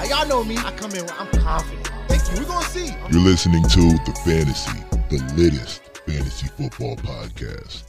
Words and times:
Now 0.00 0.06
y'all 0.06 0.28
know 0.28 0.42
me. 0.42 0.56
I 0.56 0.72
come 0.78 0.92
in. 0.92 1.06
I'm 1.10 1.26
confident. 1.42 1.86
Thank 2.08 2.26
you. 2.30 2.42
We're 2.42 2.48
gonna 2.48 2.64
see. 2.64 2.86
You're 3.10 3.20
listening 3.20 3.62
to 3.64 3.80
The 4.06 4.18
Fantasy, 4.24 4.80
the 5.10 5.34
latest 5.36 5.82
fantasy 6.06 6.46
football 6.46 6.96
podcast. 6.96 7.82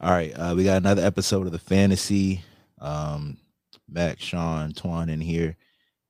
All 0.00 0.12
right, 0.12 0.30
uh, 0.34 0.54
we 0.56 0.62
got 0.62 0.76
another 0.76 1.04
episode 1.04 1.46
of 1.46 1.52
the 1.52 1.58
fantasy. 1.58 2.44
Um, 2.80 3.38
Mac, 3.88 4.20
Sean, 4.20 4.72
Twan 4.72 5.10
in 5.10 5.20
here. 5.20 5.56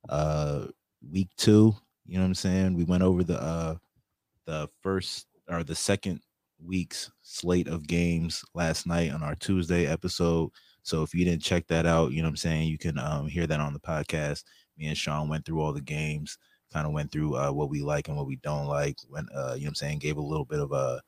Uh, 0.07 0.67
week 1.11 1.31
two. 1.39 1.75
You 2.05 2.17
know 2.17 2.25
what 2.25 2.27
I'm 2.27 2.35
saying? 2.35 2.75
We 2.75 2.85
went 2.85 3.05
over 3.05 3.25
the 3.25 3.43
uh 3.43 3.77
the 4.45 4.69
first 4.83 5.29
or 5.49 5.65
the 5.65 5.75
second 5.75 6.21
week's 6.63 7.11
slate 7.23 7.69
of 7.69 7.87
games 7.87 8.45
last 8.53 8.87
night 8.87 9.13
on 9.13 9.23
our 9.23 9.35
Tuesday 9.35 9.87
episode. 9.87 10.51
So 10.87 11.03
if 11.03 11.13
you 11.13 11.25
didn't 11.25 11.43
check 11.43 11.67
that 11.67 11.85
out, 11.85 12.13
you 12.13 12.19
know 12.23 12.29
what 12.29 12.31
I'm 12.31 12.37
saying, 12.37 12.69
you 12.69 12.79
can 12.79 12.97
um 12.97 13.27
hear 13.27 13.45
that 13.49 13.59
on 13.59 13.73
the 13.73 13.81
podcast. 13.81 14.45
Me 14.79 14.87
and 14.87 14.97
Sean 14.97 15.29
went 15.29 15.45
through 15.45 15.61
all 15.61 15.73
the 15.73 15.81
games, 15.81 16.39
kind 16.73 16.87
of 16.87 16.93
went 16.93 17.11
through 17.11 17.35
uh 17.37 17.51
what 17.51 17.71
we 17.71 17.83
like 17.83 18.07
and 18.07 18.17
what 18.17 18.29
we 18.29 18.37
don't 18.37 18.67
like. 18.67 18.97
When 19.09 19.27
uh 19.35 19.55
you 19.55 19.63
know 19.63 19.67
what 19.67 19.69
I'm 19.71 19.75
saying, 19.75 19.99
gave 19.99 20.17
a 20.17 20.23
little 20.23 20.45
bit 20.45 20.61
of 20.61 20.71
a 20.71 21.03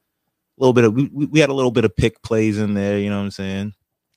little 0.56 0.72
bit 0.72 0.83
of 0.84 0.95
we, 0.95 1.09
we 1.12 1.27
we 1.27 1.38
had 1.38 1.50
a 1.50 1.55
little 1.55 1.70
bit 1.70 1.84
of 1.84 1.95
pick 1.95 2.20
plays 2.22 2.59
in 2.59 2.74
there, 2.74 2.98
you 2.98 3.09
know 3.09 3.19
what 3.19 3.24
I'm 3.24 3.30
saying? 3.30 3.72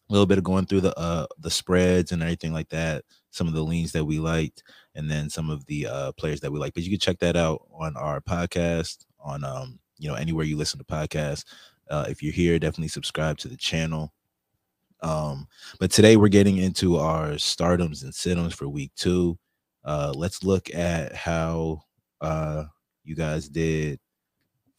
A 0.09 0.13
little 0.13 0.25
bit 0.25 0.39
of 0.39 0.43
going 0.43 0.65
through 0.65 0.81
the 0.81 0.97
uh 0.97 1.27
the 1.39 1.51
spreads 1.51 2.11
and 2.11 2.23
everything 2.23 2.53
like 2.53 2.69
that, 2.69 3.05
some 3.29 3.47
of 3.47 3.53
the 3.53 3.61
leans 3.61 3.91
that 3.91 4.05
we 4.05 4.17
liked, 4.17 4.63
and 4.95 5.11
then 5.11 5.29
some 5.29 5.51
of 5.51 5.63
the 5.67 5.85
uh 5.85 6.11
players 6.13 6.39
that 6.39 6.51
we 6.51 6.57
like. 6.57 6.73
But 6.73 6.83
you 6.83 6.89
can 6.89 6.99
check 6.99 7.19
that 7.19 7.35
out 7.37 7.67
on 7.71 7.95
our 7.97 8.19
podcast 8.19 9.05
on 9.19 9.43
um 9.43 9.79
you 9.99 10.09
know 10.09 10.15
anywhere 10.15 10.45
you 10.45 10.57
listen 10.57 10.79
to 10.79 10.85
podcasts. 10.85 11.45
Uh, 11.87 12.05
if 12.09 12.23
you're 12.23 12.33
here, 12.33 12.57
definitely 12.57 12.87
subscribe 12.87 13.37
to 13.37 13.47
the 13.47 13.57
channel. 13.57 14.11
Um, 15.01 15.47
but 15.79 15.91
today 15.91 16.15
we're 16.17 16.29
getting 16.29 16.57
into 16.57 16.97
our 16.97 17.37
start 17.37 17.81
'ems 17.81 18.03
and 18.03 18.13
sit 18.13 18.37
'ems 18.37 18.53
for 18.53 18.67
week 18.69 18.91
two. 18.95 19.37
Uh, 19.83 20.13
let's 20.15 20.43
look 20.43 20.73
at 20.73 21.13
how 21.15 21.83
uh 22.21 22.65
you 23.03 23.15
guys 23.15 23.49
did 23.49 23.99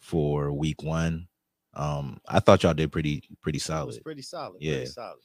for 0.01 0.53
week 0.53 0.83
one. 0.83 1.29
Um, 1.75 2.21
I 2.29 2.41
thought 2.41 2.63
y'all 2.63 2.75
did 2.75 2.93
pretty 2.93 3.23
pretty 3.43 3.57
It 3.57 3.63
was 3.63 3.65
solid. 3.65 4.05
pretty 4.05 4.23
solid. 4.23 4.63
Yeah. 4.63 4.77
Pretty 4.77 4.87
solid. 4.93 5.21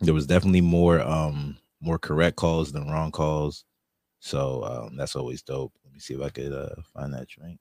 There 0.00 0.14
was 0.14 0.26
definitely 0.26 0.60
more 0.62 1.00
um 1.00 1.58
more 1.80 1.98
correct 1.98 2.36
calls 2.36 2.72
than 2.72 2.88
wrong 2.90 3.12
calls. 3.12 3.64
So 4.20 4.64
um 4.64 4.96
that's 4.96 5.16
always 5.16 5.42
dope. 5.42 5.72
Let 5.84 5.92
me 5.94 6.00
see 6.00 6.14
if 6.14 6.20
I 6.22 6.30
could 6.30 6.52
uh 6.52 6.74
find 6.94 7.14
that 7.14 7.28
drink. 7.28 7.58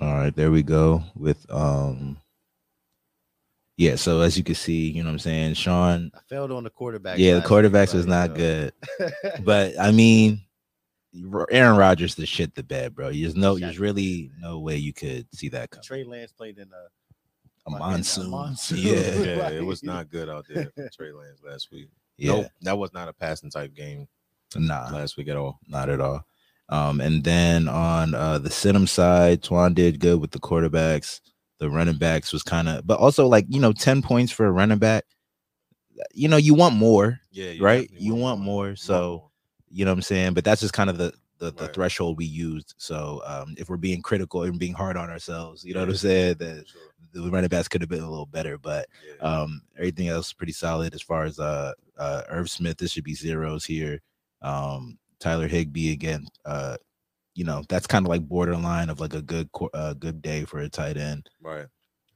All 0.00 0.14
right, 0.14 0.34
there 0.34 0.50
we 0.50 0.62
go 0.62 1.02
with 1.14 1.44
um 1.52 2.18
yeah, 3.76 3.96
so 3.96 4.20
as 4.20 4.36
you 4.36 4.44
can 4.44 4.54
see, 4.54 4.90
you 4.90 5.02
know 5.02 5.08
what 5.08 5.14
I'm 5.14 5.18
saying, 5.20 5.54
Sean, 5.54 6.10
I 6.14 6.18
failed 6.28 6.52
on 6.52 6.64
the 6.64 6.70
quarterback. 6.70 7.18
yeah, 7.18 7.36
the 7.36 7.40
quarterbacks 7.46 7.94
was 7.94 8.06
not 8.06 8.34
good. 8.34 8.72
But 9.42 9.78
I 9.80 9.90
mean, 9.90 10.42
Aaron 11.50 11.76
Rodgers 11.78 12.14
the 12.14 12.26
shit 12.26 12.54
the 12.54 12.62
bed, 12.62 12.94
bro. 12.94 13.10
There's 13.12 13.34
no, 13.36 13.58
there's 13.58 13.78
really 13.78 14.30
no 14.38 14.58
way 14.58 14.76
you 14.76 14.92
could 14.92 15.26
see 15.34 15.48
that 15.50 15.70
coming. 15.70 15.82
Trey 15.84 16.04
Lance 16.04 16.30
played 16.32 16.58
in 16.58 16.68
a 16.68 16.86
A 17.66 17.70
fucking- 17.70 17.76
a 17.76 17.78
monsoon, 17.78 18.30
monsoon. 18.30 18.78
yeah, 18.82 18.92
Yeah, 19.38 19.50
it 19.50 19.64
was 19.64 19.82
not 19.82 20.10
good 20.10 20.28
out 20.28 20.44
there 20.48 20.70
for 20.74 20.88
Trey 20.90 21.12
Lance 21.12 21.40
last 21.42 21.70
week. 21.72 21.88
yeah, 22.18 22.32
Nope, 22.32 22.46
that 22.62 22.78
was 22.78 22.92
not 22.92 23.08
a 23.08 23.12
passing 23.14 23.50
type 23.50 23.74
game 23.74 24.06
nah, 24.56 24.90
last 24.92 25.16
week 25.16 25.28
at 25.28 25.36
all. 25.36 25.58
not 25.68 25.88
at 25.88 26.00
all. 26.02 26.24
Um, 26.70 27.00
and 27.00 27.24
then 27.24 27.68
on 27.68 28.14
uh 28.14 28.38
the 28.38 28.50
sit 28.50 28.74
'em 28.74 28.86
side, 28.86 29.42
Twan 29.42 29.74
did 29.74 30.00
good 30.00 30.20
with 30.20 30.30
the 30.30 30.38
quarterbacks. 30.38 31.20
The 31.58 31.68
running 31.68 31.98
backs 31.98 32.32
was 32.32 32.42
kind 32.42 32.68
of, 32.68 32.86
but 32.86 32.98
also 32.98 33.26
like 33.26 33.44
you 33.48 33.60
know, 33.60 33.72
ten 33.72 34.00
points 34.02 34.32
for 34.32 34.46
a 34.46 34.52
running 34.52 34.78
back. 34.78 35.04
You 36.14 36.28
know, 36.28 36.36
you 36.38 36.54
want 36.54 36.76
more, 36.76 37.20
Yeah, 37.30 37.52
right? 37.60 37.90
You 37.92 38.14
want 38.14 38.40
more, 38.40 38.70
You 38.70 38.76
so 38.76 39.00
more. 39.18 39.30
you 39.68 39.84
know 39.84 39.90
what 39.90 39.98
I'm 39.98 40.02
saying. 40.02 40.34
But 40.34 40.44
that's 40.44 40.60
just 40.62 40.72
kind 40.72 40.88
of 40.88 40.96
the 40.96 41.12
the, 41.38 41.50
the 41.52 41.64
Right. 41.64 41.74
threshold 41.74 42.18
we 42.18 42.26
used. 42.26 42.74
So 42.76 43.22
um, 43.26 43.54
if 43.58 43.68
we're 43.70 43.78
being 43.78 44.02
critical 44.02 44.42
and 44.42 44.58
being 44.58 44.74
hard 44.74 44.96
on 44.98 45.08
ourselves, 45.10 45.64
you 45.64 45.72
know 45.74 45.80
what 45.80 45.88
I'm 45.88 45.94
saying, 45.96 46.34
that 46.34 46.68
sure. 46.68 46.80
the 47.14 47.30
running 47.30 47.48
backs 47.48 47.66
could 47.66 47.80
have 47.80 47.88
been 47.88 48.02
a 48.02 48.10
little 48.10 48.26
better. 48.26 48.58
But 48.58 48.88
Yeah. 49.20 49.26
um, 49.26 49.62
everything 49.76 50.08
else 50.08 50.32
pretty 50.34 50.52
solid 50.52 50.94
as 50.94 51.00
far 51.02 51.24
as 51.24 51.38
uh, 51.40 51.72
uh, 51.98 52.22
Irv 52.28 52.50
Smith. 52.50 52.76
This 52.76 52.92
should 52.92 53.04
be 53.04 53.14
zeros 53.14 53.64
here. 53.64 54.00
Um, 54.42 54.98
Tyler 55.20 55.48
Higbee 55.48 55.92
again. 55.92 56.26
Uh, 56.44 56.76
you 57.34 57.44
know 57.44 57.62
that's 57.68 57.86
kind 57.86 58.04
of 58.04 58.10
like 58.10 58.22
borderline 58.28 58.90
of 58.90 59.00
like 59.00 59.14
a 59.14 59.22
good 59.22 59.48
uh, 59.72 59.94
good 59.94 60.20
day 60.20 60.44
for 60.44 60.58
a 60.58 60.68
tight 60.68 60.96
end 60.96 61.28
right. 61.40 61.66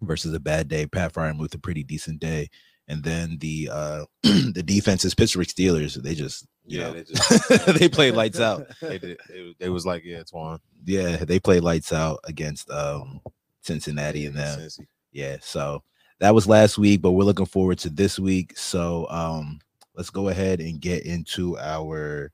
versus 0.03 0.35
a 0.35 0.41
bad 0.41 0.69
day. 0.69 0.87
Pat 0.87 1.13
Freiermuth 1.13 1.55
a 1.55 1.59
pretty 1.59 1.83
decent 1.85 2.21
day. 2.21 2.49
And 2.89 3.03
then 3.03 3.39
the 3.39 3.71
uh 3.73 4.05
the 4.23 4.63
defense 4.65 5.05
is 5.05 5.15
Pittsburgh 5.15 5.47
Steelers. 5.47 5.95
They 6.03 6.15
just 6.15 6.47
you 6.67 6.81
Yeah, 6.81 6.89
know, 6.89 6.93
they 6.95 7.05
just 7.05 7.79
they 7.79 7.89
played 7.89 8.15
lights 8.15 8.41
out. 8.41 8.67
They 8.81 8.99
did. 8.99 9.19
It, 9.31 9.57
was- 9.61 9.71
was 9.71 9.87
like, 9.87 10.03
yeah, 10.05 10.23
Twan. 10.23 10.59
Yeah, 10.85 11.17
they 11.17 11.39
played 11.39 11.63
lights 11.63 11.93
out 11.93 12.21
against 12.25 12.69
um 12.71 13.21
Cincinnati 13.63 14.27
and 14.27 14.37
them. 14.37 14.59
Cincy. 14.61 14.87
Yeah, 15.13 15.37
so 15.41 15.83
that 16.21 16.35
was 16.35 16.47
last 16.47 16.77
week, 16.77 17.01
but 17.01 17.13
we're 17.13 17.25
looking 17.25 17.47
forward 17.47 17.79
to 17.79 17.89
this 17.89 18.19
week. 18.19 18.59
So 18.59 19.07
um 19.09 19.61
let's 19.95 20.11
go 20.11 20.29
ahead 20.29 20.61
and 20.61 20.81
get 20.81 21.07
into 21.07 21.57
our 21.59 22.31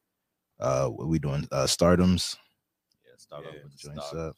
uh 0.61 0.87
what 0.89 1.09
we 1.09 1.19
doing? 1.19 1.47
Uh 1.51 1.67
start 1.67 2.01
'ems. 2.01 2.37
Yeah, 3.05 3.13
start 3.17 3.45
Yeah, 3.45 3.51
off 3.51 3.65
with 3.65 3.73
the 3.73 3.79
joints 3.79 4.07
start. 4.09 4.29
up. 4.31 4.37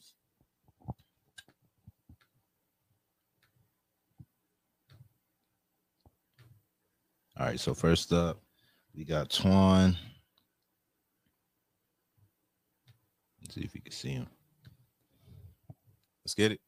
All 7.38 7.46
right, 7.46 7.58
so 7.58 7.74
first 7.74 8.12
up, 8.12 8.40
we 8.94 9.04
got 9.04 9.30
Twan. 9.30 9.96
Let's 13.40 13.54
see 13.54 13.62
if 13.62 13.74
you 13.74 13.80
can 13.80 13.92
see 13.92 14.10
him. 14.10 14.26
Let's 16.24 16.34
get 16.34 16.52
it. 16.52 16.60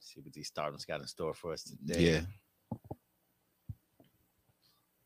See 0.00 0.20
what 0.20 0.32
these 0.32 0.48
start 0.48 0.72
'ems 0.72 0.84
got 0.84 1.00
in 1.00 1.06
store 1.06 1.34
for 1.34 1.52
us 1.52 1.62
today. 1.64 2.00
Yeah. 2.14 2.20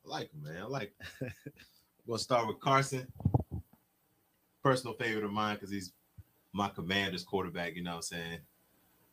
I 0.04 0.08
like 0.08 0.32
him, 0.32 0.42
man. 0.42 0.62
I 0.62 0.66
like. 0.66 0.94
we'll 2.06 2.18
start 2.18 2.46
with 2.46 2.60
Carson. 2.60 3.06
Personal 4.68 4.94
favorite 4.96 5.24
of 5.24 5.32
mine 5.32 5.54
because 5.54 5.70
he's 5.70 5.92
my 6.52 6.68
commander's 6.68 7.24
quarterback. 7.24 7.74
You 7.74 7.82
know 7.82 7.92
what 7.92 7.96
I'm 7.96 8.02
saying? 8.02 8.38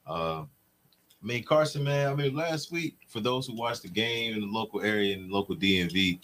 Uh, 0.06 0.44
I 0.44 1.26
mean 1.26 1.46
Carson, 1.46 1.86
man. 1.86 2.12
I 2.12 2.14
mean 2.14 2.36
last 2.36 2.74
week 2.74 2.98
for 3.08 3.22
those 3.22 3.48
who 3.48 3.56
watched 3.56 3.84
the 3.84 3.88
game 3.88 4.34
in 4.34 4.42
the 4.42 4.48
local 4.48 4.82
area 4.82 5.16
in 5.16 5.30
the 5.30 5.34
local 5.34 5.56
DMV, 5.56 6.20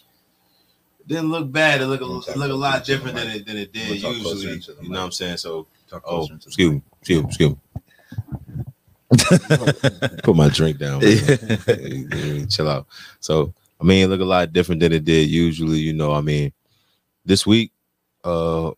it 0.99 1.07
didn't 1.07 1.31
look 1.31 1.49
bad. 1.49 1.79
It 1.79 1.85
looked 1.87 2.03
a, 2.03 2.05
looked 2.05 2.35
a 2.37 2.53
lot 2.53 2.83
different 2.83 3.15
than 3.15 3.29
it 3.29 3.45
than 3.45 3.55
it 3.55 3.71
did 3.71 4.01
usually. 4.01 4.59
You 4.81 4.89
know 4.89 4.99
what 4.99 5.05
I'm 5.05 5.11
saying? 5.13 5.37
So 5.37 5.65
Talk 5.89 6.03
oh, 6.05 6.27
closer 6.27 6.33
into 6.33 6.45
the 6.45 6.49
excuse 6.49 6.71
me, 6.73 6.81
excuse 6.99 7.23
me, 7.23 7.27
excuse 7.29 7.51
me. 9.95 10.17
Put 10.23 10.35
my 10.35 10.49
drink 10.49 10.77
down. 10.77 10.99
Chill 12.49 12.67
out. 12.67 12.85
So 13.21 13.53
I 13.79 13.85
mean, 13.85 14.03
it 14.03 14.07
look 14.07 14.19
a 14.19 14.25
lot 14.25 14.51
different 14.51 14.81
than 14.81 14.91
it 14.91 15.05
did 15.05 15.29
usually. 15.29 15.79
You 15.79 15.93
know, 15.93 16.11
I 16.11 16.19
mean, 16.19 16.51
this 17.23 17.47
week, 17.47 17.71
uh, 18.25 18.71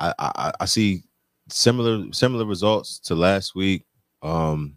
I 0.00 0.14
I, 0.18 0.52
I 0.60 0.64
see 0.64 1.04
similar 1.48 2.12
similar 2.12 2.44
results 2.44 2.98
to 3.00 3.14
last 3.14 3.54
week. 3.54 3.84
Um, 4.22 4.76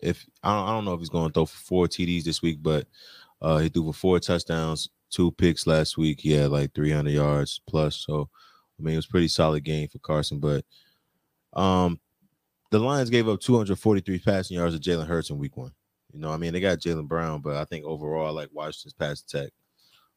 if 0.00 0.26
I 0.42 0.54
don't, 0.54 0.68
I 0.68 0.72
don't 0.72 0.84
know 0.84 0.94
if 0.94 1.00
he's 1.00 1.08
going 1.08 1.28
to 1.28 1.32
throw 1.32 1.46
for 1.46 1.56
four 1.56 1.86
TDs 1.86 2.24
this 2.24 2.42
week, 2.42 2.58
but 2.62 2.86
uh, 3.42 3.58
he 3.58 3.68
threw 3.68 3.84
for 3.86 3.92
four 3.92 4.20
touchdowns, 4.20 4.88
two 5.10 5.30
picks 5.32 5.66
last 5.66 5.98
week. 5.98 6.20
He 6.20 6.32
had 6.32 6.50
like 6.50 6.74
300 6.74 7.10
yards 7.10 7.60
plus. 7.66 8.04
So 8.06 8.28
I 8.78 8.82
mean, 8.82 8.94
it 8.94 8.98
was 8.98 9.06
pretty 9.06 9.28
solid 9.28 9.64
game 9.64 9.88
for 9.88 9.98
Carson. 9.98 10.40
But 10.40 10.64
um, 11.52 12.00
the 12.70 12.78
Lions 12.78 13.10
gave 13.10 13.28
up 13.28 13.40
243 13.40 14.18
passing 14.20 14.56
yards 14.56 14.78
to 14.78 14.90
Jalen 14.90 15.06
Hurts 15.06 15.30
in 15.30 15.38
week 15.38 15.56
one. 15.56 15.72
You 16.12 16.20
know, 16.20 16.30
I 16.30 16.36
mean, 16.38 16.52
they 16.52 16.60
got 16.60 16.78
Jalen 16.78 17.06
Brown, 17.06 17.40
but 17.40 17.56
I 17.56 17.64
think 17.64 17.84
overall, 17.84 18.26
I 18.26 18.30
like 18.30 18.48
Washington's 18.52 18.94
pass 18.94 19.22
attack 19.22 19.50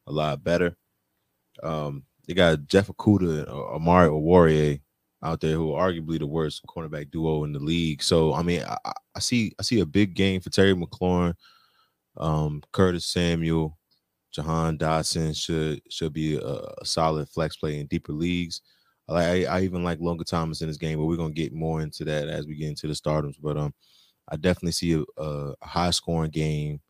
a 0.06 0.12
lot 0.12 0.42
better. 0.42 0.76
Um, 1.62 2.04
they 2.26 2.34
got 2.34 2.66
Jeff 2.66 2.88
Okudah 2.88 3.40
and 3.40 3.48
uh, 3.48 3.74
Amani 3.74 4.10
Oruwariye 4.10 4.80
out 5.22 5.40
there 5.40 5.54
who 5.56 5.72
are 5.72 5.90
arguably 5.90 6.18
the 6.18 6.26
worst 6.26 6.62
cornerback 6.66 7.10
duo 7.10 7.44
in 7.44 7.52
the 7.52 7.58
league. 7.58 8.02
So 8.02 8.34
I 8.34 8.42
mean, 8.42 8.62
I, 8.62 8.76
I- 8.84 9.20
see 9.20 9.52
I 9.58 9.62
see 9.62 9.80
a 9.80 9.86
big 9.86 10.14
game 10.14 10.40
for 10.40 10.50
Terry 10.50 10.74
McLaurin, 10.74 11.34
um, 12.16 12.62
Curtis 12.72 13.06
Samuel, 13.06 13.78
Jahan 14.32 14.76
Dotson 14.78 15.36
should 15.36 15.80
should 15.90 16.12
be 16.12 16.36
a, 16.36 16.40
a 16.78 16.84
solid 16.84 17.28
flex 17.28 17.56
play 17.56 17.78
in 17.80 17.86
deeper 17.86 18.12
leagues. 18.12 18.60
I, 19.08 19.44
I, 19.44 19.60
even 19.60 19.84
like 19.84 20.00
Logan 20.00 20.24
Thomas 20.24 20.62
in 20.62 20.68
this 20.68 20.78
game, 20.78 20.98
but 20.98 21.04
we're 21.04 21.16
gonna 21.16 21.32
get 21.34 21.52
more 21.52 21.82
into 21.82 22.04
that 22.06 22.28
as 22.28 22.46
we 22.46 22.56
get 22.56 22.68
into 22.70 22.88
the 22.88 22.94
starters. 22.94 23.36
But 23.36 23.56
um, 23.58 23.74
I 24.28 24.36
definitely 24.36 24.72
see 24.72 24.94
a, 24.94 25.04
a 25.22 25.54
high 25.62 25.90
scoring 25.90 26.30
game 26.30 26.80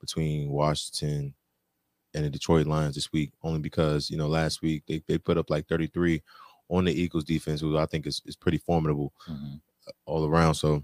between 0.00 0.48
Washington 0.50 1.34
and 2.14 2.24
the 2.24 2.30
Detroit 2.30 2.66
Lions 2.66 2.94
this 2.94 3.12
week, 3.12 3.32
only 3.42 3.60
because 3.60 4.10
you 4.10 4.16
know 4.16 4.28
last 4.28 4.62
week 4.62 4.82
they, 4.86 5.02
they 5.08 5.18
put 5.18 5.38
up 5.38 5.50
like 5.50 5.66
33 5.68 6.22
on 6.70 6.84
the 6.84 6.92
Eagles 6.92 7.24
defense, 7.24 7.60
who 7.60 7.76
I 7.76 7.86
think 7.86 8.06
is, 8.06 8.22
is 8.24 8.36
pretty 8.36 8.58
formidable. 8.58 9.12
Mhm. 9.28 9.60
all 10.06 10.24
around. 10.24 10.54
So 10.54 10.82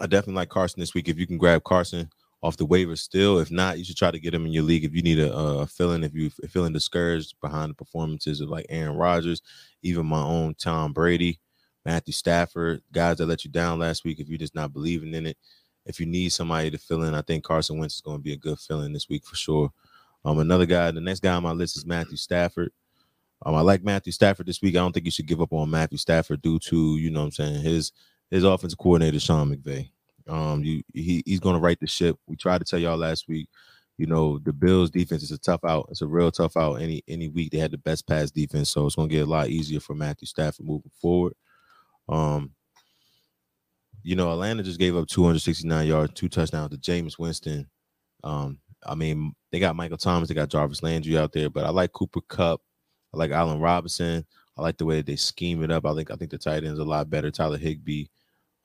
I 0.00 0.06
definitely 0.06 0.34
like 0.34 0.48
Carson 0.48 0.80
this 0.80 0.94
week. 0.94 1.08
If 1.08 1.16
you 1.18 1.26
can 1.28 1.38
grab 1.38 1.62
Carson 1.62 2.10
off 2.42 2.56
the 2.56 2.66
waiver 2.66 2.96
still, 2.96 3.38
if 3.38 3.50
not, 3.52 3.78
you 3.78 3.84
should 3.84 3.96
try 3.96 4.10
to 4.10 4.18
get 4.18 4.34
him 4.34 4.44
in 4.46 4.52
your 4.52 4.64
league. 4.64 4.84
If 4.84 4.94
you 4.94 5.02
need 5.02 5.20
a, 5.20 5.32
a 5.32 5.66
feeling, 5.66 6.02
if 6.02 6.12
you're 6.12 6.30
feeling 6.50 6.72
discouraged 6.72 7.34
behind 7.40 7.70
the 7.70 7.74
performances 7.74 8.40
of 8.40 8.48
like 8.48 8.66
Aaron 8.68 8.96
Rodgers, 8.96 9.42
even 9.82 10.06
my 10.06 10.20
own 10.22 10.54
Tom 10.54 10.92
Brady, 10.92 11.38
Matthew 11.84 12.12
Stafford, 12.12 12.82
guys 12.92 13.18
that 13.18 13.26
let 13.26 13.44
you 13.44 13.50
down 13.50 13.78
last 13.78 14.04
week, 14.04 14.18
if 14.18 14.28
you're 14.28 14.38
just 14.38 14.56
not 14.56 14.72
believing 14.72 15.14
in 15.14 15.24
it, 15.26 15.38
if 15.86 16.00
you 16.00 16.06
need 16.06 16.30
somebody 16.30 16.68
to 16.72 16.78
fill 16.78 17.04
in, 17.04 17.14
I 17.14 17.22
think 17.22 17.44
Carson 17.44 17.78
Wentz 17.78 17.94
is 17.94 18.00
going 18.00 18.18
to 18.18 18.22
be 18.22 18.32
a 18.32 18.36
good 18.36 18.58
fill 18.58 18.82
in 18.82 18.92
this 18.92 19.08
week 19.08 19.24
for 19.24 19.36
sure. 19.36 19.72
Um, 20.26 20.40
another 20.40 20.66
guy, 20.66 20.90
the 20.90 21.00
next 21.00 21.20
guy 21.20 21.34
on 21.34 21.44
my 21.44 21.52
list 21.52 21.76
is 21.76 21.86
Matthew 21.86 22.16
Stafford. 22.16 22.72
Um, 23.44 23.54
I 23.54 23.60
like 23.60 23.84
Matthew 23.84 24.12
Stafford 24.12 24.46
this 24.46 24.60
week. 24.60 24.74
I 24.74 24.80
don't 24.80 24.92
think 24.92 25.06
you 25.06 25.12
should 25.12 25.26
give 25.26 25.40
up 25.40 25.52
on 25.52 25.70
Matthew 25.70 25.98
Stafford 25.98 26.42
due 26.42 26.58
to, 26.58 26.96
you 26.96 27.10
know 27.10 27.20
what 27.20 27.26
I'm 27.26 27.32
saying, 27.32 27.62
his 27.62 27.92
his 28.28 28.42
offensive 28.42 28.78
coordinator, 28.78 29.20
Sean 29.20 29.54
McVay. 29.54 29.88
Um, 30.26 30.64
you 30.64 30.82
he, 30.92 31.22
he's 31.24 31.38
gonna 31.38 31.60
right 31.60 31.78
the 31.78 31.86
ship. 31.86 32.18
We 32.26 32.34
tried 32.34 32.58
to 32.58 32.64
tell 32.64 32.80
y'all 32.80 32.96
last 32.96 33.28
week, 33.28 33.48
you 33.98 34.06
know, 34.06 34.40
the 34.40 34.52
Bills 34.52 34.90
defense 34.90 35.22
is 35.22 35.30
a 35.30 35.38
tough 35.38 35.64
out. 35.64 35.86
It's 35.92 36.02
a 36.02 36.08
real 36.08 36.32
tough 36.32 36.56
out. 36.56 36.82
Any 36.82 37.04
any 37.06 37.28
week 37.28 37.52
they 37.52 37.58
had 37.58 37.70
the 37.70 37.78
best 37.78 38.08
pass 38.08 38.32
defense, 38.32 38.68
so 38.68 38.84
it's 38.84 38.96
gonna 38.96 39.06
get 39.06 39.28
a 39.28 39.30
lot 39.30 39.48
easier 39.48 39.78
for 39.78 39.94
Matthew 39.94 40.26
Stafford 40.26 40.66
moving 40.66 40.90
forward. 41.00 41.34
Um, 42.08 42.50
you 44.02 44.16
know, 44.16 44.32
Atlanta 44.32 44.64
just 44.64 44.80
gave 44.80 44.96
up 44.96 45.06
269 45.06 45.86
yards, 45.86 46.14
two 46.14 46.28
touchdowns 46.28 46.70
to 46.70 46.78
Jameis 46.78 47.16
Winston. 47.16 47.70
Um, 48.24 48.58
I 48.84 48.94
mean, 48.94 49.34
they 49.52 49.58
got 49.58 49.76
Michael 49.76 49.96
Thomas, 49.96 50.28
they 50.28 50.34
got 50.34 50.48
Jarvis 50.48 50.82
Landry 50.82 51.16
out 51.16 51.32
there, 51.32 51.50
but 51.50 51.64
I 51.64 51.70
like 51.70 51.92
Cooper 51.92 52.20
Kupp, 52.22 52.60
I 53.14 53.18
like 53.18 53.30
Allen 53.30 53.60
Robinson. 53.60 54.24
I 54.56 54.62
like 54.62 54.78
the 54.78 54.84
way 54.86 55.02
they 55.02 55.16
scheme 55.16 55.62
it 55.62 55.70
up. 55.70 55.84
I 55.84 55.94
think 55.94 56.10
I 56.10 56.16
think 56.16 56.30
the 56.30 56.38
tight 56.38 56.64
end's 56.64 56.78
a 56.78 56.84
lot 56.84 57.10
better. 57.10 57.30
Tyler 57.30 57.58
Higbee. 57.58 58.06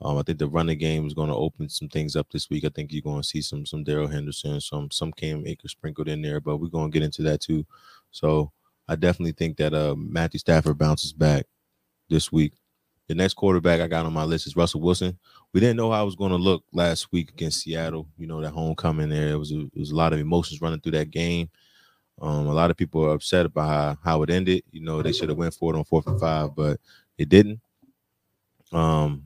Um, 0.03 0.17
I 0.17 0.23
think 0.23 0.39
the 0.39 0.47
running 0.47 0.79
game 0.79 1.05
is 1.05 1.13
going 1.13 1.29
to 1.29 1.35
open 1.35 1.69
some 1.69 1.87
things 1.87 2.15
up 2.15 2.27
this 2.31 2.49
week. 2.49 2.65
I 2.65 2.69
think 2.69 2.91
you're 2.91 3.03
going 3.03 3.21
to 3.21 3.27
see 3.27 3.41
some 3.41 3.65
some 3.65 3.83
Darrell 3.83 4.07
Henderson, 4.07 4.59
some 4.61 4.89
some 4.89 5.11
Cam 5.11 5.45
Akers 5.45 5.71
sprinkled 5.71 6.07
in 6.07 6.21
there, 6.21 6.39
but 6.39 6.57
we're 6.57 6.69
going 6.69 6.91
to 6.91 6.93
get 6.93 7.05
into 7.05 7.21
that 7.23 7.41
too. 7.41 7.65
So 8.11 8.51
I 8.87 8.95
definitely 8.95 9.33
think 9.33 9.57
that 9.57 9.73
uh, 9.73 9.95
Matthew 9.97 10.39
Stafford 10.39 10.77
bounces 10.77 11.13
back 11.13 11.45
this 12.09 12.31
week. 12.31 12.53
The 13.11 13.15
next 13.15 13.33
quarterback 13.33 13.81
I 13.81 13.87
got 13.87 14.05
on 14.05 14.13
my 14.13 14.23
list 14.23 14.47
is 14.47 14.55
Russell 14.55 14.79
Wilson. 14.79 15.19
We 15.51 15.59
didn't 15.59 15.75
know 15.75 15.91
how 15.91 16.01
it 16.01 16.05
was 16.05 16.15
going 16.15 16.31
to 16.31 16.37
look 16.37 16.63
last 16.71 17.11
week 17.11 17.29
against 17.31 17.59
Seattle. 17.59 18.07
You 18.17 18.25
know 18.25 18.39
that 18.39 18.51
homecoming 18.51 19.09
there. 19.09 19.31
It 19.31 19.37
was 19.37 19.51
a, 19.51 19.59
it 19.59 19.79
was 19.79 19.91
a 19.91 19.95
lot 19.97 20.13
of 20.13 20.19
emotions 20.21 20.61
running 20.61 20.79
through 20.79 20.93
that 20.93 21.11
game. 21.11 21.49
Um, 22.21 22.47
a 22.47 22.53
lot 22.53 22.71
of 22.71 22.77
people 22.77 23.03
are 23.03 23.13
upset 23.13 23.47
about 23.47 23.67
how, 23.67 23.97
how 24.01 24.23
it 24.23 24.29
ended. 24.29 24.63
You 24.71 24.79
know 24.79 25.01
they 25.01 25.11
should 25.11 25.27
have 25.27 25.37
went 25.37 25.53
for 25.53 25.73
it 25.73 25.77
on 25.77 25.83
fourth 25.83 26.07
and 26.07 26.21
five, 26.21 26.55
but 26.55 26.79
it 27.17 27.27
didn't. 27.27 27.59
Um, 28.71 29.25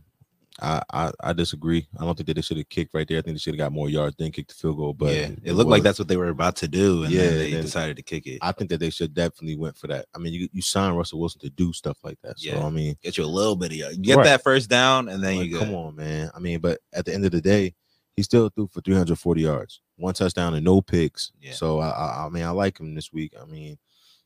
I, 0.62 0.82
I, 0.94 1.12
I 1.22 1.34
disagree. 1.34 1.86
I 2.00 2.06
don't 2.06 2.16
think 2.16 2.28
that 2.28 2.36
they 2.36 2.42
should 2.42 2.56
have 2.58 2.70
kicked 2.70 2.94
right 2.94 3.06
there. 3.08 3.18
I 3.18 3.22
think 3.22 3.36
they 3.36 3.40
should 3.40 3.56
have 3.56 3.60
got 3.60 3.74
more 3.74 3.90
yards, 3.90 4.16
then 4.18 4.32
kicked 4.32 4.50
the 4.50 4.56
field 4.56 4.78
goal. 4.78 4.94
But 4.94 5.14
yeah, 5.14 5.30
it 5.44 5.54
looked 5.54 5.70
like 5.70 5.84
that's 5.84 6.00
what 6.00 6.08
they 6.08 6.16
were 6.16 6.30
about 6.30 6.56
to 6.58 6.68
do, 6.68 7.04
and 7.04 7.12
Yeah, 7.12 7.30
they 7.30 7.52
decided 7.52 7.98
to 7.98 8.04
kick 8.04 8.26
it. 8.26 8.40
I 8.42 8.54
think 8.54 8.70
that 8.70 8.80
they 8.80 8.90
should 8.90 9.14
definitely 9.14 9.58
went 9.58 9.76
for 9.78 9.88
that. 9.88 10.06
I 10.16 10.18
mean, 10.18 10.34
you 10.34 10.48
you 10.54 10.62
sign 10.62 10.94
Russell 10.94 11.20
Wilson 11.20 11.42
to 11.42 11.50
do 11.50 11.74
stuff 11.74 11.98
like 12.04 12.18
that. 12.24 12.40
So 12.40 12.50
Yeah. 12.52 12.66
I 12.66 12.70
mean, 12.70 12.96
Get 13.04 13.18
you 13.18 13.26
a 13.26 13.28
little 13.28 13.58
bit 13.58 13.72
of 13.72 13.78
yard. 13.78 14.02
Get 14.02 14.16
Right. 14.18 14.24
that 14.24 14.44
first 14.44 14.70
down, 14.70 15.10
and 15.10 15.22
then 15.22 15.38
like, 15.38 15.50
you 15.50 15.60
come 15.60 15.72
go. 15.72 15.78
on, 15.78 15.96
man. 15.98 16.32
I 16.34 16.40
mean, 16.40 16.60
but 16.60 16.80
at 16.94 17.06
the 17.06 17.14
end 17.14 17.26
of 17.26 17.32
the 17.32 17.42
day, 17.42 17.76
he 18.16 18.24
still 18.24 18.48
threw 18.48 18.68
for 18.68 18.80
340 18.80 19.42
yards, 19.42 19.82
one 19.98 20.14
touchdown 20.14 20.54
and 20.54 20.64
no 20.64 20.80
picks. 20.82 21.34
Yeah. 21.42 21.52
So 21.52 21.80
I, 21.80 21.90
I 21.90 22.26
I 22.26 22.30
mean, 22.30 22.44
I 22.44 22.52
like 22.52 22.80
him 22.80 22.96
this 22.96 23.12
week. 23.12 23.34
I 23.42 23.44
mean, 23.44 23.78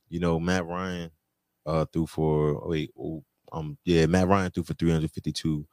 you 0.09 0.19
know, 0.19 0.39
Matt 0.39 0.67
Ryan 0.67 1.09
uh 1.65 1.85
threw 1.91 2.05
for 2.05 2.67
wait, 2.67 2.91
oh, 2.99 3.23
um 3.51 3.79
yeah, 3.83 4.05
Matt 4.05 4.27
Ryan 4.27 4.51
threw 4.51 4.61
for 4.63 4.75
352 4.75 5.65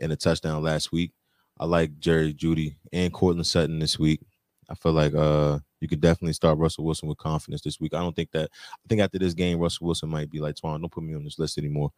and 0.00 0.12
a 0.12 0.16
touchdown 0.16 0.62
last 0.62 0.92
week. 0.92 1.12
I 1.58 1.64
like 1.64 1.98
Jerry 1.98 2.34
Jeudy 2.34 2.76
and 2.92 3.12
Courtland 3.12 3.46
Sutton 3.46 3.78
this 3.78 3.98
week. 3.98 4.20
I 4.68 4.74
feel 4.74 4.92
like 4.92 5.14
uh 5.14 5.58
you 5.80 5.88
could 5.88 6.00
definitely 6.00 6.32
start 6.32 6.58
Russell 6.58 6.84
Wilson 6.84 7.08
with 7.08 7.18
confidence 7.18 7.60
this 7.60 7.78
week. 7.78 7.92
I 7.94 8.00
don't 8.00 8.16
think 8.16 8.30
that 8.32 8.50
I 8.52 8.88
think 8.88 9.00
after 9.00 9.18
this 9.18 9.34
game, 9.34 9.58
Russell 9.58 9.86
Wilson 9.86 10.08
might 10.08 10.30
be 10.30 10.40
like, 10.40 10.56
Twan, 10.56 10.80
don't 10.80 10.90
put 10.90 11.04
me 11.04 11.14
on 11.14 11.22
this 11.22 11.38
list 11.38 11.58
anymore. 11.58 11.92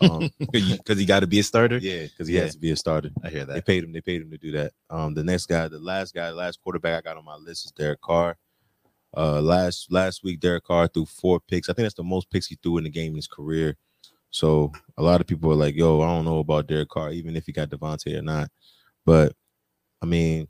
Um, 0.00 0.30
Because 0.52 0.98
he 0.98 1.04
got 1.04 1.20
to 1.20 1.26
be 1.26 1.40
a 1.40 1.42
starter. 1.42 1.78
yeah, 1.78 2.04
because 2.04 2.28
he 2.28 2.36
Yeah. 2.36 2.42
has 2.42 2.54
to 2.54 2.58
be 2.60 2.70
a 2.70 2.76
starter. 2.76 3.10
I 3.22 3.28
hear 3.30 3.44
that. 3.44 3.52
They 3.54 3.60
paid 3.60 3.84
him. 3.84 3.92
They 3.92 4.00
paid 4.00 4.22
him 4.22 4.30
to 4.30 4.38
do 4.38 4.52
that. 4.52 4.72
Um, 4.90 5.12
the 5.14 5.24
next 5.24 5.46
guy, 5.46 5.66
the 5.68 5.78
last 5.80 6.14
guy, 6.14 6.30
the 6.30 6.36
last 6.36 6.60
quarterback 6.62 6.98
I 6.98 7.10
got 7.10 7.16
on 7.18 7.24
my 7.24 7.36
list 7.36 7.66
is 7.66 7.72
Derek 7.72 8.00
Carr. 8.00 8.38
Uh, 9.16 9.40
last 9.40 9.90
last 9.90 10.22
week, 10.22 10.40
Derek 10.40 10.64
Carr 10.64 10.88
threw 10.88 11.04
four 11.06 11.40
picks. 11.40 11.68
I 11.68 11.72
think 11.72 11.84
that's 11.84 11.94
the 11.94 12.02
most 12.04 12.30
picks 12.30 12.46
he 12.46 12.56
threw 12.62 12.78
in 12.78 12.84
the 12.84 12.90
game 12.90 13.10
in 13.10 13.16
his 13.16 13.28
career. 13.28 13.76
So 14.36 14.70
a 14.98 15.02
lot 15.02 15.22
of 15.22 15.26
people 15.26 15.50
are 15.50 15.56
like, 15.56 15.74
"Yo, 15.74 16.02
I 16.02 16.08
don't 16.08 16.26
know 16.26 16.40
about 16.40 16.66
Derek 16.66 16.90
Carr, 16.90 17.10
even 17.10 17.36
if 17.36 17.46
he 17.46 17.52
got 17.52 17.70
Davante 17.70 18.18
or 18.18 18.22
not." 18.22 18.50
But 19.06 19.32
I 20.02 20.06
mean, 20.06 20.46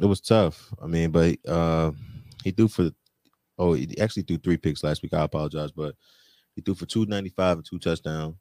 it 0.00 0.06
was 0.06 0.20
tough. 0.20 0.72
I 0.80 0.86
mean, 0.86 1.10
but 1.10 1.36
uh, 1.48 1.90
he 2.44 2.52
threw 2.52 2.68
for. 2.68 2.90
Oh, 3.58 3.72
he 3.72 3.98
actually 4.00 4.22
threw 4.22 4.38
three 4.38 4.56
picks 4.56 4.84
last 4.84 5.02
week. 5.02 5.14
I 5.14 5.22
apologize, 5.22 5.72
but 5.72 5.96
he 6.54 6.62
threw 6.62 6.76
for 6.76 6.86
two 6.86 7.04
ninety 7.06 7.30
five 7.30 7.56
and 7.56 7.66
two 7.68 7.80
touchdowns. 7.80 8.36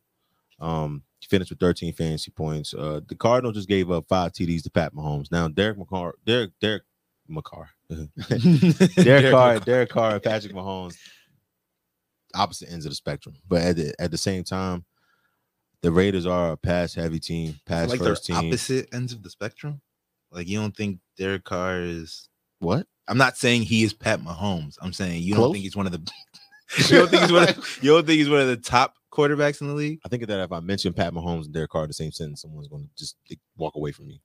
Um, 0.59 1.01
he 1.19 1.25
finished 1.25 1.49
with 1.49 1.59
13 1.59 1.93
fantasy 1.93 2.29
points. 2.29 2.75
Uh, 2.75 3.01
the 3.07 3.15
Cardinals 3.15 3.55
just 3.55 3.67
gave 3.67 3.89
up 3.89 4.05
five 4.07 4.31
TDs 4.31 4.61
to 4.63 4.69
Pat 4.69 4.93
Mahomes. 4.93 5.31
Now 5.31 5.47
Derek 5.47 5.79
McCarr, 5.79 6.11
Derek 6.23 6.51
Derek 6.61 6.83
McCarr, 7.27 7.65
Derek 9.03 9.31
Carr, 9.31 9.59
Derek 9.59 9.89
Carr, 9.89 10.19
Patrick 10.19 10.53
Mahomes, 10.53 10.95
opposite 12.35 12.71
ends 12.71 12.85
of 12.85 12.91
the 12.91 12.95
spectrum. 12.95 13.35
But 13.47 13.61
at 13.61 13.75
the 13.75 13.93
at 13.99 14.11
the 14.11 14.17
same 14.17 14.43
time, 14.43 14.85
the 15.81 15.91
Raiders 15.91 16.25
are 16.25 16.53
a 16.53 16.57
pass 16.57 16.93
heavy 16.93 17.19
team, 17.19 17.59
pass 17.65 17.89
like 17.89 17.99
first 17.99 18.25
team. 18.25 18.35
opposite 18.35 18.93
ends 18.93 19.13
of 19.13 19.23
the 19.23 19.29
spectrum. 19.29 19.81
Like 20.31 20.47
you 20.47 20.59
don't 20.59 20.75
think 20.75 20.99
Derek 21.17 21.43
Carr 21.43 21.81
is? 21.81 22.29
What? 22.59 22.87
I'm 23.07 23.17
not 23.17 23.37
saying 23.37 23.63
he 23.63 23.83
is 23.83 23.93
Pat 23.93 24.21
Mahomes. 24.21 24.77
I'm 24.81 24.93
saying 24.93 25.23
you 25.23 25.35
Close? 25.35 25.45
don't 25.47 25.53
think 25.53 25.63
he's 25.63 25.75
one 25.75 25.85
of 25.85 25.91
the. 25.91 25.99
you 26.77 26.97
don't 26.99 27.09
think 27.09 27.23
he's 27.23 27.31
one 27.31 27.49
of, 27.49 27.79
You 27.81 27.91
don't 27.91 28.05
think 28.05 28.17
he's 28.17 28.29
one 28.29 28.39
of 28.39 28.47
the 28.47 28.57
top 28.57 28.95
quarterbacks 29.11 29.61
in 29.61 29.67
the 29.67 29.73
league? 29.73 29.99
I 30.05 30.09
think 30.09 30.25
that 30.25 30.39
if 30.39 30.51
I 30.51 30.59
mention 30.61 30.93
Pat 30.93 31.13
Mahomes 31.13 31.45
and 31.45 31.53
Derek 31.53 31.71
Carr 31.71 31.83
in 31.83 31.89
the 31.89 31.93
same 31.93 32.11
sentence, 32.11 32.41
someone's 32.41 32.69
going 32.69 32.83
to 32.83 32.89
just 32.97 33.17
walk 33.57 33.75
away 33.75 33.91
from 33.91 34.07
me. 34.07 34.21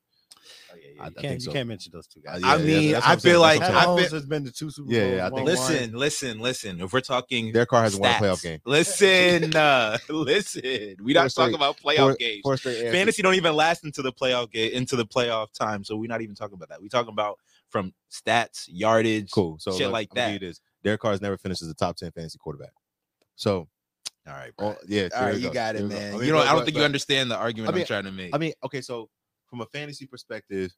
Oh, 0.72 0.76
yeah, 0.76 0.85
yeah. 0.96 1.02
I- 1.02 1.04
I 1.04 1.08
You, 1.08 1.14
can't, 1.14 1.28
think 1.28 1.44
you 1.44 1.52
can't 1.52 1.68
mention 1.68 1.92
those 1.92 2.06
two 2.06 2.20
guys. 2.20 2.40
Yeah, 2.42 2.52
I 2.52 2.58
mean, 2.58 2.92
that's 2.92 3.06
what 3.06 3.12
I 3.12 3.20
feel 3.20 3.40
like 3.40 3.60
what 3.60 3.70
Pat 3.70 3.76
I'm 3.82 3.88
Mahomes 3.88 4.00
feel, 4.02 4.10
has 4.10 4.26
been 4.26 4.44
to 4.44 4.52
two 4.52 4.70
Super 4.70 4.92
Yeah, 4.92 5.00
Bowls. 5.00 5.14
yeah, 5.16 5.26
I 5.26 5.28
won 5.30 5.46
think- 5.46 5.58
one. 5.58 5.68
listen, 5.70 5.92
listen, 5.98 6.38
listen. 6.40 6.80
If 6.80 6.92
we're 6.92 7.00
talking 7.00 7.52
their 7.52 7.66
car 7.66 7.82
hasn't 7.82 8.02
won 8.02 8.10
a 8.10 8.14
playoff 8.14 8.42
game. 8.42 8.60
Listen, 8.64 9.54
uh, 9.56 9.98
listen. 10.08 10.96
We 11.02 11.14
Four 11.14 11.22
not 11.22 11.30
straight- 11.30 11.44
talking 11.44 11.54
about 11.54 11.76
playoff 11.78 11.96
Four, 11.98 12.14
games. 12.16 12.40
four 12.42 12.56
Fantasy 12.56 13.22
don't 13.22 13.34
even 13.34 13.54
last 13.54 13.84
into 13.84 14.02
the 14.02 14.12
playoff 14.12 14.50
game 14.50 14.72
into 14.72 14.96
the 14.96 15.06
playoff 15.06 15.52
time, 15.52 15.84
so 15.84 15.96
we're 15.96 16.08
not 16.08 16.22
even 16.22 16.34
talking 16.34 16.54
about 16.54 16.68
that. 16.70 16.80
We're 16.82 16.88
talking 16.88 17.12
about 17.12 17.38
from 17.70 17.92
stats, 18.12 18.64
yardage, 18.68 19.30
Cool. 19.30 19.58
So 19.58 19.72
shit 19.72 19.82
look, 19.82 19.92
like 19.92 20.10
that. 20.14 20.32
give 20.32 20.42
you 20.42 20.48
this. 20.48 20.60
Derek 20.84 21.00
Carr's 21.00 21.20
never 21.20 21.36
finished 21.36 21.62
as 21.62 21.68
a 21.68 21.74
top 21.74 21.96
10 21.96 22.12
fantasy 22.12 22.38
quarterback. 22.38 22.70
So, 23.34 23.68
All 24.26 24.32
right, 24.32 24.52
oh, 24.58 24.70
bro. 24.70 24.76
yeah. 24.86 25.02
All 25.02 25.08
there 25.08 25.22
right, 25.24 25.34
we 25.34 25.40
you 25.40 25.46
go, 25.48 25.52
got 25.52 25.74
it, 25.76 25.78
there 25.80 25.88
we 25.88 25.94
go. 25.94 25.98
man. 26.00 26.08
I 26.14 26.16
mean, 26.16 26.26
you 26.26 26.32
know, 26.32 26.38
but- 26.38 26.42
I 26.46 26.50
don't 26.50 26.58
but- 26.60 26.64
think 26.66 26.74
but- 26.74 26.80
you 26.80 26.84
understand 26.84 27.30
the 27.30 27.36
argument 27.36 27.70
I 27.70 27.74
mean- 27.74 27.82
I'm 27.82 27.86
trying 27.86 28.04
to 28.04 28.12
make. 28.12 28.34
I 28.34 28.38
mean, 28.38 28.52
okay, 28.64 28.80
so 28.80 29.10
from 29.50 29.60
a 29.60 29.66
fantasy 29.66 30.06
perspective, 30.06 30.72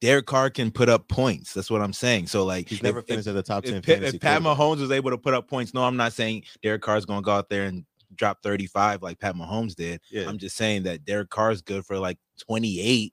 Derek 0.00 0.26
Carr 0.26 0.50
can 0.50 0.70
put 0.70 0.88
up 0.88 1.08
points. 1.08 1.52
That's 1.52 1.70
what 1.70 1.80
I'm 1.82 1.92
saying. 1.92 2.28
So 2.28 2.44
like, 2.44 2.68
he's 2.68 2.82
never 2.82 3.00
if, 3.00 3.06
finished 3.06 3.26
at 3.26 3.34
the 3.34 3.42
top 3.42 3.64
10 3.64 3.74
if, 3.74 3.84
Pat- 3.84 3.94
fantasy 3.96 4.16
if 4.16 4.22
Pat 4.22 4.42
quarterback. 4.42 4.58
Mahomes 4.58 4.80
was 4.80 4.90
able 4.92 5.10
to 5.10 5.18
put 5.18 5.34
up 5.34 5.48
points, 5.48 5.74
no, 5.74 5.82
I'm 5.84 5.96
not 5.96 6.12
saying 6.12 6.44
Derek 6.62 6.82
Carr's 6.82 7.04
going 7.04 7.20
to 7.20 7.24
go 7.24 7.32
out 7.32 7.48
there 7.48 7.64
and 7.64 7.84
drop 8.14 8.42
35 8.42 9.02
like 9.02 9.18
Pat 9.18 9.34
Mahomes 9.34 9.74
did. 9.74 10.00
Yeah. 10.10 10.28
I'm 10.28 10.38
just 10.38 10.56
saying 10.56 10.84
that 10.84 11.04
Derek 11.04 11.30
Carr's 11.30 11.62
good 11.62 11.84
for 11.84 11.98
like 11.98 12.18
28, 12.46 13.12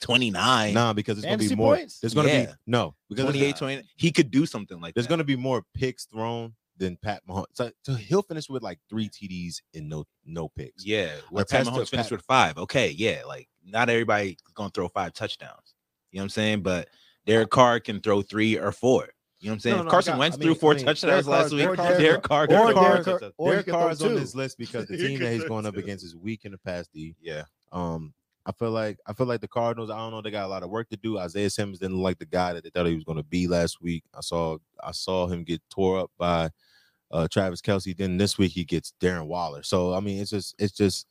29, 0.00 0.74
Nah, 0.74 0.92
because 0.92 1.18
it's 1.18 1.26
going 1.26 1.38
to 1.38 1.48
be 1.48 1.54
more. 1.54 1.76
points? 1.76 2.00
There's 2.00 2.14
going 2.14 2.26
to 2.26 2.32
Yeah. 2.32 2.46
be 2.46 2.52
no 2.66 2.94
because 3.08 3.24
28, 3.24 3.44
gonna- 3.58 3.74
20. 3.76 3.88
He 3.96 4.12
could 4.12 4.30
do 4.30 4.46
something 4.46 4.80
like 4.80 4.94
There's 4.94 5.04
that. 5.06 5.08
There's 5.08 5.16
going 5.16 5.18
to 5.18 5.24
be 5.24 5.36
more 5.36 5.64
picks 5.74 6.06
thrown 6.06 6.54
than 6.76 6.96
Pat 6.96 7.22
Mahomes. 7.28 7.46
So, 7.54 7.70
so 7.82 7.94
he'll 7.94 8.22
finish 8.22 8.48
with 8.48 8.62
like 8.62 8.78
three 8.88 9.08
TDs 9.08 9.60
and 9.74 9.88
no 9.88 10.04
no 10.24 10.48
picks. 10.48 10.84
Yeah, 10.86 11.10
where 11.30 11.44
Pat 11.44 11.66
Mahomes 11.66 11.88
finished 11.90 12.10
Pat- 12.10 12.10
with 12.12 12.22
five. 12.22 12.56
Okay, 12.58 12.90
yeah, 12.90 13.22
like 13.26 13.48
not 13.64 13.88
everybody 13.88 14.36
gonna 14.54 14.70
throw 14.70 14.88
five 14.88 15.12
touchdowns. 15.12 15.74
You 16.12 16.18
know 16.18 16.22
what 16.22 16.24
I'm 16.24 16.28
saying? 16.30 16.62
But 16.62 16.88
Derek 17.26 17.50
Carr 17.50 17.80
can 17.80 18.00
throw 18.00 18.22
three 18.22 18.56
or 18.58 18.72
four. 18.72 19.08
You 19.40 19.48
know 19.48 19.52
what 19.52 19.54
I'm 19.54 19.60
saying? 19.60 19.76
No, 19.76 19.82
no, 19.84 19.90
Carson 19.90 20.12
got- 20.14 20.18
Wentz 20.18 20.36
I 20.36 20.40
threw 20.40 20.54
four 20.54 20.72
I 20.72 20.76
mean, 20.76 20.86
touchdowns 20.86 21.26
Derek 21.26 21.26
last 21.26 21.50
Carr- 21.50 21.56
week. 21.58 21.68
or 21.68 21.76
Derek, 21.76 21.98
Derek- 21.98 22.22
Carr 22.22 22.42
or 22.42 22.46
can 22.48 22.56
throw 22.56 22.64
Derek 22.66 22.74
Carr- 22.74 22.96
touchdowns. 23.04 23.34
or 23.36 23.46
he 23.46 23.50
Derek 23.52 23.64
can 23.66 23.74
throw 23.74 23.80
Carr's 23.82 24.02
on 24.02 24.14
this 24.16 24.34
list 24.34 24.58
because 24.58 24.86
the 24.88 24.96
team 25.08 25.20
that 25.20 25.32
he's 25.32 25.44
going 25.44 25.66
up 25.66 25.76
against 25.76 26.04
is 26.04 26.16
weak 26.16 26.44
in 26.44 26.52
the 26.52 26.58
pass 26.58 26.88
D. 26.88 27.14
Yeah, 27.20 27.44
Um, 27.70 28.14
I 28.46 28.52
feel 28.52 28.70
like 28.70 28.98
I 29.06 29.12
feel 29.12 29.26
like 29.26 29.42
the 29.42 29.48
Cardinals. 29.48 29.90
I 29.90 29.96
don't 29.98 30.10
know. 30.10 30.22
They 30.22 30.30
got 30.30 30.46
a 30.46 30.48
lot 30.48 30.62
of 30.62 30.70
work 30.70 30.88
to 30.88 30.96
do. 30.96 31.18
Isaiah 31.18 31.50
Simmons 31.50 31.78
didn't 31.78 31.96
look 31.96 32.04
like 32.04 32.18
the 32.18 32.24
guy 32.26 32.54
that 32.54 32.64
they 32.64 32.70
thought 32.70 32.86
he 32.86 32.94
was 32.94 33.04
going 33.04 33.18
to 33.18 33.22
be 33.24 33.46
last 33.46 33.80
week. 33.82 34.04
I 34.14 34.20
saw 34.22 34.56
I 34.82 34.90
saw 34.92 35.26
him 35.26 35.44
get 35.44 35.60
tore 35.70 36.00
up 36.00 36.10
by 36.18 36.48
uh, 37.10 37.28
Travis 37.30 37.60
Kelce. 37.60 37.94
Then 37.96 38.16
this 38.16 38.38
week 38.38 38.52
he 38.52 38.64
gets 38.64 38.92
Darren 39.00 39.26
Waller. 39.26 39.62
So 39.62 39.92
I 39.94 40.00
mean, 40.00 40.20
it's 40.20 40.30
just 40.30 40.54
it's 40.58 40.72
just 40.72 41.06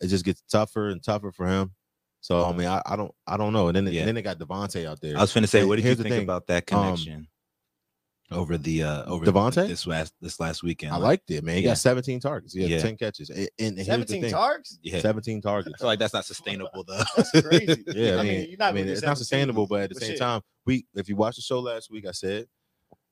it 0.00 0.06
just 0.08 0.24
gets 0.24 0.42
tougher 0.50 0.88
and 0.88 1.02
tougher 1.02 1.30
for 1.30 1.46
him. 1.46 1.72
So 2.20 2.44
I 2.44 2.52
mean, 2.52 2.66
I, 2.66 2.82
I 2.86 2.96
don't 2.96 3.12
I 3.26 3.36
don't 3.36 3.52
know. 3.52 3.68
And 3.68 3.76
then 3.76 3.86
Yeah. 3.86 4.00
and 4.00 4.08
then 4.08 4.14
they 4.14 4.22
got 4.22 4.38
Davante 4.38 4.86
out 4.86 5.00
there. 5.00 5.16
I 5.16 5.20
was 5.22 5.32
going 5.32 5.42
to 5.42 5.48
say, 5.48 5.60
And 5.60 5.68
what 5.68 5.76
did 5.76 5.82
you 5.82 5.88
here's 5.88 5.98
the 5.98 6.04
think 6.04 6.14
thing, 6.16 6.22
about 6.24 6.46
that 6.48 6.70
um, 6.72 6.82
connection? 6.84 7.28
over 8.32 8.56
the 8.56 8.84
uh 8.84 9.04
over 9.06 9.24
Davante? 9.26 9.66
this 9.66 9.86
last 9.88 10.14
this 10.20 10.38
last 10.38 10.62
weekend. 10.62 10.92
I 10.92 10.98
liked 10.98 11.30
it, 11.30 11.42
man. 11.42 11.56
He 11.56 11.62
Yeah. 11.62 11.70
got 11.70 11.78
17 11.78 12.20
targets. 12.20 12.52
He 12.54 12.60
had 12.62 12.70
Yeah. 12.70 12.78
10 12.80 12.96
catches. 12.96 13.28
And, 13.30 13.48
and 13.58 13.74
here's 13.76 13.86
17 13.86 14.30
targets? 14.30 14.78
yeah. 14.82 15.00
17 15.00 15.38
I 15.38 15.40
targets. 15.40 15.78
feel 15.80 15.86
like 15.88 15.98
that's 15.98 16.14
not 16.14 16.24
sustainable 16.24 16.84
though. 16.86 17.02
That's 17.16 17.40
crazy. 17.42 17.84
Yeah, 17.94 18.18
I 18.18 18.22
mean, 18.22 18.48
you're 18.50 18.58
not 18.58 18.68
I 18.68 18.72
mean, 18.72 18.86
it's 18.88 19.02
not 19.02 19.18
sustainable, 19.18 19.66
but 19.66 19.82
at 19.82 19.90
the 19.94 19.98
same 20.00 20.10
shit. 20.10 20.18
time, 20.18 20.42
we 20.64 20.86
if 20.94 21.08
you 21.08 21.16
watched 21.16 21.36
the 21.36 21.42
show 21.42 21.58
last 21.60 21.90
week, 21.90 22.06
I 22.06 22.12
said 22.12 22.46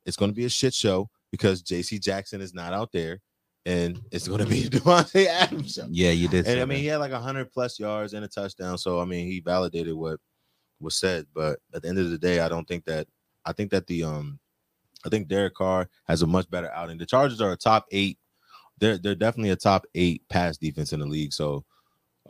it's 0.07 0.17
going 0.17 0.31
to 0.31 0.35
be 0.37 0.45
a 0.45 0.49
shit 0.51 0.73
show 0.75 1.11
because 1.33 1.63
J.C. 1.63 1.99
Jackson 1.99 2.41
is 2.41 2.55
not 2.55 2.73
out 2.73 2.93
there, 2.93 3.21
and 3.69 4.01
it's 4.11 4.27
going 4.27 4.41
to 4.41 4.47
be 4.47 4.63
Davante 4.71 5.27
Adams 5.27 5.75
show. 5.75 5.87
yeah, 5.91 6.11
you 6.11 6.27
did. 6.27 6.47
And 6.47 6.59
I 6.59 6.65
mean, 6.65 6.79
that. 6.79 6.83
he 6.83 6.87
had 6.87 6.97
like 6.97 7.13
hundred 7.13 7.53
plus 7.53 7.79
yards 7.79 8.15
and 8.15 8.25
a 8.25 8.29
touchdown, 8.29 8.79
so 8.79 8.99
I 8.99 9.05
mean, 9.05 9.27
he 9.27 9.41
validated 9.41 9.95
what 9.95 10.19
was 10.81 10.97
said. 10.97 11.27
But 11.35 11.59
at 11.75 11.83
the 11.83 11.89
end 11.89 11.99
of 11.99 12.11
the 12.11 12.19
day, 12.19 12.41
I 12.41 12.49
don't 12.49 12.67
think 12.67 12.87
that 12.87 13.07
I 13.45 13.53
think 13.53 13.71
that 13.71 13.87
the 13.87 14.05
um 14.05 14.39
I 15.05 15.11
think 15.11 15.29
Derek 15.29 15.55
Carr 15.55 15.89
has 16.07 16.23
a 16.23 16.27
much 16.27 16.51
better 16.51 16.71
outing. 16.73 16.97
The 16.97 17.07
Chargers 17.07 17.43
are 17.43 17.53
a 17.53 17.57
top 17.57 17.85
eight. 17.93 18.19
They're 18.79 18.97
they're 18.97 19.15
definitely 19.15 19.51
a 19.51 19.57
top 19.57 19.85
eight 19.95 20.23
pass 20.31 20.57
defense 20.57 20.95
in 20.95 21.01
the 21.01 21.07
league. 21.07 21.35
So 21.35 21.65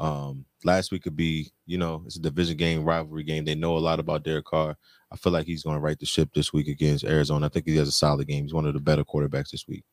um 0.00 0.44
last 0.64 0.90
week 0.90 1.04
could 1.04 1.16
be, 1.16 1.52
you 1.66 1.78
know, 1.78 2.02
it's 2.04 2.16
a 2.16 2.20
division 2.20 2.56
game, 2.56 2.84
rivalry 2.84 3.22
game. 3.22 3.44
They 3.44 3.54
know 3.54 3.76
a 3.76 3.78
lot 3.78 4.00
about 4.00 4.24
Derek 4.24 4.46
Carr. 4.46 4.76
I 5.12 5.16
feel 5.16 5.32
like 5.32 5.46
he's 5.46 5.62
going 5.62 5.76
to 5.76 5.80
right 5.80 5.98
the 5.98 6.04
ship 6.04 6.30
this 6.34 6.52
week 6.52 6.66
against 6.66 7.04
Arizona. 7.04 7.46
I 7.46 7.48
think 7.48 7.66
he 7.66 7.76
has 7.76 7.88
a 7.88 7.92
solid 7.92 8.26
game. 8.26 8.42
He's 8.42 8.52
one 8.52 8.66
of 8.66 8.74
the 8.74 8.80
better 8.80 9.04
quarterbacks 9.04 9.50
this 9.50 9.66
week. 9.66 9.84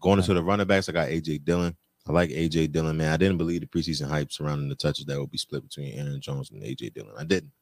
Going 0.00 0.18
into 0.18 0.34
the 0.34 0.42
running 0.42 0.66
backs, 0.66 0.88
I 0.88 0.92
got 0.92 1.08
AJ 1.08 1.44
Dillon. 1.44 1.76
I 2.06 2.12
like 2.12 2.30
AJ 2.30 2.72
Dillon, 2.72 2.96
man. 2.96 3.12
I 3.12 3.16
didn't 3.16 3.38
believe 3.38 3.60
the 3.62 3.66
preseason 3.66 4.08
hype 4.08 4.30
surrounding 4.32 4.68
the 4.68 4.74
touches 4.74 5.06
that 5.06 5.18
would 5.18 5.30
be 5.30 5.38
split 5.38 5.62
between 5.62 5.92
Aaron 5.98 6.20
Jones 6.20 6.50
and 6.50 6.62
AJ 6.62 6.94
Dillon. 6.94 7.14
I 7.18 7.24
didn't. 7.24 7.52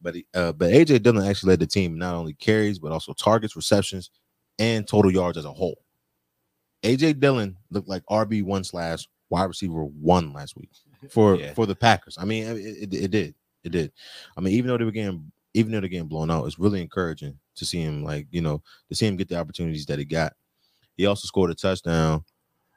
But 0.00 0.16
he, 0.16 0.26
uh, 0.34 0.52
but 0.52 0.72
AJ 0.72 1.02
Dillon 1.02 1.24
actually 1.26 1.50
led 1.50 1.60
the 1.60 1.66
team 1.66 1.96
not 1.96 2.14
only 2.14 2.34
carries 2.34 2.78
but 2.80 2.90
also 2.92 3.12
targets, 3.12 3.54
receptions, 3.54 4.10
and 4.58 4.86
total 4.86 5.12
yards 5.12 5.38
as 5.38 5.44
a 5.44 5.52
whole. 5.52 5.78
AJ 6.82 7.20
Dillon 7.20 7.56
looked 7.70 7.88
like 7.88 8.02
RB 8.10 8.42
one 8.42 8.64
slash 8.64 9.06
wide 9.30 9.44
receiver 9.44 9.84
one 9.84 10.32
last 10.32 10.56
week 10.56 10.70
for 11.10 11.36
Yeah. 11.36 11.54
for 11.54 11.66
the 11.66 11.76
Packers. 11.76 12.18
I 12.18 12.24
mean, 12.24 12.44
it, 12.44 12.56
it, 12.56 12.94
it 12.94 13.10
did, 13.10 13.34
it 13.64 13.70
did. 13.70 13.92
I 14.36 14.40
mean, 14.40 14.54
even 14.54 14.68
though 14.68 14.78
they 14.78 14.84
were 14.84 14.90
getting 14.90 15.30
even 15.54 15.70
though 15.70 15.80
they're 15.80 15.88
getting 15.88 16.08
blown 16.08 16.30
out, 16.30 16.46
it's 16.46 16.58
really 16.58 16.80
encouraging 16.80 17.38
to 17.54 17.64
see 17.66 17.80
him 17.80 18.02
like 18.02 18.26
you 18.30 18.40
know 18.40 18.62
to 18.88 18.96
see 18.96 19.06
him 19.06 19.16
get 19.16 19.28
the 19.28 19.36
opportunities 19.38 19.86
that 19.86 19.98
he 19.98 20.04
got. 20.04 20.32
He 21.02 21.06
also 21.06 21.26
scored 21.26 21.50
a 21.50 21.54
touchdown, 21.56 22.24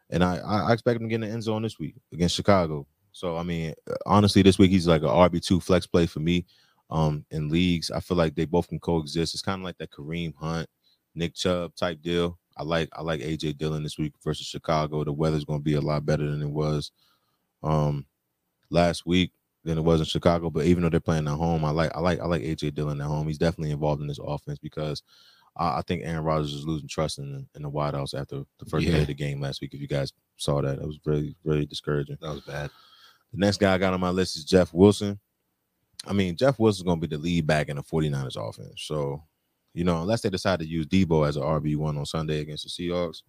and 0.10 0.24
I 0.24 0.38
I, 0.38 0.74
expect 0.74 1.00
him 1.00 1.04
to 1.04 1.10
get 1.10 1.16
in 1.16 1.22
the 1.22 1.30
end 1.30 1.44
zone 1.44 1.62
this 1.62 1.78
week 1.78 1.94
against 2.12 2.34
Chicago. 2.34 2.88
So 3.12 3.38
I 3.38 3.44
mean, 3.44 3.76
honestly, 4.08 4.42
this 4.42 4.58
week 4.58 4.72
he's 4.72 4.88
like 4.88 5.04
a 5.04 5.06
RB 5.06 5.46
two 5.46 5.60
flex 5.60 5.86
play 5.86 6.08
for 6.08 6.22
me. 6.22 6.48
Um, 6.90 7.24
in 7.30 7.50
leagues, 7.50 7.92
I 7.92 8.00
feel 8.00 8.18
like 8.18 8.34
they 8.34 8.46
both 8.46 8.68
can 8.68 8.80
coexist. 8.80 9.36
It's 9.36 9.44
kind 9.44 9.62
of 9.62 9.64
like 9.64 9.78
that 9.78 9.92
Kareem 9.92 10.34
Hunt, 10.38 10.68
Nick 11.14 11.36
Chubb 11.36 11.76
type 11.76 12.02
deal. 12.02 12.40
I 12.58 12.64
like 12.64 12.90
I 12.94 13.04
like 13.04 13.22
AJ 13.22 13.60
Dillon 13.60 13.84
this 13.84 14.00
week 14.00 14.14
versus 14.24 14.48
Chicago. 14.48 15.04
The 15.04 15.14
weather's 15.14 15.46
going 15.46 15.60
to 15.60 15.64
be 15.64 15.76
a 15.76 15.82
lot 15.82 16.04
better 16.04 16.28
than 16.28 16.42
it 16.42 16.50
was 16.50 16.92
um 17.62 18.08
last 18.72 19.06
week 19.06 19.34
than 19.64 19.78
it 19.78 19.84
was 19.84 20.00
in 20.00 20.08
Chicago. 20.08 20.50
But 20.50 20.66
even 20.66 20.82
though 20.82 20.90
they're 20.90 21.00
playing 21.00 21.28
at 21.28 21.36
home, 21.36 21.64
I 21.64 21.70
like 21.70 21.96
I 21.96 22.00
like 22.00 22.20
I 22.22 22.26
like 22.26 22.42
AJ 22.42 22.74
Dillon 22.74 23.02
at 23.02 23.08
home. 23.08 23.28
He's 23.28 23.38
definitely 23.38 23.70
involved 23.70 24.02
in 24.02 24.08
this 24.08 24.20
offense 24.20 24.58
because 24.58 25.04
I, 25.58 25.80
I 25.80 25.82
think 25.88 26.02
Aaron 26.04 26.24
Rodgers 26.24 26.54
is 26.54 26.66
losing 26.66 26.88
trust 26.88 27.20
in 27.20 27.32
the, 27.34 27.46
in 27.56 27.62
the 27.64 27.70
wideouts 27.72 28.20
after 28.20 28.44
the 28.60 28.66
first 28.66 28.86
day 28.86 28.94
Yeah. 28.94 29.00
of 29.00 29.08
the 29.08 29.14
game 29.14 29.40
last 29.42 29.62
week. 29.62 29.74
If 29.74 29.82
you 29.82 29.88
guys 29.88 30.12
saw 30.38 30.62
that, 30.62 30.80
it 30.80 30.86
was 30.86 31.00
really 31.06 31.36
really 31.44 31.66
discouraging. 31.66 32.18
that 32.22 32.30
was 32.32 32.42
bad. 32.42 32.70
The 33.32 33.40
next 33.40 33.58
guy 33.60 33.74
I 33.74 33.78
got 33.78 33.94
on 33.94 34.00
my 34.00 34.10
list 34.12 34.36
is 34.38 34.46
Jeff 34.46 34.74
Wilson. 34.74 35.20
I 36.08 36.14
mean, 36.14 36.36
Jeff 36.38 36.60
Wilson's 36.60 36.84
going 36.86 37.02
to 37.02 37.08
be 37.08 37.16
the 37.16 37.22
lead 37.22 37.48
back 37.48 37.68
in 37.70 37.78
the 37.78 37.84
49ers 37.84 38.38
offense. 38.38 38.84
So, 38.84 39.24
you 39.74 39.84
know, 39.84 40.02
unless 40.02 40.22
they 40.22 40.30
decide 40.30 40.60
to 40.60 40.66
use 40.68 40.86
Deebo 40.86 41.28
as 41.28 41.36
an 41.36 41.44
RB1 41.44 41.98
on 41.98 42.06
Sunday 42.06 42.40
against 42.42 42.64
the 42.64 42.70
Seahawks, 42.90 43.24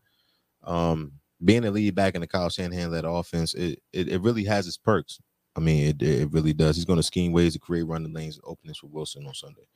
um, 0.62 1.12
being 1.44 1.62
the 1.62 1.70
lead 1.70 1.94
back 1.94 2.14
in 2.14 2.20
the 2.20 2.26
Kyle 2.26 2.48
Shanahan 2.50 2.90
led 2.90 3.04
offense, 3.04 3.54
it, 3.54 3.80
it, 3.92 4.08
it 4.08 4.20
really 4.20 4.44
has 4.44 4.66
its 4.66 4.76
perks. 4.76 5.18
I 5.56 5.60
mean, 5.60 5.86
it, 5.88 6.02
it 6.02 6.32
really 6.32 6.52
does. 6.52 6.76
He's 6.76 6.84
going 6.84 6.98
to 6.98 7.02
scheme 7.02 7.32
ways 7.32 7.54
to 7.54 7.58
create 7.58 7.84
running 7.86 8.12
lanes 8.12 8.36
and 8.36 8.44
openings 8.46 8.78
for 8.78 8.88
Wilson 8.88 9.26
on 9.26 9.34
Sunday. 9.34 9.66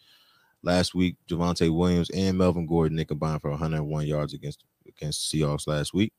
Last 0.62 0.94
week, 0.94 1.16
Javonte 1.28 1.74
Williams 1.74 2.10
and 2.10 2.36
Melvin 2.36 2.66
Gordon 2.66 2.96
they 2.96 3.04
combined 3.04 3.40
for 3.40 3.50
101 3.50 4.06
yards 4.06 4.34
against 4.34 4.64
against 4.86 5.32
Seahawks 5.32 5.66
last 5.66 5.94
week. 5.94 6.12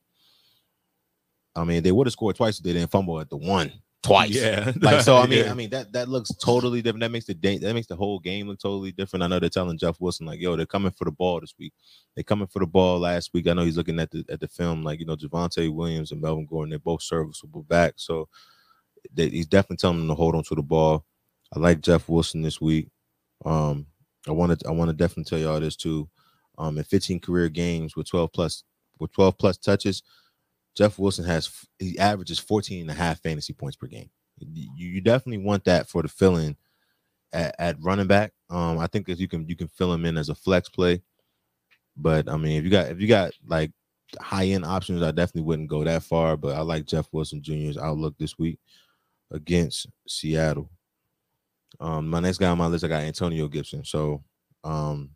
I 1.54 1.64
mean, 1.64 1.82
they 1.82 1.92
would 1.92 2.06
have 2.06 2.12
scored 2.12 2.36
twice 2.36 2.58
if 2.58 2.64
they 2.64 2.72
didn't 2.72 2.90
fumble 2.90 3.20
at 3.20 3.30
the 3.30 3.36
one 3.36 3.72
twice. 4.02 4.30
Yeah. 4.30 4.72
Like 4.80 5.02
so, 5.02 5.16
I 5.16 5.26
mean, 5.26 5.44
Yeah. 5.44 5.50
I 5.50 5.54
mean 5.54 5.70
that 5.70 5.92
that 5.92 6.08
looks 6.08 6.30
totally 6.36 6.82
different. 6.82 7.02
That 7.02 7.10
makes 7.10 7.26
the 7.26 7.34
day 7.34 7.58
that 7.58 7.74
makes 7.74 7.86
the 7.86 7.96
whole 7.96 8.18
game 8.18 8.48
look 8.48 8.58
totally 8.58 8.92
different. 8.92 9.22
I 9.22 9.28
know 9.28 9.38
they're 9.38 9.48
telling 9.48 9.78
Jeff 9.78 10.00
Wilson 10.00 10.26
like, 10.26 10.40
"Yo, 10.40 10.56
they're 10.56 10.66
coming 10.66 10.90
for 10.92 11.04
the 11.04 11.12
ball 11.12 11.40
this 11.40 11.54
week. 11.58 11.72
They're 12.14 12.24
coming 12.24 12.48
for 12.48 12.58
the 12.58 12.66
ball 12.66 12.98
last 12.98 13.30
week." 13.32 13.46
I 13.46 13.52
know 13.52 13.64
he's 13.64 13.76
looking 13.76 14.00
at 14.00 14.10
the 14.10 14.24
at 14.28 14.40
the 14.40 14.48
film 14.48 14.82
like 14.82 15.00
you 15.00 15.06
know 15.06 15.16
Javonte 15.16 15.72
Williams 15.72 16.12
and 16.12 16.20
Melvin 16.20 16.46
Gordon. 16.46 16.70
They're 16.70 16.78
both 16.78 17.02
serviceable 17.02 17.62
back, 17.62 17.94
so 17.96 18.28
they, 19.14 19.28
he's 19.28 19.46
definitely 19.46 19.76
telling 19.76 19.98
them 19.98 20.08
to 20.08 20.14
hold 20.14 20.34
on 20.34 20.44
to 20.44 20.54
the 20.54 20.62
ball. 20.62 21.04
I 21.54 21.58
like 21.58 21.80
Jeff 21.80 22.08
Wilson 22.08 22.42
this 22.42 22.60
week. 22.60 22.88
Um, 23.44 23.86
I 24.28 24.32
wanted 24.32 24.64
I 24.66 24.70
want 24.70 24.88
to 24.90 24.96
definitely 24.96 25.24
tell 25.24 25.38
y'all 25.38 25.60
this 25.60 25.76
too. 25.76 26.08
Um, 26.58 26.76
in 26.76 26.84
15 26.84 27.20
career 27.20 27.48
games 27.48 27.96
with 27.96 28.08
12 28.08 28.32
plus 28.32 28.64
with 28.98 29.12
12 29.12 29.38
plus 29.38 29.56
touches, 29.56 30.02
Jeff 30.76 30.98
Wilson 30.98 31.24
has 31.24 31.50
he 31.78 31.98
averages 31.98 32.38
14 32.38 32.82
and 32.82 32.90
a 32.90 32.94
half 32.94 33.20
fantasy 33.20 33.52
points 33.52 33.76
per 33.76 33.86
game. 33.86 34.10
You, 34.38 34.88
you 34.88 35.00
definitely 35.00 35.44
want 35.44 35.64
that 35.64 35.88
for 35.88 36.02
the 36.02 36.08
filling 36.08 36.56
at, 37.32 37.54
at 37.58 37.76
running 37.80 38.06
back. 38.06 38.32
Um, 38.50 38.78
I 38.78 38.86
think 38.86 39.06
that 39.06 39.18
you 39.18 39.28
can 39.28 39.48
you 39.48 39.56
can 39.56 39.68
fill 39.68 39.92
him 39.92 40.04
in 40.04 40.16
as 40.16 40.28
a 40.28 40.34
flex 40.34 40.68
play. 40.68 41.02
But 41.96 42.28
I 42.28 42.36
mean, 42.36 42.58
if 42.58 42.64
you 42.64 42.70
got 42.70 42.88
if 42.88 43.00
you 43.00 43.08
got 43.08 43.32
like 43.46 43.72
high 44.20 44.46
end 44.46 44.64
options, 44.64 45.02
I 45.02 45.10
definitely 45.10 45.42
wouldn't 45.42 45.68
go 45.68 45.84
that 45.84 46.02
far. 46.02 46.36
But 46.36 46.56
I 46.56 46.60
like 46.60 46.86
Jeff 46.86 47.08
Wilson 47.12 47.42
Jr.'s 47.42 47.76
outlook 47.76 48.14
this 48.18 48.38
week 48.38 48.58
against 49.30 49.86
Seattle. 50.08 50.70
Um, 51.80 52.08
my 52.08 52.20
next 52.20 52.38
guy 52.38 52.48
on 52.48 52.58
my 52.58 52.66
list, 52.66 52.84
I 52.84 52.88
got 52.88 53.02
Antonio 53.02 53.48
Gibson. 53.48 53.84
So 53.84 54.22
um, 54.64 55.10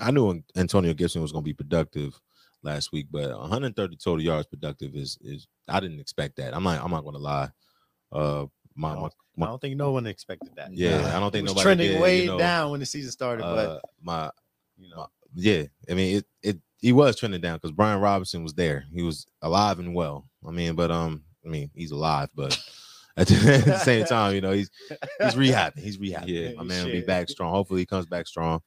I 0.00 0.10
knew 0.10 0.42
Antonio 0.56 0.94
Gibson 0.94 1.22
was 1.22 1.32
going 1.32 1.44
to 1.44 1.48
be 1.48 1.54
productive 1.54 2.18
last 2.62 2.92
week, 2.92 3.08
but 3.10 3.30
130 3.38 3.96
total 3.96 4.22
yards 4.22 4.46
productive 4.46 4.94
is 4.94 5.18
is 5.22 5.46
I 5.68 5.80
didn't 5.80 6.00
expect 6.00 6.36
that. 6.36 6.54
I'm 6.54 6.62
not 6.64 6.82
I'm 6.82 6.90
not 6.90 7.02
going 7.02 7.14
to 7.14 7.20
lie. 7.20 7.50
Uh, 8.10 8.46
my, 8.76 8.94
my, 9.36 9.46
I 9.46 9.50
don't 9.50 9.60
think 9.60 9.76
no 9.76 9.92
one 9.92 10.06
expected 10.06 10.50
that. 10.56 10.72
yeah, 10.72 11.12
I 11.16 11.20
don't 11.20 11.28
It 11.28 11.32
think 11.32 11.44
was 11.44 11.52
nobody 11.52 11.62
trending 11.62 11.88
did, 11.92 12.00
way 12.00 12.22
you 12.22 12.26
know, 12.26 12.38
down 12.38 12.70
when 12.70 12.80
the 12.80 12.86
season 12.86 13.12
started, 13.12 13.42
but 13.42 13.68
uh, 13.68 13.80
my 14.02 14.30
you 14.76 14.90
know, 14.90 15.06
yeah, 15.34 15.64
I 15.90 15.94
mean 15.94 16.16
it 16.18 16.26
it 16.42 16.60
he 16.78 16.92
was 16.92 17.16
trending 17.16 17.40
down 17.40 17.56
because 17.56 17.72
Brian 17.72 18.00
Robinson 18.00 18.42
was 18.42 18.54
there. 18.54 18.84
He 18.92 19.02
was 19.02 19.26
alive 19.42 19.78
and 19.78 19.94
well. 19.94 20.28
I 20.46 20.50
mean, 20.50 20.74
but 20.74 20.90
um, 20.90 21.24
I 21.44 21.48
mean 21.48 21.70
he's 21.74 21.92
alive, 21.92 22.28
but 22.34 22.58
at 23.16 23.28
the, 23.28 23.78
same 23.84 24.04
time, 24.06 24.34
you 24.34 24.40
know, 24.40 24.52
he's 24.52 24.70
he's 25.20 25.34
rehabbing. 25.34 25.78
He's 25.78 25.98
rehabbing. 25.98 26.28
Yeah. 26.28 26.52
my 26.56 26.64
man 26.64 26.84
will 26.84 26.92
be 26.92 27.00
back 27.00 27.28
strong. 27.28 27.52
Hopefully 27.52 27.80
he 27.80 27.86
comes 27.86 28.06
back 28.06 28.26
strong. 28.26 28.60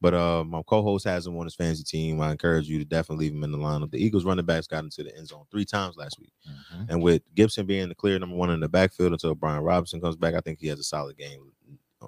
But 0.00 0.14
uh, 0.14 0.42
my 0.42 0.62
co-host 0.66 1.04
has 1.04 1.28
him 1.28 1.38
on 1.38 1.44
his 1.44 1.54
fantasy 1.54 1.84
team. 1.84 2.20
I 2.20 2.32
encourage 2.32 2.68
you 2.68 2.80
to 2.80 2.84
definitely 2.84 3.26
leave 3.26 3.36
him 3.36 3.44
in 3.44 3.52
the 3.52 3.58
lineup. 3.58 3.92
The 3.92 4.04
Eagles 4.04 4.24
running 4.24 4.44
backs 4.44 4.66
got 4.66 4.82
into 4.82 5.04
the 5.04 5.16
end 5.16 5.28
zone 5.28 5.44
three 5.48 5.64
times 5.64 5.96
last 5.96 6.18
week. 6.18 6.32
Mhm. 6.44 6.86
And 6.90 7.02
with 7.02 7.22
Gibson 7.36 7.66
being 7.66 7.88
the 7.88 7.94
clear 7.94 8.18
number 8.18 8.34
one 8.34 8.50
in 8.50 8.58
the 8.58 8.68
backfield 8.68 9.12
until 9.12 9.36
Brian 9.36 9.62
Robinson 9.62 10.00
comes 10.00 10.16
back, 10.16 10.34
I 10.34 10.40
think 10.40 10.58
he 10.58 10.66
has 10.66 10.80
a 10.80 10.84
solid 10.84 11.16
game 11.16 11.52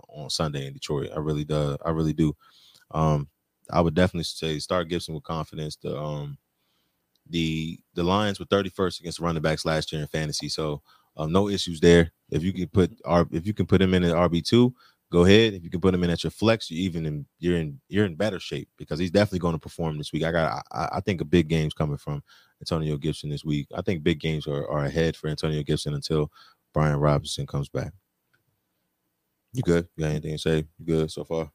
on 0.08 0.28
Sunday 0.28 0.66
in 0.66 0.72
Detroit. 0.72 1.10
I 1.14 1.20
really 1.20 1.44
do. 1.44 1.76
I 1.84 1.90
really 1.90 2.12
do. 2.12 2.34
Um, 2.90 3.28
I 3.70 3.80
would 3.80 3.94
definitely 3.94 4.24
say 4.24 4.58
start 4.58 4.88
Gibson 4.88 5.14
with 5.14 5.22
confidence. 5.22 5.76
The 5.76 5.96
um, 5.96 6.36
the 7.30 7.78
the 7.94 8.02
Lions 8.02 8.40
were 8.40 8.46
31st 8.46 9.00
against 9.00 9.20
running 9.20 9.42
backs 9.42 9.64
last 9.64 9.92
year 9.92 10.02
in 10.02 10.08
fantasy, 10.08 10.48
so 10.48 10.82
um, 11.16 11.33
no 11.33 11.49
issues 11.49 11.80
there. 11.80 12.12
If 12.30 12.42
you 12.42 12.52
can 12.52 12.68
put 12.68 12.92
R, 13.04 13.26
if 13.30 13.47
you 13.47 13.54
can 13.54 13.66
put 13.66 13.80
him 13.83 13.94
in 13.94 14.04
at 14.04 14.14
RB 14.14 14.44
two, 14.44 14.75
go 15.12 15.25
ahead. 15.25 15.54
If 15.54 15.62
you 15.62 15.71
can 15.71 15.80
put 15.80 15.94
him 15.94 16.02
in 16.04 16.11
at 16.11 16.25
your 16.25 16.30
flex, 16.30 16.71
you 16.71 16.83
even 16.83 17.06
in, 17.06 17.26
you're 17.38 17.59
in 17.59 17.80
you're 17.88 18.06
in 18.06 18.16
better 18.16 18.40
shape 18.40 18.68
because 18.76 18.99
he's 18.99 19.11
definitely 19.11 19.38
going 19.40 19.54
to 19.54 19.59
perform 19.61 19.99
this 19.99 20.12
week. 20.12 20.25
I 20.25 20.33
got 20.33 20.64
I, 20.73 20.88
I 20.94 21.00
think 21.00 21.21
a 21.21 21.25
big 21.25 21.49
game's 21.49 21.75
coming 21.75 21.99
from 21.99 22.23
Antonio 22.61 22.97
Gibson 22.97 23.30
this 23.30 23.44
week. 23.44 23.68
I 23.75 23.83
think 23.83 24.02
big 24.02 24.18
games 24.21 24.47
are, 24.47 24.68
are 24.68 24.85
ahead 24.87 25.16
for 25.16 25.28
Antonio 25.28 25.62
Gibson 25.62 25.94
until 25.94 26.30
Brian 26.73 26.97
Robinson 26.99 27.47
comes 27.47 27.68
back. 27.68 27.92
You 29.52 29.62
good? 29.62 29.87
You 29.97 30.02
got 30.04 30.11
anything 30.11 30.33
to 30.33 30.38
say? 30.38 30.56
You 30.78 30.87
good 30.87 31.11
so 31.11 31.23
far? 31.25 31.52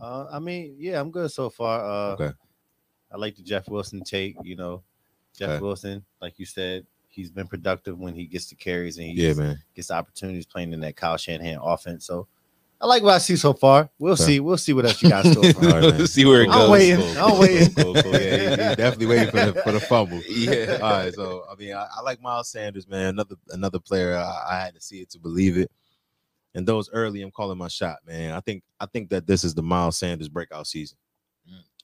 uh, 0.00 0.26
I 0.30 0.38
mean, 0.38 0.76
yeah, 0.78 1.00
I'm 1.00 1.10
good 1.10 1.30
so 1.32 1.50
far. 1.50 1.84
Uh, 1.84 2.12
Okay. 2.14 2.30
I 3.10 3.16
like 3.16 3.34
the 3.36 3.42
Jeff 3.42 3.68
Wilson 3.68 4.02
take. 4.04 4.36
You 4.44 4.54
know, 4.54 4.82
Jeff 5.36 5.50
Okay. 5.50 5.62
Wilson, 5.62 6.04
like 6.20 6.38
you 6.38 6.44
said, 6.46 6.86
he's 7.18 7.30
been 7.32 7.48
productive 7.48 7.98
when 7.98 8.14
he 8.14 8.26
gets 8.26 8.46
the 8.46 8.54
carries 8.54 8.96
and 8.96 9.06
he 9.08 9.12
Yeah, 9.12 9.28
gets, 9.30 9.38
man. 9.40 9.58
gets 9.74 9.88
the 9.88 9.94
opportunities 9.94 10.46
playing 10.46 10.72
in 10.72 10.78
that 10.80 10.94
Kyle 10.94 11.16
Shanahan 11.16 11.58
offense. 11.60 12.06
So 12.06 12.28
I 12.80 12.86
like 12.86 13.02
what 13.02 13.14
I 13.14 13.18
see 13.18 13.34
so 13.34 13.52
far. 13.54 13.90
We'll 13.98 14.12
Okay. 14.12 14.22
see. 14.22 14.40
We'll 14.40 14.56
see 14.56 14.72
what 14.72 14.84
else 14.84 15.02
you 15.02 15.08
got 15.08 15.26
store 15.26 15.42
for. 15.52 15.64
All 15.64 15.80
right, 15.80 15.90
man. 15.98 16.06
See 16.06 16.24
where 16.24 16.42
it 16.42 16.48
I'm 16.48 16.60
goes. 16.60 16.70
waiting. 16.70 16.96
Cool, 16.96 17.18
I'm 17.18 17.30
cool, 17.30 17.38
waiting. 17.40 17.74
cool, 17.74 17.94
cool, 17.94 18.02
cool. 18.04 18.20
Yeah, 18.20 18.36
he- 18.56 18.62
he's 18.68 18.76
definitely 18.76 19.06
waiting 19.06 19.30
for 19.30 19.44
the, 19.46 19.54
for 19.54 19.72
the 19.72 19.80
fumble. 19.80 20.22
Yeah. 20.28 20.78
All 20.80 20.92
right. 20.92 21.12
So 21.12 21.44
I 21.50 21.56
mean, 21.56 21.74
I, 21.74 21.86
I 21.96 22.02
like 22.02 22.22
Miles 22.22 22.50
Sanders, 22.50 22.86
man. 22.86 23.08
Another 23.08 23.34
another 23.50 23.80
player. 23.80 24.14
I, 24.14 24.44
I 24.52 24.60
had 24.60 24.74
to 24.76 24.80
see 24.80 25.00
it 25.00 25.10
to 25.10 25.18
believe 25.18 25.58
it. 25.58 25.72
And 26.54 26.66
those 26.66 26.88
early, 26.92 27.20
I'm 27.22 27.30
calling 27.32 27.58
my 27.58 27.68
shot, 27.68 27.96
man. 28.06 28.32
I 28.32 28.38
think 28.40 28.62
I 28.78 28.86
think 28.86 29.10
that 29.10 29.26
this 29.26 29.42
is 29.42 29.54
the 29.54 29.62
Miles 29.62 29.98
Sanders 29.98 30.28
breakout 30.28 30.68
season. 30.68 30.96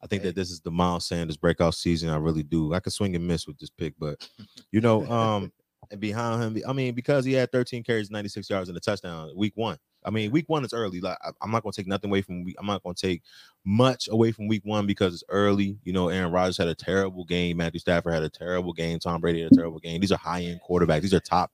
I 0.04 0.06
think 0.06 0.22
that 0.22 0.34
this 0.36 0.50
is 0.50 0.60
the 0.60 0.70
Miles 0.70 1.06
Sanders 1.06 1.38
breakout 1.38 1.74
season. 1.74 2.10
I 2.10 2.16
really 2.16 2.42
do. 2.42 2.74
I 2.74 2.80
could 2.80 2.92
swing 2.92 3.16
and 3.16 3.26
miss 3.26 3.46
with 3.46 3.58
this 3.58 3.70
pick, 3.70 3.94
but 3.98 4.28
you 4.70 4.82
know, 4.82 5.06
um, 5.10 5.50
and 5.90 6.00
behind 6.00 6.42
him, 6.42 6.62
I 6.68 6.72
mean, 6.72 6.94
because 6.94 7.24
he 7.24 7.32
had 7.32 7.50
13 7.52 7.82
carries, 7.82 8.10
96 8.10 8.48
yards, 8.48 8.68
and 8.68 8.76
a 8.76 8.80
touchdown 8.80 9.30
week 9.34 9.52
one. 9.56 9.78
I 10.04 10.10
mean, 10.10 10.30
week 10.30 10.48
one 10.48 10.64
is 10.64 10.74
early. 10.74 11.00
Like 11.00 11.16
I'm 11.40 11.50
not 11.50 11.62
gonna 11.62 11.72
take 11.72 11.86
nothing 11.86 12.10
away 12.10 12.20
from 12.20 12.44
week. 12.44 12.56
I'm 12.58 12.66
not 12.66 12.82
gonna 12.82 12.94
take 12.94 13.22
much 13.64 14.08
away 14.08 14.32
from 14.32 14.48
week 14.48 14.62
one 14.64 14.86
because 14.86 15.14
it's 15.14 15.24
early. 15.30 15.78
You 15.84 15.94
know, 15.94 16.08
Aaron 16.10 16.30
Rodgers 16.30 16.58
had 16.58 16.68
a 16.68 16.74
terrible 16.74 17.24
game. 17.24 17.56
Matthew 17.56 17.80
Stafford 17.80 18.12
had 18.12 18.22
a 18.22 18.28
terrible 18.28 18.74
game. 18.74 18.98
Tom 18.98 19.22
Brady 19.22 19.42
had 19.42 19.52
a 19.52 19.54
terrible 19.54 19.78
game. 19.78 20.00
These 20.00 20.12
are 20.12 20.18
high 20.18 20.42
end 20.42 20.60
quarterbacks. 20.68 21.00
These 21.00 21.14
are 21.14 21.20
top. 21.20 21.50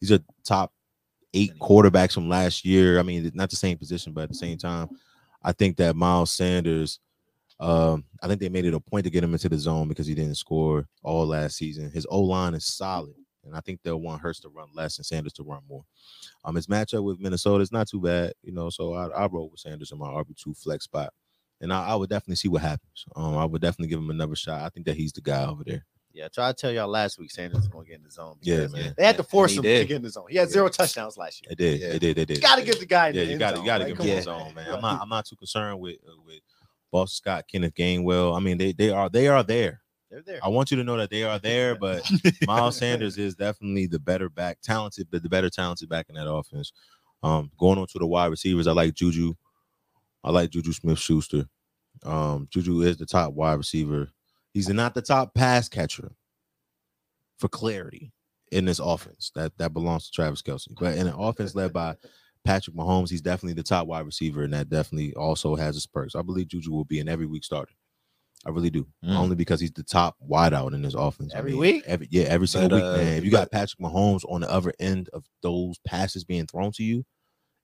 These 0.00 0.10
are 0.10 0.18
top 0.44 0.72
eight 1.34 1.56
quarterbacks 1.60 2.12
from 2.12 2.28
last 2.28 2.64
year. 2.64 2.98
I 2.98 3.02
mean, 3.02 3.30
not 3.34 3.50
the 3.50 3.56
same 3.56 3.78
position, 3.78 4.12
but 4.12 4.22
at 4.22 4.28
the 4.30 4.34
same 4.34 4.58
time, 4.58 4.90
I 5.42 5.52
think 5.52 5.76
that 5.76 5.96
Miles 5.96 6.32
Sanders. 6.32 6.98
Um, 7.62 8.04
I 8.22 8.26
think 8.28 8.40
they 8.40 8.48
made 8.48 8.64
it 8.64 8.74
a 8.74 8.80
point 8.80 9.04
to 9.04 9.10
get 9.10 9.22
him 9.24 9.32
into 9.32 9.48
the 9.48 9.58
zone 9.58 9.88
because 9.88 10.06
he 10.06 10.14
didn't 10.14 10.34
score 10.36 10.86
all 11.02 11.26
last 11.26 11.56
season. 11.56 11.90
His 11.90 12.06
O 12.10 12.20
line 12.20 12.54
is 12.54 12.64
solid, 12.66 13.14
and 13.44 13.54
I 13.54 13.60
think 13.60 13.80
they'll 13.82 14.00
want 14.00 14.20
Hurts 14.20 14.40
to 14.40 14.48
run 14.48 14.68
less 14.74 14.98
and 14.98 15.06
Sanders 15.06 15.32
to 15.34 15.42
run 15.44 15.62
more. 15.68 15.84
Um, 16.44 16.56
his 16.56 16.66
matchup 16.66 17.04
with 17.04 17.20
Minnesota 17.20 17.62
is 17.62 17.72
not 17.72 17.88
too 17.88 18.00
bad, 18.00 18.32
you 18.42 18.52
know. 18.52 18.68
So 18.70 18.94
I 18.94 19.06
I 19.08 19.26
roll 19.26 19.48
with 19.50 19.60
Sanders 19.60 19.92
in 19.92 19.98
my 19.98 20.08
RB 20.08 20.36
two 20.36 20.54
flex 20.54 20.84
spot, 20.84 21.12
and 21.60 21.72
I, 21.72 21.88
I 21.88 21.94
would 21.94 22.10
definitely 22.10 22.36
see 22.36 22.48
what 22.48 22.62
happens. 22.62 23.04
Um, 23.14 23.36
I 23.36 23.44
would 23.44 23.62
definitely 23.62 23.88
give 23.88 24.00
him 24.00 24.10
another 24.10 24.34
shot. 24.36 24.62
I 24.62 24.68
think 24.68 24.86
that 24.86 24.96
he's 24.96 25.12
the 25.12 25.20
guy 25.20 25.46
over 25.46 25.62
there. 25.64 25.84
Yeah, 26.14 26.26
I 26.26 26.28
tried 26.28 26.56
to 26.56 26.60
tell 26.60 26.70
y'all 26.72 26.88
last 26.88 27.18
week 27.18 27.30
Sanders 27.30 27.58
was 27.60 27.68
gonna 27.68 27.86
get 27.86 27.96
in 27.96 28.02
the 28.02 28.10
zone. 28.10 28.36
Yeah, 28.42 28.66
man. 28.66 28.92
They 28.98 29.04
had 29.06 29.16
to 29.16 29.22
force 29.22 29.52
him 29.56 29.64
he 29.64 29.78
to 29.78 29.84
get 29.86 29.96
in 29.96 30.02
the 30.02 30.10
zone. 30.10 30.26
He 30.28 30.36
had 30.36 30.48
Yeah. 30.48 30.52
zero 30.52 30.68
touchdowns 30.68 31.16
last 31.16 31.42
year. 31.42 31.48
They 31.50 31.54
did, 31.54 31.80
Yeah. 31.80 31.88
they 31.92 31.98
did, 32.00 32.16
they 32.16 32.24
did. 32.26 32.36
You 32.36 32.42
gotta 32.42 32.62
get 32.62 32.78
the 32.80 32.84
guy. 32.86 33.06
Yeah, 33.06 33.12
the 33.12 33.24
you 33.24 33.30
end 33.30 33.38
got 33.40 33.50
to 33.52 33.56
zone. 33.56 33.64
you 33.64 33.70
got 33.70 33.78
to 33.78 33.84
Like, 33.84 33.88
give 33.88 33.96
come 33.96 34.06
him 34.06 34.10
on, 34.12 34.16
his 34.18 34.26
own, 34.28 34.54
man. 34.54 34.74
I'm 34.74 34.80
not 34.82 35.00
I'm 35.02 35.08
not 35.08 35.24
too 35.26 35.36
concerned 35.36 35.80
with 35.80 35.96
uh, 36.06 36.12
with 36.26 36.40
Boston 36.92 37.16
Scott, 37.16 37.44
Kenneth 37.50 37.74
Gainwell. 37.74 38.36
I 38.36 38.40
mean, 38.40 38.58
they 38.58 38.72
they 38.72 38.90
are 38.90 39.08
they 39.08 39.26
are 39.26 39.42
there. 39.42 39.80
They're 40.10 40.22
there. 40.22 40.40
I 40.42 40.48
want 40.48 40.70
you 40.70 40.76
to 40.76 40.84
know 40.84 40.98
that 40.98 41.10
they 41.10 41.24
are 41.24 41.38
there, 41.38 41.74
but 41.80 42.08
Miles 42.46 42.76
Sanders 42.76 43.18
is 43.18 43.34
definitely 43.34 43.86
the 43.86 43.98
better 43.98 44.28
back, 44.28 44.60
talented, 44.62 45.08
but 45.10 45.22
the 45.22 45.28
better 45.28 45.50
talented 45.50 45.88
back 45.88 46.06
in 46.08 46.14
that 46.14 46.30
offense. 46.30 46.72
Um, 47.24 47.50
going 47.58 47.78
on 47.78 47.86
to 47.88 47.98
the 47.98 48.06
wide 48.06 48.26
receivers, 48.26 48.66
I 48.66 48.72
like 48.72 48.94
Juju. 48.94 49.34
I 50.22 50.30
like 50.30 50.50
Juju 50.50 50.72
Smith 50.72 50.98
Schuster. 50.98 51.46
Um, 52.04 52.46
Juju 52.50 52.82
is 52.82 52.96
the 52.96 53.06
top 53.06 53.32
wide 53.32 53.54
receiver. 53.54 54.08
He's 54.52 54.68
not 54.68 54.94
the 54.94 55.02
top 55.02 55.34
pass 55.34 55.68
catcher 55.68 56.12
for 57.38 57.48
clarity 57.48 58.12
in 58.50 58.64
this 58.66 58.80
offense. 58.80 59.32
That 59.34 59.56
that 59.58 59.72
belongs 59.72 60.06
to 60.06 60.12
Travis 60.12 60.42
Kelce. 60.42 60.68
But 60.78 60.98
in 60.98 61.06
an 61.06 61.14
offense 61.16 61.54
led 61.54 61.72
by 61.72 61.96
Patrick 62.44 62.76
Mahomes, 62.76 63.10
he's 63.10 63.20
definitely 63.20 63.54
the 63.54 63.62
top 63.62 63.86
wide 63.86 64.04
receiver, 64.06 64.42
and 64.42 64.52
that 64.52 64.68
definitely 64.68 65.14
also 65.14 65.54
has 65.56 65.74
his 65.76 65.86
perks. 65.86 66.14
I 66.14 66.22
believe 66.22 66.48
Juju 66.48 66.70
will 66.72 66.84
be 66.84 66.98
an 67.00 67.08
every 67.08 67.26
week 67.26 67.44
starter. 67.44 67.72
I 68.44 68.50
really 68.50 68.70
do. 68.70 68.88
Mm. 69.04 69.14
Only 69.16 69.36
because 69.36 69.60
he's 69.60 69.70
the 69.70 69.84
top 69.84 70.16
wideout 70.28 70.74
in 70.74 70.82
this 70.82 70.94
offense. 70.94 71.32
I 71.32 71.38
Every 71.38 71.52
mean, 71.52 71.60
week? 71.60 71.84
Every 71.86 72.08
yeah, 72.10 72.24
every 72.24 72.48
single 72.48 72.70
But, 72.70 72.74
week, 72.76 72.84
uh, 72.84 72.96
man. 72.96 73.16
If 73.18 73.24
you 73.24 73.30
got 73.30 73.52
Patrick 73.52 73.78
Mahomes 73.78 74.24
on 74.28 74.40
the 74.40 74.50
other 74.50 74.72
end 74.80 75.08
of 75.12 75.24
those 75.42 75.78
passes 75.86 76.24
being 76.24 76.46
thrown 76.46 76.72
to 76.72 76.82
you, 76.82 77.04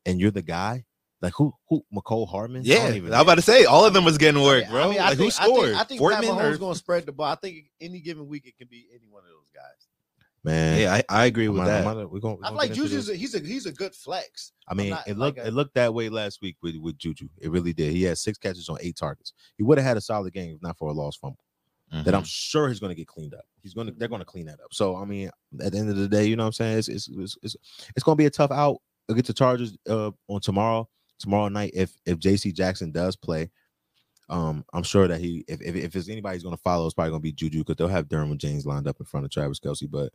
and 0.06 0.20
you're 0.20 0.30
the 0.30 0.40
guy, 0.42 0.84
like 1.20 1.32
who 1.36 1.52
who 1.68 1.84
Mecole 1.92 2.28
Hardman? 2.28 2.62
Yeah, 2.64 2.76
don't 2.76 2.92
I 2.92 2.96
even 2.96 3.10
was 3.10 3.20
about 3.20 3.34
to 3.34 3.42
say 3.42 3.64
all 3.64 3.84
of 3.84 3.92
them 3.92 4.04
was 4.04 4.18
getting 4.18 4.40
work, 4.40 4.66
I 4.68 4.70
bro. 4.70 4.88
mean, 4.90 5.00
I 5.00 5.08
like 5.08 5.16
who 5.18 5.24
think, 5.24 5.32
scored? 5.32 5.70
I 5.74 5.82
think, 5.82 6.00
I 6.00 6.06
think 6.06 6.12
Pat 6.12 6.24
Mahomes 6.24 6.54
or- 6.54 6.58
going 6.58 6.72
to 6.74 6.78
spread 6.78 7.06
the 7.06 7.12
ball. 7.12 7.26
I 7.32 7.34
think 7.34 7.64
any 7.80 7.98
given 8.00 8.28
week 8.28 8.46
it 8.46 8.56
can 8.56 8.68
be 8.70 8.86
any 8.94 9.08
one 9.10 9.24
of 9.24 9.30
those 9.30 9.48
guys. 9.52 9.87
Man. 10.44 10.80
Yeah, 10.80 10.94
I, 10.94 11.02
I 11.08 11.26
agree 11.26 11.46
I'm 11.46 11.54
with 11.54 11.62
not- 11.62 11.68
I'm 11.70 11.84
that. 11.84 11.94
not- 11.96 12.10
we're 12.12 12.20
gonna, 12.20 12.34
we're 12.36 12.44
I 12.44 12.48
gonna 12.48 12.56
like 12.56 12.68
get 12.70 12.78
into 12.78 12.88
Juju's. 12.90 13.08
A, 13.10 13.14
he's 13.16 13.34
a 13.34 13.40
he's 13.40 13.66
a 13.66 13.72
good 13.72 13.94
flex. 13.94 14.52
I 14.68 14.74
mean, 14.74 14.90
not 14.90 15.06
it 15.08 15.16
like 15.16 15.36
looked 15.36 15.38
a- 15.38 15.48
it 15.48 15.54
looked 15.54 15.74
that 15.74 15.92
way 15.94 16.08
last 16.08 16.40
week 16.42 16.56
with, 16.62 16.76
with 16.76 16.98
Juju. 16.98 17.28
It 17.38 17.50
really 17.50 17.72
did. 17.72 17.92
He 17.92 18.02
had 18.04 18.18
six 18.18 18.38
catches 18.38 18.68
on 18.68 18.78
eight 18.80 18.96
targets. 18.96 19.32
He 19.56 19.62
would 19.62 19.78
have 19.78 19.86
had 19.86 19.96
a 19.96 20.00
solid 20.00 20.32
game 20.32 20.54
if 20.56 20.62
not 20.62 20.76
for 20.78 20.88
a 20.88 20.92
lost 20.92 21.20
fumble. 21.20 21.38
That 21.90 22.14
I'm 22.14 22.22
Mhm. 22.22 22.26
sure 22.26 22.68
he's 22.68 22.80
going 22.80 22.90
to 22.90 22.94
get 22.94 23.06
cleaned 23.06 23.32
up. 23.32 23.46
He's 23.62 23.72
going 23.72 23.86
to 23.86 23.94
they're 23.94 24.08
going 24.08 24.18
to 24.20 24.26
clean 24.26 24.44
that 24.46 24.60
up. 24.60 24.72
So 24.74 24.94
I 24.96 25.06
mean, 25.06 25.30
at 25.62 25.72
the 25.72 25.78
end 25.78 25.88
of 25.88 25.96
the 25.96 26.06
day, 26.06 26.26
you 26.26 26.36
know 26.36 26.42
what 26.42 26.48
I'm 26.48 26.52
saying? 26.52 26.78
It's 26.78 26.88
it's 26.88 27.08
it's, 27.08 27.36
it's, 27.42 27.56
it's 27.96 28.04
going 28.04 28.14
to 28.14 28.20
be 28.20 28.26
a 28.26 28.30
tough 28.30 28.50
out 28.50 28.76
against 29.08 29.28
the 29.28 29.32
Chargers 29.32 29.74
uh, 29.88 30.10
on 30.28 30.40
tomorrow 30.42 30.86
tomorrow 31.18 31.48
night 31.48 31.70
if 31.74 31.96
if 32.04 32.18
JC 32.18 32.52
Jackson 32.54 32.90
does 32.92 33.16
play. 33.16 33.50
Um, 34.30 34.64
I'm 34.72 34.82
sure 34.82 35.08
that 35.08 35.20
he 35.20 35.44
if 35.48 35.60
if, 35.62 35.74
if 35.74 35.92
there's 35.92 36.08
anybody 36.08 36.36
who's 36.36 36.42
going 36.42 36.56
to 36.56 36.62
follow, 36.62 36.84
it's 36.84 36.94
probably 36.94 37.10
going 37.10 37.20
to 37.20 37.22
be 37.22 37.32
Juju 37.32 37.60
because 37.60 37.76
they'll 37.76 37.88
have 37.88 38.08
Derwin 38.08 38.38
James 38.38 38.66
lined 38.66 38.86
up 38.86 39.00
in 39.00 39.06
front 39.06 39.24
of 39.24 39.32
Travis 39.32 39.60
Kelce. 39.60 39.90
But 39.90 40.12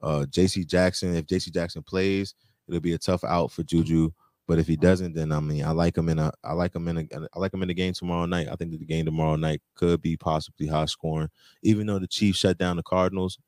uh, 0.00 0.26
JC 0.28 0.66
Jackson, 0.66 1.16
if 1.16 1.26
JC 1.26 1.52
Jackson 1.52 1.82
plays, 1.82 2.34
it'll 2.68 2.80
be 2.80 2.92
a 2.92 2.98
tough 2.98 3.24
out 3.24 3.50
for 3.50 3.62
Juju. 3.62 4.10
But 4.46 4.58
if 4.58 4.66
he 4.66 4.76
doesn't, 4.76 5.14
then 5.14 5.30
I 5.32 5.40
mean, 5.40 5.64
I 5.64 5.72
like 5.72 5.96
him 5.96 6.08
in 6.08 6.18
a, 6.18 6.32
I 6.42 6.54
like 6.54 6.74
him 6.74 6.88
in 6.88 6.98
a, 6.98 7.26
I 7.34 7.38
like 7.38 7.52
him 7.52 7.62
in 7.62 7.68
the 7.68 7.74
game 7.74 7.92
tomorrow 7.92 8.24
night. 8.24 8.48
I 8.50 8.56
think 8.56 8.70
that 8.70 8.78
the 8.78 8.86
game 8.86 9.04
tomorrow 9.04 9.36
night 9.36 9.60
could 9.74 10.00
be 10.00 10.16
possibly 10.16 10.66
high 10.66 10.86
scoring, 10.86 11.28
even 11.62 11.86
though 11.86 11.98
the 11.98 12.06
Chiefs 12.06 12.38
shut 12.38 12.56
down 12.56 12.76
the 12.76 12.82
Cardinals. 12.82 13.38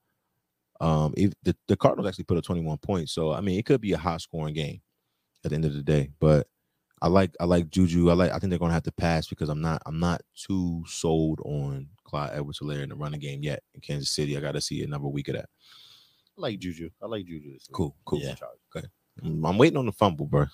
Um, 0.80 1.14
if 1.16 1.32
the, 1.42 1.56
the 1.68 1.76
Cardinals 1.76 2.08
actually 2.08 2.24
put 2.24 2.36
up 2.36 2.44
21 2.44 2.78
points, 2.78 3.12
so 3.12 3.32
I 3.32 3.40
mean, 3.40 3.58
it 3.58 3.64
could 3.64 3.80
be 3.80 3.92
a 3.92 3.98
high 3.98 4.18
scoring 4.18 4.54
game 4.54 4.82
at 5.44 5.50
the 5.50 5.54
end 5.54 5.64
of 5.64 5.74
the 5.74 5.82
day. 5.82 6.10
But 6.20 6.48
I 7.02 7.08
like, 7.08 7.34
I 7.40 7.44
like 7.44 7.70
Juju. 7.70 8.10
I 8.10 8.14
like, 8.14 8.30
I 8.30 8.38
think 8.38 8.50
they're 8.50 8.58
gonna 8.58 8.72
have 8.72 8.82
to 8.84 8.92
pass 8.92 9.26
because 9.26 9.48
I'm 9.48 9.60
not, 9.60 9.82
I'm 9.86 9.98
not 9.98 10.20
too 10.34 10.84
sold 10.86 11.40
on 11.44 11.88
Clyde 12.04 12.32
Edwards-Helaire 12.34 12.82
in 12.82 12.90
the 12.90 12.96
running 12.96 13.20
game 13.20 13.42
yet 13.42 13.62
in 13.74 13.80
Kansas 13.80 14.10
City. 14.10 14.36
I 14.36 14.40
got 14.40 14.52
to 14.52 14.60
see 14.60 14.82
another 14.82 15.06
week 15.06 15.28
of 15.28 15.36
that. 15.36 15.48
I 16.38 16.42
like 16.42 16.58
Juju. 16.58 16.90
I 17.02 17.06
like 17.06 17.26
Juju. 17.26 17.58
Cool, 17.72 17.96
cool. 18.04 18.20
Yeah. 18.20 18.34
I'm, 19.22 19.44
I'm 19.44 19.58
waiting 19.58 19.76
on 19.76 19.86
the 19.86 19.92
fumble, 19.92 20.26
bro. 20.26 20.46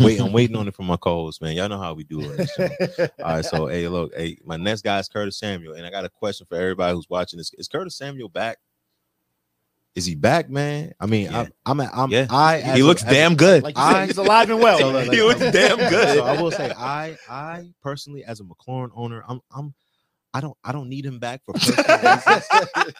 Wait, 0.00 0.20
I'm 0.20 0.32
waiting 0.32 0.56
on 0.56 0.68
it 0.68 0.74
from 0.74 0.86
my 0.86 0.96
co-host, 0.96 1.42
man. 1.42 1.56
Y'all 1.56 1.68
know 1.68 1.78
how 1.80 1.94
we 1.94 2.04
do 2.04 2.20
it. 2.20 3.10
All 3.22 3.34
right, 3.34 3.44
so 3.44 3.66
hey, 3.66 3.88
look, 3.88 4.12
hey, 4.14 4.38
my 4.44 4.56
next 4.56 4.82
guy 4.82 4.98
is 4.98 5.08
Curtis 5.08 5.38
Samuel, 5.38 5.74
and 5.74 5.86
I 5.86 5.90
got 5.90 6.04
a 6.04 6.08
question 6.08 6.46
for 6.48 6.56
everybody 6.56 6.94
who's 6.94 7.08
watching 7.08 7.38
this. 7.38 7.52
Is 7.54 7.68
Curtis 7.68 7.96
Samuel 7.96 8.28
back? 8.28 8.58
Is 9.94 10.06
he 10.06 10.14
back, 10.14 10.48
man? 10.48 10.92
I 10.98 11.04
mean, 11.06 11.24
Yeah. 11.30 11.46
I'm, 11.66 11.80
I'm, 11.80 11.90
I'm, 11.92 12.10
Yeah. 12.10 12.26
I. 12.30 12.60
he 12.60 12.82
looks 12.82 13.02
a- 13.02 13.10
damn 13.10 13.34
good. 13.36 13.62
Like 13.62 13.76
you 13.76 13.82
said, 13.82 13.94
I- 13.96 14.06
he's 14.06 14.16
alive 14.18 14.48
and 14.50 14.60
well. 14.60 14.78
So, 14.80 14.88
like, 14.90 15.10
He 15.10 15.22
looks 15.22 15.40
like, 15.40 15.52
damn 15.52 15.76
good. 15.78 16.16
So 16.18 16.24
I 16.24 16.40
will 16.40 16.50
say, 16.50 16.70
I, 16.76 17.16
I 17.28 17.68
personally, 17.82 18.24
as 18.24 18.40
a 18.40 18.44
McLaurin 18.44 18.90
owner, 18.94 19.22
I'm, 19.28 19.40
I'm, 19.54 19.74
I 20.32 20.40
don't, 20.40 20.56
I 20.64 20.72
don't 20.72 20.88
need 20.88 21.04
him 21.04 21.18
back 21.18 21.42
for 21.44 21.52
personal 21.52 21.84
reasons. 21.98 22.46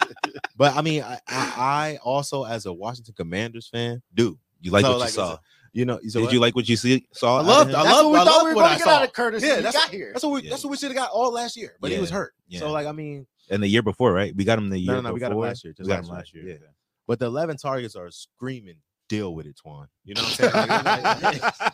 But 0.57 0.77
I 0.77 0.83
mean, 0.83 1.03
I, 1.03 1.15
I, 1.29 1.53
I 1.57 1.99
also, 2.05 2.45
as 2.45 2.67
a 2.67 2.73
Washington 2.73 3.15
Commanders 3.17 3.69
fan, 3.69 4.03
do. 4.15 4.39
you 4.61 4.71
like 4.71 4.85
So, 4.85 4.91
what 4.91 5.01
like, 5.01 5.09
you 5.09 5.13
saw? 5.15 5.39
You 5.73 5.87
know, 5.87 5.99
so 6.07 6.19
Did 6.21 6.25
what- 6.27 6.33
you 6.35 6.41
like 6.41 6.55
what 6.55 6.69
you 6.69 6.77
see? 6.77 7.07
Saw? 7.15 7.37
I 7.37 7.39
out 7.39 7.41
of 7.41 7.47
loved- 7.47 7.71
I 7.75 7.83
That's 7.85 7.95
love- 7.95 8.05
what 8.05 8.13
we 8.13 8.19
I 8.19 8.25
thought 8.25 8.31
love 8.37 8.43
we 8.45 8.49
were 8.51 8.55
what 8.57 8.63
going 8.63 8.73
I 8.75 8.79
to 8.79 8.85
get 8.85 8.89
out 8.93 9.03
of 9.05 9.13
Curtis. 9.15 9.43
Yeah, 9.43 9.49
when 9.49 9.57
he 9.57 9.63
that's- 9.63 9.83
got 9.85 9.91
here. 9.95 10.11
That's 10.13 10.23
what 10.25 10.33
we. 10.33 10.43
Yeah. 10.43 10.51
That's 10.51 10.65
what 10.65 10.71
we 10.73 10.77
should 10.77 10.91
have 10.91 10.97
got 10.97 11.11
all 11.11 11.33
last 11.33 11.57
year, 11.57 11.75
but 11.81 11.91
he 11.91 11.99
was 11.99 12.11
hurt. 12.11 12.35
Yeah. 12.49 12.59
So 12.61 12.71
like, 12.71 12.87
I 12.87 12.93
mean, 12.93 13.27
and 13.49 13.63
the 13.63 13.67
year 13.69 13.81
before, 13.83 14.13
right? 14.13 14.37
We 14.37 14.45
got 14.45 14.59
him 14.59 14.69
the 14.69 14.79
year 14.79 14.93
No, 14.93 15.01
no, 15.01 15.09
no, 15.09 15.15
we 15.15 15.21
got 15.21 15.27
him 15.33 15.39
before. 15.39 15.47
last 15.47 15.65
year, 15.65 15.73
just 15.73 15.89
We 15.89 15.95
got 15.95 16.01
him 16.05 16.11
last 16.11 16.19
last 16.19 16.35
year, 16.35 16.45
year. 16.45 16.59
yeah. 16.61 16.69
But 17.07 17.19
the 17.19 17.27
11 17.27 17.57
targets 17.57 17.97
are 17.97 18.11
screaming. 18.11 18.77
Deal 19.09 19.35
with 19.35 19.47
it, 19.47 19.57
Twan. 19.65 19.87
You 20.05 20.15
know 20.15 20.23
what 20.23 20.41
I'm 20.41 20.53
saying? 20.53 20.85
Like, 20.85 21.23
like, 21.23 21.23
like, 21.23 21.73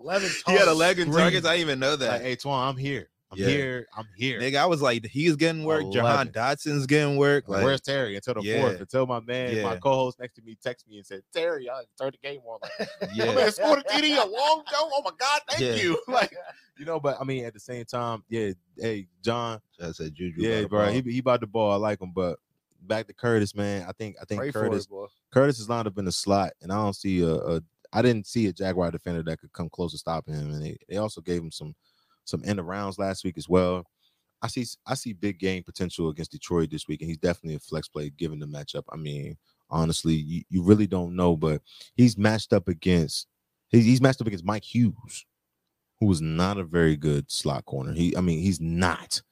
11 0.00 0.30
he 0.46 0.52
had 0.52 0.64
targets. 0.66 0.70
11 0.76 1.02
Scream. 1.10 1.14
targets. 1.16 1.46
I 1.46 1.50
didn't 1.56 1.60
even 1.68 1.78
know 1.80 1.96
that. 1.96 2.08
like, 2.08 2.22
hey, 2.22 2.36
Twan, 2.36 2.68
I'm 2.68 2.76
here. 2.76 3.08
I'm 3.32 3.38
Yeah. 3.38 3.46
here. 3.48 3.86
I'm 3.96 4.06
here. 4.16 4.40
Nigga, 4.40 4.56
I 4.56 4.66
was 4.66 4.80
like, 4.80 5.04
he's 5.06 5.34
getting 5.34 5.64
work. 5.64 5.90
Jahan 5.92 6.28
11. 6.28 6.32
Dotson's 6.32 6.86
getting 6.86 7.16
work. 7.16 7.48
Like, 7.48 7.64
where's 7.64 7.80
Terry? 7.80 8.14
Until 8.14 8.34
the 8.34 8.42
Yeah. 8.42 8.60
fourth. 8.60 8.80
Until 8.80 9.04
my 9.06 9.18
man, 9.18 9.60
my 9.62 9.76
co-host 9.76 10.20
next 10.20 10.34
to 10.34 10.42
me, 10.42 10.56
texted 10.64 10.86
me 10.86 10.98
and 10.98 11.06
said, 11.06 11.22
Terry, 11.34 11.68
I 11.68 11.82
turned 12.00 12.12
the 12.22 12.28
game 12.28 12.40
on. 12.46 12.60
Like, 12.62 12.88
yeah, 13.14 13.32
man 13.34 13.50
scored 13.50 13.80
a 13.80 13.82
TD 13.82 14.12
a 14.22 14.24
long 14.28 14.62
jump. 14.70 14.92
Oh 14.94 15.02
my 15.04 15.10
God, 15.18 15.40
thank 15.50 15.60
Yeah. 15.62 15.74
you. 15.82 15.98
Like, 16.08 16.36
you 16.78 16.84
know, 16.84 17.00
but 17.00 17.16
I 17.20 17.24
mean, 17.24 17.44
at 17.46 17.52
the 17.54 17.58
same 17.58 17.84
time, 17.84 18.22
yeah, 18.28 18.50
hey, 18.78 19.08
John, 19.24 19.60
I 19.82 19.90
said 19.90 20.14
Juju. 20.14 20.42
yeah, 20.42 20.64
bro, 20.66 20.90
he 20.92 21.00
he 21.00 21.18
about 21.18 21.40
the 21.40 21.46
ball. 21.48 21.72
I 21.72 21.76
like 21.76 22.00
him, 22.00 22.12
but 22.14 22.38
back 22.82 23.06
to 23.06 23.14
Curtis, 23.14 23.54
man. 23.54 23.86
I 23.88 23.92
think 23.92 24.16
I 24.20 24.24
think 24.24 24.40
Pray 24.40 24.52
Curtis 24.52 24.86
it. 24.90 25.10
Curtis 25.32 25.58
is 25.58 25.68
lined 25.68 25.88
up 25.88 25.98
in 25.98 26.04
the 26.04 26.12
slot, 26.12 26.52
and 26.60 26.72
I 26.72 26.76
don't 26.76 26.96
see 26.96 27.22
a, 27.22 27.34
a 27.34 27.60
I 27.92 28.02
didn't 28.02 28.26
see 28.26 28.46
a 28.46 28.52
Jaguar 28.52 28.90
defender 28.90 29.22
that 29.22 29.40
could 29.40 29.52
come 29.52 29.68
close 29.68 29.92
to 29.92 29.98
stopping 29.98 30.34
him. 30.34 30.52
And 30.52 30.64
they, 30.64 30.76
they 30.88 30.96
also 30.96 31.20
gave 31.20 31.40
him 31.40 31.50
some 31.50 31.74
some 32.24 32.42
end-arounds 32.44 32.98
last 32.98 33.24
week 33.24 33.38
as 33.38 33.48
well. 33.48 33.86
I 34.42 34.48
see 34.48 34.66
I 34.86 34.94
see 34.94 35.12
big 35.12 35.38
game 35.38 35.62
potential 35.62 36.08
against 36.08 36.32
Detroit 36.32 36.70
this 36.70 36.88
week, 36.88 37.00
and 37.00 37.08
he's 37.08 37.18
definitely 37.18 37.56
a 37.56 37.60
flex 37.60 37.88
play 37.88 38.10
given 38.10 38.38
the 38.38 38.46
matchup. 38.46 38.84
I 38.92 38.96
mean, 38.96 39.36
honestly, 39.70 40.14
you, 40.14 40.42
you 40.50 40.62
really 40.62 40.86
don't 40.86 41.16
know, 41.16 41.36
but 41.36 41.62
he's 41.94 42.18
matched 42.18 42.52
up 42.52 42.68
against 42.68 43.26
he's, 43.68 43.84
he's 43.84 44.00
matched 44.00 44.20
up 44.20 44.26
against 44.26 44.44
Mike 44.44 44.64
Hughes, 44.64 45.24
who 46.00 46.10
is 46.12 46.20
not 46.20 46.58
a 46.58 46.64
very 46.64 46.96
good 46.96 47.30
slot 47.30 47.64
corner. 47.64 47.92
He 47.92 48.16
I 48.16 48.20
mean, 48.20 48.40
he's 48.40 48.60
not. 48.60 49.22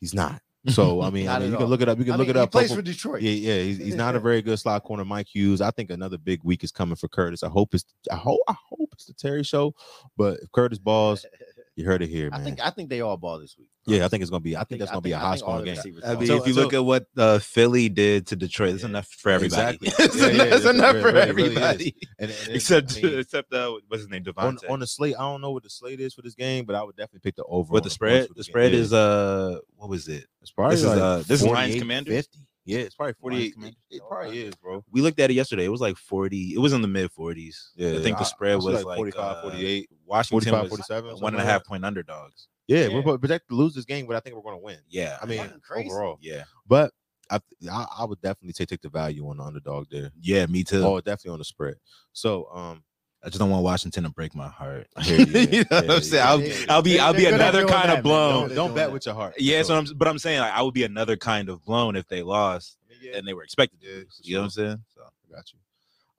He's 0.00 0.14
not. 0.14 0.40
So 0.68 1.02
I 1.02 1.10
mean, 1.10 1.28
I 1.28 1.38
mean 1.38 1.50
you 1.52 1.56
can 1.58 1.66
look 1.66 1.80
it 1.80 1.88
up. 1.88 1.98
You 1.98 2.04
can 2.04 2.14
I 2.14 2.16
look 2.16 2.26
mean, 2.28 2.36
it 2.36 2.38
he 2.38 2.42
up. 2.44 2.50
plays 2.52 2.68
Purple- 2.68 2.76
for 2.76 2.82
Detroit. 2.82 3.22
yeah, 3.22 3.30
yeah, 3.32 3.62
he's, 3.62 3.78
he's 3.78 3.94
not 3.94 4.16
a 4.16 4.20
very 4.20 4.40
good 4.42 4.58
slot 4.58 4.82
corner. 4.84 5.04
Mike 5.04 5.26
Hughes. 5.26 5.60
I 5.60 5.70
think 5.70 5.90
another 5.90 6.18
big 6.18 6.40
week 6.42 6.64
is 6.64 6.72
coming 6.72 6.96
for 6.96 7.08
Curtis. 7.08 7.42
I 7.42 7.48
hope 7.48 7.74
it's 7.74 7.84
I 8.10 8.16
hope 8.16 8.40
I 8.48 8.54
hope 8.70 8.88
it's 8.92 9.06
the 9.06 9.12
Terry 9.14 9.42
show. 9.42 9.74
But 10.16 10.40
if 10.42 10.50
Curtis 10.52 10.78
balls, 10.78 11.26
You 11.76 11.84
heard 11.84 12.02
it 12.02 12.06
here, 12.08 12.28
I 12.32 12.36
man. 12.36 12.44
think 12.44 12.60
I 12.64 12.70
think 12.70 12.88
they 12.88 13.00
all 13.00 13.16
ball 13.16 13.40
this 13.40 13.56
week. 13.58 13.68
yeah, 13.86 14.04
I 14.04 14.08
think 14.08 14.20
it's 14.22 14.30
gonna 14.30 14.38
be. 14.40 14.56
I 14.56 14.62
think 14.62 14.78
that's 14.78 14.92
gonna 14.92 15.00
be 15.00 15.10
a 15.10 15.18
high 15.18 15.30
think 15.32 15.40
scoring 15.40 15.64
game. 15.64 15.76
I 16.06 16.14
mean, 16.14 16.26
So- 16.28 16.36
if 16.36 16.46
you 16.46 16.54
so- 16.54 16.60
look 16.62 16.72
at 16.72 16.84
what 16.84 17.06
uh, 17.16 17.40
Philly 17.40 17.88
did 17.88 18.28
to 18.28 18.36
Detroit, 18.36 18.74
it's 18.74 18.84
Yeah. 18.84 18.90
enough 18.90 19.08
for 19.08 19.30
everybody. 19.30 19.78
Exactly. 19.82 19.88
It's 20.06 20.16
Yeah, 20.16 20.26
yeah, 20.26 20.32
enough- 20.34 20.46
it's 20.46 20.56
it's- 20.66 20.74
enough 20.76 20.96
for 21.02 21.02
really- 21.12 21.18
it 21.30 21.34
really 21.34 21.48
everybody. 21.56 21.96
And, 22.20 22.30
and- 22.30 22.40
and, 22.46 22.54
except 22.56 22.96
I 22.98 23.00
mean, 23.02 23.18
except 23.18 23.52
uh, 23.52 23.72
what's 23.88 24.02
his 24.04 24.08
name, 24.08 24.22
on, 24.36 24.56
Davante. 24.56 24.70
on 24.70 24.78
the 24.80 24.86
slate, 24.86 25.16
I 25.18 25.22
don't 25.22 25.40
know 25.40 25.50
what 25.50 25.64
the 25.64 25.70
slate 25.70 25.98
is 26.00 26.14
for 26.14 26.22
this 26.22 26.34
game, 26.36 26.64
but 26.64 26.76
I 26.76 26.82
would 26.84 26.94
definitely 26.96 27.20
pick 27.24 27.34
the 27.34 27.44
over. 27.44 27.72
What 27.72 27.82
the 27.82 27.90
spread? 27.90 28.28
for 28.28 28.34
The 28.34 28.44
spread 28.44 28.72
Yeah. 28.72 28.78
is 28.78 28.92
uh, 28.92 29.58
what 29.76 29.88
was 29.90 30.06
it? 30.06 30.26
It's 30.42 30.52
probably 30.52 30.76
this 30.76 30.84
is, 30.84 30.90
uh, 30.90 31.24
this 31.26 31.40
is 31.40 31.46
Lions 31.46 31.72
48, 31.74 31.78
Commanders? 31.80 32.28
50. 32.66 32.72
Yeah, 32.72 32.78
it's 32.86 32.94
probably 32.94 33.14
48. 33.20 33.54
It, 33.58 33.74
it 33.90 34.02
probably 34.08 34.42
is, 34.42 34.54
bro. 34.56 34.84
We 34.90 35.00
looked 35.00 35.20
at 35.20 35.30
it 35.30 35.34
yesterday. 35.34 35.64
It 35.64 35.68
was 35.70 35.80
like 35.80 35.96
forty. 35.96 36.54
It 36.54 36.58
was 36.58 36.72
in 36.72 36.82
the 36.82 36.88
mid 36.88 37.10
forties. 37.12 37.72
Yeah, 37.76 37.92
I 37.92 38.02
think 38.02 38.18
the 38.18 38.24
spread 38.24 38.56
I 38.56 38.60
see 38.60 38.66
was 38.66 38.74
like 38.76 38.86
like 38.86 38.96
45, 38.96 39.36
uh, 39.36 39.42
48, 39.42 39.90
Washington 40.06 40.50
45, 40.52 40.62
was 40.62 40.68
47, 40.70 41.10
one 41.20 41.34
and 41.34 41.44
like 41.46 41.64
point 41.64 41.84
underdogs. 41.84 42.48
Yeah, 42.66 42.86
Yeah. 42.86 43.02
we're 43.04 43.18
projected 43.18 43.48
to 43.50 43.54
lose 43.56 43.74
this 43.74 43.84
game, 43.84 44.06
but 44.06 44.16
I 44.16 44.20
think 44.20 44.36
we're 44.36 44.42
going 44.42 44.58
to 44.58 44.64
win. 44.64 44.78
Yeah, 44.88 45.18
I 45.22 45.26
mean, 45.26 45.50
overall. 45.86 46.18
yeah, 46.22 46.44
But 46.66 46.92
I, 47.30 47.38
I, 47.70 47.86
I 48.00 48.04
would 48.04 48.20
definitely 48.22 48.54
take 48.54 48.68
take 48.68 48.80
the 48.82 48.88
value 48.88 49.28
on 49.28 49.36
the 49.38 49.42
underdog 49.44 49.86
there. 49.90 50.10
yeah. 50.20 50.46
Me 50.46 50.64
too. 50.64 50.82
Oh, 50.82 51.00
definitely 51.00 51.32
on 51.32 51.38
the 51.38 51.44
spread. 51.44 51.74
So, 52.12 52.48
um, 52.52 52.82
I 53.24 53.28
just 53.28 53.38
don't 53.38 53.50
want 53.50 53.64
Washington 53.64 54.04
to 54.04 54.10
break 54.10 54.34
my 54.34 54.48
heart. 54.48 54.86
I 54.96 55.02
hear 55.02 55.20
you. 55.20 55.26
you 55.26 55.58
know 55.60 55.64
yeah, 55.70 55.80
what 55.80 55.90
I'm 55.90 56.02
saying? 56.02 56.14
Yeah, 56.14 56.30
I'll, 56.30 56.40
yeah. 56.42 56.54
I'll 56.68 56.82
be, 56.82 57.00
I'll 57.00 57.12
be 57.14 57.22
they're 57.22 57.32
good 57.32 57.40
at 57.40 57.54
another 57.54 57.66
kind 57.66 57.88
that, 57.88 57.90
of 57.90 57.94
man. 57.96 58.02
blown. 58.02 58.48
don't, 58.48 58.56
don't 58.56 58.74
bet 58.74 58.88
that. 58.88 58.92
with 58.92 59.06
your 59.06 59.14
heart. 59.14 59.34
Yeah, 59.38 59.62
So, 59.62 59.68
so 59.68 59.78
I'm, 59.78 59.86
but 59.96 60.08
I'm 60.08 60.18
saying 60.18 60.40
like 60.40 60.52
I 60.52 60.60
would 60.62 60.74
be 60.74 60.84
another 60.84 61.16
kind 61.16 61.48
of 61.48 61.64
blown 61.64 61.96
if 61.96 62.06
they 62.06 62.22
lost 62.22 62.76
yeah, 63.00 63.16
and 63.16 63.26
they 63.26 63.34
were 63.34 63.42
expected 63.42 63.80
to. 63.80 63.86
Yeah, 63.86 63.94
lose. 63.94 64.16
for 64.16 64.22
You 64.22 64.34
know 64.34 64.40
what 64.40 64.44
I'm 64.44 64.50
saying? 64.50 64.84
So 64.94 65.02
I 65.02 65.34
got 65.34 65.52
you. 65.52 65.58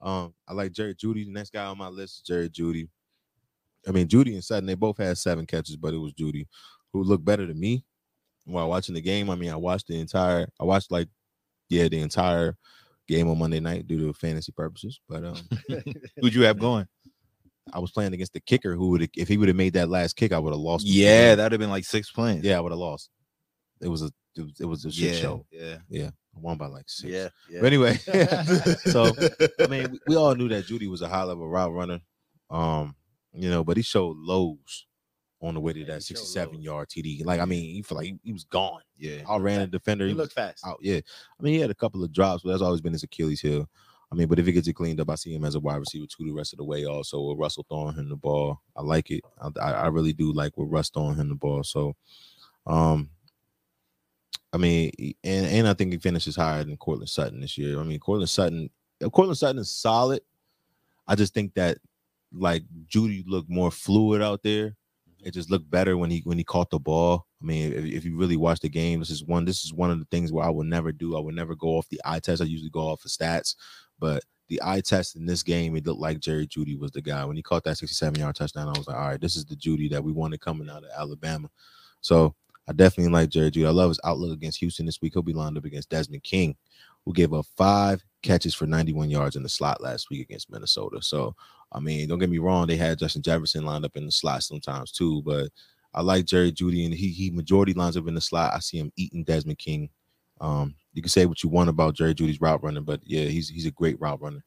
Um, 0.08 0.34
I 0.46 0.52
like 0.52 0.72
Jerry 0.72 0.94
Jeudy. 0.94 1.24
The 1.24 1.32
next 1.32 1.52
guy 1.52 1.64
on 1.64 1.78
my 1.78 1.88
list 1.88 2.16
is 2.16 2.22
Jerry 2.22 2.48
Jeudy. 2.50 2.88
I 3.88 3.92
mean, 3.92 4.08
Jeudy 4.08 4.34
and 4.34 4.44
Sutton, 4.44 4.66
they 4.66 4.74
both 4.74 4.98
had 4.98 5.16
seven 5.16 5.46
catches, 5.46 5.76
but 5.76 5.94
it 5.94 5.98
was 5.98 6.12
Jeudy 6.12 6.46
who 6.92 7.02
looked 7.02 7.24
better 7.24 7.46
than 7.46 7.58
me 7.58 7.84
while 8.44 8.68
watching 8.68 8.94
the 8.94 9.00
game. 9.00 9.30
I 9.30 9.36
mean, 9.36 9.50
I 9.50 9.56
watched 9.56 9.88
the 9.88 9.98
entire, 10.00 10.48
I 10.60 10.64
watched 10.64 10.90
like, 10.90 11.08
yeah, 11.68 11.88
the 11.88 12.00
entire 12.00 12.56
game 13.06 13.28
on 13.28 13.38
Monday 13.38 13.60
night 13.60 13.86
due 13.86 14.06
to 14.06 14.12
fantasy 14.14 14.52
purposes. 14.52 15.00
But 15.08 15.24
um, 15.24 15.36
who'd 16.20 16.34
you 16.34 16.42
have 16.42 16.58
going? 16.58 16.86
I 17.72 17.80
was 17.80 17.90
playing 17.90 18.14
against 18.14 18.32
the 18.32 18.40
kicker 18.40 18.74
who 18.74 18.90
would, 18.90 19.10
if 19.16 19.28
he 19.28 19.36
would 19.36 19.48
have 19.48 19.56
made 19.56 19.72
that 19.72 19.88
last 19.88 20.16
kick, 20.16 20.32
I 20.32 20.38
would 20.38 20.52
have 20.52 20.60
lost. 20.60 20.86
Yeah, 20.86 21.34
that'd 21.34 21.52
have 21.52 21.60
been 21.60 21.70
like 21.70 21.84
six 21.84 22.10
points. 22.10 22.44
yeah, 22.44 22.58
I 22.58 22.60
would 22.60 22.72
have 22.72 22.78
lost. 22.78 23.10
It 23.80 23.88
was 23.88 24.02
a, 24.02 24.10
it 24.36 24.42
was, 24.42 24.60
it 24.60 24.66
was 24.66 24.84
a 24.84 24.92
shit 24.92 25.14
yeah, 25.14 25.20
show. 25.20 25.46
Yeah, 25.50 25.78
Yeah, 25.88 26.06
I 26.06 26.38
won 26.40 26.56
by 26.56 26.66
like 26.66 26.88
six. 26.88 27.12
yeah, 27.12 27.28
yeah. 27.50 27.60
But 27.60 27.66
anyway, 27.66 27.96
so 28.84 29.12
I 29.60 29.66
mean, 29.66 29.90
we, 29.90 29.98
we 30.08 30.16
all 30.16 30.34
knew 30.34 30.48
that 30.48 30.66
Jeudy 30.66 30.88
was 30.88 31.02
a 31.02 31.08
high 31.08 31.24
level 31.24 31.48
route 31.48 31.72
runner. 31.72 32.00
Um, 32.50 32.94
you 33.32 33.50
know, 33.50 33.64
but 33.64 33.76
he 33.76 33.82
showed 33.82 34.16
lows 34.16 34.86
on 35.46 35.54
the 35.54 35.60
way 35.60 35.72
to 35.72 35.84
that 35.86 36.02
67 36.02 36.60
yard 36.60 36.88
TD. 36.88 37.24
Like, 37.24 37.40
I 37.40 37.44
mean, 37.44 37.74
he 37.74 37.82
felt 37.82 37.98
like 37.98 38.06
he, 38.06 38.18
he 38.22 38.32
was 38.32 38.44
gone. 38.44 38.80
yeah. 38.98 39.22
I 39.28 39.36
ran 39.38 39.60
a 39.60 39.66
defender. 39.66 40.04
He 40.04 40.12
He 40.12 40.16
looked 40.16 40.32
fast. 40.34 40.66
out. 40.66 40.78
Yeah. 40.82 40.96
I 41.38 41.42
mean, 41.42 41.54
he 41.54 41.60
had 41.60 41.70
a 41.70 41.74
couple 41.74 42.02
of 42.04 42.12
drops, 42.12 42.42
but 42.42 42.50
that's 42.50 42.62
always 42.62 42.80
been 42.80 42.92
his 42.92 43.02
Achilles 43.02 43.40
heel. 43.40 43.68
I 44.12 44.14
mean, 44.14 44.28
but 44.28 44.38
if 44.38 44.46
he 44.46 44.52
gets 44.52 44.68
it 44.68 44.74
cleaned 44.74 45.00
up, 45.00 45.10
I 45.10 45.16
see 45.16 45.34
him 45.34 45.44
as 45.44 45.56
a 45.56 45.60
wide 45.60 45.76
receiver 45.76 46.06
too 46.06 46.24
the 46.26 46.32
rest 46.32 46.52
of 46.52 46.58
the 46.58 46.64
way. 46.64 46.84
Also, 46.84 47.20
with 47.20 47.38
Russell 47.38 47.66
throwing 47.68 47.96
him 47.96 48.08
the 48.08 48.14
ball, 48.16 48.60
I 48.76 48.82
like 48.82 49.10
it. 49.10 49.24
I, 49.40 49.50
I 49.60 49.70
I 49.72 49.86
really 49.88 50.12
do 50.12 50.32
like 50.32 50.56
with 50.56 50.70
Russ 50.70 50.90
throwing 50.90 51.16
him 51.16 51.28
the 51.28 51.34
ball. 51.34 51.64
So, 51.64 51.96
um, 52.68 53.10
I 54.52 54.58
mean, 54.58 54.92
and 55.24 55.46
and 55.46 55.68
I 55.68 55.74
think 55.74 55.92
he 55.92 55.98
finishes 55.98 56.36
higher 56.36 56.62
than 56.62 56.76
Courtland 56.76 57.08
Sutton 57.08 57.40
this 57.40 57.58
year. 57.58 57.80
I 57.80 57.82
mean, 57.82 57.98
Courtland 57.98 58.30
Sutton, 58.30 58.70
Courtland 59.12 59.38
Sutton 59.38 59.58
is 59.58 59.70
solid. 59.70 60.20
I 61.08 61.16
just 61.16 61.34
think 61.34 61.54
that 61.54 61.78
like 62.32 62.62
Jeudy 62.86 63.24
looked 63.26 63.50
more 63.50 63.72
fluid 63.72 64.22
out 64.22 64.42
there. 64.44 64.76
It 65.26 65.34
just 65.34 65.50
looked 65.50 65.68
better 65.68 65.96
when 65.96 66.08
he 66.08 66.20
when 66.24 66.38
he 66.38 66.44
caught 66.44 66.70
the 66.70 66.78
ball. 66.78 67.26
I 67.42 67.44
mean, 67.44 67.72
if, 67.72 67.84
if 67.84 68.04
you 68.04 68.16
really 68.16 68.36
watch 68.36 68.60
the 68.60 68.68
game, 68.68 69.00
this 69.00 69.10
is 69.10 69.24
one 69.24 69.44
this 69.44 69.64
is 69.64 69.74
one 69.74 69.90
of 69.90 69.98
the 69.98 70.04
things 70.06 70.30
where 70.30 70.44
I 70.44 70.50
would 70.50 70.68
never 70.68 70.92
do. 70.92 71.16
I 71.16 71.20
would 71.20 71.34
never 71.34 71.56
go 71.56 71.70
off 71.70 71.88
the 71.88 72.00
eye 72.04 72.20
test. 72.20 72.40
I 72.40 72.44
usually 72.44 72.70
go 72.70 72.86
off 72.86 73.02
the 73.02 73.08
stats, 73.08 73.56
but 73.98 74.22
the 74.48 74.60
eye 74.64 74.80
test 74.80 75.16
in 75.16 75.26
this 75.26 75.42
game, 75.42 75.74
it 75.74 75.84
looked 75.84 76.00
like 76.00 76.20
Jerry 76.20 76.46
Jeudy 76.46 76.78
was 76.78 76.92
the 76.92 77.02
guy. 77.02 77.24
When 77.24 77.34
he 77.34 77.42
caught 77.42 77.64
that 77.64 77.76
67 77.76 78.20
yard 78.20 78.36
touchdown, 78.36 78.68
I 78.68 78.78
was 78.78 78.86
like, 78.86 78.96
all 78.96 79.08
right, 79.08 79.20
this 79.20 79.34
is 79.34 79.44
the 79.44 79.56
Jeudy 79.56 79.90
that 79.90 80.04
we 80.04 80.12
wanted 80.12 80.40
coming 80.40 80.70
out 80.70 80.84
of 80.84 80.90
Alabama. 80.96 81.50
So 82.02 82.36
I 82.68 82.72
definitely 82.72 83.12
like 83.12 83.28
Jerry 83.28 83.50
Jeudy. 83.50 83.66
I 83.66 83.70
love 83.70 83.90
his 83.90 84.00
outlook 84.04 84.32
against 84.32 84.58
Houston 84.60 84.86
this 84.86 85.02
week. 85.02 85.14
He'll 85.14 85.22
be 85.22 85.32
lined 85.32 85.58
up 85.58 85.64
against 85.64 85.90
Desmond 85.90 86.22
King, 86.22 86.54
who 87.04 87.12
gave 87.12 87.32
up 87.32 87.46
five 87.56 88.04
catches 88.22 88.54
for 88.54 88.66
91 88.66 89.10
yards 89.10 89.34
in 89.34 89.42
the 89.42 89.48
slot 89.48 89.82
last 89.82 90.08
week 90.10 90.20
against 90.20 90.50
Minnesota. 90.50 91.02
So, 91.02 91.34
I 91.72 91.80
mean, 91.80 92.08
don't 92.08 92.18
get 92.18 92.30
me 92.30 92.38
wrong, 92.38 92.66
they 92.66 92.76
had 92.76 92.98
Justin 92.98 93.22
Jefferson 93.22 93.64
lined 93.64 93.84
up 93.84 93.96
in 93.96 94.06
the 94.06 94.12
slot 94.12 94.42
sometimes 94.42 94.92
too, 94.92 95.22
but 95.22 95.48
I 95.96 96.02
like 96.02 96.26
Jerry 96.26 96.52
Jeudy, 96.52 96.84
and 96.84 96.94
he 96.94 97.08
he 97.08 97.30
majority 97.30 97.72
lines 97.72 97.96
up 97.96 98.06
in 98.06 98.14
the 98.14 98.20
slot. 98.20 98.52
I 98.54 98.58
see 98.58 98.78
him 98.78 98.92
eating 98.96 99.24
Desmond 99.24 99.58
King. 99.58 99.88
Um, 100.40 100.74
you 100.92 101.00
can 101.00 101.08
say 101.08 101.24
what 101.24 101.42
you 101.42 101.48
want 101.48 101.70
about 101.70 101.94
Jerry 101.94 102.14
Jeudy's 102.14 102.40
route 102.40 102.62
running, 102.62 102.84
but 102.84 103.00
yeah, 103.02 103.24
he's 103.24 103.48
he's 103.48 103.64
a 103.64 103.70
great 103.70 103.98
route 103.98 104.20
runner. 104.20 104.44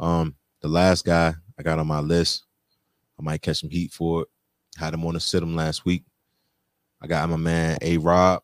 Um, 0.00 0.34
the 0.60 0.68
last 0.68 1.04
guy 1.04 1.34
I 1.56 1.62
got 1.62 1.78
on 1.78 1.86
my 1.86 2.00
list, 2.00 2.44
I 3.18 3.22
might 3.22 3.42
catch 3.42 3.60
some 3.60 3.70
heat 3.70 3.92
for 3.92 4.22
it. 4.22 4.28
Had 4.76 4.94
him 4.94 5.06
on 5.06 5.14
the 5.14 5.20
sit 5.20 5.42
him 5.42 5.54
last 5.54 5.84
week. 5.84 6.04
I 7.00 7.06
got 7.06 7.28
my 7.30 7.36
man 7.36 7.78
A 7.80 7.98
Rob. 7.98 8.42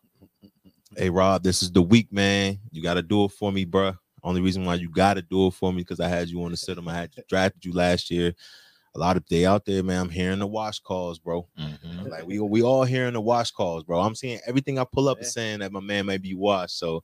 A 0.97 1.09
Rob, 1.09 1.43
this 1.43 1.61
is 1.61 1.71
the 1.71 1.81
week, 1.81 2.11
man. 2.11 2.57
You 2.71 2.81
got 2.81 2.95
to 2.95 3.01
do 3.01 3.25
it 3.25 3.31
for 3.31 3.51
me, 3.51 3.65
bruh. 3.65 3.97
Only 4.23 4.41
reason 4.41 4.65
why 4.65 4.75
you 4.75 4.89
got 4.89 5.15
to 5.15 5.21
do 5.21 5.47
it 5.47 5.51
for 5.53 5.71
me 5.71 5.81
because 5.81 5.99
I 5.99 6.07
had 6.07 6.29
you 6.29 6.43
on 6.43 6.51
the 6.51 6.73
him. 6.73 6.87
I 6.87 6.93
had 6.95 7.11
drafted 7.27 7.65
you 7.65 7.73
last 7.73 8.09
year. 8.11 8.33
A 8.95 8.99
lot 8.99 9.17
of 9.17 9.23
they 9.29 9.45
out 9.45 9.65
there, 9.65 9.83
man. 9.83 10.01
I'm 10.01 10.09
hearing 10.09 10.39
the 10.39 10.47
wash 10.47 10.79
calls, 10.79 11.19
bro. 11.19 11.47
Mhm. 11.59 12.09
Like 12.09 12.25
we 12.25 12.39
we 12.39 12.63
all 12.63 12.83
hearing 12.83 13.13
the 13.13 13.21
wash 13.21 13.51
calls, 13.51 13.83
bro. 13.83 13.99
I'm 13.99 14.15
seeing 14.15 14.39
everything 14.47 14.79
I 14.79 14.83
pull 14.83 15.07
up 15.07 15.19
is 15.19 15.27
Yeah. 15.27 15.31
saying 15.41 15.59
that 15.59 15.71
my 15.71 15.79
man 15.79 16.07
may 16.07 16.17
be 16.17 16.33
washed. 16.33 16.77
So 16.79 17.03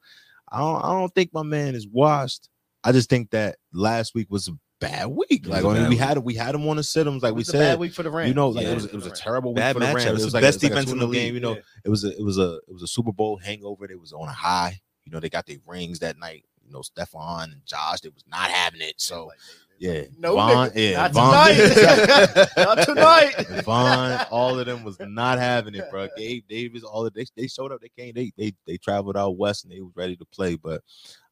I 0.52 0.60
don't 0.60 0.84
I 0.84 0.90
don't 0.94 1.14
think 1.14 1.32
my 1.34 1.44
man 1.44 1.76
is 1.76 1.88
washed. 1.88 2.50
I 2.84 2.92
just 2.92 3.10
think 3.10 3.30
that 3.32 3.58
last 3.72 4.16
week 4.16 4.28
was 4.32 4.48
a 4.48 4.54
bad 4.82 5.08
week. 5.08 5.48
Like 5.48 5.64
I 5.64 5.74
mean, 5.80 5.90
we 5.90 5.96
had 5.96 6.18
we 6.18 6.34
had 6.34 6.56
him 6.56 6.68
on 6.68 6.78
the 6.78 6.84
sit-ems, 6.84 7.22
like 7.22 7.36
we 7.36 7.44
a 7.44 7.46
bad 7.46 7.52
said. 7.52 7.80
week 7.80 7.94
for 7.94 8.02
the 8.04 8.10
Rams. 8.12 8.30
You 8.30 8.34
know, 8.34 8.50
like 8.50 8.66
Yeah. 8.66 8.72
it 8.72 8.76
was 8.76 8.86
it 8.86 8.94
was 8.96 9.06
a 9.06 9.12
terrible 9.12 9.54
week 9.54 9.64
for 9.64 9.74
the. 9.80 9.86
Rams. 9.86 10.06
It 10.06 10.12
was 10.14 10.34
like 10.34 10.42
best 10.42 10.64
a, 10.64 10.66
like 10.66 10.72
defense 10.74 10.92
in 10.92 10.98
the 10.98 11.06
tune-up 11.06 11.14
game. 11.14 11.34
You 11.36 11.40
know, 11.40 11.54
Yeah. 11.54 11.62
it 11.86 11.90
was 11.90 12.04
a 12.04 12.18
it 12.18 12.24
was 12.24 12.40
a 12.40 12.56
it 12.68 12.74
was 12.74 12.82
a 12.82 12.88
Super 12.88 13.12
Bowl 13.12 13.38
hangover. 13.38 13.88
They 13.88 13.96
was 13.96 14.12
on 14.12 14.28
a 14.28 14.34
high. 14.34 14.82
You 15.06 15.12
know, 15.12 15.20
they 15.20 15.30
got 15.30 15.46
their 15.46 15.58
rings 15.68 16.00
that 16.00 16.18
night. 16.18 16.46
You 16.66 16.72
know, 16.72 16.82
Stefon 16.82 17.46
and 17.46 17.66
Josh, 17.66 18.02
they 18.02 18.10
was 18.10 18.24
not 18.28 18.50
having 18.50 18.82
it. 18.82 18.96
So 18.98 19.32
yeah, 19.78 20.04
No, 20.18 20.36
nigga, 20.36 20.72
yeah, 20.76 20.98
not 20.98 21.12
Von- 21.12 21.54
tonight. 21.54 22.48
not 22.58 22.86
tonight. 22.86 23.48
Von, 23.66 24.26
all 24.32 24.58
of 24.58 24.66
them 24.66 24.84
was 24.84 24.98
not 25.00 25.38
having 25.38 25.76
it, 25.76 25.90
bro. 25.92 26.08
Gabe 26.16 26.44
Davis, 26.48 26.84
all 26.84 27.06
of 27.06 27.14
they 27.14 27.26
they 27.36 27.48
showed 27.48 27.72
up. 27.72 27.82
They 27.82 27.90
came. 27.90 28.14
They 28.14 28.32
they 28.38 28.54
they 28.66 28.78
traveled 28.78 29.18
out 29.18 29.38
west 29.38 29.64
and 29.64 29.74
they 29.74 29.82
was 29.82 29.96
ready 29.96 30.16
to 30.16 30.26
play. 30.26 30.56
But 30.56 30.82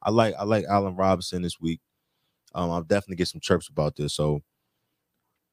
I 0.02 0.12
like 0.12 0.36
I 0.38 0.43
like 0.43 0.65
Allen 0.65 0.96
Robinson 0.96 1.41
this 1.41 1.60
week. 1.60 1.80
Um, 2.54 2.69
I'll 2.69 2.84
definitely 2.84 3.15
get 3.15 3.30
some 3.30 3.41
chirps 3.41 3.69
about 3.69 3.96
this. 3.96 4.13
So, 4.13 4.43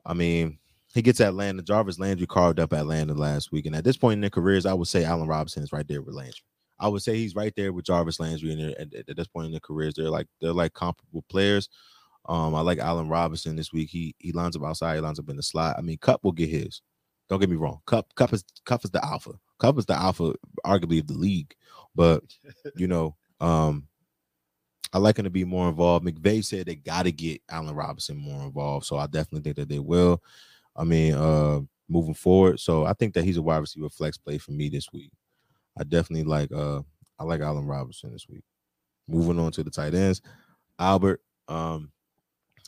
I 0.05 0.13
mean, 0.13 0.59
he 0.93 1.01
gets 1.01 1.21
Atlanta. 1.21 1.63
Jarvis 1.63 1.99
Landry 1.99 2.27
carved 2.27 2.61
up 2.61 2.73
Atlanta 2.73 3.15
last 3.15 3.53
week, 3.53 3.67
and 3.67 3.77
at 3.77 3.85
this 3.85 3.97
point 3.97 4.15
in 4.15 4.21
their 4.21 4.31
careers, 4.31 4.67
I 4.67 4.75
would 4.75 4.89
say 4.89 5.05
Allen 5.05 5.29
Robinson 5.29 5.63
is 5.63 5.73
right 5.73 5.87
there 5.87 6.03
with 6.03 6.15
Landry. 6.15 6.43
I 6.81 6.89
would 6.89 7.03
say 7.03 7.17
he's 7.17 7.35
right 7.35 7.53
there 7.57 7.73
with 7.73 7.85
Jarvis 7.85 8.19
Landry, 8.19 8.53
and 8.53 8.95
at, 8.95 9.09
at, 9.09 9.17
this 9.17 9.29
point 9.29 9.47
in 9.47 9.53
their 9.53 9.61
careers, 9.61 9.95
they're 9.95 10.11
like 10.11 10.27
they're 10.41 10.53
like 10.53 10.73
comparable 10.73 11.25
players. 11.29 11.69
Um, 12.27 12.55
I 12.55 12.63
like 12.63 12.79
Allen 12.79 13.09
Robinson 13.09 13.55
this 13.55 13.73
week. 13.73 13.91
He 13.91 14.15
he 14.19 14.33
lines 14.33 14.57
up 14.57 14.65
outside, 14.65 14.95
he 14.95 15.01
lines 15.01 15.19
up 15.19 15.29
in 15.29 15.37
the 15.37 15.43
slot. 15.43 15.77
I 15.79 15.83
mean, 15.83 15.99
Kupp 15.99 16.25
will 16.25 16.33
get 16.33 16.49
his. 16.49 16.81
Don't 17.29 17.39
get 17.39 17.51
me 17.51 17.57
wrong. 17.57 17.81
Kupp 17.87 18.15
Kupp 18.15 18.33
is 18.33 18.45
Kupp 18.65 18.85
is 18.85 18.91
the 18.91 19.05
alpha. 19.05 19.33
Kupp 19.59 19.79
is 19.79 19.87
the 19.87 19.95
alpha, 19.95 20.35
arguably 20.65 21.01
of 21.01 21.07
the 21.07 21.15
league. 21.15 21.55
But 21.95 22.25
you 22.77 22.89
know, 22.89 23.15
um, 23.41 23.87
I 24.93 24.99
like 24.99 25.19
him 25.19 25.25
to 25.25 25.31
be 25.31 25.45
more 25.45 25.69
involved. 25.69 26.05
McVay 26.05 26.45
said 26.45 26.67
they 26.67 26.77
got 26.77 27.05
to 27.05 27.13
get 27.13 27.43
Allen 27.51 27.75
Robinson 27.75 28.17
more 28.17 28.43
involved, 28.43 28.87
so 28.87 28.97
I 28.97 29.07
definitely 29.07 29.43
think 29.43 29.57
that 29.57 29.69
they 29.69 29.79
will. 29.79 30.23
I 30.75 30.85
mean, 30.85 31.15
uh, 31.15 31.61
moving 31.89 32.15
forward, 32.15 32.59
so 32.59 32.87
I 32.87 32.95
think 32.95 33.15
that 33.15 33.25
he's 33.25 33.37
a 33.37 33.43
wide 33.43 33.59
receiver 33.59 33.91
flex 33.91 34.17
play 34.17 34.39
for 34.39 34.53
me 34.53 34.69
this 34.69 34.93
week. 34.93 35.11
I 35.81 35.85
definitely 35.85 36.25
like 36.25 36.53
uh, 36.53 36.83
I 37.21 37.25
like 37.25 37.43
Allen 37.43 37.67
Robinson 37.67 38.13
this 38.13 38.29
week. 38.31 38.45
Moving 39.09 39.41
on 39.41 39.53
to 39.55 39.65
the 39.65 39.71
tight 39.71 39.95
ends, 39.95 40.23
Albert. 40.79 41.23
Um, 41.49 41.93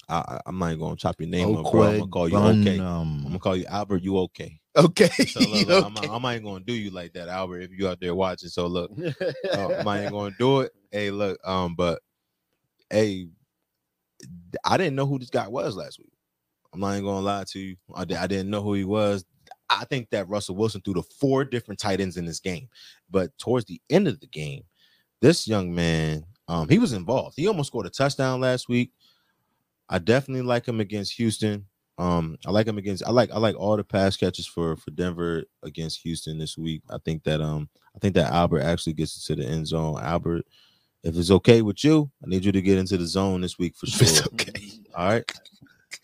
I, 0.08 0.18
I- 0.18 0.40
I'm 0.46 0.58
not 0.58 0.68
even 0.68 0.80
gonna 0.80 0.96
chop 0.96 1.20
your 1.20 1.30
name 1.30 1.54
up, 1.56 1.70
bro. 1.70 1.84
I'm 1.84 1.98
gonna 1.98 2.08
call 2.08 2.28
you 2.28 2.42
okay. 2.44 2.88
I'm 3.24 3.32
gonna 3.32 3.40
call 3.40 3.56
you 3.56 3.66
Albert. 3.66 4.02
You 4.02 4.18
okay? 4.20 4.60
okay. 4.76 5.08
So 5.26 5.46
look, 5.46 5.66
look, 5.66 5.80
I'm, 5.84 5.94
not, 5.94 6.08
I'm 6.08 6.22
not 6.22 6.32
even 6.34 6.44
gonna 6.44 6.64
do 6.64 6.74
you 6.74 6.90
like 6.90 7.14
that, 7.14 7.28
Albert. 7.28 7.62
If 7.62 7.72
you 7.72 7.88
out 7.88 8.00
there 8.00 8.14
watching, 8.14 8.50
so 8.50 8.66
look, 8.68 8.92
uh, 9.52 9.70
I'm 9.78 9.84
not 9.84 9.98
even 9.98 10.12
gonna 10.12 10.34
do 10.38 10.60
it. 10.62 10.72
Hey, 10.92 11.10
look, 11.12 11.38
um, 11.46 11.76
but 11.76 12.00
hey, 12.90 13.28
I 14.64 14.76
didn't 14.78 14.96
know 14.96 15.06
who 15.06 15.18
this 15.18 15.30
guy 15.30 15.48
was 15.48 15.76
last 15.76 15.98
week. 15.98 16.12
I'm 16.74 16.80
not 16.80 16.92
even 16.94 17.04
gonna 17.04 17.20
lie 17.26 17.44
to 17.48 17.58
you. 17.60 17.76
I, 17.94 18.02
I 18.02 18.26
didn't 18.28 18.50
know 18.50 18.62
who 18.62 18.74
he 18.74 18.84
was. 18.84 19.24
I 19.80 19.84
think 19.84 20.10
that 20.10 20.28
Russell 20.28 20.56
Wilson 20.56 20.80
threw 20.80 20.94
the 20.94 21.02
four 21.02 21.44
different 21.44 21.80
tight 21.80 22.00
ends 22.00 22.16
in 22.16 22.24
this 22.24 22.40
game, 22.40 22.68
but 23.10 23.36
towards 23.38 23.64
the 23.66 23.80
end 23.90 24.08
of 24.08 24.20
the 24.20 24.26
game, 24.26 24.64
this 25.20 25.46
young 25.46 25.74
man, 25.74 26.24
um, 26.48 26.68
he 26.68 26.78
was 26.78 26.92
involved. 26.92 27.34
He 27.36 27.46
almost 27.46 27.68
scored 27.68 27.86
a 27.86 27.90
touchdown 27.90 28.40
last 28.40 28.68
week. 28.68 28.92
I 29.88 29.98
definitely 29.98 30.42
like 30.42 30.66
him 30.66 30.80
against 30.80 31.14
Houston. 31.14 31.66
Um, 31.98 32.38
I 32.46 32.50
like 32.50 32.66
him 32.66 32.78
against. 32.78 33.04
I 33.06 33.10
like 33.10 33.30
I 33.30 33.38
like 33.38 33.54
all 33.56 33.76
the 33.76 33.84
pass 33.84 34.16
catches 34.16 34.46
for 34.46 34.76
for 34.76 34.90
Denver 34.90 35.44
against 35.62 36.00
Houston 36.00 36.38
this 36.38 36.56
week. 36.56 36.82
I 36.90 36.98
think 37.04 37.22
that 37.24 37.40
um 37.40 37.68
I 37.94 37.98
think 37.98 38.14
that 38.14 38.32
Albert 38.32 38.62
actually 38.62 38.94
gets 38.94 39.28
into 39.28 39.42
the 39.42 39.48
end 39.48 39.66
zone. 39.66 40.00
Albert, 40.02 40.46
if 41.04 41.16
it's 41.16 41.30
okay 41.30 41.62
with 41.62 41.84
you, 41.84 42.10
I 42.24 42.28
need 42.28 42.44
you 42.44 42.52
to 42.52 42.62
get 42.62 42.78
into 42.78 42.96
the 42.96 43.06
zone 43.06 43.42
this 43.42 43.58
week 43.58 43.76
for 43.76 43.86
sure. 43.86 44.24
okay. 44.32 44.52
All 44.96 45.08
right, 45.08 45.32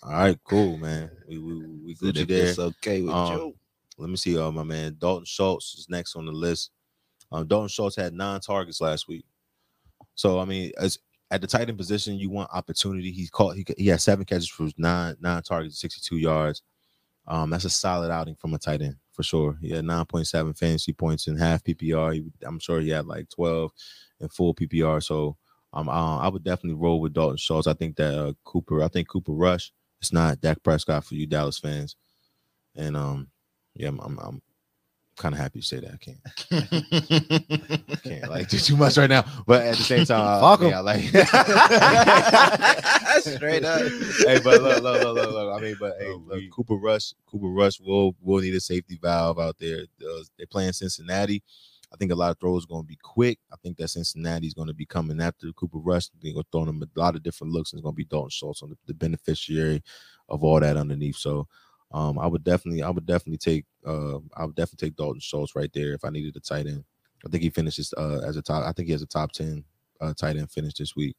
all 0.03 0.13
right, 0.13 0.39
cool, 0.45 0.77
man. 0.77 1.11
We 1.29 1.39
we 1.39 1.55
we 1.87 1.95
Gucci 1.95 2.17
if 2.19 2.29
there. 2.29 2.47
it's 2.49 2.59
okay 2.59 3.03
with 3.03 3.13
Um, 3.15 3.33
you. 3.39 3.55
Let 3.99 4.11
me 4.11 4.17
see. 4.17 4.39
Uh, 4.39 4.51
my 4.53 4.63
man 4.63 4.97
Dalton 4.99 5.25
Schultz 5.25 5.75
is 5.75 5.89
next 5.89 6.15
on 6.15 6.25
the 6.27 6.33
list. 6.33 6.71
Um, 7.33 7.47
Dalton 7.47 7.69
Schultz 7.69 7.97
had 7.97 8.15
nine 8.15 8.41
targets 8.41 8.81
last 8.81 9.09
week. 9.09 9.25
So 10.15 10.39
I 10.39 10.45
mean, 10.45 10.73
as 10.79 10.99
at 11.31 11.41
the 11.41 11.47
tight 11.47 11.69
end 11.69 11.77
position, 11.79 12.15
you 12.17 12.31
want 12.31 12.51
opportunity. 12.53 13.11
He's 13.11 13.29
caught. 13.31 13.57
He, 13.57 13.67
he 13.77 13.89
had 13.89 14.01
seven 14.01 14.25
catches 14.25 14.49
for 14.49 14.69
nine 14.79 15.17
nine 15.21 15.43
targets, 15.43 15.81
sixty 15.81 16.01
two 16.03 16.17
yards. 16.19 16.63
Um, 17.27 17.51
that's 17.51 17.65
a 17.65 17.71
solid 17.71 18.11
outing 18.11 18.37
from 18.37 18.55
a 18.55 18.59
tight 18.59 18.81
end 18.81 18.97
for 19.13 19.23
sure. 19.23 19.59
He 19.61 19.71
had 19.71 19.85
nine 19.85 20.07
point 20.07 20.27
seven 20.29 20.55
fantasy 20.55 20.93
points 20.93 21.27
in 21.27 21.37
half 21.37 21.63
PPR. 21.65 22.15
He, 22.15 22.25
I'm 22.45 22.59
sure 22.61 22.81
he 22.81 22.91
had 22.91 23.07
like 23.07 23.29
twelve 23.29 23.73
in 24.21 24.29
full 24.29 24.55
PPR. 24.55 25.03
So 25.03 25.37
um, 25.73 25.89
uh, 25.89 26.19
I 26.19 26.29
would 26.29 26.45
definitely 26.45 26.81
roll 26.81 27.01
with 27.01 27.13
Dalton 27.13 27.37
Schultz. 27.37 27.67
I 27.67 27.75
think 27.75 27.97
that 27.97 28.15
uh, 28.17 28.33
Cooper. 28.45 28.83
I 28.83 28.89
think 28.89 29.09
Cooper 29.09 29.33
Rush. 29.33 29.73
It's 30.01 30.13
not 30.13 30.41
Dak 30.41 30.63
Prescott 30.63 31.05
for 31.05 31.15
you 31.15 31.27
Dallas 31.27 31.59
fans, 31.59 31.97
and 32.77 32.97
um, 32.97 33.29
yeah, 33.75 33.89
I'm 33.89 33.99
I'm, 34.01 34.19
I'm 34.19 34.43
kind 35.17 35.35
of 35.35 35.41
happy 35.41 35.61
to 35.61 35.67
say 35.67 35.81
that. 35.81 35.93
I 35.93 35.97
can't 35.97 36.21
I 37.93 37.97
can't 38.09 38.31
like 38.31 38.49
do 38.49 38.59
too 38.59 38.77
much 38.77 38.97
right 38.97 39.11
now, 39.11 39.25
but 39.47 39.63
at 39.67 39.77
the 39.77 39.83
same 39.83 40.05
time, 40.05 40.21
I, 40.23 40.41
Fuck 40.57 40.63
'em. 40.63 40.71
yeah, 40.71 40.79
I 40.79 40.83
like 40.83 41.03
Straight 43.23 43.65
up. 43.65 43.81
hey, 43.81 44.39
but 44.45 44.63
look, 44.63 44.83
look, 44.83 45.03
look, 45.03 45.15
look, 45.17 45.31
look. 45.33 45.59
I 45.59 45.61
mean, 45.63 45.77
but 45.81 45.97
hey, 45.99 46.13
look, 46.13 46.43
Cooper 46.53 46.77
Rush, 46.77 47.15
Cooper 47.27 47.49
Rush 47.49 47.81
will 47.81 48.15
will 48.23 48.41
need 48.41 48.55
a 48.55 48.61
safety 48.61 48.99
valve 49.03 49.39
out 49.39 49.59
there. 49.59 49.81
Uh, 50.01 50.23
they're 50.37 50.47
playing 50.47 50.73
Cincinnati. 50.73 51.43
I 51.93 51.97
think 51.97 52.13
a 52.13 52.15
lot 52.15 52.31
of 52.31 52.39
throws 52.39 52.67
going 52.67 52.83
to 52.83 52.87
be 52.87 52.99
quick. 53.03 53.39
I 53.53 53.57
think 53.63 53.79
that 53.79 53.89
Cincinnati's 53.89 54.55
going 54.55 54.69
to 54.69 54.75
be 54.75 54.87
coming 54.87 55.21
after 55.21 55.51
Cooper 55.53 55.79
Rush. 55.79 56.09
They're 56.21 56.33
going 56.33 56.45
to 56.45 56.49
throw 56.53 56.65
him 56.65 56.83
a 56.83 57.01
lot 57.01 57.17
of 57.17 57.23
different 57.23 57.53
looks, 57.53 57.73
and 57.73 57.79
it's 57.79 57.85
going 57.85 57.95
to 57.95 57.97
be 57.97 58.05
Dalton 58.05 58.31
Schultz 58.31 58.63
on 58.63 58.71
the, 58.71 58.77
the 58.87 58.95
beneficiary 58.95 59.83
of 60.29 60.45
all 60.45 60.61
that 60.61 60.77
underneath. 60.77 61.17
So, 61.17 61.49
um, 61.93 62.19
I 62.19 62.27
would 62.27 62.45
definitely, 62.45 62.83
I 62.83 62.91
would 62.91 63.07
definitely 63.07 63.39
take, 63.39 63.65
uh, 63.87 64.19
I 64.37 64.45
would 64.45 64.55
definitely 64.55 64.89
take 64.89 64.97
Dalton 64.97 65.21
Schultz 65.21 65.57
right 65.57 65.71
there 65.73 65.95
if 65.95 66.05
I 66.05 66.11
needed 66.11 66.37
a 66.37 66.41
tight 66.41 66.67
end. 66.67 66.85
I 67.25 67.31
think 67.31 67.43
he 67.43 67.51
finishes 67.51 67.93
uh 67.97 68.21
as 68.27 68.37
a 68.37 68.43
top. 68.43 68.65
I 68.65 68.73
think 68.73 68.87
he 68.87 68.93
has 68.93 69.03
a 69.03 69.07
top 69.07 69.33
ten 69.33 69.65
uh, 70.01 70.15
tight 70.15 70.37
end 70.37 70.51
finish 70.51 70.75
this 70.75 70.95
week. 70.95 71.17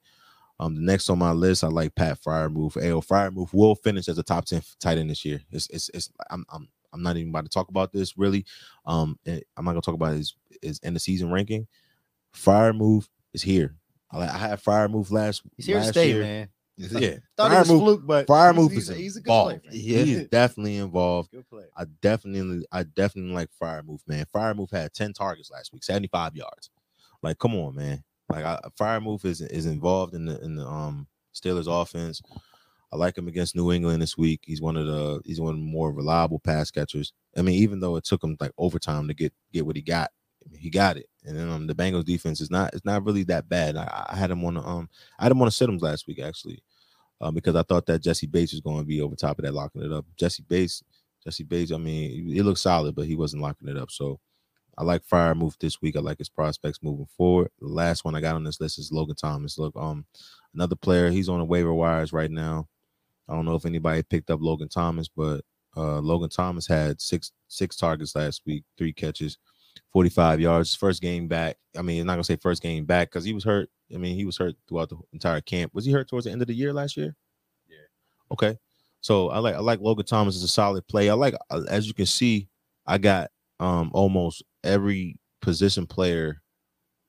Um, 0.60 0.76
the 0.76 0.82
next 0.82 1.10
on 1.10 1.20
my 1.20 1.32
list, 1.32 1.64
I 1.64 1.68
like 1.68 1.96
Pat 1.96 2.20
Freiermuth. 2.22 2.74
Ayo, 2.74 3.06
Freiermuth 3.06 3.54
will 3.54 3.76
finish 3.76 4.08
as 4.08 4.18
a 4.18 4.24
top 4.24 4.46
ten 4.46 4.62
tight 4.80 4.98
end 4.98 5.10
this 5.10 5.26
year. 5.26 5.42
It's, 5.52 5.70
it's, 5.70 5.90
it's. 5.94 6.12
I'm, 6.30 6.46
I'm, 6.52 6.70
I'm 6.94 7.02
not 7.04 7.18
even 7.18 7.30
about 7.30 7.46
to 7.46 7.50
talk 7.50 7.70
about 7.70 7.92
this 7.92 8.18
really. 8.18 8.46
Um, 8.86 9.18
eh, 9.26 9.40
I'm 9.58 9.66
not 9.66 9.72
gonna 9.72 9.82
talk 9.82 9.96
about 9.96 10.14
his 10.14 10.36
his 10.62 10.80
end 10.84 10.96
of 10.96 11.02
season 11.02 11.32
ranking. 11.32 11.68
Freiermuth 12.36 13.08
is 13.34 13.42
here. 13.42 13.76
I, 14.12 14.18
like- 14.18 14.30
I 14.30 14.38
had 14.38 14.64
Freiermuth 14.64 15.12
last. 15.12 15.44
He's 15.56 15.66
here 15.68 15.76
to 15.78 15.82
last 15.82 15.92
stay, 15.92 16.10
year. 16.10 16.22
man. 16.22 16.50
Yeah, 16.78 17.16
Thought 17.38 17.52
he 17.52 17.58
was 17.58 17.68
Freiermuth- 17.68 17.80
fluke, 17.80 18.08
but 18.08 18.28
Freiermuth 18.28 18.72
he's, 18.72 18.90
is 18.90 18.96
he's, 18.96 18.98
he's 18.98 19.18
a 19.18 19.22
good 19.22 19.30
involved. 19.32 19.64
player. 19.64 19.74
Yeah. 19.74 20.04
He 20.04 20.14
is 20.14 20.28
definitely 20.30 20.78
involved. 20.78 21.32
Good 21.32 21.50
player. 21.50 21.70
I 21.76 21.86
definitely, 22.02 22.66
I 22.72 22.84
definitely 22.84 23.34
like 23.34 23.50
Freiermuth, 23.62 24.08
man. 24.08 24.26
Freiermuth 24.34 24.72
had 24.72 24.94
10 24.94 25.14
targets 25.14 25.52
last 25.52 25.74
week, 25.74 25.84
75 25.84 26.36
yards. 26.36 26.70
Like, 27.22 27.38
come 27.38 27.56
on, 27.56 27.76
man. 27.76 28.04
Like, 28.30 28.46
I, 28.46 29.00
move 29.00 29.26
is 29.26 29.42
is 29.42 29.66
involved 29.66 30.14
in 30.14 30.26
the 30.26 30.40
in 30.44 30.56
the 30.56 30.66
um 30.66 31.08
Steelers 31.34 31.68
offense. 31.68 32.22
I 32.92 32.98
like 32.98 33.18
him 33.18 33.28
against 33.28 33.56
New 33.56 33.72
England 33.72 34.02
this 34.02 34.18
week. 34.18 34.42
He's 34.44 34.62
one 34.62 34.76
of 34.76 34.88
the 34.88 35.22
he's 35.26 35.40
one 35.40 35.54
of 35.54 35.60
the 35.60 35.66
more 35.66 35.92
reliable 35.92 36.40
pass 36.40 36.72
catchers. 36.72 37.14
I 37.38 37.42
mean, 37.42 37.56
even 37.56 37.80
though 37.80 37.96
it 37.98 38.04
took 38.04 38.24
him 38.24 38.36
like 38.40 38.52
overtime 38.58 39.08
to 39.08 39.14
get 39.14 39.34
get 39.54 39.66
what 39.66 39.76
he 39.76 39.82
got, 39.82 40.12
he 40.58 40.70
got 40.70 40.98
it. 40.98 41.08
And 41.26 41.38
then 41.38 41.50
um 41.50 41.68
the 41.68 41.76
Bengals 41.76 42.06
defense 42.06 42.42
is 42.42 42.50
not 42.50 42.74
it's 42.74 42.86
not 42.86 43.06
really 43.06 43.24
that 43.26 43.48
bad. 43.50 43.78
I, 43.78 44.08
I 44.10 44.16
had 44.16 44.32
him 44.32 44.44
on 44.44 44.58
um 44.58 44.90
I 45.20 45.24
had 45.24 45.32
him 45.32 45.42
on 45.42 45.46
the 45.48 45.52
sit 45.52 45.70
him 45.70 45.78
last 45.78 46.08
week 46.08 46.20
actually, 46.20 46.64
um 47.22 47.36
because 47.36 47.56
I 47.56 47.64
thought 47.64 47.86
that 47.88 48.02
Jessie 48.02 48.28
Bates 48.28 48.54
was 48.54 48.62
going 48.62 48.80
to 48.80 48.86
be 48.86 49.02
over 49.02 49.16
top 49.16 49.40
of 49.40 49.46
that 49.46 49.54
locking 49.54 49.84
it 49.84 49.92
up. 49.92 50.06
Jessie 50.18 50.46
Bates 50.48 50.84
Jessie 51.24 51.44
Bates, 51.44 51.72
I 51.72 51.78
mean, 51.78 52.12
he, 52.12 52.34
he 52.36 52.42
looked 52.42 52.60
solid, 52.60 52.96
but 52.96 53.06
he 53.06 53.16
wasn't 53.16 53.42
locking 53.44 53.68
it 53.68 53.78
up. 53.78 53.92
So 53.92 54.20
I 54.78 54.84
like 54.84 55.04
Freiermuth 55.06 55.58
this 55.60 55.82
week. 55.82 55.98
I 55.98 56.00
like 56.00 56.18
his 56.20 56.30
prospects 56.30 56.80
moving 56.82 57.08
forward. 57.18 57.50
The 57.60 57.68
last 57.68 58.06
one 58.06 58.16
I 58.16 58.22
got 58.22 58.36
on 58.36 58.46
this 58.46 58.62
list 58.62 58.80
is 58.80 58.92
Logan 58.92 59.16
Thomas. 59.16 59.58
Look, 59.58 59.76
um, 59.76 60.06
another 60.54 60.78
player. 60.78 61.10
He's 61.10 61.28
on 61.28 61.40
the 61.40 61.46
waiver 61.46 61.74
wires 61.74 62.14
right 62.14 62.32
now. 62.32 62.68
I 63.30 63.34
don't 63.34 63.46
know 63.46 63.56
if 63.56 63.66
anybody 63.66 64.02
picked 64.04 64.32
up 64.32 64.42
Logan 64.42 64.70
Thomas, 64.70 65.08
but 65.08 65.42
uh, 65.78 66.00
Logan 66.00 66.30
Thomas 66.30 66.68
had 66.68 67.00
six 67.00 67.32
six 67.48 67.76
targets 67.76 68.16
last 68.16 68.42
week, 68.46 68.64
three 68.78 68.92
catches, 68.92 69.38
45 69.94 70.40
yards. 70.40 70.76
First 70.76 71.02
game 71.02 71.28
back. 71.28 71.58
I 71.78 71.82
mean, 71.82 72.02
I'm 72.02 72.08
not 72.08 72.14
gonna 72.14 72.24
say 72.24 72.38
first 72.38 72.64
game 72.64 72.86
back 72.86 73.10
because 73.10 73.24
he 73.24 73.34
was 73.34 73.44
hurt. 73.44 73.70
I 73.94 73.98
mean, 73.98 74.16
he 74.16 74.26
was 74.26 74.38
hurt 74.38 74.56
throughout 74.68 74.90
the 74.90 74.98
entire 75.14 75.42
camp. 75.42 75.74
Was 75.74 75.86
he 75.86 75.92
hurt 75.92 76.10
towards 76.10 76.26
the 76.26 76.32
end 76.32 76.42
of 76.42 76.48
the 76.48 76.56
year 76.56 76.74
last 76.74 76.98
year? 76.98 77.16
Yeah. 77.68 77.78
Okay. 78.32 78.58
So 79.02 79.30
I 79.30 79.40
like 79.40 79.56
I 79.56 79.60
like 79.60 79.80
Logan 79.80 80.06
Thomas 80.06 80.36
as 80.36 80.44
a 80.44 80.48
solid 80.48 80.88
play. 80.88 81.10
I 81.10 81.14
like 81.14 81.36
uh, 81.50 81.62
as 81.70 81.88
you 81.88 81.94
can 81.94 82.08
see, 82.08 82.50
I 82.86 82.98
got 82.98 83.30
um 83.60 83.92
almost 83.94 84.44
every 84.64 85.20
position 85.42 85.86
player 85.86 86.42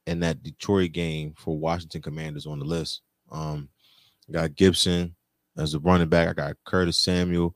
in 0.06 0.20
that 0.20 0.42
Detroit 0.42 0.92
game 0.92 1.34
for 1.36 1.58
Washington 1.58 2.02
Commanders 2.02 2.46
on 2.46 2.58
the 2.58 2.64
list. 2.64 3.02
Um, 3.30 3.68
got 4.30 4.54
Gibson 4.54 5.14
as 5.60 5.74
a 5.74 5.80
running 5.80 6.08
back. 6.08 6.28
I 6.28 6.32
got 6.32 6.56
Curtis 6.64 6.98
Samuel 6.98 7.54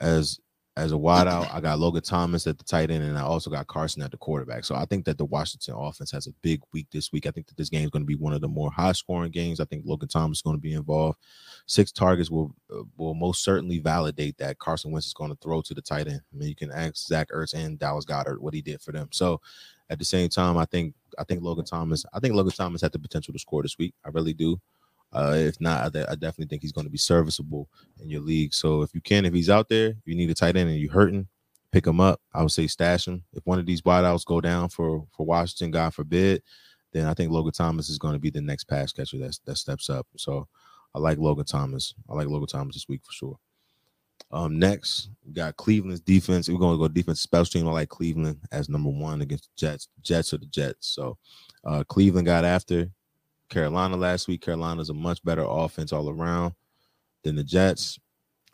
as 0.00 0.40
as 0.76 0.92
a 0.92 0.96
wideout. 0.96 1.52
I 1.52 1.60
got 1.60 1.78
Logan 1.78 2.02
Thomas 2.02 2.46
at 2.46 2.56
the 2.56 2.64
tight 2.64 2.90
end, 2.90 3.02
and 3.04 3.18
I 3.18 3.22
also 3.22 3.50
got 3.50 3.66
Carson 3.66 4.02
at 4.02 4.12
the 4.12 4.16
quarterback. 4.16 4.64
So 4.64 4.74
I 4.74 4.84
think 4.86 5.04
that 5.04 5.18
the 5.18 5.24
Washington 5.24 5.74
offense 5.76 6.10
has 6.12 6.26
a 6.26 6.32
big 6.42 6.62
week 6.72 6.86
this 6.90 7.12
week. 7.12 7.26
I 7.26 7.32
think 7.32 7.48
that 7.48 7.56
this 7.56 7.68
game 7.68 7.84
is 7.84 7.90
going 7.90 8.02
to 8.02 8.06
be 8.06 8.14
one 8.14 8.32
of 8.32 8.40
the 8.40 8.48
more 8.48 8.70
high 8.70 8.92
scoring 8.92 9.32
games. 9.32 9.60
I 9.60 9.64
think 9.64 9.82
Logan 9.84 10.08
Thomas 10.08 10.38
is 10.38 10.42
going 10.42 10.56
to 10.56 10.60
be 10.60 10.72
involved. 10.72 11.18
Six 11.66 11.92
targets 11.92 12.30
will 12.30 12.54
will 12.96 13.14
most 13.14 13.42
certainly 13.44 13.78
validate 13.78 14.38
that 14.38 14.58
Carson 14.58 14.92
Wentz 14.92 15.08
is 15.08 15.12
going 15.12 15.30
to 15.30 15.38
throw 15.42 15.60
to 15.62 15.74
the 15.74 15.82
tight 15.82 16.06
end. 16.06 16.22
I 16.32 16.36
mean, 16.36 16.48
you 16.48 16.56
can 16.56 16.70
ask 16.70 16.96
Zach 16.96 17.28
Ertz 17.30 17.52
and 17.52 17.78
Dallas 17.78 18.04
Goedert 18.04 18.40
what 18.40 18.54
he 18.54 18.62
did 18.62 18.80
for 18.80 18.92
them. 18.92 19.08
So 19.12 19.40
at 19.90 19.98
the 19.98 20.04
same 20.04 20.28
time, 20.28 20.56
I 20.56 20.64
think 20.64 20.94
I 21.18 21.24
think 21.24 21.42
Logan 21.42 21.64
Thomas. 21.64 22.06
I 22.12 22.20
think 22.20 22.34
Logan 22.34 22.52
Thomas 22.52 22.80
had 22.80 22.92
the 22.92 22.98
potential 22.98 23.32
to 23.32 23.38
score 23.38 23.62
this 23.62 23.76
week. 23.76 23.94
I 24.04 24.08
really 24.10 24.34
do. 24.34 24.60
Uh, 25.12 25.34
if 25.36 25.60
not, 25.60 25.84
I, 25.84 25.88
de- 25.88 26.10
I 26.10 26.14
definitely 26.14 26.46
think 26.46 26.62
he's 26.62 26.72
going 26.72 26.86
to 26.86 26.90
be 26.90 26.98
serviceable 26.98 27.68
in 28.00 28.08
your 28.10 28.20
league. 28.20 28.54
So 28.54 28.82
if 28.82 28.94
you 28.94 29.00
can, 29.00 29.24
if 29.24 29.34
he's 29.34 29.50
out 29.50 29.68
there, 29.68 29.94
you 30.04 30.14
need 30.14 30.30
a 30.30 30.34
tight 30.34 30.56
end 30.56 30.70
and 30.70 30.78
you're 30.78 30.92
hurting, 30.92 31.26
pick 31.72 31.86
him 31.86 32.00
up. 32.00 32.20
I 32.32 32.42
would 32.42 32.52
say 32.52 32.66
stash 32.66 33.08
him. 33.08 33.24
If 33.32 33.44
one 33.44 33.58
of 33.58 33.66
these 33.66 33.82
wideouts 33.82 34.24
go 34.24 34.40
down 34.40 34.68
for 34.68 35.06
for 35.16 35.26
Washington, 35.26 35.72
God 35.72 35.94
forbid, 35.94 36.42
then 36.92 37.06
I 37.06 37.14
think 37.14 37.32
Logan 37.32 37.52
Thomas 37.52 37.88
is 37.88 37.98
going 37.98 38.14
to 38.14 38.20
be 38.20 38.30
the 38.30 38.40
next 38.40 38.64
pass 38.64 38.92
catcher 38.92 39.18
that 39.18 39.38
that 39.46 39.56
steps 39.56 39.90
up. 39.90 40.06
So 40.16 40.46
I 40.94 40.98
like 40.98 41.18
Logan 41.18 41.44
Thomas. 41.44 41.94
I 42.08 42.14
like 42.14 42.28
Logan 42.28 42.46
Thomas 42.46 42.76
this 42.76 42.88
week 42.88 43.02
for 43.04 43.12
sure. 43.12 43.38
Um, 44.32 44.58
next 44.58 45.08
we 45.26 45.32
got 45.32 45.56
Cleveland's 45.56 46.00
defense. 46.00 46.48
We're 46.48 46.58
going 46.58 46.74
to 46.74 46.78
go 46.78 46.88
defense 46.88 47.20
special 47.20 47.46
team. 47.46 47.68
I 47.68 47.72
like 47.72 47.88
Cleveland 47.88 48.38
as 48.52 48.68
number 48.68 48.90
one 48.90 49.22
against 49.22 49.44
the 49.44 49.50
Jets. 49.56 49.88
Jets 50.02 50.32
or 50.32 50.38
the 50.38 50.46
Jets. 50.46 50.88
So 50.88 51.18
uh, 51.64 51.82
Cleveland 51.84 52.26
got 52.26 52.44
after 52.44 52.88
Carolina 53.50 53.96
last 53.96 54.28
week. 54.28 54.40
Carolina's 54.40 54.90
a 54.90 54.94
much 54.94 55.22
better 55.22 55.44
offense 55.46 55.92
all 55.92 56.08
around 56.08 56.54
than 57.24 57.36
the 57.36 57.44
Jets. 57.44 57.98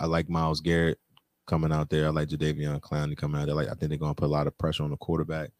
I 0.00 0.06
like 0.06 0.28
Myles 0.28 0.60
Garrett 0.60 0.98
coming 1.46 1.72
out 1.72 1.88
there. 1.88 2.06
I 2.06 2.10
like 2.10 2.28
Jadeveon 2.28 2.80
Clowney 2.80 3.16
coming 3.16 3.40
out 3.40 3.46
there. 3.46 3.54
Like 3.54 3.68
I 3.68 3.74
think 3.74 3.90
they're 3.90 3.98
going 3.98 4.14
to 4.14 4.20
put 4.20 4.26
a 4.26 4.32
lot 4.32 4.46
of 4.46 4.58
pressure 4.58 4.82
on 4.82 4.90
the 4.90 4.96
quarterback. 4.96 5.50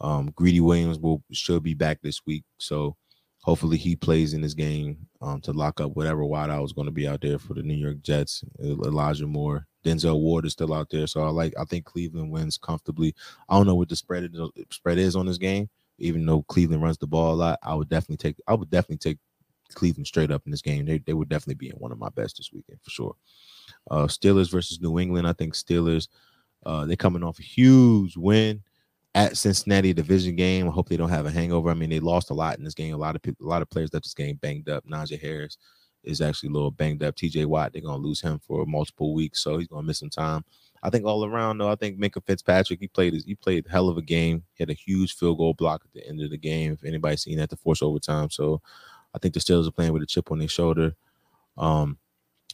Um, 0.00 0.32
Greedy 0.34 0.60
Williams 0.60 0.98
will 0.98 1.22
should 1.32 1.62
be 1.62 1.74
back 1.74 2.00
this 2.02 2.20
week, 2.26 2.44
so 2.58 2.96
hopefully 3.42 3.76
he 3.76 3.96
plays 3.96 4.32
in 4.32 4.40
this 4.40 4.54
game 4.54 4.96
um, 5.20 5.40
to 5.42 5.52
lock 5.52 5.80
up 5.80 5.94
whatever 5.94 6.22
wideout 6.22 6.64
is 6.64 6.72
going 6.72 6.86
to 6.86 6.92
be 6.92 7.06
out 7.06 7.20
there 7.20 7.38
for 7.38 7.54
the 7.54 7.62
New 7.62 7.74
York 7.74 8.00
Jets. 8.00 8.42
Elijah 8.62 9.26
Moore, 9.26 9.66
Denzel 9.84 10.18
Ward 10.18 10.46
is 10.46 10.52
still 10.52 10.72
out 10.72 10.88
there, 10.90 11.06
so 11.06 11.22
I 11.22 11.28
like. 11.28 11.52
I 11.58 11.64
think 11.64 11.84
Cleveland 11.84 12.30
wins 12.30 12.56
comfortably. 12.56 13.14
I 13.48 13.56
don't 13.56 13.66
know 13.66 13.74
what 13.74 13.88
the 13.88 13.96
spread 13.96 14.30
is, 14.32 14.40
spread 14.70 14.98
is 14.98 15.16
on 15.16 15.26
this 15.26 15.38
game, 15.38 15.68
even 16.00 16.26
though 16.26 16.42
Cleveland 16.42 16.82
runs 16.82 16.98
the 16.98 17.06
ball 17.06 17.34
a 17.34 17.36
lot. 17.36 17.58
I 17.62 17.74
would 17.74 17.88
definitely 17.88 18.16
take. 18.16 18.36
I 18.46 18.54
would 18.54 18.70
definitely 18.70 18.98
take 18.98 19.18
Cleveland 19.74 20.06
straight 20.06 20.30
up 20.30 20.42
in 20.44 20.50
this 20.50 20.62
game. 20.62 20.86
They 20.86 20.98
they 20.98 21.14
would 21.14 21.28
definitely 21.28 21.54
be 21.54 21.68
in 21.68 21.76
one 21.76 21.92
of 21.92 21.98
my 21.98 22.08
best 22.10 22.36
this 22.36 22.50
weekend 22.52 22.80
for 22.82 22.90
sure. 22.90 23.14
Uh, 23.90 24.06
Steelers 24.06 24.50
versus 24.50 24.80
New 24.80 24.98
England. 24.98 25.26
I 25.26 25.32
think 25.32 25.54
Steelers. 25.54 26.08
Uh, 26.66 26.84
they're 26.84 26.94
coming 26.94 27.22
off 27.22 27.38
a 27.38 27.42
huge 27.42 28.18
win 28.18 28.62
at 29.14 29.36
Cincinnati 29.36 29.94
division 29.94 30.36
game. 30.36 30.68
I 30.68 30.72
hope 30.72 30.90
they 30.90 30.96
don't 30.96 31.08
have 31.08 31.24
a 31.24 31.30
hangover. 31.30 31.70
I 31.70 31.74
mean, 31.74 31.88
they 31.88 32.00
lost 32.00 32.28
a 32.28 32.34
lot 32.34 32.58
in 32.58 32.64
this 32.64 32.74
game. 32.74 32.94
A 32.94 32.98
lot 32.98 33.16
of 33.16 33.22
people, 33.22 33.46
a 33.46 33.48
lot 33.48 33.62
of 33.62 33.70
players 33.70 33.90
that 33.90 34.02
this 34.02 34.12
game 34.12 34.36
banged 34.36 34.68
up. 34.68 34.84
Najee 34.86 35.20
Harris 35.20 35.56
is 36.04 36.20
actually 36.20 36.50
a 36.50 36.52
little 36.52 36.70
banged 36.70 37.02
up. 37.02 37.14
TJ 37.14 37.46
Watt, 37.46 37.72
they're 37.72 37.82
gonna 37.82 37.96
lose 37.96 38.20
him 38.20 38.38
for 38.46 38.66
multiple 38.66 39.14
weeks, 39.14 39.42
so 39.42 39.58
he's 39.58 39.68
gonna 39.68 39.86
miss 39.86 39.98
some 39.98 40.10
time. 40.10 40.44
I 40.82 40.90
think 40.90 41.04
all 41.04 41.24
around 41.24 41.58
though, 41.58 41.70
I 41.70 41.74
think 41.74 41.98
Minkah 41.98 42.24
Fitzpatrick, 42.24 42.80
he 42.80 42.88
played 42.88 43.14
he 43.26 43.34
played 43.34 43.66
hell 43.70 43.88
of 43.88 43.98
a 43.98 44.02
game. 44.02 44.44
He 44.54 44.62
had 44.62 44.70
a 44.70 44.74
huge 44.74 45.16
field 45.16 45.38
goal 45.38 45.54
block 45.54 45.82
at 45.84 45.92
the 45.92 46.06
end 46.06 46.22
of 46.22 46.30
the 46.30 46.38
game. 46.38 46.72
If 46.72 46.84
anybody's 46.84 47.22
seen 47.22 47.38
that, 47.38 47.50
to 47.50 47.56
force 47.56 47.82
overtime. 47.82 48.30
So 48.30 48.62
I 49.14 49.18
think 49.18 49.34
the 49.34 49.40
Steelers 49.40 49.68
are 49.68 49.72
playing 49.72 49.92
with 49.92 50.02
a 50.02 50.06
chip 50.06 50.30
on 50.30 50.38
their 50.38 50.48
shoulder. 50.48 50.94
Um, 51.58 51.98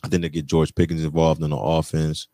I 0.03 0.09
think 0.09 0.23
they 0.23 0.29
get 0.29 0.47
George 0.47 0.75
Pickens 0.75 1.05
involved 1.05 1.43
in 1.43 1.51
the 1.51 1.57
offense. 1.57 2.29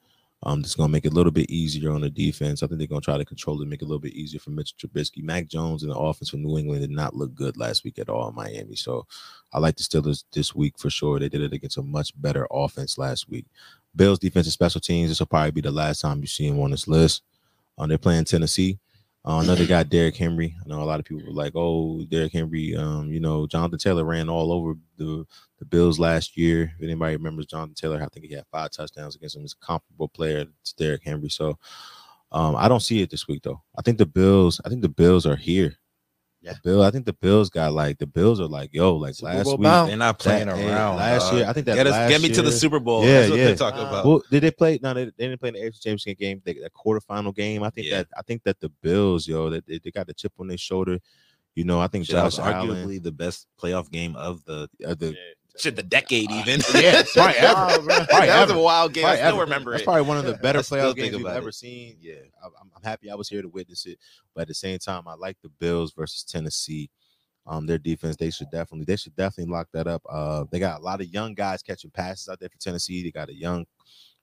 Um, 0.45 0.61
that's 0.61 0.75
gonna 0.75 0.89
make 0.89 1.05
it 1.05 1.13
a 1.13 1.15
little 1.15 1.31
bit 1.31 1.51
easier 1.51 1.93
on 1.93 2.01
the 2.01 2.11
defense. 2.11 2.63
I 2.63 2.67
think 2.67 2.79
they're 2.79 2.89
gonna 2.89 3.01
try 3.01 3.17
to 3.17 3.25
control 3.25 3.63
it, 3.63 3.69
make 3.69 3.81
it 3.81 3.85
a 3.85 3.89
little 3.89 4.01
bit 4.01 4.15
easier 4.15 4.41
for 4.41 4.51
Mitchell 4.51 4.77
Trubisky. 4.77 5.23
Mac 5.23 5.47
Jones 5.47 5.85
in 5.85 5.89
the 5.89 5.97
offense 5.97 6.31
for 6.31 6.37
New 6.37 6.59
England 6.59 6.81
did 6.81 6.91
not 6.91 7.15
look 7.15 7.33
good 7.35 7.57
last 7.57 7.85
week 7.85 7.99
at 7.99 8.09
all 8.09 8.29
in 8.29 8.35
Miami. 8.35 8.75
So 8.75 9.07
I 9.53 9.61
like 9.61 9.77
the 9.77 9.85
Steelers 9.85 10.25
this 10.33 10.53
week 10.53 10.79
for 10.79 10.91
sure. 10.91 11.21
They 11.21 11.29
did 11.29 11.43
it 11.43 11.53
against 11.53 11.77
a 11.77 11.83
much 11.83 12.21
better 12.21 12.49
offense 12.51 12.99
last 12.99 13.29
week. 13.29 13.47
Bills 13.95 14.19
defensive 14.19 14.53
special 14.53 14.81
teams. 14.81 15.11
This 15.11 15.19
will 15.21 15.27
probably 15.27 15.51
be 15.51 15.61
the 15.61 15.71
last 15.71 16.01
time 16.01 16.21
you 16.21 16.27
see 16.27 16.49
them 16.49 16.61
on 16.61 16.71
this 16.71 16.89
list. 16.89 17.23
Um, 17.79 17.89
they're 17.89 17.99
playing 17.99 18.25
Tennessee. 18.25 18.79
Uh, 19.25 19.41
another 19.43 19.67
guy, 19.67 19.83
Derrick 19.85 20.17
Henry. 20.17 20.57
I 20.61 20.69
know 20.69 20.83
a 20.83 20.85
lot 20.85 20.99
of 20.99 21.05
people 21.05 21.25
were 21.25 21.33
like, 21.33 21.53
"Oh, 21.55 22.03
Derrick 22.05 22.33
Henry." 22.33 22.75
Um, 22.75 23.13
you 23.13 23.21
know, 23.21 23.47
Jonathan 23.47 23.79
Taylor 23.79 24.05
ran 24.05 24.29
all 24.29 24.53
over 24.53 24.75
the 24.97 25.25
the 25.59 25.65
Bills 25.65 25.99
last 25.99 26.37
year. 26.37 26.73
If 26.77 26.83
anybody 26.83 27.17
remembers 27.17 27.47
Jonathan 27.47 27.75
Taylor, 27.75 28.03
I 28.03 28.07
think 28.09 28.27
he 28.27 28.35
had 28.35 28.47
five 28.51 28.71
touchdowns 28.71 29.15
against 29.15 29.37
him. 29.37 29.43
He's 29.43 29.55
a 29.61 29.65
comparable 29.65 30.09
player 30.09 30.45
to 30.45 30.75
Derrick 30.77 31.05
Henry. 31.05 31.29
So, 31.29 31.59
um, 32.33 32.57
I 32.57 32.69
don't 32.69 32.81
see 32.81 33.03
it 33.03 33.11
this 33.11 33.29
week 33.29 33.43
though. 33.43 33.63
I 33.79 33.83
think 33.83 33.99
the 33.99 34.07
Bills. 34.07 34.61
I 34.65 34.69
think 34.69 34.83
the 34.83 34.89
Bills 34.89 35.27
are 35.27 35.37
here. 35.37 35.77
Yeah. 36.43 36.53
The 36.55 36.59
Bill. 36.65 36.83
I 36.83 36.91
think 36.91 37.07
the 37.07 37.13
Bills 37.13 37.51
got 37.51 37.73
like 37.73 37.99
the 37.99 38.07
Bills 38.07 38.41
are 38.41 38.47
like, 38.49 38.71
yo, 38.73 38.97
like 38.97 39.15
Super 39.15 39.33
last 39.33 39.45
Bowl 39.45 39.57
week. 39.59 39.63
bound. 39.63 39.91
They're 39.91 39.97
not 39.97 40.19
playing 40.19 40.49
That- 40.49 40.57
hey, 40.57 40.69
around. 40.73 40.97
last 40.97 41.31
dog. 41.31 41.35
year, 41.39 41.47
I 41.49 41.53
think 41.53 41.67
that 41.67 41.77
get, 41.77 41.87
us, 41.87 41.93
last 41.93 42.09
get 42.11 42.21
me 42.21 42.29
to 42.31 42.43
the 42.43 42.51
Super 42.53 42.81
Bowl. 42.81 43.05
Yeah, 43.05 43.13
That's 43.21 43.31
what 43.31 43.39
yeah. 43.39 43.45
they're 43.47 43.57
talking 43.57 43.81
Uh, 43.81 43.89
about. 43.89 44.05
Well, 44.07 44.23
did 44.31 44.43
they 44.43 44.51
play? 44.51 44.79
No, 44.83 44.93
they, 44.93 45.05
they 45.05 45.11
didn't 45.29 45.39
play 45.39 45.49
in 45.51 45.55
the 45.55 45.61
AFC 45.61 45.75
Championship 45.83 46.19
game. 46.19 46.43
They, 46.45 46.55
that 46.55 46.73
quarterfinal 46.75 47.35
game. 47.35 47.63
I 47.63 47.71
think 47.71 47.87
Yeah. 47.87 47.99
that 47.99 48.09
I 48.19 48.23
think 48.23 48.43
that 48.43 48.59
the 48.61 48.71
Bills, 48.83 49.29
yo, 49.29 49.51
that 49.51 49.67
they, 49.67 49.79
they 49.79 49.91
got 49.93 50.09
the 50.09 50.15
chip 50.15 50.33
on 50.41 50.49
their 50.49 50.59
shoulder. 50.59 50.99
You 51.55 51.65
know, 51.65 51.81
I 51.81 51.87
think 51.87 52.07
Shit, 52.07 52.17
that 52.17 52.25
was 52.25 52.39
Allen, 52.39 52.71
arguably 52.71 53.03
the 53.03 53.13
best 53.13 53.47
playoff 53.63 53.91
game 53.91 54.17
of 54.17 54.45
the 54.45 54.69
uh, 54.87 54.95
the, 54.95 55.15
shit, 55.59 55.77
the 55.77 55.83
decade 55.83 56.31
even. 56.31 56.61
yeah, 56.75 57.03
probably 57.15 57.37
ever. 57.37 57.55
Oh. 57.57 57.83
Probably 58.09 58.27
that 58.27 58.49
was 58.49 58.51
a 58.57 58.59
wild 58.59 58.93
game. 58.93 59.07
I 59.07 59.17
still 59.17 59.29
ever. 59.29 59.41
remember 59.43 59.71
That's 59.73 59.83
it. 59.83 59.87
probably 59.87 60.03
one 60.03 60.19
of 60.19 60.25
the 60.25 60.35
better 60.35 60.61
playoff 60.61 60.95
games 60.97 61.17
we've 61.17 61.27
ever 61.27 61.51
it. 61.51 61.55
seen. 61.55 61.97
Yeah, 62.01 62.15
I- 62.43 62.47
I'm, 62.47 62.71
I'm 62.77 62.83
happy 62.83 63.11
I 63.11 63.15
was 63.15 63.29
here 63.29 63.43
to 63.43 63.49
witness 63.49 63.87
it. 63.87 63.99
But 64.35 64.43
at 64.43 64.49
the 64.49 64.55
same 64.55 64.79
time, 64.79 65.07
I 65.07 65.15
like 65.15 65.37
the 65.43 65.49
Bills 65.49 65.93
versus 65.93 66.25
Tennessee. 66.25 66.91
Um, 67.47 67.67
their 67.67 67.79
defense, 67.79 68.17
they 68.17 68.31
should 68.31 68.51
definitely, 68.53 68.85
they 68.85 68.95
should 68.97 69.17
definitely 69.17 69.53
lock 69.53 69.67
that 69.73 69.89
up. 69.89 70.03
Uh, 70.09 70.45
they 70.53 70.61
got 70.61 70.81
a 70.81 70.85
lot 70.85 71.01
of 71.01 71.09
young 71.09 71.35
guys 71.35 71.61
catching 71.61 71.91
passes 71.91 72.29
out 72.29 72.39
there 72.39 72.49
for 72.49 72.59
Tennessee. 72.59 73.03
They 73.03 73.11
got 73.11 73.31
a 73.31 73.35
young, 73.35 73.67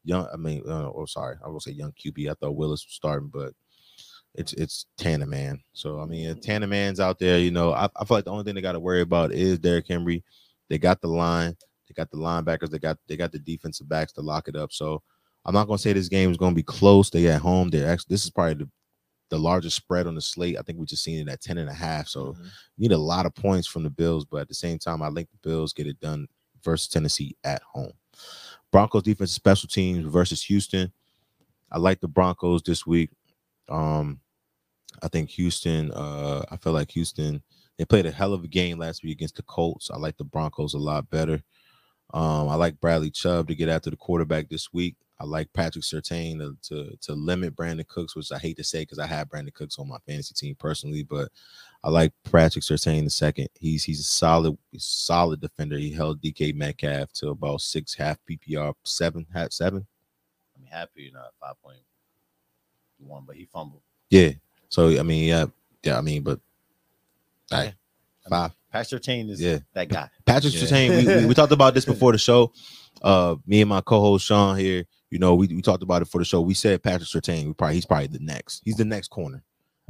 young. 0.05 0.25
I 0.33 0.37
mean, 0.37 0.63
uh, 0.65 0.89
oh, 0.95 1.05
sorry, 1.05 1.35
I 1.45 1.49
will 1.49 1.59
say 1.59 1.71
young 1.71 1.91
QB. 1.91 2.29
I 2.29 2.33
thought 2.35 2.55
Willis 2.55 2.85
was 2.85 2.93
starting, 2.93 3.27
but 3.27 3.51
it's 4.35 4.53
it's 4.53 4.85
Tanneman. 4.97 5.59
So 5.73 5.99
I 5.99 6.05
mean, 6.05 6.29
if 6.29 6.39
Tanneman's 6.39 6.99
out 7.01 7.19
there. 7.19 7.39
You 7.39 7.51
know, 7.51 7.73
I, 7.73 7.89
I 7.97 8.05
feel 8.05 8.17
like 8.17 8.25
the 8.25 8.31
only 8.31 8.45
thing 8.45 8.55
they 8.55 8.61
got 8.61 8.71
to 8.73 8.79
worry 8.79 9.01
about 9.01 9.33
is 9.33 9.59
Derrick 9.59 9.87
Henry. 9.89 10.23
They 10.69 10.77
got 10.77 11.01
the 11.01 11.08
line. 11.08 11.55
They 11.88 11.93
got 11.93 12.12
the 12.12 12.17
linebackers. 12.17 12.69
They 12.69 12.79
got 12.79 12.97
they 13.08 13.17
got 13.17 13.32
the 13.32 13.39
defensive 13.39 13.89
backs 13.89 14.13
to 14.13 14.21
lock 14.21 14.47
it 14.47 14.55
up. 14.55 14.71
So 14.71 15.01
I'm 15.45 15.53
not 15.53 15.67
gonna 15.67 15.79
say 15.79 15.93
this 15.93 16.10
game 16.10 16.32
is 16.32 16.38
gonna 16.38 16.55
be 16.55 16.63
close. 16.63 17.10
They 17.10 17.27
at 17.27 17.41
home. 17.41 17.69
They're 17.69 17.89
actually 17.91 18.13
this 18.13 18.23
is 18.25 18.29
probably 18.32 18.53
the, 18.65 18.69
the 19.29 19.39
largest 19.39 19.75
spread 19.75 20.05
on 20.08 20.15
the 20.15 20.21
slate. 20.21 20.58
I 20.58 20.62
think 20.62 20.79
we 20.79 20.86
just 20.86 21.03
seen 21.03 21.19
it 21.27 21.32
at 21.32 21.41
10 21.41 21.58
and 21.58 21.69
a 21.69 21.73
half. 21.73 22.08
So 22.08 22.34
Mhm. 22.34 22.45
you 22.77 22.89
need 22.89 22.91
a 22.91 22.97
lot 22.97 23.25
of 23.25 23.34
points 23.36 23.67
from 23.67 23.84
the 23.84 23.89
Bills, 23.89 24.25
but 24.25 24.41
at 24.41 24.47
the 24.47 24.53
same 24.55 24.77
time, 24.79 25.01
I 25.01 25.10
think 25.12 25.29
the 25.32 25.49
Bills 25.49 25.73
get 25.73 25.88
it 25.88 25.99
done 25.99 26.27
versus 26.63 26.88
Tennessee 26.88 27.36
at 27.43 27.62
home. 27.63 27.93
Broncos 28.71 29.03
defense 29.03 29.32
special 29.32 29.67
teams 29.67 30.05
versus 30.05 30.43
Houston. 30.43 30.91
I 31.71 31.77
like 31.79 31.99
the 32.01 32.08
Broncos 32.08 32.62
this 32.63 32.86
week. 32.86 33.10
Um, 33.67 34.19
I 35.01 35.08
think 35.08 35.29
Houston. 35.32 35.91
Uh, 35.91 36.43
I 36.51 36.58
feel 36.58 36.73
like 36.73 36.91
Houston. 36.91 37.41
They 37.79 37.85
played 37.85 38.05
a 38.05 38.11
hell 38.11 38.33
of 38.33 38.43
a 38.43 38.47
game 38.49 38.77
last 38.77 39.03
week 39.03 39.13
against 39.13 39.37
the 39.37 39.43
Colts. 39.43 39.89
I 39.89 39.97
like 39.97 40.17
the 40.17 40.25
Broncos 40.25 40.73
a 40.73 40.77
lot 40.77 41.09
better. 41.09 41.41
Um, 42.13 42.49
I 42.49 42.55
like 42.55 42.81
Bradley 42.81 43.09
Chubb 43.09 43.47
to 43.47 43.55
get 43.55 43.69
after 43.69 43.89
the 43.89 43.95
quarterback 43.95 44.49
this 44.49 44.73
week. 44.73 44.97
I 45.17 45.23
like 45.23 45.51
Patrick 45.53 45.85
Surtain 45.85 46.39
to, 46.39 46.57
to 46.69 46.97
to 46.97 47.13
limit 47.13 47.55
Brandin 47.55 47.87
Cooks, 47.87 48.17
which 48.17 48.33
I 48.33 48.37
hate 48.37 48.57
to 48.57 48.65
say 48.65 48.81
because 48.81 48.99
I 48.99 49.07
have 49.07 49.29
Brandin 49.29 49.53
Cooks 49.53 49.79
on 49.79 49.87
my 49.87 49.97
fantasy 50.05 50.33
team 50.33 50.55
personally, 50.55 51.03
but 51.03 51.29
I 51.81 51.89
like 51.89 52.11
Patrick 52.29 52.65
Surtain 52.65 53.05
the 53.05 53.09
second. 53.09 53.47
He's 53.57 53.85
he's 53.85 54.01
a 54.01 54.03
solid 54.03 54.57
solid 54.77 55.39
defender. 55.39 55.77
He 55.77 55.91
held 55.91 56.21
DK 56.21 56.55
Metcalf 56.55 57.13
to 57.13 57.29
about 57.29 57.61
six 57.61 57.93
half 57.93 58.17
PPR, 58.29 58.73
seven 58.83 59.25
half 59.33 59.53
seven. 59.53 59.87
I'm 60.57 60.65
happy 60.65 61.03
you're 61.03 61.13
not 61.13 61.31
five 61.39 61.55
point 61.63 61.79
one, 62.97 63.23
but 63.25 63.37
he 63.37 63.45
fumbled. 63.45 63.83
Yeah. 64.09 64.31
So 64.67 64.99
I 64.99 65.03
mean, 65.03 65.29
yeah, 65.29 65.45
yeah. 65.83 65.97
I 65.97 66.01
mean, 66.01 66.23
but 66.23 66.39
I 67.51 67.63
mean, 67.63 67.73
five. 68.29 68.51
Pastor 68.71 68.99
Chain 68.99 69.29
is 69.29 69.41
Yeah. 69.41 69.59
that 69.73 69.89
guy. 69.89 70.09
Patrick 70.25 70.53
Yeah. 70.53 70.62
Surtain, 70.62 70.89
we, 71.05 71.21
we, 71.21 71.25
we 71.27 71.33
talked 71.33 71.51
about 71.51 71.73
this 71.73 71.85
before 71.85 72.12
the 72.12 72.17
show. 72.17 72.53
Uh, 73.01 73.35
me 73.47 73.62
and 73.62 73.69
my 73.69 73.81
co-host 73.81 74.25
Sean 74.25 74.57
here, 74.57 74.85
you 75.09 75.17
know, 75.17 75.33
we, 75.35 75.47
we 75.47 75.62
talked 75.62 75.81
about 75.83 76.01
it 76.01 76.07
for 76.07 76.19
the 76.19 76.25
show. 76.25 76.41
We 76.41 76.53
said 76.53 76.83
Patrick 76.83 77.09
Surtain, 77.09 77.47
we 77.47 77.53
probably 77.53 77.75
he's 77.75 77.85
probably 77.85 78.07
the 78.07 78.19
next. 78.19 78.62
He's 78.65 78.75
the 78.75 78.85
next 78.85 79.07
corner. 79.07 79.43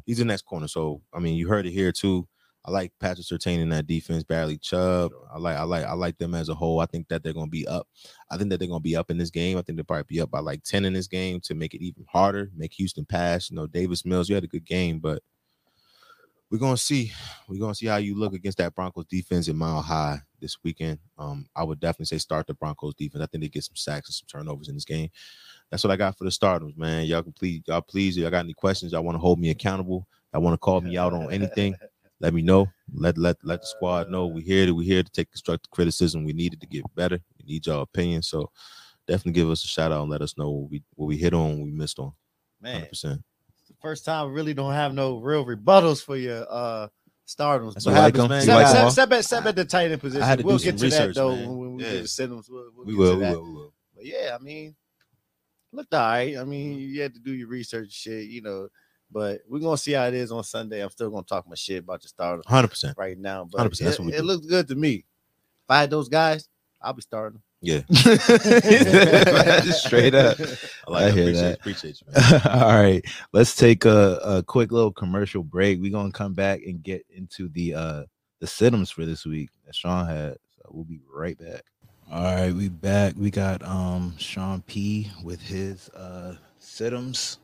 He's 0.05 0.19
the 0.19 0.25
next 0.25 0.43
corner. 0.45 0.67
So 0.67 1.01
I 1.13 1.19
mean, 1.19 1.35
you 1.35 1.47
heard 1.47 1.65
it 1.65 1.71
here 1.71 1.91
too. 1.91 2.27
I 2.65 2.71
like 2.71 2.91
Patrick 2.99 3.25
Surtain 3.25 3.59
in 3.59 3.69
that 3.69 3.87
defense. 3.87 4.23
Barely 4.23 4.57
Chubb. 4.57 5.11
I 5.33 5.39
like 5.39 5.57
I 5.57 5.63
like 5.63 5.85
I 5.85 5.93
like 5.93 6.17
them 6.17 6.35
as 6.35 6.49
a 6.49 6.53
whole. 6.55 6.79
I 6.79 6.85
think 6.85 7.07
that 7.09 7.23
they're 7.23 7.33
gonna 7.33 7.47
be 7.47 7.67
up. 7.67 7.87
I 8.29 8.37
think 8.37 8.49
that 8.49 8.59
they're 8.59 8.67
gonna 8.67 8.79
be 8.81 8.95
up 8.95 9.09
in 9.11 9.17
this 9.17 9.29
game. 9.29 9.57
I 9.57 9.61
think 9.61 9.77
they'll 9.77 9.85
probably 9.85 10.03
be 10.07 10.21
up 10.21 10.29
by 10.31 10.39
like 10.39 10.63
10 10.63 10.85
in 10.85 10.93
this 10.93 11.07
game 11.07 11.39
to 11.41 11.55
make 11.55 11.73
it 11.73 11.81
even 11.83 12.05
harder, 12.11 12.51
make 12.55 12.73
Houston 12.73 13.05
pass. 13.05 13.49
You 13.49 13.55
know, 13.55 13.65
Davis 13.67 14.05
Mills, 14.05 14.29
you 14.29 14.35
had 14.35 14.43
a 14.43 14.47
good 14.47 14.65
game, 14.65 14.99
but 14.99 15.21
we're 16.51 16.57
gonna 16.57 16.77
see. 16.77 17.11
We're 17.47 17.59
gonna 17.59 17.75
see 17.75 17.85
how 17.85 17.97
you 17.97 18.17
look 18.17 18.33
against 18.33 18.57
that 18.57 18.73
Broncos 18.73 19.05
defense 19.05 19.47
in 19.47 19.55
Mile 19.55 19.81
High 19.81 20.19
this 20.41 20.57
weekend. 20.63 20.99
Um, 21.17 21.47
I 21.55 21.63
would 21.63 21.79
definitely 21.79 22.05
say 22.05 22.17
start 22.17 22.47
the 22.47 22.53
Broncos 22.53 22.95
defense. 22.95 23.23
I 23.23 23.27
think 23.27 23.43
they 23.43 23.49
get 23.49 23.63
some 23.63 23.75
sacks 23.75 24.09
and 24.09 24.15
some 24.15 24.27
turnovers 24.27 24.67
in 24.67 24.75
this 24.75 24.85
game. 24.85 25.09
That's 25.69 25.83
what 25.83 25.91
I 25.91 25.95
got 25.95 26.17
for 26.17 26.23
the 26.23 26.31
starters, 26.31 26.73
man. 26.75 27.05
Y'all 27.05 27.21
can 27.21 27.33
please, 27.33 27.61
y'all 27.67 27.81
please, 27.81 28.17
if 28.17 28.21
y'all 28.21 28.31
got 28.31 28.45
any 28.45 28.53
questions, 28.53 28.91
y'all 28.91 29.03
want 29.03 29.15
to 29.15 29.19
hold 29.19 29.39
me 29.39 29.51
accountable. 29.51 30.07
I 30.33 30.37
want 30.39 30.53
to 30.53 30.57
call 30.57 30.81
me 30.81 30.97
out 30.97 31.13
on 31.13 31.31
anything. 31.31 31.75
Let 32.21 32.33
me 32.33 32.41
know. 32.41 32.67
Let 32.93 33.17
let 33.17 33.37
let 33.43 33.61
the 33.61 33.67
squad 33.67 34.09
know 34.09 34.27
we're 34.27 34.43
here 34.43 34.65
to 34.65 34.73
we 34.75 34.85
here 34.85 35.03
to 35.03 35.09
take 35.09 35.31
constructive 35.31 35.71
criticism. 35.71 36.25
We 36.25 36.33
needed 36.33 36.59
to 36.59 36.67
get 36.67 36.83
better. 36.93 37.17
We 37.37 37.53
need 37.53 37.65
y'all 37.65 37.83
opinion. 37.83 38.23
So 38.23 38.51
definitely 39.07 39.39
give 39.39 39.49
us 39.49 39.63
a 39.63 39.67
shout 39.67 39.93
out 39.93 40.01
and 40.01 40.11
let 40.11 40.21
us 40.21 40.37
know 40.37 40.49
what 40.49 40.69
we 40.69 40.83
what 40.95 41.05
we 41.05 41.15
hit 41.15 41.33
on, 41.33 41.59
what 41.59 41.65
we 41.65 41.71
missed 41.71 41.97
on. 41.97 42.11
Man, 42.59 42.73
Hundred 42.73 42.89
percent. 42.89 43.13
it's 43.13 43.23
the 43.23 43.28
first 43.81 44.05
time 44.05 44.31
really 44.33 44.53
don't 44.53 44.73
have 44.73 44.93
no 44.93 45.17
real 45.19 45.45
rebuttals 45.45 46.03
for 46.03 46.15
your 46.17 46.45
uh 46.49 46.87
start 47.25 47.61
'ems. 47.61 47.73
That's 47.75 47.85
but- 47.85 47.93
what 47.93 47.99
like 48.01 48.15
happens, 48.15 48.29
man. 48.29 48.37
You 48.37 48.37
Except, 48.37 48.55
like 48.55 48.67
You 48.67 48.73
them 48.73 48.73
gotta- 48.73 48.87
except, 48.87 49.11
except, 49.13 49.13
except 49.13 49.45
at 49.47 49.55
the 49.55 49.65
tight 49.65 49.91
end 49.91 50.01
position. 50.01 50.23
I 50.23 50.25
had 50.25 50.39
to 50.39 50.45
we'll 50.45 50.57
do 50.57 50.63
get 50.65 50.79
some 50.79 50.89
to 50.89 50.95
that 50.95 50.99
research, 51.07 51.15
though 51.15 51.35
man. 51.35 51.57
when 51.57 51.75
we 51.75 51.83
Yeah. 51.83 51.91
get 51.91 52.01
to 52.01 52.07
send 52.07 52.31
them. 52.31 52.43
We'll, 52.49 52.71
we'll 52.75 52.85
we 52.85 52.93
get 52.93 52.97
will, 52.99 53.11
to 53.11 53.15
we 53.17 53.21
that. 53.23 53.31
will, 53.37 53.45
we 53.45 53.53
will. 53.53 53.73
But 53.95 54.05
yeah, 54.05 54.37
I 54.39 54.43
mean, 54.43 54.75
looked 55.71 55.93
all 55.93 55.99
right. 56.09 56.37
I 56.37 56.43
mean, 56.43 56.79
you 56.79 57.01
had 57.01 57.13
to 57.13 57.19
do 57.19 57.31
your 57.33 57.47
research, 57.47 57.91
shit, 57.91 58.27
you 58.27 58.41
know. 58.41 58.69
But 59.11 59.41
we're 59.47 59.59
gonna 59.59 59.77
see 59.77 59.93
how 59.93 60.05
it 60.05 60.13
is 60.13 60.31
on 60.31 60.43
Sunday. 60.43 60.81
I'm 60.83 60.89
still 60.91 61.09
gonna 61.09 61.23
talk 61.23 61.47
my 61.47 61.55
shit 61.55 61.79
about 61.83 62.03
your 62.03 62.09
starters 62.09 62.45
Hundred 62.47 62.67
percent. 62.69 62.97
right 62.97 63.17
now. 63.17 63.43
But 63.51 63.61
100%, 63.61 63.79
that's 63.79 63.95
it, 63.95 63.99
what 63.99 64.05
we 64.07 64.13
it 64.13 64.17
do. 64.17 64.23
looks 64.23 64.45
good 64.45 64.67
to 64.67 64.75
me. 64.75 64.93
If 64.95 65.69
I 65.69 65.79
had 65.81 65.89
those 65.89 66.09
guys, 66.09 66.47
I'll 66.81 66.93
be 66.93 67.01
starting. 67.01 67.41
Yeah. 67.61 67.81
Just 67.91 69.85
straight 69.85 70.15
up. 70.15 70.37
I 70.87 70.91
like 70.91 71.03
I 71.05 71.11
hear 71.11 71.23
Appreciate, 71.23 71.33
that. 71.35 71.57
appreciate 71.59 72.01
you, 72.01 72.07
man. 72.13 72.41
All 72.61 72.81
right, 72.81 73.03
let's 73.33 73.55
take 73.55 73.83
a, 73.85 74.19
a 74.23 74.43
quick 74.43 74.71
little 74.71 74.93
commercial 74.93 75.43
break. 75.43 75.81
We're 75.81 75.91
gonna 75.91 76.11
come 76.11 76.33
back 76.33 76.61
and 76.65 76.81
get 76.81 77.05
into 77.09 77.49
the 77.49 77.73
uh 77.75 78.03
the 78.39 78.47
sit 78.47 78.73
'ems 78.73 78.89
for 78.91 79.05
this 79.05 79.25
week 79.25 79.49
that 79.65 79.75
Sean 79.75 80.05
had. 80.07 80.37
So 80.55 80.61
we'll 80.71 80.85
be 80.85 81.01
right 81.13 81.37
back. 81.37 81.63
All 82.11 82.23
right, 82.23 82.53
we 82.53 82.69
back. 82.69 83.13
We 83.17 83.29
got 83.29 83.61
um 83.63 84.15
Sean 84.17 84.61
P 84.61 85.11
with 85.23 85.41
his 85.41 85.89
uh 85.89 86.35
sit 86.59 86.93
'ems. 86.93 87.39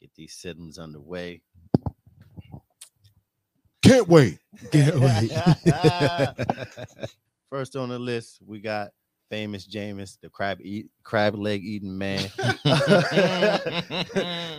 Get 0.00 0.14
these 0.14 0.32
sittings 0.32 0.78
underway. 0.78 1.42
Can't 3.82 4.08
wait. 4.08 4.38
Can't 4.72 4.98
wait. 4.98 5.30
First 7.50 7.76
on 7.76 7.88
the 7.90 7.98
list, 7.98 8.38
we 8.46 8.60
got 8.60 8.90
famous 9.28 9.66
Jameis, 9.66 10.18
the 10.20 10.28
crab 10.28 10.58
eat 10.60 10.88
crab 11.02 11.34
leg 11.34 11.64
eating 11.64 11.96
man. 11.96 12.28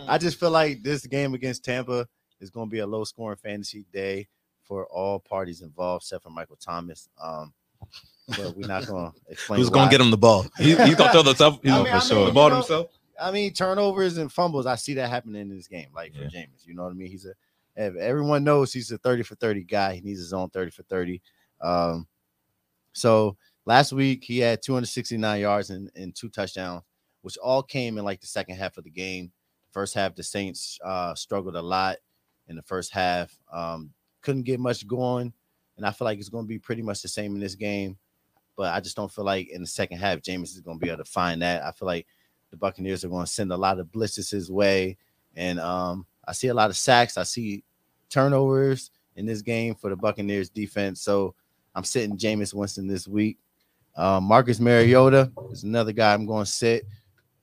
I 0.07 0.17
just 0.19 0.39
feel 0.39 0.51
like 0.51 0.83
this 0.83 1.05
game 1.05 1.33
against 1.33 1.63
Tampa 1.63 2.07
is 2.39 2.49
going 2.49 2.67
to 2.67 2.71
be 2.71 2.79
a 2.79 2.87
low 2.87 3.03
scoring 3.03 3.37
fantasy 3.37 3.85
day 3.91 4.27
for 4.63 4.85
all 4.87 5.19
parties 5.19 5.61
involved, 5.61 6.03
except 6.03 6.23
for 6.23 6.29
Michael 6.29 6.57
Thomas. 6.57 7.09
Um, 7.21 7.53
but 8.29 8.55
we're 8.55 8.67
not 8.67 8.85
going 8.85 9.11
to 9.11 9.17
explain. 9.29 9.59
Who's 9.59 9.69
gonna 9.69 9.89
get 9.89 10.01
him 10.01 10.11
the 10.11 10.17
ball? 10.17 10.45
He, 10.57 10.75
he's 10.75 10.95
gonna 10.95 11.11
throw 11.11 11.23
the 11.23 11.33
stuff. 11.33 11.59
I 11.63 11.67
mean, 11.67 11.73
I 11.73 11.99
mean, 11.99 12.25
the 12.25 12.31
ball 12.33 12.49
know, 12.49 12.55
himself. 12.57 12.87
I 13.19 13.31
mean, 13.31 13.51
turnovers 13.53 14.17
and 14.17 14.31
fumbles. 14.31 14.65
I 14.65 14.75
see 14.75 14.93
that 14.95 15.09
happening 15.09 15.41
in 15.41 15.49
this 15.49 15.67
game, 15.67 15.87
like 15.93 16.13
for 16.13 16.21
Yeah. 16.23 16.29
James. 16.29 16.63
You 16.65 16.73
know 16.75 16.83
what 16.83 16.91
I 16.91 16.93
mean? 16.93 17.09
He's 17.09 17.25
a 17.25 17.33
everyone 17.79 18.43
knows 18.43 18.73
he's 18.73 18.91
a 18.91 18.97
30 18.97 19.23
for 19.23 19.35
30 19.35 19.63
guy. 19.63 19.95
He 19.95 20.01
needs 20.01 20.19
his 20.19 20.33
own 20.33 20.49
30 20.49 20.71
for 20.71 20.83
30. 20.83 21.21
Um, 21.61 22.07
so 22.93 23.37
last 23.69 23.93
week 23.93 24.23
he 24.23 24.39
had 24.39 24.63
269 24.63 25.39
yards 25.39 25.69
and, 25.69 25.91
and 25.95 26.15
two 26.15 26.27
touchdowns, 26.27 26.81
which 27.21 27.37
all 27.37 27.61
came 27.61 27.99
in 27.99 28.03
like 28.03 28.19
the 28.19 28.25
second 28.25 28.55
half 28.55 28.77
of 28.77 28.83
the 28.83 28.89
game. 28.89 29.31
First 29.69 29.93
half, 29.93 30.15
the 30.15 30.23
Saints 30.23 30.79
uh 30.83 31.13
struggled 31.13 31.55
a 31.55 31.61
lot 31.61 31.97
in 32.47 32.55
the 32.55 32.63
first 32.63 32.91
half. 32.91 33.37
Um, 33.53 33.91
couldn't 34.21 34.41
get 34.41 34.59
much 34.59 34.87
going, 34.87 35.31
and 35.77 35.85
I 35.85 35.91
feel 35.91 36.05
like 36.05 36.17
it's 36.17 36.29
gonna 36.29 36.47
be 36.47 36.57
pretty 36.57 36.81
much 36.81 37.03
the 37.03 37.07
same 37.07 37.35
in 37.35 37.39
this 37.39 37.53
game. 37.53 37.95
but 38.57 38.73
I 38.73 38.79
just 38.79 38.95
don't 38.95 39.11
feel 39.11 39.23
like 39.23 39.49
in 39.49 39.61
the 39.61 39.67
second 39.67 39.99
half 39.99 40.19
Jameis 40.19 40.55
is 40.55 40.61
going 40.61 40.79
to 40.79 40.83
be 40.83 40.91
able 40.91 41.05
to 41.05 41.09
find 41.09 41.41
that. 41.43 41.63
I 41.63 41.71
feel 41.71 41.85
like 41.85 42.07
the 42.49 42.57
Buccaneers 42.57 43.05
are 43.05 43.09
going 43.09 43.25
to 43.25 43.31
send 43.31 43.53
a 43.53 43.57
lot 43.57 43.79
of 43.79 43.87
blitzes 43.87 44.31
his 44.31 44.49
way, 44.51 44.97
and 45.35 45.59
um, 45.59 46.07
I 46.27 46.33
see 46.33 46.47
a 46.47 46.53
lot 46.55 46.71
of 46.71 46.75
sacks. 46.75 47.17
I 47.17 47.23
see 47.23 47.63
turnovers 48.09 48.89
in 49.15 49.27
this 49.27 49.43
game 49.43 49.75
for 49.75 49.91
the 49.91 49.95
Buccaneers 49.95 50.49
defense. 50.49 51.01
So 51.01 51.35
I'm 51.75 51.83
sitting 51.83 52.17
Jameis 52.17 52.53
Winston 52.53 52.87
this 52.87 53.07
week. 53.07 53.37
Um, 53.95 54.23
Marcus 54.23 54.59
Mariota 54.59 55.31
is 55.51 55.63
another 55.63 55.91
guy 55.91 56.13
I'm 56.13 56.25
going 56.25 56.45
to 56.45 56.51
sit 56.51 56.85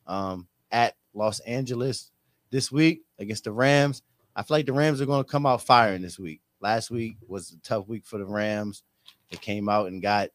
um, 0.06 0.46
at 0.70 0.94
Los 1.14 1.40
Angeles 1.40 2.10
this 2.50 2.72
week 2.72 3.02
against 3.18 3.44
the 3.44 3.52
Rams. 3.52 4.02
I 4.34 4.42
feel 4.42 4.56
like 4.58 4.66
the 4.66 4.72
Rams 4.72 5.00
are 5.00 5.06
going 5.06 5.24
to 5.24 5.30
come 5.30 5.46
out 5.46 5.62
firing 5.62 6.02
this 6.02 6.18
week. 6.18 6.40
Last 6.60 6.90
week 6.90 7.16
was 7.26 7.52
a 7.52 7.58
tough 7.66 7.88
week 7.88 8.04
for 8.04 8.18
the 8.18 8.26
Rams. 8.26 8.82
They 9.30 9.36
came 9.38 9.68
out 9.68 9.88
and 9.88 10.00
got 10.02 10.30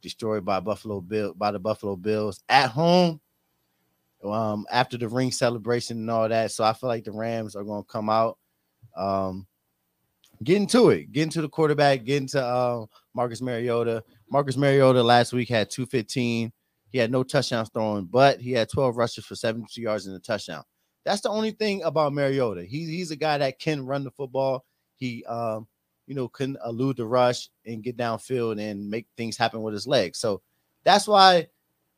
destroyed 0.00 0.44
by 0.44 0.60
Buffalo 0.60 1.00
Bill 1.00 1.34
by 1.34 1.50
the 1.50 1.58
Buffalo 1.58 1.96
Bills 1.96 2.42
at 2.48 2.70
home. 2.70 3.20
Um, 4.22 4.66
after 4.70 4.96
the 4.96 5.08
ring 5.08 5.30
celebration 5.30 5.98
and 5.98 6.10
all 6.10 6.28
that, 6.28 6.50
so 6.50 6.64
I 6.64 6.72
feel 6.72 6.88
like 6.88 7.04
the 7.04 7.12
Rams 7.12 7.54
are 7.54 7.64
going 7.64 7.82
to 7.82 7.88
come 7.88 8.08
out, 8.08 8.38
um, 8.96 9.46
get 10.42 10.56
into 10.56 10.88
it, 10.88 11.12
get 11.12 11.24
into 11.24 11.42
the 11.42 11.48
quarterback, 11.48 12.04
get 12.04 12.22
into 12.22 12.42
uh, 12.42 12.86
Marcus 13.12 13.42
Mariota. 13.42 14.02
Marcus 14.30 14.56
Mariota 14.56 15.02
last 15.02 15.32
week 15.32 15.48
had 15.48 15.70
215. 15.70 16.52
He 16.88 16.98
had 16.98 17.10
no 17.10 17.22
touchdowns 17.22 17.70
thrown, 17.70 18.06
but 18.06 18.40
he 18.40 18.52
had 18.52 18.68
12 18.68 18.96
rushes 18.96 19.24
for 19.24 19.34
72 19.34 19.80
yards 19.80 20.06
and 20.06 20.16
a 20.16 20.20
touchdown. 20.20 20.62
That's 21.04 21.20
the 21.20 21.28
only 21.28 21.50
thing 21.50 21.82
about 21.82 22.12
Mariota. 22.12 22.64
He, 22.64 22.86
he's 22.86 23.10
a 23.10 23.16
guy 23.16 23.38
that 23.38 23.58
can 23.58 23.84
run 23.84 24.04
the 24.04 24.10
football. 24.10 24.64
He, 24.96 25.24
um, 25.24 25.66
you 26.06 26.14
know, 26.14 26.28
can 26.28 26.56
elude 26.64 26.96
the 26.96 27.06
rush 27.06 27.48
and 27.66 27.82
get 27.82 27.96
downfield 27.96 28.60
and 28.60 28.88
make 28.88 29.06
things 29.16 29.36
happen 29.36 29.62
with 29.62 29.74
his 29.74 29.86
legs. 29.86 30.18
So 30.18 30.42
that's 30.84 31.08
why 31.08 31.48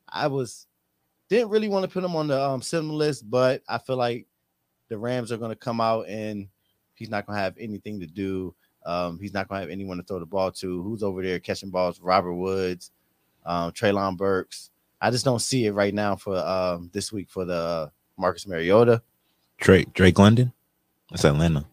I 0.09 0.29
was 0.29 0.66
didn't 1.29 1.51
really 1.51 1.68
want 1.68 1.85
to 1.85 1.91
put 1.91 2.05
him 2.05 2.14
on 2.16 2.29
the 2.29 2.41
um 2.41 2.62
cinema 2.62 2.93
list, 2.93 3.29
but 3.29 3.62
I 3.68 3.79
feel 3.79 3.97
like 3.97 4.27
the 4.89 4.99
Rams 4.99 5.33
are 5.33 5.37
going 5.37 5.51
to 5.51 5.57
come 5.57 5.81
out 5.81 6.09
and 6.09 6.49
he's 6.95 7.11
not 7.11 7.27
going 7.27 7.37
to 7.37 7.43
have 7.43 7.57
anything 7.59 8.01
to 8.01 8.07
do. 8.07 8.55
Um, 8.87 9.18
he's 9.20 9.34
not 9.34 9.49
going 9.49 9.59
to 9.59 9.62
have 9.62 9.70
anyone 9.70 9.97
to 9.97 10.03
throw 10.05 10.20
the 10.20 10.26
ball 10.26 10.53
to. 10.53 10.82
Who's 10.82 11.03
over 11.03 11.22
there 11.22 11.41
catching 11.41 11.70
balls? 11.70 12.01
Robert 12.01 12.34
Woods, 12.34 12.93
um, 13.45 13.72
Treylon 13.72 14.16
Burks. 14.16 14.70
I 15.01 15.11
just 15.11 15.24
don't 15.24 15.41
see 15.41 15.66
it 15.66 15.72
right 15.72 15.93
now 15.93 16.16
for 16.16 16.37
um 16.39 16.89
this 16.93 17.12
week 17.12 17.28
for 17.28 17.45
the 17.45 17.55
uh, 17.55 17.89
Marcus 18.16 18.47
Mariota. 18.47 19.03
Drake 19.59 19.93
Drake 19.93 20.18
London. 20.18 20.53
That's 21.11 21.24
Atlanta. 21.24 21.66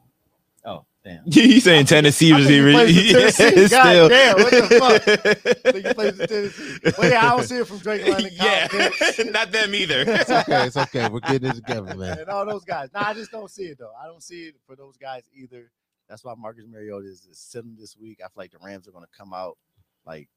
Oh, 0.66 0.86
damn. 1.03 1.22
you 1.26 1.59
saying 1.59 1.86
Tennessee 1.86 2.34
I 2.34 2.38
was 2.38 2.47
think 2.47 2.66
he 2.89 3.09
even 3.09 3.32
plays. 3.32 3.38
God 3.72 3.89
still. 3.89 4.09
damn, 4.09 4.36
what 4.38 4.51
the 4.51 5.64
I 5.66 5.72
think 5.72 5.88
he 5.88 5.93
plays 5.93 6.16
for 6.18 6.28
Tennessee. 6.28 6.80
Well, 6.97 7.09
yeah, 7.11 7.26
I 7.26 7.36
don't 7.36 7.45
see 7.45 7.57
it 7.57 7.68
from 7.68 7.78
Drake 7.80 8.07
London. 8.07 8.32
yeah, 8.34 8.68
Kyle 8.68 9.26
not 9.32 9.51
them 9.51 9.74
either. 9.76 10.03
It's 10.07 10.30
okay. 10.30 10.68
It's 10.68 10.78
okay. 10.78 11.09
We're 11.09 11.20
getting 11.22 11.49
it 11.49 11.55
together, 11.55 11.95
man. 11.95 12.20
and 12.20 12.30
all 12.30 12.45
those 12.45 12.64
guys. 12.64 12.89
No, 12.93 13.01
I 13.01 13.14
just 13.14 13.32
don't 13.32 13.49
see 13.49 13.66
it 13.66 13.78
though. 13.80 13.93
I 14.01 14.05
don't 14.07 14.24
see 14.24 14.43
it 14.47 14.55
for 14.68 14.76
those 14.76 14.97
guys 14.97 15.24
either. 15.34 15.72
That's 16.10 16.24
why 16.24 16.34
Marcus 16.38 16.66
Mariota 16.70 17.08
is, 17.08 17.26
is 17.26 17.39
sitting 17.39 17.76
this 17.80 17.97
week. 17.97 18.20
I 18.20 18.28
feel 18.28 18.32
like 18.38 18.51
the 18.51 18.58
Rams 18.64 18.88
are 18.88 18.91
going 18.91 19.06
to 19.06 19.18
come 19.18 19.34
out 19.34 19.58
like 20.06 20.30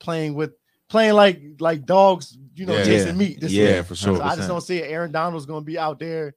playing 0.00 0.34
with 0.34 0.52
playing 0.88 1.14
like 1.14 1.40
like 1.60 1.84
dogs, 1.86 2.36
you 2.54 2.66
know, 2.66 2.76
Yeah. 2.76 2.84
chasing 2.84 3.16
meat. 3.16 3.40
This 3.40 3.52
Yeah, 3.52 3.78
week. 3.78 3.86
for 3.86 3.94
sure. 3.94 4.16
So 4.16 4.22
I 4.22 4.36
just 4.36 4.48
don't 4.48 4.60
see 4.60 4.78
it. 4.78 4.90
Aaron 4.90 5.12
Donald's 5.12 5.46
going 5.46 5.62
to 5.62 5.66
be 5.66 5.78
out 5.78 5.98
there 5.98 6.34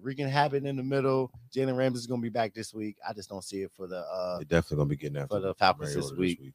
wreaking 0.00 0.28
havoc 0.28 0.64
in 0.64 0.76
the 0.76 0.82
middle. 0.82 1.30
Jalen 1.54 1.76
Ramsey 1.76 1.98
is 1.98 2.06
going 2.06 2.20
to 2.20 2.22
be 2.22 2.28
back 2.30 2.54
this 2.54 2.72
week. 2.74 2.96
I 3.06 3.12
just 3.12 3.28
don't 3.28 3.44
see 3.44 3.62
it 3.62 3.72
for 3.76 3.86
the 3.86 3.98
uh 3.98 4.36
They're 4.38 4.44
definitely 4.44 4.76
gonna 4.78 4.88
be 4.88 4.96
getting 4.96 5.16
after 5.18 5.36
for 5.36 5.40
the 5.40 5.54
Falcons 5.54 5.94
this 5.94 6.12
week. 6.12 6.52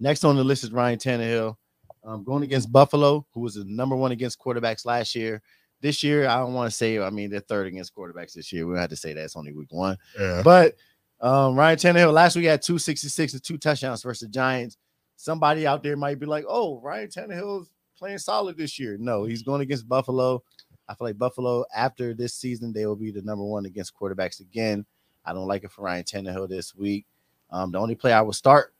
Next 0.00 0.24
on 0.24 0.36
the 0.36 0.44
list 0.44 0.64
is 0.64 0.72
Ryan 0.72 0.98
Tannehill, 0.98 1.56
um, 2.04 2.24
going 2.24 2.42
against 2.42 2.70
Buffalo, 2.72 3.26
who 3.32 3.40
was 3.40 3.54
the 3.54 3.64
number 3.64 3.94
one 3.96 4.12
against 4.12 4.38
quarterbacks 4.38 4.84
last 4.84 5.14
year. 5.14 5.40
This 5.84 6.02
year, 6.02 6.26
I 6.26 6.38
don't 6.38 6.54
want 6.54 6.70
to 6.70 6.74
say. 6.74 6.98
I 6.98 7.10
mean, 7.10 7.28
they're 7.28 7.40
third 7.40 7.66
against 7.66 7.94
quarterbacks 7.94 8.32
this 8.32 8.50
year. 8.50 8.66
We 8.66 8.72
don't 8.72 8.80
have 8.80 8.88
to 8.88 8.96
say 8.96 9.12
that 9.12 9.22
it's 9.22 9.36
only 9.36 9.52
week 9.52 9.70
one. 9.70 9.98
Yeah. 10.18 10.40
But 10.42 10.76
um, 11.20 11.54
Ryan 11.56 11.76
Tannehill 11.76 12.10
last 12.10 12.36
week 12.36 12.46
had 12.46 12.62
266 12.62 13.34
and 13.34 13.44
two 13.44 13.58
touchdowns 13.58 14.02
versus 14.02 14.26
the 14.26 14.32
Giants. 14.32 14.78
Somebody 15.16 15.66
out 15.66 15.82
there 15.82 15.94
might 15.98 16.18
be 16.18 16.24
like, 16.24 16.46
"Oh, 16.48 16.80
Ryan 16.80 17.08
Tannehill's 17.08 17.68
playing 17.98 18.16
solid 18.16 18.56
this 18.56 18.78
year." 18.78 18.96
No, 18.98 19.24
he's 19.24 19.42
going 19.42 19.60
against 19.60 19.86
Buffalo. 19.86 20.42
I 20.88 20.94
feel 20.94 21.06
like 21.06 21.18
Buffalo 21.18 21.66
after 21.76 22.14
this 22.14 22.32
season 22.32 22.72
they 22.72 22.86
will 22.86 22.96
be 22.96 23.10
the 23.10 23.20
number 23.20 23.44
one 23.44 23.66
against 23.66 23.94
quarterbacks 23.94 24.40
again. 24.40 24.86
I 25.22 25.34
don't 25.34 25.46
like 25.46 25.64
it 25.64 25.70
for 25.70 25.82
Ryan 25.82 26.04
Tannehill 26.04 26.48
this 26.48 26.74
week. 26.74 27.04
Um, 27.50 27.72
the 27.72 27.78
only 27.78 27.94
player 27.94 28.14
I 28.14 28.22
will 28.22 28.32
start 28.32 28.72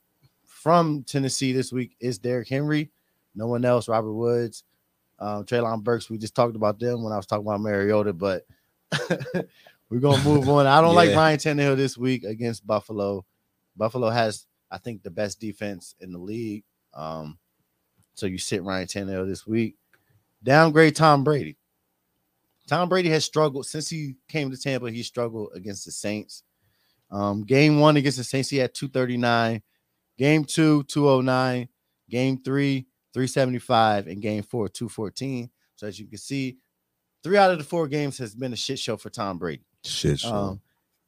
from 0.45 1.03
Tennessee 1.03 1.53
this 1.53 1.71
week 1.71 1.97
is 2.01 2.19
Derrick 2.19 2.49
Henry. 2.49 2.91
No 3.35 3.47
one 3.47 3.67
else. 3.67 3.89
Robert 3.89 4.15
Woods, 4.15 4.65
um, 5.19 5.45
Treylon 5.45 5.83
Burks. 5.83 6.11
We 6.11 6.19
just 6.19 6.35
talked 6.35 6.57
about 6.57 6.79
them 6.79 7.03
when 7.03 7.13
I 7.13 7.17
was 7.17 7.27
talking 7.27 7.47
about 7.47 7.61
Mariota, 7.61 8.13
but 8.13 8.47
we're 9.91 10.01
gonna 10.01 10.23
move 10.25 10.49
on. 10.49 10.67
I 10.67 10.81
don't 10.81 10.95
like 10.95 11.11
Yeah. 11.11 11.17
Ryan 11.17 11.39
Tannehill 11.39 11.77
this 11.77 11.97
week 11.97 12.25
against 12.25 12.67
Buffalo. 12.67 13.25
Buffalo 13.77 14.11
has, 14.11 14.47
I 14.71 14.79
think, 14.79 15.03
the 15.03 15.11
best 15.11 15.41
defense 15.41 15.95
in 16.01 16.13
the 16.13 16.19
league. 16.19 16.65
Um, 16.93 17.39
so 18.15 18.27
you 18.27 18.39
sit 18.39 18.63
Ryan 18.63 18.87
Tannehill 18.87 19.27
this 19.27 19.47
week. 19.47 19.77
Downgrade 20.43 20.95
Tom 20.97 21.25
Brady. 21.25 21.57
Tom 22.67 22.89
Brady 22.89 23.11
has 23.11 23.25
struggled 23.25 23.67
since 23.67 23.89
he 23.89 24.17
came 24.29 24.51
to 24.51 24.57
Tampa. 24.57 24.91
He 24.91 25.03
struggled 25.03 25.51
against 25.55 25.85
the 25.85 25.91
Saints. 25.91 26.43
Um, 27.11 27.43
game 27.45 27.79
one 27.79 27.97
against 27.97 28.19
the 28.19 28.25
Saints, 28.25 28.49
he 28.49 28.57
had 28.57 28.75
239. 28.75 29.63
Game 30.17 30.45
two, 30.45 30.83
209. 30.85 31.69
Game 32.09 32.43
three, 32.43 32.87
375. 33.15 34.09
in 34.09 34.21
game 34.21 34.43
four, 34.43 34.69
214. 34.69 35.51
So 35.77 35.87
as 35.87 35.99
you 35.99 36.07
can 36.07 36.19
see, 36.19 36.59
three 37.23 37.37
out 37.39 37.51
of 37.51 37.59
the 37.59 37.65
four 37.65 37.89
games 37.89 38.19
has 38.19 38.35
been 38.35 38.53
a 38.53 38.57
shit 38.57 38.79
show 38.79 38.97
for 38.97 39.11
Tom 39.11 39.39
Brady. 39.39 39.65
Shit, 39.85 40.21
show. 40.21 40.31
Um, 40.35 40.61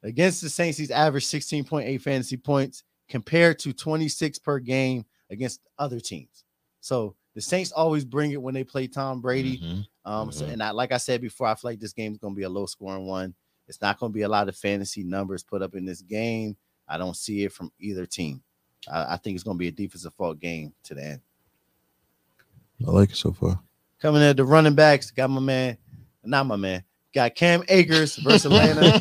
against 0.03 0.41
the 0.41 0.49
Saints, 0.49 0.79
he's 0.79 0.91
averaged 0.91 1.27
16.8 1.29 2.01
fantasy 2.01 2.37
points 2.37 2.85
compared 3.09 3.59
to 3.61 3.73
26 3.73 4.39
per 4.39 4.59
game 4.59 5.05
against 5.31 5.61
other 5.79 6.01
teams. 6.01 6.45
So 6.81 7.17
the 7.35 7.41
Saints 7.41 7.73
always 7.73 8.05
bring 8.05 8.31
it 8.33 8.41
when 8.41 8.55
they 8.55 8.65
play 8.65 8.87
Tom 8.87 9.21
Brady. 9.21 9.59
Mhm. 9.59 9.87
Um, 10.05 10.31
so 10.33 10.47
Mhm. 10.47 10.53
and 10.53 10.63
I, 10.63 10.71
like 10.71 10.93
I 10.93 10.99
said 10.99 11.21
before, 11.21 11.49
I 11.49 11.55
feel 11.55 11.71
like 11.73 11.81
this 11.81 11.93
game 11.93 12.13
is 12.13 12.19
going 12.19 12.35
to 12.35 12.39
be 12.39 12.45
a 12.45 12.49
low 12.49 12.67
scoring 12.67 13.07
one. 13.07 13.35
It's 13.69 13.81
not 13.81 13.99
going 13.99 14.13
to 14.13 14.15
be 14.15 14.23
a 14.23 14.29
lot 14.29 14.49
of 14.49 14.57
fantasy 14.57 15.03
numbers 15.03 15.43
put 15.43 15.63
up 15.63 15.75
in 15.75 15.85
this 15.85 16.01
game. 16.03 16.57
I 16.87 16.97
don't 16.99 17.17
see 17.17 17.43
it 17.43 17.53
from 17.53 17.73
either 17.81 18.07
team. 18.07 18.45
I, 18.89 19.15
I 19.15 19.17
think 19.17 19.35
it's 19.35 19.43
going 19.43 19.57
to 19.57 19.59
be 19.59 19.67
a 19.67 19.73
defensive 19.73 20.15
fault 20.15 20.39
game 20.39 20.73
to 20.85 20.95
the 20.95 21.05
end. 21.05 21.21
I 22.87 22.91
like 22.91 23.11
it 23.11 23.17
so 23.17 23.33
far. 23.33 23.61
Coming 24.01 24.23
at 24.23 24.37
the 24.37 24.45
running 24.45 24.75
backs, 24.75 25.11
got 25.11 25.31
my 25.31 25.41
man, 25.41 25.79
not 26.25 26.47
my 26.47 26.57
man, 26.57 26.85
got 27.15 27.35
Cam 27.35 27.63
Akers 27.69 28.17
versus 28.17 28.45
Atlanta. 28.53 28.99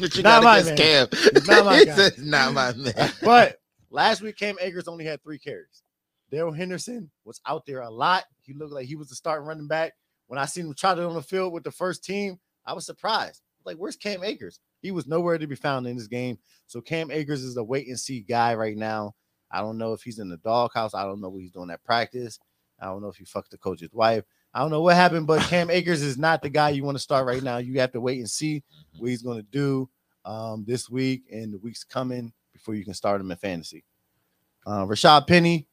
But 0.00 0.16
you 0.16 0.22
Not 0.22 0.42
my 0.42 0.62
man. 0.62 0.76
Cam. 0.76 1.08
Not 1.46 1.64
my 1.64 1.78
He 1.78 1.84
guy. 1.86 2.10
not 2.18 2.52
my 2.54 2.72
man. 2.74 3.12
but 3.22 3.60
last 3.90 4.20
week, 4.22 4.36
Cam 4.36 4.56
Akers 4.60 4.88
only 4.88 5.04
had 5.04 5.22
three 5.22 5.38
carries. 5.38 5.82
Darrell 6.30 6.52
Henderson 6.52 7.10
was 7.24 7.40
out 7.46 7.64
there 7.66 7.80
a 7.82 7.90
lot. 7.90 8.24
He 8.42 8.52
looked 8.52 8.72
like 8.72 8.86
he 8.86 8.96
was 8.96 9.08
the 9.08 9.14
starting 9.14 9.46
running 9.46 9.68
back. 9.68 9.92
When 10.26 10.38
I 10.38 10.44
seen 10.44 10.66
him 10.66 10.74
trotted 10.74 11.04
on 11.04 11.14
the 11.14 11.22
field 11.22 11.52
with 11.52 11.64
the 11.64 11.70
first 11.70 12.04
team, 12.04 12.38
I 12.66 12.74
was 12.74 12.84
surprised. 12.84 13.40
Like, 13.64 13.76
where's 13.76 13.96
Cam 13.96 14.22
Akers? 14.22 14.60
He 14.82 14.90
was 14.90 15.06
nowhere 15.06 15.38
to 15.38 15.46
be 15.46 15.54
found 15.54 15.86
in 15.86 15.96
this 15.96 16.06
game. 16.06 16.38
So 16.66 16.80
Cam 16.80 17.10
Akers 17.10 17.42
is 17.42 17.56
a 17.56 17.64
wait 17.64 17.86
and 17.88 17.98
see 17.98 18.20
guy 18.20 18.54
right 18.54 18.76
now. 18.76 19.14
I 19.50 19.60
don't 19.60 19.78
know 19.78 19.94
if 19.94 20.02
he's 20.02 20.18
in 20.18 20.28
the 20.28 20.36
doghouse. 20.36 20.92
I 20.94 21.04
don't 21.04 21.20
know 21.22 21.30
what 21.30 21.40
he's 21.40 21.50
doing 21.50 21.70
at 21.70 21.82
practice. 21.82 22.38
I 22.80 22.86
don't 22.86 23.02
know 23.02 23.08
if 23.08 23.16
he 23.16 23.24
fucked 23.24 23.50
the 23.50 23.58
coach's 23.58 23.92
wife. 23.92 24.24
I 24.54 24.60
don't 24.60 24.70
know 24.70 24.82
what 24.82 24.96
happened, 24.96 25.26
but 25.26 25.42
Cam 25.42 25.70
Akers 25.70 26.02
is 26.02 26.18
not 26.18 26.42
the 26.42 26.48
guy 26.48 26.70
you 26.70 26.84
want 26.84 26.96
to 26.96 27.02
start 27.02 27.26
right 27.26 27.42
now. 27.42 27.58
You 27.58 27.80
have 27.80 27.92
to 27.92 28.00
wait 28.00 28.18
and 28.18 28.30
see 28.30 28.62
what 28.98 29.10
he's 29.10 29.22
going 29.22 29.38
to 29.38 29.46
do 29.50 29.88
um, 30.24 30.64
this 30.66 30.88
week 30.88 31.24
and 31.30 31.52
the 31.52 31.58
weeks 31.58 31.84
coming 31.84 32.32
before 32.52 32.74
you 32.74 32.84
can 32.84 32.94
start 32.94 33.20
him 33.20 33.30
in 33.30 33.36
fantasy. 33.36 33.84
Uh, 34.66 34.84
Rashaad 34.84 35.26
Penny 35.26 35.66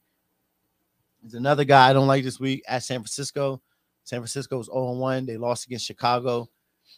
is 1.26 1.34
another 1.34 1.64
guy 1.64 1.90
I 1.90 1.94
don't 1.94 2.08
like 2.08 2.24
this 2.24 2.40
week 2.40 2.64
at 2.68 2.84
San 2.84 3.00
Francisco. 3.00 3.62
San 4.04 4.20
Francisco 4.20 4.60
is 4.60 4.68
0 4.68 4.94
1. 4.94 5.26
They 5.26 5.38
lost 5.38 5.66
against 5.66 5.86
Chicago. 5.86 6.50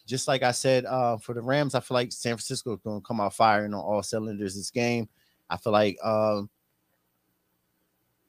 Just 0.06 0.28
like 0.28 0.42
I 0.42 0.52
said, 0.52 0.84
uh, 0.84 1.16
for 1.18 1.34
the 1.34 1.42
Rams, 1.42 1.74
I 1.74 1.80
feel 1.80 1.94
like 1.94 2.12
San 2.12 2.34
Francisco 2.34 2.74
is 2.74 2.80
going 2.80 3.00
to 3.00 3.06
come 3.06 3.20
out 3.20 3.34
firing 3.34 3.74
on 3.74 3.80
all 3.80 4.02
cylinders 4.02 4.54
this 4.54 4.70
game. 4.70 5.08
I 5.50 5.56
feel 5.56 5.72
like 5.72 5.96
um, 6.04 6.50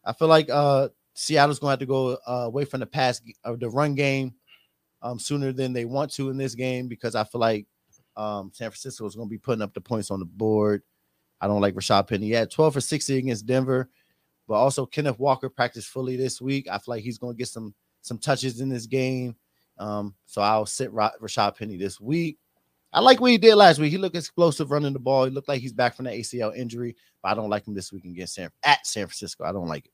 I 0.05 0.13
feel 0.13 0.27
like 0.30 0.49
uh, 0.49 0.89
Seattle's 1.20 1.59
going 1.59 1.67
to 1.67 1.72
have 1.74 1.80
to 1.80 1.86
go 1.86 2.17
uh, 2.26 2.45
away 2.45 2.63
from 2.63 2.80
the 2.80 2.86
pass 2.86 3.22
of 3.43 3.59
the 3.59 3.70
run 3.70 3.93
game 3.93 4.34
um, 5.01 5.20
sooner 5.20 5.51
than 5.51 5.74
they 5.74 5.84
want 5.84 6.13
to 6.13 6.30
in 6.30 6.38
this 6.38 6.55
game 6.55 6.88
because 6.88 7.13
I 7.13 7.26
feel 7.26 7.41
like 7.41 7.67
um, 8.15 8.51
San 8.53 8.70
Francisco 8.70 9.05
is 9.05 9.15
going 9.15 9.28
to 9.28 9.30
be 9.30 9.38
putting 9.38 9.61
up 9.61 9.74
the 9.74 9.82
points 9.82 10.11
on 10.11 10.20
the 10.20 10.26
board. 10.26 10.82
I 11.41 11.47
don't 11.47 11.59
like 11.59 11.76
Rashaad 11.76 12.07
Penny. 12.07 12.28
He 12.28 12.32
had 12.32 12.49
12 12.49 12.74
for 12.74 12.80
60 12.80 13.17
against 13.17 13.45
Denver, 13.45 13.89
but 14.47 14.53
also 14.53 14.86
Kenneth 14.86 15.20
Walker 15.20 15.49
practiced 15.49 15.89
fully 15.89 16.15
this 16.15 16.39
week. 16.39 16.70
I 16.72 16.78
feel 16.78 16.95
like 16.95 17.03
he's 17.03 17.17
going 17.17 17.36
to 17.36 17.38
get 17.38 17.49
some 17.49 17.76
some 18.01 18.17
touches 18.17 18.61
in 18.61 18.70
this 18.70 18.86
game. 18.86 19.36
Um, 19.78 20.15
so 20.26 20.41
I'll 20.41 20.65
sit 20.65 20.91
Ra- 20.93 21.11
Rashaad 21.22 21.57
Penny 21.57 21.76
this 21.76 21.99
week. 21.99 22.39
I 22.93 23.01
like 23.01 23.20
what 23.20 23.32
he 23.32 23.38
did 23.38 23.55
last 23.55 23.78
week. 23.78 23.91
He 23.91 23.97
looked 23.97 24.15
explosive 24.15 24.72
running 24.72 24.93
the 24.93 24.99
ball. 24.99 25.26
He 25.26 25.32
looked 25.32 25.49
like 25.49 25.59
he's 25.59 25.74
back 25.74 25.95
from 25.97 26.05
the 26.05 26.11
ACL 26.11 26.55
injury, 26.55 26.95
but 27.22 27.34
I 27.34 27.36
don't 27.36 27.49
like 27.49 27.67
him 27.67 27.74
this 27.74 27.91
week 27.91 28.05
against 28.05 28.36
San 28.36 28.49
at 28.63 28.88
San 28.88 29.05
Francisco. 29.05 29.43
I 29.43 29.51
don't 29.51 29.67
like 29.67 29.86
it. 29.86 29.91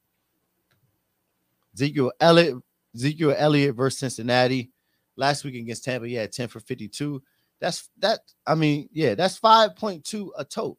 Ezekiel 1.75 2.11
Elliott, 2.19 2.55
Ezekiel 2.95 3.35
Elliott 3.37 3.75
versus 3.75 3.99
Cincinnati. 3.99 4.71
Last 5.17 5.43
week 5.43 5.55
against 5.55 5.83
Tampa, 5.83 6.07
he 6.07 6.15
had 6.15 6.31
10 6.31 6.49
for 6.49 6.59
52. 6.59 7.21
That's 7.61 7.89
that. 7.99 8.19
I 8.45 8.55
mean, 8.55 8.89
yeah, 8.91 9.15
that's 9.15 9.39
5.2 9.39 10.29
a 10.37 10.43
tote. 10.43 10.77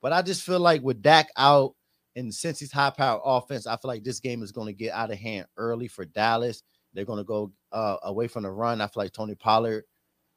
But 0.00 0.12
I 0.12 0.22
just 0.22 0.42
feel 0.42 0.60
like 0.60 0.82
with 0.82 1.02
Dak 1.02 1.28
out 1.36 1.74
and 2.16 2.32
Cincy's 2.32 2.72
high 2.72 2.90
power 2.90 3.20
offense, 3.24 3.66
I 3.66 3.76
feel 3.76 3.88
like 3.88 4.04
this 4.04 4.20
game 4.20 4.42
is 4.42 4.52
going 4.52 4.66
to 4.66 4.72
get 4.72 4.92
out 4.92 5.12
of 5.12 5.18
hand 5.18 5.46
early 5.56 5.88
for 5.88 6.04
Dallas. 6.04 6.62
They're 6.92 7.04
going 7.04 7.18
to 7.18 7.24
go 7.24 7.52
uh, 7.72 7.96
away 8.02 8.28
from 8.28 8.44
the 8.44 8.50
run. 8.50 8.80
I 8.80 8.86
feel 8.86 9.02
like 9.02 9.12
Tony 9.12 9.34
Pollard. 9.34 9.84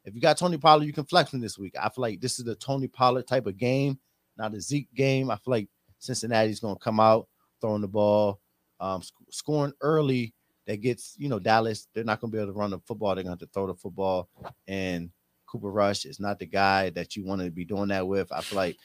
If 0.03 0.15
you 0.15 0.21
got 0.21 0.37
Tony 0.37 0.57
Pollard, 0.57 0.85
you 0.85 0.93
can 0.93 1.05
flex 1.05 1.33
him 1.33 1.41
this 1.41 1.57
week. 1.57 1.75
I 1.79 1.89
feel 1.89 2.01
like 2.01 2.21
this 2.21 2.39
is 2.39 2.45
the 2.45 2.55
Tony 2.55 2.87
Pollard 2.87 3.27
type 3.27 3.45
of 3.45 3.57
game, 3.57 3.99
not 4.37 4.53
a 4.53 4.61
Zeke 4.61 4.91
game. 4.95 5.29
I 5.29 5.35
feel 5.35 5.51
like 5.51 5.69
Cincinnati's 5.99 6.59
going 6.59 6.75
to 6.75 6.83
come 6.83 6.99
out 6.99 7.27
throwing 7.61 7.81
the 7.81 7.87
ball, 7.87 8.39
um, 8.81 9.01
sc- 9.01 9.13
scoring 9.29 9.73
early. 9.79 10.33
That 10.67 10.77
gets 10.81 11.15
you 11.17 11.29
know 11.29 11.39
Dallas. 11.39 11.87
They're 11.93 12.03
not 12.03 12.19
going 12.19 12.31
to 12.31 12.35
be 12.35 12.41
able 12.41 12.53
to 12.53 12.59
run 12.59 12.71
the 12.71 12.79
football. 12.79 13.15
They're 13.15 13.23
going 13.23 13.37
to 13.37 13.47
throw 13.47 13.67
the 13.67 13.73
football, 13.73 14.29
and 14.67 15.09
Cooper 15.47 15.71
Rush 15.71 16.05
is 16.05 16.19
not 16.19 16.39
the 16.39 16.45
guy 16.45 16.89
that 16.91 17.15
you 17.15 17.25
want 17.25 17.41
to 17.41 17.49
be 17.49 17.65
doing 17.65 17.89
that 17.89 18.07
with. 18.07 18.31
I 18.31 18.41
feel 18.41 18.57
like, 18.57 18.77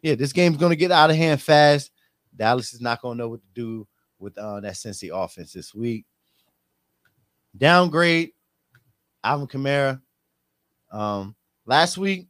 yeah, 0.00 0.14
this 0.14 0.32
game's 0.32 0.56
going 0.56 0.70
to 0.70 0.76
get 0.76 0.90
out 0.90 1.10
of 1.10 1.16
hand 1.16 1.42
fast. 1.42 1.90
Dallas 2.34 2.72
is 2.72 2.80
not 2.80 3.02
going 3.02 3.18
to 3.18 3.24
know 3.24 3.28
what 3.30 3.40
to 3.40 3.48
do 3.54 3.86
with 4.18 4.38
uh, 4.38 4.60
that 4.60 4.74
Cincy 4.74 5.10
offense 5.12 5.52
this 5.52 5.74
week. 5.74 6.06
Downgrade, 7.56 8.30
Alvin 9.22 9.46
Kamara. 9.46 10.00
Um, 10.90 11.34
last 11.66 11.98
week 11.98 12.28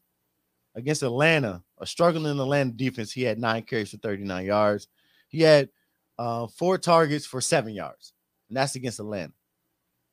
against 0.74 1.02
Atlanta, 1.02 1.62
a 1.78 1.86
struggling 1.86 2.38
Atlanta 2.40 2.72
defense, 2.72 3.12
he 3.12 3.22
had 3.22 3.38
nine 3.38 3.62
carries 3.62 3.90
for 3.90 3.98
39 3.98 4.44
yards. 4.44 4.88
He 5.28 5.42
had 5.42 5.68
uh, 6.18 6.46
four 6.46 6.78
targets 6.78 7.26
for 7.26 7.40
seven 7.40 7.74
yards, 7.74 8.12
and 8.48 8.56
that's 8.56 8.74
against 8.74 9.00
Atlanta. 9.00 9.32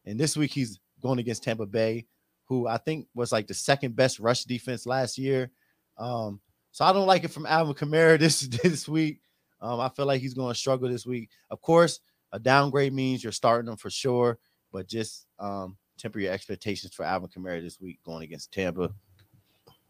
And 0.06 0.20
this 0.20 0.38
week 0.38 0.52
he's 0.52 0.80
going 1.02 1.20
against 1.20 1.44
Tampa 1.44 1.66
Bay, 1.66 2.06
who 2.46 2.68
I 2.68 2.78
think 2.78 3.08
was 3.14 3.32
like 3.32 3.48
the 3.48 3.54
second 3.54 3.96
best 3.96 4.20
rush 4.20 4.44
defense 4.44 4.86
last 4.86 5.18
year. 5.18 5.52
Um, 5.98 6.40
so 6.72 6.86
I 6.86 6.94
don't 6.94 7.08
like 7.08 7.24
it 7.24 7.32
from 7.32 7.46
Alvin 7.46 7.76
Kamara 7.76 8.20
this 8.20 8.42
this 8.42 8.88
week. 8.88 9.22
Um, 9.62 9.80
I 9.80 9.90
feel 9.90 10.06
like 10.06 10.22
he's 10.22 10.34
going 10.34 10.54
to 10.54 10.60
struggle 10.60 10.90
this 10.90 11.06
week. 11.06 11.30
Of 11.50 11.62
course, 11.62 12.00
a 12.32 12.40
downgrade 12.40 12.94
means 12.94 13.24
you're 13.24 13.34
starting 13.34 13.70
him 13.70 13.78
for 13.78 13.90
sure, 13.90 14.40
but 14.72 14.88
just 14.88 15.26
um, 15.38 15.78
temper 15.98 16.20
your 16.20 16.32
expectations 16.32 16.94
for 16.94 17.04
Alvin 17.04 17.30
Kamara 17.30 17.62
this 17.62 17.80
week 17.80 18.00
going 18.04 18.24
against 18.24 18.52
Tampa. 18.54 18.94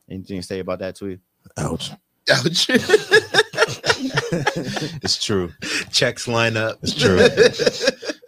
Anything 0.10 0.41
to 0.41 0.47
say 0.47 0.60
about 0.60 0.80
that, 0.80 0.95
tweet? 0.95 1.20
Ouch. 1.57 1.91
Ouch. 2.32 2.70
It's 4.02 5.24
true. 5.24 5.52
Checks 5.91 6.28
line 6.28 6.58
up. 6.58 6.78
It's 6.82 6.95
true. 6.95 7.20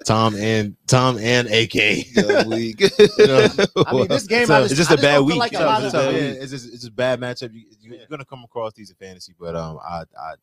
Tom 0.05 0.35
and 0.35 0.75
Tom 0.87 1.17
and 1.19 1.47
AK. 1.47 2.05
Good 2.15 2.47
week. 2.47 2.79
You 2.79 3.27
know, 3.27 3.47
I 3.85 3.93
mean, 3.93 4.07
this 4.07 4.25
game, 4.27 4.47
so 4.47 4.55
I 4.55 4.61
it's 4.61 4.69
just- 4.75 4.89
just 4.89 4.91
I 4.91 4.93
a 4.93 4.97
just 4.97 5.01
bad 5.03 5.19
week. 5.19 5.37
like 5.37 5.53
a 5.53 5.57
So- 5.57 5.65
lot 5.65 5.79
so- 5.81 5.85
of 5.87 5.91
so, 5.91 6.01
them- 6.11 6.15
yeah, 6.15 6.21
it's 6.41 6.51
just 6.51 6.65
it's 6.67 6.75
just 6.81 6.87
a 6.87 6.91
bad 6.91 7.19
matchup. 7.19 7.53
You, 7.53 7.65
you, 7.81 7.93
are 8.01 8.07
gonna 8.09 8.25
come 8.25 8.43
across 8.43 8.73
these 8.73 8.89
in 8.89 8.95
fantasy, 8.95 9.33
but 9.39 9.55
um, 9.55 9.77
I 9.83 10.03
I 10.19 10.33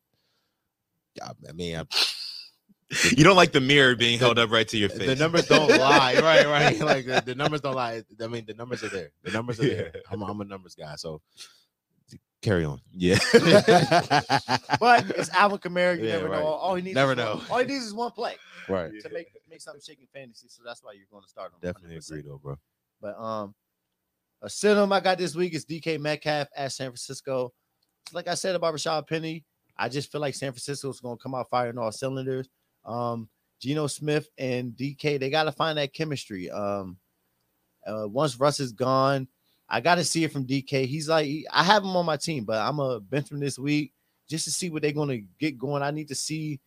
I, 1.21 1.31
I 1.49 1.51
mean, 1.53 1.75
I, 1.75 1.83
You 3.15 3.23
don't 3.23 3.35
like 3.35 3.51
the 3.51 3.61
mirror 3.61 3.95
being 3.95 4.17
held 4.17 4.39
up 4.39 4.49
right 4.49 4.67
to 4.69 4.77
your 4.77 4.89
face. 4.89 5.05
the 5.07 5.15
numbers 5.15 5.47
don't 5.47 5.69
lie, 5.79 6.15
right? 6.21 6.45
Right? 6.47 6.79
Like 6.89 7.05
the, 7.05 7.21
the 7.25 7.35
numbers 7.35 7.61
don't 7.61 7.75
lie. 7.75 8.01
I 8.21 8.27
mean, 8.27 8.45
the 8.47 8.53
numbers 8.55 8.83
are 8.83 8.89
there. 8.89 9.11
The 9.23 9.31
numbers 9.31 9.59
are 9.59 9.67
there. 9.67 9.91
I'm, 10.09 10.21
I'm 10.23 10.39
a 10.41 10.45
numbers 10.45 10.73
guy, 10.75 10.95
so 10.95 11.21
carry 12.41 12.65
on. 12.65 12.79
Yeah. 12.91 13.17
But 14.79 15.09
it's 15.11 15.29
Alvin 15.33 15.57
Kamara. 15.59 15.97
You 15.97 16.05
Yeah, 16.05 16.11
never 16.17 16.29
right. 16.29 16.39
know. 16.39 16.45
All 16.47 16.75
he 16.75 16.81
needs 16.81 16.95
Never 16.95 17.11
is 17.13 17.17
one- 17.17 17.25
know. 17.25 17.41
all 17.49 17.59
he 17.59 17.65
needs 17.65 17.85
is 17.85 17.93
one 17.93 18.11
play 18.11 18.35
right. 18.67 18.91
to 19.01 19.09
make 19.11 19.27
make 19.49 19.61
something 19.61 19.81
shake 19.85 19.99
in 19.99 20.07
fantasy. 20.13 20.47
So 20.49 20.61
that's 20.65 20.83
why 20.83 20.93
you're 20.93 21.07
going 21.11 21.23
to 21.23 21.29
start 21.29 21.51
him. 21.51 21.59
Definitely 21.61 21.97
100%. 21.97 22.07
agree, 22.09 22.21
though, 22.21 22.37
bro. 22.37 22.55
But 23.01 23.17
um, 23.19 23.53
a 24.41 24.49
sit-em 24.49 24.91
I 24.93 24.99
got 24.99 25.17
this 25.17 25.35
week 25.35 25.53
is 25.53 25.65
DK 25.65 25.99
Metcalf 25.99 26.47
at 26.55 26.71
San 26.71 26.87
Francisco. 26.89 27.51
Like 28.13 28.27
I 28.27 28.35
said 28.35 28.55
about 28.55 28.73
Rashaad 28.73 29.07
Penny, 29.07 29.43
I 29.77 29.89
just 29.89 30.11
feel 30.11 30.21
like 30.21 30.35
San 30.35 30.51
Francisco 30.51 30.89
is 30.89 30.99
going 30.99 31.17
to 31.17 31.21
come 31.21 31.35
out 31.35 31.49
firing 31.49 31.77
all 31.77 31.91
cylinders. 31.91 32.47
Um, 32.85 33.27
Geno 33.61 33.87
Smith 33.87 34.29
and 34.37 34.71
DK, 34.73 35.19
they 35.19 35.29
got 35.29 35.43
to 35.43 35.51
find 35.51 35.77
that 35.77 35.93
chemistry. 35.93 36.49
Um, 36.49 36.97
uh, 37.85 38.07
once 38.07 38.39
Russ 38.39 38.59
is 38.59 38.71
gone, 38.71 39.27
I 39.69 39.81
got 39.81 39.95
to 39.95 40.03
see 40.03 40.23
it 40.23 40.31
from 40.31 40.45
DK. 40.47 40.85
He's 40.85 41.07
like, 41.07 41.29
I 41.51 41.63
have 41.63 41.83
him 41.83 41.95
on 41.95 42.05
my 42.05 42.17
team, 42.17 42.43
but 42.43 42.57
I'm 42.57 42.79
a 42.79 42.99
bench 42.99 43.31
him 43.31 43.39
this 43.39 43.59
week 43.59 43.93
just 44.27 44.45
to 44.45 44.51
see 44.51 44.69
what 44.69 44.81
they're 44.81 44.91
going 44.91 45.09
to 45.09 45.23
get 45.39 45.57
going. 45.57 45.83
I 45.83 45.91
need 45.91 46.07
to 46.07 46.15
see 46.15 46.59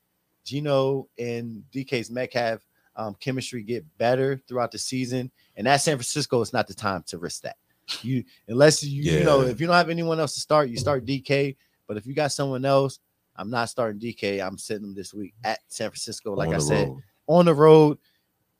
Geno 0.44 1.08
and 1.18 1.64
DK's 1.72 2.10
Metcalf 2.10 2.60
um, 2.96 3.16
chemistry 3.18 3.62
get 3.62 3.84
better 3.98 4.40
throughout 4.46 4.70
the 4.70 4.78
season. 4.78 5.30
And 5.56 5.66
at 5.66 5.78
San 5.78 5.96
Francisco, 5.96 6.40
it's 6.40 6.52
not 6.52 6.66
the 6.68 6.74
time 6.74 7.02
to 7.08 7.18
risk 7.18 7.42
that. 7.42 7.56
You 8.02 8.24
unless 8.48 8.82
you, 8.84 9.02
you 9.02 9.24
know 9.24 9.40
if 9.42 9.60
you 9.60 9.66
don't 9.66 9.76
have 9.76 9.90
anyone 9.90 10.20
else 10.20 10.34
to 10.34 10.40
start, 10.40 10.68
you 10.68 10.76
start 10.76 11.04
DK. 11.04 11.56
But 11.88 11.96
if 11.96 12.06
you 12.06 12.14
got 12.14 12.32
someone 12.32 12.64
else, 12.64 13.00
I'm 13.36 13.50
not 13.50 13.68
starting 13.68 14.00
DK. 14.00 14.44
I'm 14.44 14.56
sitting 14.56 14.82
them 14.82 14.94
this 14.94 15.12
week 15.12 15.34
at 15.44 15.58
San 15.68 15.90
Francisco. 15.90 16.32
Like 16.32 16.54
I 16.54 16.58
said, 16.58 16.88
road. 16.88 17.02
on 17.26 17.44
the 17.44 17.54
road 17.54 17.98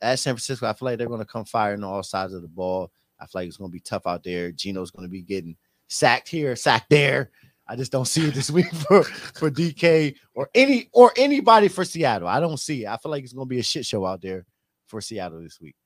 at 0.03 0.18
San 0.18 0.34
Francisco, 0.34 0.66
I 0.66 0.72
feel 0.72 0.86
like 0.86 0.99
they're 0.99 1.07
going 1.07 1.20
to 1.20 1.24
come 1.26 1.45
firing 1.45 1.84
on 1.84 1.90
all 1.90 2.03
sides 2.03 2.34
of 2.34 2.43
the 2.43 2.49
ball. 2.49 2.90
I 3.22 3.26
feel 3.26 3.40
like 3.42 3.48
it's 3.48 3.56
going 3.56 3.70
to 3.70 3.72
be 3.72 3.80
tough 3.80 4.06
out 4.06 4.24
there. 4.24 4.50
Geno's 4.50 4.90
going 4.90 5.06
to 5.06 5.10
be 5.10 5.22
getting 5.22 5.56
sacked 5.86 6.28
here, 6.28 6.56
sacked 6.56 6.90
there. 6.90 7.30
I 7.68 7.76
just 7.76 7.92
don't 7.92 8.06
see 8.06 8.26
it 8.26 8.34
this 8.34 8.50
week 8.50 8.70
for, 8.88 9.04
for 9.04 9.48
DK 9.50 10.16
or 10.34 10.50
any 10.54 10.88
or 10.92 11.12
anybody 11.16 11.68
for 11.68 11.84
Seattle. 11.84 12.26
I 12.26 12.40
don't 12.40 12.58
see 12.58 12.84
it. 12.84 12.88
I 12.88 12.96
feel 12.96 13.12
like 13.12 13.22
it's 13.22 13.32
going 13.32 13.46
to 13.46 13.50
be 13.50 13.60
a 13.60 13.62
shit 13.62 13.86
show 13.86 14.04
out 14.04 14.20
there 14.20 14.44
for 14.86 15.00
Seattle 15.00 15.40
this 15.40 15.60
week. 15.60 15.76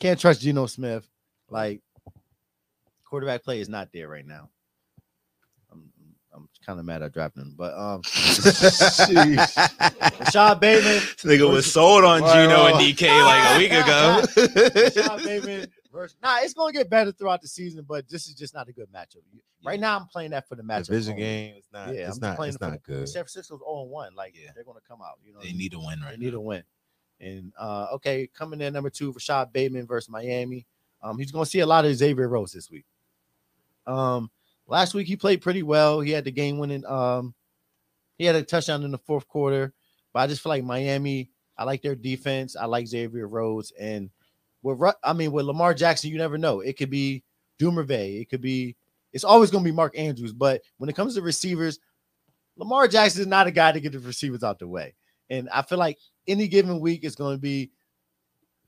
Can't 0.00 0.18
trust 0.18 0.40
Geno 0.40 0.64
Smith. 0.66 1.06
Like 1.50 1.82
quarterback 3.04 3.44
play 3.44 3.60
is 3.60 3.68
not 3.68 3.90
there 3.92 4.08
right 4.08 4.26
now. 4.26 4.48
I'm 5.70 5.92
I'm 6.34 6.48
kind 6.64 6.80
of 6.80 6.86
mad 6.86 7.02
I 7.02 7.08
dropped 7.08 7.36
him, 7.36 7.54
but 7.56 7.74
um, 7.74 8.00
Rashod 10.18 10.60
Bateman, 10.60 10.94
This 10.94 11.22
nigga 11.22 11.48
was 11.48 11.70
sold 11.70 12.04
on 12.04 12.20
Geno 12.22 12.66
and. 12.66 12.76
DK 12.76 13.24
like 13.24 13.54
a 13.54 13.58
week 13.58 13.72
ago. 13.72 14.24
Rashod 14.96 15.22
Bateman 15.22 15.66
versus 15.94 16.16
nah, 16.22 16.38
it's 16.42 16.52
gonna 16.52 16.72
get 16.72 16.90
better 16.90 17.12
throughout 17.12 17.40
the 17.40 17.48
season, 17.48 17.84
but 17.88 18.08
this 18.08 18.26
is 18.26 18.34
just 18.34 18.52
not 18.54 18.68
a 18.68 18.72
good 18.72 18.88
matchup. 18.92 19.18
Right 19.64 19.80
now, 19.80 19.96
I'm 19.98 20.06
playing 20.08 20.32
that 20.32 20.46
for 20.48 20.56
the 20.56 20.62
matchup. 20.62 20.86
Division 20.88 21.16
game. 21.16 21.54
It's 21.56 21.68
not. 21.72 21.88
Yeah, 21.94 22.08
it's 22.08 22.16
I'm 22.16 22.20
not. 22.28 22.36
playing 22.36 22.52
It's 22.54 22.60
not 22.60 22.72
the- 22.72 22.78
good. 22.78 23.08
San 23.08 23.22
Francisco's 23.22 23.60
0 23.60 23.84
1. 23.84 24.14
Like, 24.14 24.34
Yeah. 24.36 24.50
they're 24.54 24.64
gonna 24.64 24.80
come 24.86 25.00
out. 25.00 25.18
You 25.24 25.32
know, 25.32 25.40
They 25.40 25.52
need 25.52 25.72
a 25.72 25.78
win 25.78 25.86
right. 25.86 25.98
They 26.00 26.04
right 26.10 26.18
need 26.18 26.32
now. 26.32 26.38
a 26.38 26.42
win. 26.42 26.62
And 27.20 27.52
uh, 27.58 27.86
okay, 27.94 28.26
coming 28.34 28.60
in 28.60 28.72
number 28.74 28.90
two, 28.90 29.12
Rashod 29.12 29.52
Bateman 29.52 29.86
versus 29.86 30.10
Miami. 30.10 30.66
Um, 31.02 31.18
he's 31.18 31.30
gonna 31.32 31.46
see 31.46 31.60
a 31.60 31.66
lot 31.66 31.84
of 31.86 31.94
Xavier 31.94 32.28
Rhodes 32.28 32.52
this 32.52 32.70
week. 32.70 32.84
Um, 33.86 34.30
last 34.66 34.94
week 34.94 35.06
he 35.06 35.16
played 35.16 35.40
pretty 35.42 35.62
well. 35.62 36.00
He 36.00 36.10
had 36.10 36.24
the 36.24 36.30
game 36.32 36.58
winning. 36.58 36.84
Um, 36.86 37.34
he 38.18 38.24
had 38.24 38.36
a 38.36 38.42
touchdown 38.42 38.82
in 38.84 38.90
the 38.90 38.98
fourth 38.98 39.26
quarter, 39.28 39.72
but 40.12 40.20
I 40.20 40.26
just 40.26 40.42
feel 40.42 40.50
like 40.50 40.64
Miami. 40.64 41.30
I 41.56 41.64
like 41.64 41.82
their 41.82 41.94
defense. 41.94 42.56
I 42.56 42.64
like 42.66 42.86
Xavier 42.88 43.28
Rhodes, 43.28 43.72
and 43.78 44.10
with 44.64 44.94
I 45.04 45.12
mean 45.12 45.30
with 45.30 45.46
Lamar 45.46 45.74
Jackson, 45.74 46.10
you 46.10 46.18
never 46.18 46.38
know. 46.38 46.60
It 46.60 46.76
could 46.76 46.90
be 46.90 47.22
Dumerve. 47.60 48.20
It 48.20 48.30
could 48.30 48.40
be. 48.40 48.76
It's 49.12 49.24
always 49.24 49.50
going 49.50 49.62
to 49.62 49.70
be 49.70 49.74
Mark 49.74 49.96
Andrews. 49.96 50.32
But 50.32 50.62
when 50.78 50.90
it 50.90 50.96
comes 50.96 51.14
to 51.14 51.22
receivers, 51.22 51.78
Lamar 52.56 52.88
Jackson 52.88 53.20
is 53.20 53.26
not 53.28 53.46
a 53.46 53.52
guy 53.52 53.70
to 53.70 53.78
get 53.78 53.92
the 53.92 54.00
receivers 54.00 54.42
out 54.42 54.58
the 54.58 54.66
way. 54.66 54.94
And 55.30 55.48
I 55.50 55.62
feel 55.62 55.78
like 55.78 55.98
any 56.26 56.48
given 56.48 56.80
week 56.80 57.04
is 57.04 57.14
going 57.14 57.36
to 57.36 57.40
be 57.40 57.70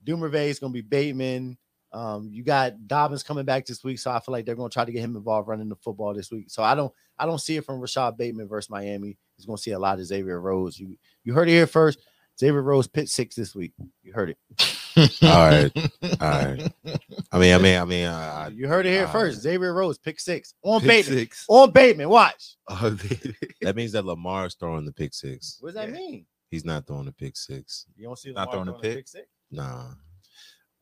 Dumerve. 0.04 0.34
It's 0.34 0.60
going 0.60 0.72
to 0.72 0.82
be 0.82 0.86
Bateman. 0.86 1.58
Um, 1.92 2.28
you 2.30 2.44
got 2.44 2.86
Dobbins 2.86 3.22
coming 3.22 3.44
back 3.44 3.64
this 3.64 3.82
week, 3.82 3.98
so 3.98 4.10
I 4.10 4.20
feel 4.20 4.32
like 4.32 4.44
they're 4.44 4.54
going 4.54 4.68
to 4.68 4.74
try 4.74 4.84
to 4.84 4.92
get 4.92 5.00
him 5.00 5.16
involved 5.16 5.48
running 5.48 5.68
the 5.68 5.76
football 5.76 6.12
this 6.12 6.30
week. 6.30 6.50
So 6.50 6.62
I 6.62 6.74
don't, 6.74 6.92
I 7.18 7.26
don't 7.26 7.40
see 7.40 7.56
it 7.56 7.64
from 7.64 7.80
Rashod 7.80 8.18
Bateman 8.18 8.48
versus 8.48 8.70
Miami. 8.70 9.16
He's 9.36 9.46
going 9.46 9.56
to 9.56 9.62
see 9.62 9.70
a 9.70 9.78
lot 9.78 9.98
of 9.98 10.04
Xavier 10.04 10.40
Rhodes. 10.40 10.78
You, 10.78 10.96
you 11.24 11.32
heard 11.32 11.48
it 11.48 11.52
here 11.52 11.66
first. 11.66 12.00
Xavier 12.38 12.62
Rhodes 12.62 12.86
pit 12.86 13.08
six 13.08 13.34
this 13.34 13.54
week. 13.54 13.72
You 14.02 14.12
heard 14.12 14.30
it. 14.30 14.75
All 14.96 15.02
right. 15.22 15.70
All 16.20 16.28
right. 16.30 16.72
I 17.32 17.38
mean, 17.38 17.54
I 17.54 17.58
mean, 17.58 17.78
I 17.78 17.84
mean, 17.84 18.06
I, 18.06 18.44
I, 18.44 18.48
You 18.48 18.66
heard 18.68 18.86
it 18.86 18.90
here 18.90 19.04
uh, 19.04 19.12
first. 19.12 19.40
Xavier 19.42 19.74
Rhodes 19.74 19.98
pick 19.98 20.18
six 20.20 20.54
on 20.62 20.80
Pick 20.80 20.88
Bateman. 20.88 21.18
six. 21.18 21.44
On 21.48 21.70
Bateman. 21.70 22.08
Watch. 22.08 22.56
Oh, 22.68 22.90
baby. 22.90 23.36
that 23.62 23.76
means 23.76 23.92
that 23.92 24.04
Lamar's 24.04 24.54
throwing 24.54 24.84
the 24.84 24.92
pick 24.92 25.14
six. 25.14 25.58
What 25.60 25.68
does 25.68 25.74
that 25.76 25.88
Yeah. 25.90 25.94
mean? 25.94 26.26
He's 26.50 26.64
not 26.64 26.86
throwing 26.86 27.04
the 27.06 27.12
pick 27.12 27.36
six. 27.36 27.86
You 27.96 28.04
don't 28.06 28.18
see 28.18 28.32
Not 28.32 28.48
Lamar 28.48 28.52
throwing 28.54 28.68
a 28.68 28.70
throwing 28.72 28.82
pick? 28.82 28.96
pick 28.96 29.08
six. 29.08 29.26
Nah. 29.50 29.88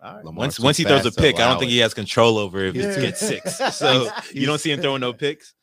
All 0.03 0.15
right. 0.15 0.25
Lamar's 0.25 0.37
Once 0.39 0.61
once 0.61 0.77
he 0.77 0.85
throws 0.85 1.07
a 1.07 1.13
pick, 1.13 1.37
I 1.37 1.49
don't 1.49 1.59
think 1.59 1.71
he 1.71 1.79
has 1.79 1.93
control 1.95 2.39
over 2.39 2.65
if 2.65 2.75
Yeah. 2.75 2.85
it 2.91 3.01
gets 3.01 3.21
six. 3.21 3.59
So 3.77 4.09
you 4.33 4.47
don't 4.47 4.59
see 4.61 4.71
him 4.71 4.81
throwing 4.81 5.01
no 5.01 5.13
picks. 5.13 5.55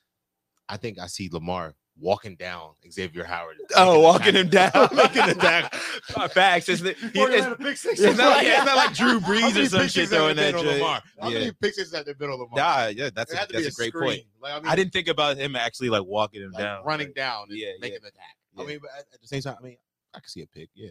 I 0.69 0.77
think 0.77 0.99
I 0.99 1.07
see 1.07 1.29
Lamar 1.31 1.75
walking 2.01 2.35
down 2.35 2.71
Xavier 2.91 3.23
Howard. 3.23 3.57
Oh, 3.75 3.99
walking 3.99 4.35
him 4.35 4.49
down, 4.49 4.71
making 4.93 5.27
the 5.27 5.35
tackle. 5.39 5.79
Uh, 6.15 6.27
Facts. 6.27 6.67
It's, 6.67 6.81
it, 6.81 6.97
he- 6.97 7.11
it's, 7.15 7.85
it's 7.85 8.17
not 8.17 8.29
like, 8.37 8.47
it's 8.47 8.65
not 8.65 8.75
like 8.75 8.93
Drew 8.93 9.19
Brees 9.19 9.55
or 9.61 9.65
some 9.69 9.87
shit 9.87 10.09
throwing 10.09 10.35
that 10.37 10.53
shit. 10.57 10.65
Lamar? 10.65 11.01
How 11.19 11.29
Yeah. 11.29 11.39
many 11.39 11.51
pictures 11.53 11.93
have 11.93 12.05
there 12.05 12.15
been 12.15 12.29
on 12.29 12.39
Lamar? 12.39 12.57
Nah, 12.57 12.87
yeah, 12.87 13.09
that's 13.13 13.31
a, 13.31 13.37
had 13.37 13.49
to 13.49 13.55
be 13.57 13.63
that's 13.63 13.77
a 13.77 13.79
great 13.79 13.93
point. 13.93 14.23
Like, 14.41 14.53
I, 14.53 14.59
mean, 14.59 14.67
I 14.67 14.75
didn't 14.75 14.91
think 14.93 15.07
about 15.07 15.37
him 15.37 15.55
actually 15.55 15.89
like 15.89 16.03
walking 16.03 16.41
him 16.41 16.51
like, 16.51 16.63
down, 16.63 16.83
running 16.83 17.07
Like, 17.07 17.15
down, 17.15 17.45
and 17.49 17.57
Yeah, 17.57 17.67
making 17.79 17.93
yeah. 17.93 17.99
the 18.01 18.07
attack. 18.07 18.35
I 18.59 18.63
mean, 18.65 18.79
but 18.81 18.89
at, 18.97 19.05
at 19.13 19.21
the 19.21 19.27
same 19.27 19.41
time, 19.41 19.55
I 19.59 19.63
mean, 19.63 19.77
I 20.13 20.19
can 20.19 20.27
see 20.27 20.41
a 20.41 20.47
pick. 20.47 20.69
Yeah, 20.75 20.89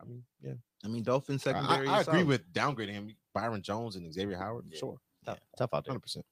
I 0.00 0.04
mean, 0.04 0.22
yeah. 0.42 0.54
I 0.84 0.88
mean, 0.88 1.02
Dolphins 1.04 1.46
I, 1.46 1.52
secondary. 1.52 1.86
I 1.88 2.00
is 2.00 2.08
agree 2.08 2.24
with 2.24 2.52
downgrading 2.52 2.92
him, 2.92 3.14
Byron 3.32 3.62
Jones 3.62 3.94
and 3.96 4.12
Xavier 4.12 4.36
Howard. 4.36 4.64
Yeah. 4.68 4.78
Sure, 4.78 4.98
Tough, 5.24 5.38
tough 5.56 5.70
out 5.74 5.84
there. 5.84 5.92
hundred 5.92 6.00
percent. 6.02 6.24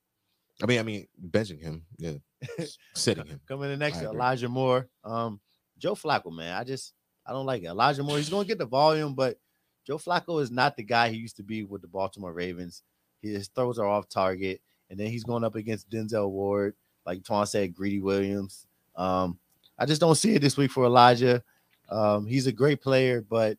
I 0.62 0.66
mean, 0.66 0.78
I 0.78 0.82
mean, 0.82 1.06
benching 1.30 1.61
him, 1.61 1.84
yeah, 1.98 2.12
sitting 2.94 3.26
him. 3.26 3.40
Coming 3.46 3.72
in 3.72 3.78
next, 3.78 3.98
I 3.98 4.02
agree. 4.02 4.16
Elijah 4.16 4.48
Moore. 4.48 4.88
Um, 5.04 5.40
Joe 5.78 5.94
Flacco, 5.94 6.32
man. 6.32 6.56
I 6.56 6.64
just 6.64 6.92
I 7.26 7.32
don't 7.32 7.46
like 7.46 7.62
it. 7.62 7.66
Elijah 7.66 8.02
Moore. 8.02 8.18
He's 8.18 8.28
gonna 8.28 8.44
get 8.44 8.58
the 8.58 8.66
volume, 8.66 9.14
but 9.14 9.38
Joe 9.86 9.98
Flacco 9.98 10.42
is 10.42 10.50
not 10.50 10.76
the 10.76 10.82
guy 10.82 11.08
he 11.08 11.16
used 11.16 11.36
to 11.36 11.42
be 11.42 11.62
with 11.62 11.82
the 11.82 11.88
Baltimore 11.88 12.32
Ravens. 12.32 12.82
His 13.22 13.48
throws 13.48 13.78
are 13.78 13.86
off 13.86 14.08
target, 14.08 14.61
and 14.88 14.98
then 14.98 15.08
he's 15.08 15.24
going 15.24 15.44
up 15.44 15.56
against 15.56 15.90
Denzel 15.90 16.30
Ward, 16.30 16.74
like 17.06 17.22
Twan 17.22 17.46
said, 17.46 17.74
Greedy 17.74 18.00
Williams. 18.00 18.66
Um, 18.96 19.38
I 19.78 19.86
just 19.86 20.00
don't 20.00 20.14
see 20.14 20.34
it 20.34 20.42
this 20.42 20.56
week 20.56 20.70
for 20.70 20.84
Elijah. 20.84 21.42
Um, 21.88 22.26
he's 22.26 22.46
a 22.46 22.52
great 22.52 22.80
player, 22.80 23.20
but 23.22 23.58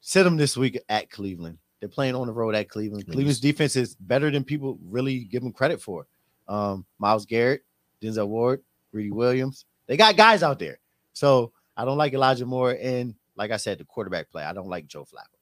sit 0.00 0.26
him 0.26 0.36
this 0.36 0.56
week 0.56 0.78
at 0.88 1.10
Cleveland. 1.10 1.58
They're 1.84 1.88
playing 1.90 2.14
on 2.14 2.26
the 2.26 2.32
road 2.32 2.54
at 2.54 2.70
Cleveland. 2.70 3.06
mean, 3.06 3.12
Cleveland's 3.14 3.40
defense 3.40 3.76
is 3.76 3.94
better 3.96 4.30
than 4.30 4.42
people 4.42 4.78
really 4.88 5.24
give 5.24 5.42
them 5.42 5.52
credit 5.52 5.82
for. 5.82 6.06
Um, 6.48 6.86
Myles 6.98 7.26
Garrett, 7.26 7.62
Denzel 8.02 8.26
Ward, 8.26 8.62
Greedy 8.90 9.10
Williams. 9.10 9.66
They 9.86 9.98
got 9.98 10.16
guys 10.16 10.42
out 10.42 10.58
there. 10.58 10.78
So 11.12 11.52
I 11.76 11.84
don't 11.84 11.98
like 11.98 12.14
Elijah 12.14 12.46
Moore. 12.46 12.74
And 12.80 13.14
like 13.36 13.50
I 13.50 13.58
said, 13.58 13.76
the 13.76 13.84
quarterback 13.84 14.30
play. 14.30 14.44
I 14.44 14.54
don't 14.54 14.70
like 14.70 14.86
Joe 14.86 15.02
Flacco. 15.04 15.36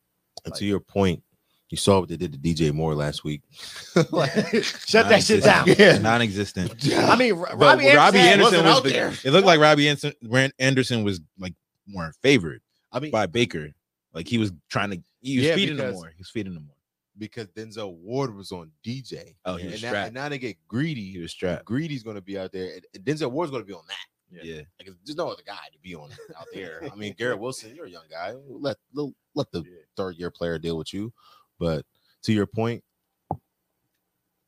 And 0.45 0.53
to 0.55 0.65
your 0.65 0.81
point, 0.81 1.23
you 1.69 1.77
saw 1.77 2.01
what 2.01 2.09
they 2.09 2.17
did 2.17 2.33
to 2.33 2.39
DJ 2.41 2.73
Moore 2.73 2.97
last 2.97 3.23
week. 3.23 3.43
Shut 3.95 5.09
that 5.11 5.23
shit 5.23 5.45
down. 5.45 5.69
Non-existent. 5.69 5.79
Yeah. 5.79 5.99
Non-existent. 5.99 6.93
I 7.09 7.15
mean, 7.15 7.37
But 7.37 7.57
Robbie, 7.57 7.95
Robbie, 7.95 8.19
Anderson, 8.19 8.19
Anderson 8.19 8.43
wasn't 8.43 8.65
was 8.65 8.77
out 8.79 8.83
the, 8.83 8.91
there. 8.91 9.13
It 9.23 9.31
looked 9.31 9.47
like 9.47 9.61
Robbie 9.61 9.89
Anderson, 9.89 10.53
Anderson 10.59 11.05
was 11.05 11.21
like 11.39 11.55
more 11.87 12.13
favored 12.21 12.63
I 12.91 12.99
mean, 12.99 13.13
by 13.13 13.27
Baker. 13.27 13.69
Like 14.13 14.27
he 14.27 14.39
was 14.39 14.51
trying 14.69 14.91
to. 14.91 15.03
He 15.23 15.39
was 15.39 15.47
Yeah, 15.47 15.55
feeding 15.55 15.71
him 15.71 15.77
because- 15.79 15.95
more. 15.95 16.09
He 16.09 16.19
was 16.19 16.31
feeding 16.31 16.55
them 16.55 16.67
more. 16.67 16.77
because 17.19 17.47
Denzel 17.49 17.95
Ward 17.95 18.35
was 18.35 18.53
on 18.53 18.71
DJ. 18.85 19.37
Oh, 19.45 19.57
he 19.57 19.63
and, 19.65 19.73
was 19.73 19.83
now, 19.83 19.89
strapped. 19.91 20.07
and 20.09 20.15
now 20.15 20.29
they 20.29 20.39
get 20.39 20.57
greedy. 20.67 21.11
He 21.13 21.19
was 21.19 21.31
strapped. 21.31 21.65
Greedy's 21.67 22.03
going 22.03 22.17
to 22.17 22.23
be 22.23 22.39
out 22.39 22.53
there, 22.53 22.75
and- 22.75 22.87
and 22.95 23.05
Denzel 23.05 23.31
Ward's 23.31 23.51
going 23.51 23.63
to 23.63 23.67
be 23.67 23.75
on 23.75 23.85
that. 23.87 24.43
Yeah. 24.45 24.63
Like, 24.81 24.89
there's 25.05 25.17
no 25.17 25.29
other 25.29 25.43
guy 25.47 25.69
to 25.73 25.79
be 25.81 25.95
on 25.95 26.11
out 26.41 26.47
there. 26.55 26.89
I 26.91 26.95
mean, 26.97 27.15
Garrett 27.19 27.39
Wilson, 27.39 27.75
you're 27.77 27.85
a 27.85 27.91
young 27.91 28.07
guy. 28.11 28.33
Let 28.49 28.79
let, 28.95 29.13
let 29.35 29.53
the 29.53 29.63
third 29.95 30.17
year 30.17 30.31
player 30.31 30.59
deal 30.59 30.79
with 30.79 30.95
you. 30.95 31.13
But 31.59 31.85
to 32.23 32.33
your 32.33 32.47
point, 32.47 32.83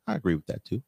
I 0.06 0.14
agree 0.16 0.34
with 0.34 0.46
that 0.46 0.64
too. 0.64 0.82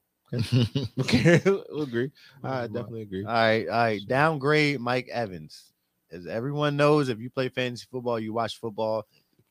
Okay, 1.01 1.41
we'll 1.45 1.83
agree. 1.83 2.11
I 2.43 2.63
definitely 2.67 3.03
agree. 3.03 3.25
All 3.25 3.33
right, 3.33 3.69
all 3.69 3.77
right. 3.77 4.01
Downgrade 4.07 4.81
Mike 4.81 5.09
Evans. 5.13 5.73
As 6.11 6.27
everyone 6.27 6.77
knows, 6.77 7.09
if 7.09 7.19
you 7.19 7.29
play 7.31 7.49
fantasy 7.49 7.87
football, 7.91 8.19
you 8.19 8.33
watch 8.33 8.59
football. 8.59 9.07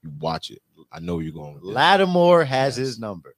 You 0.05 0.11
watch 0.19 0.51
it. 0.51 0.61
I 0.91 0.99
know 0.99 1.17
you're 1.19 1.33
going. 1.33 1.55
With 1.55 1.63
this. 1.63 1.71
Lattimore 1.71 2.45
has 2.45 2.77
Yes. 2.77 2.87
his 2.87 2.99
number. 2.99 3.35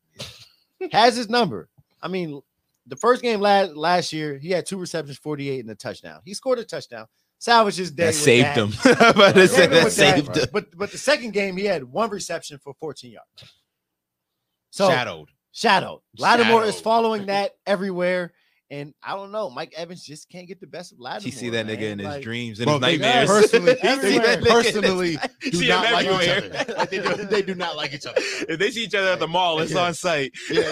has 0.92 1.16
his 1.16 1.30
number. 1.30 1.70
I 2.02 2.10
mean, 2.10 2.42
the 2.86 2.98
first 2.98 3.22
game 3.22 3.40
last 3.40 3.76
last 3.76 4.12
year, 4.14 4.38
he 4.38 4.50
had 4.50 4.66
two 4.66 4.78
receptions, 4.78 5.18
48 5.18 5.62
and 5.62 5.70
a 5.70 5.76
touchdown. 5.76 6.20
He 6.26 6.34
scored 6.34 6.60
a 6.60 6.66
touchdown, 6.66 7.08
salvaged 7.40 7.78
his 7.78 7.92
day. 7.92 8.08
That 8.08 8.14
saved 8.14 8.48
that. 8.48 8.58
him. 8.58 8.72
but 9.16 9.36
Yeah, 9.36 9.44
it 9.44 9.48
that 9.52 9.70
with 9.72 9.84
that, 9.84 9.92
saved 9.92 10.36
him. 10.38 10.46
But 10.52 10.78
but 10.78 10.92
the 10.92 10.98
second 10.98 11.32
game, 11.32 11.56
he 11.56 11.64
had 11.66 11.84
one 11.86 12.10
reception 12.10 12.60
for 12.60 12.74
14 12.82 13.12
yards. 13.14 13.54
So 14.70 14.90
Shadowed. 14.90 15.30
shadow. 15.54 16.04
Lattimore 16.18 16.66
is 16.66 16.80
following 16.80 17.28
that 17.28 17.52
everywhere. 17.66 18.34
And 18.70 18.94
I 19.02 19.16
don't 19.16 19.32
know. 19.32 19.50
Mike 19.50 19.74
Evans 19.78 20.04
just 20.04 20.30
can't 20.30 20.46
get 20.46 20.60
the 20.60 20.68
best 20.68 20.92
of 20.92 21.00
Lattimore. 21.00 21.24
He 21.24 21.32
see 21.32 21.50
that 21.52 21.66
nigga 21.68 21.80
man. 21.80 21.92
in 21.92 22.00
his 22.00 22.08
Like, 22.08 22.22
dreams 22.24 22.60
and 22.60 22.70
his 22.70 22.80
they 22.82 22.98
nightmares. 22.98 23.28
personally- 23.30 23.76
He 23.82 23.88
see 23.88 24.18
that 24.18 24.20
nigga 24.20 24.34
in 24.34 24.40
his- 24.44 24.48
Personally, 24.54 25.18
do 25.42 25.52
see 25.52 25.68
not 25.70 25.94
like 25.94 26.06
each 26.06 26.30
other. 26.30 26.86
They, 26.86 27.00
do, 27.00 27.26
they 27.26 27.42
do 27.44 27.56
not 27.56 27.76
like 27.78 27.94
each 27.94 28.06
other. 28.06 28.20
If 28.50 28.60
they 28.60 28.72
see 28.72 28.84
each 28.84 28.94
other 28.96 29.08
at 29.14 29.20
the 29.20 29.28
mall, 29.28 29.60
it's 29.60 29.72
Yeah. 29.72 29.80
on 29.86 29.94
site. 29.94 30.34
Yeah. 30.52 30.64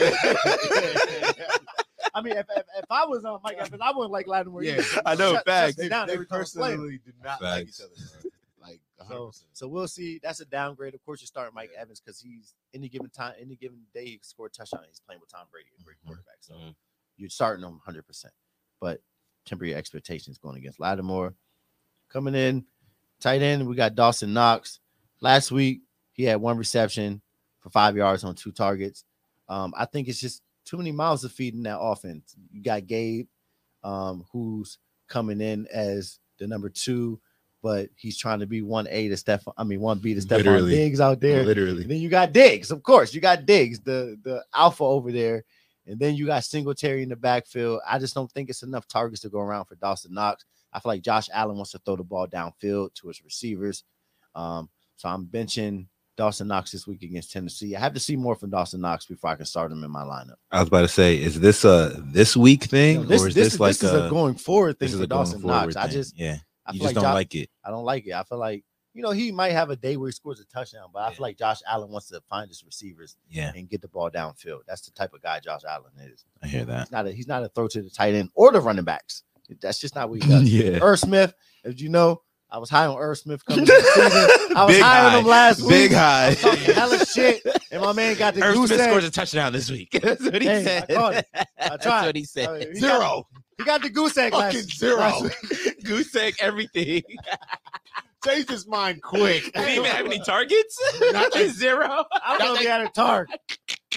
I 2.14 2.22
mean, 2.22 2.34
if, 2.38 2.46
if, 2.56 2.64
if 2.78 2.86
I 2.89 3.06
was 3.06 3.26
on 3.26 3.39
Mike 3.43 3.58
Evans, 3.58 3.82
I 3.84 3.91
wouldn't 3.91 4.12
like 4.12 4.28
Lattimore. 4.28 4.64
Yeah. 4.64 4.74
either. 4.80 5.02
I 5.06 5.16
know, 5.16 5.34
Shut- 5.34 5.46
facts. 5.46 5.72
shut 5.76 5.78
they, 5.78 5.89
down 5.89 6.08
they 6.08 6.14
every 6.14 6.26
time 6.28 6.41
I 6.41 6.43
play 6.54 6.72
him. 6.72 6.78
personally 6.80 7.00
do 7.06 7.12
not 7.24 7.41
like 7.41 7.68
each 7.68 7.80
other. 7.82 8.30
Like, 8.62 8.82
100%. 9.02 9.08
So, 9.10 9.32
so 9.54 9.68
we'll 9.68 9.88
see. 9.88 10.20
That's 10.24 10.39
a 10.39 10.46
downgrade. 10.46 10.96
Of 10.96 11.04
course, 11.06 11.22
you 11.22 11.28
start 11.28 11.52
starting 11.52 11.56
Mike 11.56 11.72
Evans 11.80 12.00
because 12.00 12.20
he's 12.20 12.54
any 12.74 12.88
given 12.89 13.10
time, 13.10 13.34
any 13.39 13.56
given 13.56 13.80
day, 13.93 14.06
he 14.06 14.12
can 14.18 14.24
score 14.24 14.48
a 14.48 14.50
touchdown. 14.50 14.82
He's 14.88 15.02
playing 15.02 15.20
with 15.22 15.30
Tom 15.32 15.46
Brady, 15.52 15.70
a 15.80 15.84
great 15.84 15.98
Mhm. 16.04 16.08
quarterback. 16.08 16.38
So 16.39 16.54
Mhm. 16.56 16.76
You're 17.18 17.30
starting 17.30 17.61
them 17.61 17.74
100. 17.74 18.05
percent 18.05 18.34
But 18.80 19.01
temper 19.45 19.66
your 19.66 19.78
expectations 19.78 20.38
going 20.38 20.57
against 20.57 20.80
Lattimore. 20.80 21.34
Coming 22.09 22.36
in, 22.36 22.66
tight 23.20 23.41
end, 23.41 23.68
we 23.68 23.76
got 23.76 23.95
Dawson 23.95 24.34
Knox. 24.34 24.80
Last 25.22 25.51
week 25.51 25.82
he 26.11 26.24
had 26.24 26.41
one 26.41 26.57
reception 26.57 27.22
for 27.59 27.70
five 27.70 27.95
yards 27.95 28.24
on 28.24 28.36
two 28.36 28.51
targets. 28.51 29.03
Um, 29.49 29.74
I 29.78 29.86
think 29.86 30.07
it's 30.07 30.20
just 30.20 30.41
too 30.66 30.78
many 30.78 30.91
miles 30.91 31.22
to 31.22 31.30
feed 31.30 31.53
in 31.53 31.63
that 31.63 31.80
offense. 31.80 32.36
You 32.51 32.61
got 32.61 32.88
Gabe, 32.88 33.28
um, 33.84 34.26
who's 34.32 34.78
coming 35.07 35.41
in 35.41 35.68
as 35.72 36.20
the 36.39 36.47
number 36.47 36.70
two, 36.70 37.20
but 37.61 37.89
he's 37.95 38.18
trying 38.18 38.39
to 38.39 38.45
be 38.47 38.61
one 38.61 38.88
A 38.89 39.07
to 39.09 39.16
Stefon. 39.16 39.53
I 39.57 39.63
mean, 39.63 39.80
one 39.80 39.99
B 39.99 40.13
to 40.13 40.22
Literally. 40.22 40.72
Diggs 40.72 40.99
out 41.01 41.20
there. 41.20 41.43
Literally. 41.43 41.84
And 41.84 41.91
then 41.91 41.99
you 41.99 42.09
got 42.09 42.34
Diggs, 42.34 42.72
of 42.72 42.84
course. 42.84 43.13
You 43.13 43.22
got 43.22 43.45
Diggs, 43.45 43.80
the 43.80 44.18
the 44.24 44.43
alpha 44.53 44.84
over 44.84 45.11
there. 45.11 45.43
And 45.88 46.00
then 46.00 46.16
you 46.16 46.26
got 46.26 46.44
Singletary 46.44 47.04
in 47.04 47.10
the 47.10 47.16
backfield. 47.16 47.82
I 47.88 48.00
just 48.00 48.16
don't 48.16 48.32
think 48.32 48.50
it's 48.50 48.64
enough 48.64 48.88
targets 48.88 49.22
to 49.22 49.30
go 49.30 49.40
around 49.40 49.66
for 49.66 49.76
Dawson 49.76 50.14
Knox. 50.14 50.46
I 50.74 50.80
feel 50.80 50.92
like 50.92 51.02
Josh 51.02 51.30
Allen 51.32 51.56
wants 51.56 51.72
to 51.72 51.80
throw 51.80 51.96
the 51.96 52.04
ball 52.04 52.28
downfield 52.28 52.94
to 52.96 53.08
his 53.08 53.24
receivers. 53.24 53.84
Um, 54.34 54.70
so 54.96 55.10
I'm 55.10 55.26
benching 55.26 55.88
Dawson 56.18 56.48
Knox 56.48 56.72
this 56.72 56.88
week 56.88 57.04
against 57.04 57.32
Tennessee. 57.32 57.76
I 57.76 57.80
have 57.80 57.94
to 57.94 58.00
see 58.00 58.16
more 58.16 58.36
from 58.36 58.50
Dawson 58.50 58.82
Knox 58.82 59.06
before 59.06 59.30
I 59.30 59.36
can 59.36 59.46
start 59.46 59.72
him 59.72 59.84
in 59.84 59.92
my 59.92 60.04
lineup. 60.04 60.36
I 60.52 60.60
was 60.60 60.68
about 60.68 60.82
to 60.82 60.88
say, 60.88 61.22
is 61.22 61.40
this 61.40 61.66
a 61.66 61.94
this 61.98 62.36
week 62.36 62.64
thing, 62.64 63.02
know, 63.02 63.04
this, 63.04 63.22
or 63.22 63.28
is 63.28 63.36
this, 63.36 63.46
this, 63.46 63.54
is, 63.54 63.60
like 63.60 63.78
this 63.78 63.84
is 63.84 64.06
a, 64.06 64.10
going 64.10 64.36
forward 64.36 64.80
thing 64.80 64.88
this 64.88 64.94
is 64.94 65.00
for 65.00 65.06
a 65.06 65.08
Dawson 65.08 65.42
Knox. 65.42 65.76
I 65.76 65.88
just 65.88 66.18
yeah, 66.18 66.38
I 66.66 66.72
you 66.72 66.80
just 66.80 66.86
like 66.86 66.96
don't 66.96 67.04
Josh, 67.04 67.14
like 67.14 67.36
it. 67.36 67.50
I 67.64 67.70
don't 67.70 67.86
like 67.86 68.08
it. 68.08 68.14
I 68.14 68.24
feel 68.24 68.38
like 68.38 68.64
you 68.96 69.04
know 69.04 69.12
he 69.12 69.32
might 69.32 69.52
have 69.52 69.70
a 69.70 69.76
day 69.76 69.98
where 69.98 70.08
he 70.08 70.14
scores 70.14 70.39
a 70.39 70.46
touchdown, 70.46 70.88
but 70.91 71.04
I 71.04 71.10
feel 71.12 71.22
like 71.22 71.38
Josh 71.38 71.60
Allen 71.70 71.91
wants 71.91 72.08
to 72.08 72.22
find 72.30 72.48
his 72.50 72.64
receivers 72.64 73.16
Yeah, 73.30 73.52
and 73.56 73.70
get 73.70 73.82
the 73.82 73.88
ball 73.88 74.10
downfield. 74.10 74.62
That's 74.68 74.82
the 74.82 74.91
type 74.91 75.14
of 75.14 75.22
guy 75.22 75.39
Josh 75.41 75.62
Allen 75.70 75.91
is. 76.02 76.26
I 76.41 76.48
hear 76.48 76.66
that. 76.66 76.80
He's 76.88 76.91
not 76.91 77.06
a 77.08 77.12
he's 77.12 77.28
not 77.28 77.43
a 77.43 77.50
throw 77.50 77.68
to 77.68 77.82
the 77.84 77.89
tight 77.91 78.16
end 78.16 78.30
or 78.34 78.52
the 78.52 78.62
running 78.62 78.86
backs. 78.86 79.22
That's 79.62 79.80
just 79.80 79.93
not 79.93 80.10
what 80.10 80.24
he 80.24 80.30
does. 80.32 80.43
yeah, 80.43 80.80
Irv 80.82 80.98
Smith, 81.00 81.34
as 81.64 81.80
you 81.80 81.89
know, 81.89 82.22
I 82.50 82.58
was 82.58 82.70
high 82.70 82.86
on 82.86 82.98
Irv 82.98 83.18
Smith 83.18 83.43
coming 83.46 83.66
the 83.66 83.74
season. 83.96 84.58
I 84.58 84.64
was 84.66 84.76
Big 84.76 84.82
high 84.84 85.06
on 85.14 85.20
him 85.20 85.28
last 85.28 85.58
Big 85.60 85.68
week. 85.68 85.89
Big 85.89 85.91
high. 85.93 86.30
Hella 86.74 87.06
shit, 87.06 87.41
and 87.72 87.82
my 87.82 87.91
man 87.91 88.16
got 88.16 88.34
the 88.34 88.43
Irv 88.43 88.56
goose 88.56 88.70
Smith 88.70 88.80
egg. 88.82 88.89
scores 88.89 89.04
a 89.04 89.12
touchdown 89.12 89.52
this 89.52 89.70
week. 89.70 89.89
That's 90.02 90.24
what 90.24 90.41
he 90.41 90.50
I 90.50 90.64
said. 90.64 90.86
it. 90.89 90.98
I 90.98 91.24
That's 91.70 91.86
what 91.86 92.16
he 92.16 92.24
said. 92.24 92.48
Uh, 92.48 92.54
he 92.56 92.66
got- 92.66 92.76
Zero. 92.78 93.28
He 93.58 93.64
got 93.64 93.82
the 93.82 93.89
goose 93.89 94.18
egg 94.18 94.34
Fucking 94.34 94.60
last, 94.60 94.78
zero. 94.78 94.98
last. 94.98 95.76
Goose 95.86 96.14
egg, 96.18 96.36
everything. 96.41 97.04
Changed 98.26 98.50
his 98.50 98.68
mind 98.68 99.02
quick. 99.04 99.44
Did 99.54 99.68
he 99.68 99.74
even 99.76 99.86
have 99.86 100.06
any 100.06 100.20
targets? 100.20 100.78
Nothing. 101.12 101.50
Zero. 101.50 102.06
I 102.24 102.38
don't 102.38 102.48
know 102.48 102.54
if 102.56 102.60
he 102.62 102.66
had 102.66 102.82
a 102.82 102.90
target, 102.90 103.40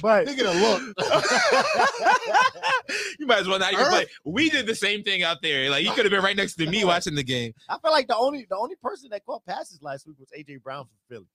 but 0.03 0.27
Nigga, 0.27 0.47
a 0.47 0.53
look. 0.61 0.83
you 3.19 3.27
might 3.27 3.41
as 3.41 3.49
well 3.49 3.59
not 3.59 3.73
even 3.73 3.85
Irv- 3.87 3.91
play. 3.93 4.07
We 4.25 4.51
did 4.51 4.67
the 4.67 4.75
same 4.75 5.03
thing 5.03 5.23
out 5.23 5.39
there. 5.43 5.71
Like 5.71 5.85
you 5.85 5.93
could 5.93 6.05
have 6.05 6.11
been 6.13 6.23
right 6.23 6.37
next 6.37 6.55
to 6.57 6.67
me 6.67 6.85
watching 6.85 7.15
the 7.15 7.25
game. 7.25 7.53
I 7.69 7.79
feel 7.79 7.93
like 7.93 8.09
the 8.09 8.17
only 8.17 8.47
the 8.49 8.57
only 8.57 8.77
person 8.77 9.09
that 9.11 9.25
caught 9.25 9.45
passes 9.47 9.81
last 9.83 10.07
week 10.07 10.17
was 10.19 10.29
AJ 10.39 10.63
Brown 10.63 10.85
from 10.85 10.97
Philly, 11.09 11.27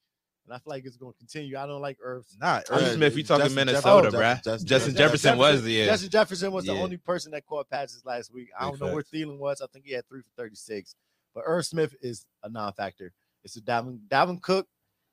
and 0.46 0.54
I 0.54 0.58
feel 0.58 0.64
like 0.72 0.86
it's 0.86 0.98
going 0.98 1.14
to 1.14 1.18
continue. 1.18 1.58
I 1.58 1.66
don't 1.66 1.82
like 1.82 1.98
Irv. 2.04 2.26
not 2.40 2.70
Uh, 2.70 2.76
Irv 2.76 2.88
Smith. 2.94 3.18
You 3.18 3.24
talking 3.24 3.46
Justin 3.46 3.56
Minnesota, 3.66 4.12
Jefferson- 4.12 4.20
bruh? 4.20 4.36
Justin- 4.36 4.44
Justin 4.46 4.68
Justin 4.68 4.96
Jefferson 4.96 5.38
was 5.38 5.68
yeah. 5.68 5.86
Justin 5.86 6.10
Jefferson 6.10 6.52
was 6.52 6.66
the 6.66 6.74
only 6.74 6.98
person 6.98 7.32
that 7.32 7.46
caught 7.46 7.70
passes 7.70 8.04
last 8.06 8.34
week. 8.34 8.50
I 8.60 8.66
don't 8.70 8.80
know 8.80 8.94
where 8.94 9.04
facts. 9.04 9.10
Thielen 9.14 9.38
was. 9.38 9.62
I 9.62 9.68
think 9.74 9.86
he 9.86 9.94
had 9.94 10.08
three 10.08 10.22
for 10.22 10.30
36. 10.38 10.96
But 11.34 11.44
Irv 11.48 11.66
Smith 11.66 11.96
is 12.02 12.26
a 12.44 12.50
non-factor. 12.50 13.12
It's 13.44 13.58
a 13.58 13.62
Dalvin, 13.62 14.00
Dalvin 14.08 14.42
Cook 14.42 14.68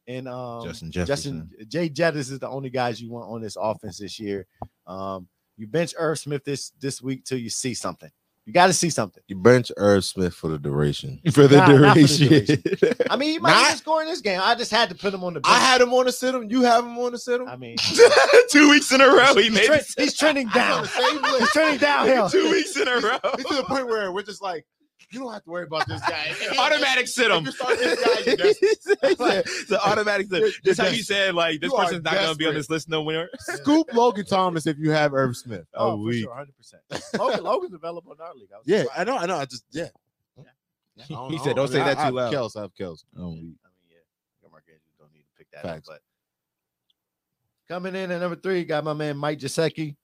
and 0.07 0.29
um, 0.29 0.65
Justin 0.65 0.91
Justin 0.91 1.07
Jefferson. 1.51 1.69
Jay 1.69 1.89
Jettis 1.89 2.31
is 2.31 2.39
the 2.39 2.49
only 2.49 2.71
guys 2.71 3.01
you 3.01 3.11
want 3.11 3.31
on 3.31 3.41
this 3.41 3.57
offense 3.61 3.99
this 3.99 4.19
year. 4.19 4.47
Um, 4.87 5.29
you 5.57 5.67
bench 5.67 5.95
Irv 5.99 6.19
Smith 6.19 6.45
this 6.45 6.71
this 6.81 7.03
week 7.03 7.25
till 7.25 7.39
you 7.39 7.51
see 7.51 7.75
something. 7.75 8.11
You 8.47 8.55
got 8.55 8.69
to 8.69 8.73
see 8.73 8.91
something. 8.91 9.23
You 9.29 9.37
bench 9.37 9.71
Irv 9.77 10.05
Smith 10.05 10.35
for 10.35 10.49
the 10.49 10.59
duration. 10.59 11.21
for 11.33 11.47
the 11.47 11.59
Nah, 11.59 11.67
not 11.67 11.97
for 11.97 12.03
the 12.03 12.55
duration. 12.57 12.95
I 13.11 13.17
mean, 13.17 13.33
he 13.33 13.39
might 13.39 13.51
Not- 13.53 13.67
even 13.67 13.77
score 13.77 14.03
in 14.03 14.09
this 14.09 14.23
game. 14.23 14.41
I 14.43 14.55
just 14.55 14.71
had 14.71 14.89
to 14.89 14.95
put 14.95 15.13
him 15.13 15.23
on 15.23 15.35
the 15.35 15.41
bench. 15.41 15.55
I 15.55 15.59
had 15.61 15.81
him 15.81 15.93
on 15.93 16.07
the 16.07 16.13
sit 16.13 16.35
him. 16.35 16.51
You 16.51 16.63
have 16.63 16.85
him 16.85 16.99
on 16.99 17.13
the 17.13 17.19
sit 17.19 17.41
him. 17.41 17.49
I 17.49 17.57
mean, 17.57 17.77
Two 18.51 18.71
weeks 18.71 18.91
in 18.93 19.01
a 19.03 19.07
row, 19.07 19.35
he 19.35 19.45
he's, 19.45 19.53
made 19.53 19.67
tre- 19.67 19.81
he's 19.99 20.17
trending 20.17 20.49
down. 20.49 20.85
He's 20.85 21.51
trending 21.51 21.79
downhill. 21.79 22.29
Two 22.31 22.51
weeks 22.51 22.77
in 22.77 22.89
a 22.89 22.99
row. 22.99 23.19
It's 23.35 23.49
to 23.49 23.55
the 23.57 23.65
point 23.65 23.87
where 23.87 24.11
we're 24.11 24.23
just 24.23 24.43
like, 24.43 24.67
you 25.13 25.21
don't 25.21 25.33
have 25.33 25.43
to 25.45 25.51
worry 25.51 25.65
about 25.65 25.87
this 25.89 26.01
guy. 26.03 26.33
Automatic 26.59 27.07
sit 27.09 27.31
him. 27.31 27.39
If 27.39 27.47
you 27.47 27.53
start 27.53 27.79
this 27.79 28.05
guy, 28.05 28.31
you 28.31 28.37
desperate. 28.37 29.47
It's 29.47 29.71
an 29.71 29.79
automatic 29.85 30.29
sit. 30.29 30.39
You're- 30.41 30.53
Just 30.65 30.79
you're 30.79 30.87
how 30.87 30.93
you 30.93 31.03
said, 31.03 31.35
like, 31.35 31.61
this 31.61 31.71
you 31.73 31.77
person's 31.77 32.05
not 32.05 32.15
gonna 32.15 32.35
be 32.35 32.47
on 32.47 32.55
this 32.55 32.71
list 32.71 32.89
no 32.89 33.03
more. 33.05 33.29
Scoop 33.41 33.93
Logan 33.93 34.25
Thomas 34.27 34.67
if 34.67 34.79
you 34.79 34.91
have 34.91 35.13
Irv 35.15 35.37
Smith. 35.37 35.67
Oh, 35.75 35.93
Oh, 35.93 35.97
for 35.97 36.03
we. 36.05 36.21
sure, 36.23 36.35
hundred 36.35 36.57
percent. 36.57 36.83
Logan, 37.19 37.45
Logan's 37.45 37.75
available 37.75 38.13
in 38.13 38.21
our 38.21 38.35
league. 38.35 38.49
I 38.55 38.59
was 38.59 38.65
Yeah, 38.67 38.83
surprised. 38.83 39.01
I 39.01 39.05
know, 39.05 39.17
I 39.19 39.27
know. 39.27 39.37
I 39.37 39.45
just 39.47 39.65
yeah. 39.73 39.89
Yeah. 40.37 41.05
I 41.19 41.29
He 41.29 41.39
I 41.39 41.45
said, 41.45 41.57
"Don't 41.57 41.69
I 41.69 41.73
say 41.73 41.79
that 41.79 41.87
I- 41.87 41.91
I 41.91 41.95
too 41.95 42.01
have 42.03 42.15
loud." 42.15 42.33
Kels, 42.33 42.57
I 42.57 42.61
have 42.63 42.75
Kels. 42.75 43.05
Oh, 43.17 43.29
we- 43.31 43.35
I 43.35 43.35
mean, 43.35 43.55
yeah, 43.91 44.49
Mark 44.51 44.65
Andrews 44.69 44.95
don't 44.99 45.13
need 45.13 45.21
to 45.23 45.33
pick 45.39 45.51
that 45.53 45.63
Facts. 45.63 45.89
up. 45.89 45.95
But 45.95 47.75
coming 47.75 47.95
in 47.95 48.11
at 48.11 48.21
number 48.21 48.37
three, 48.37 48.65
got 48.65 48.85
my 48.85 48.93
man 48.93 49.17
Mike 49.17 49.39
Gesicki 49.39 49.97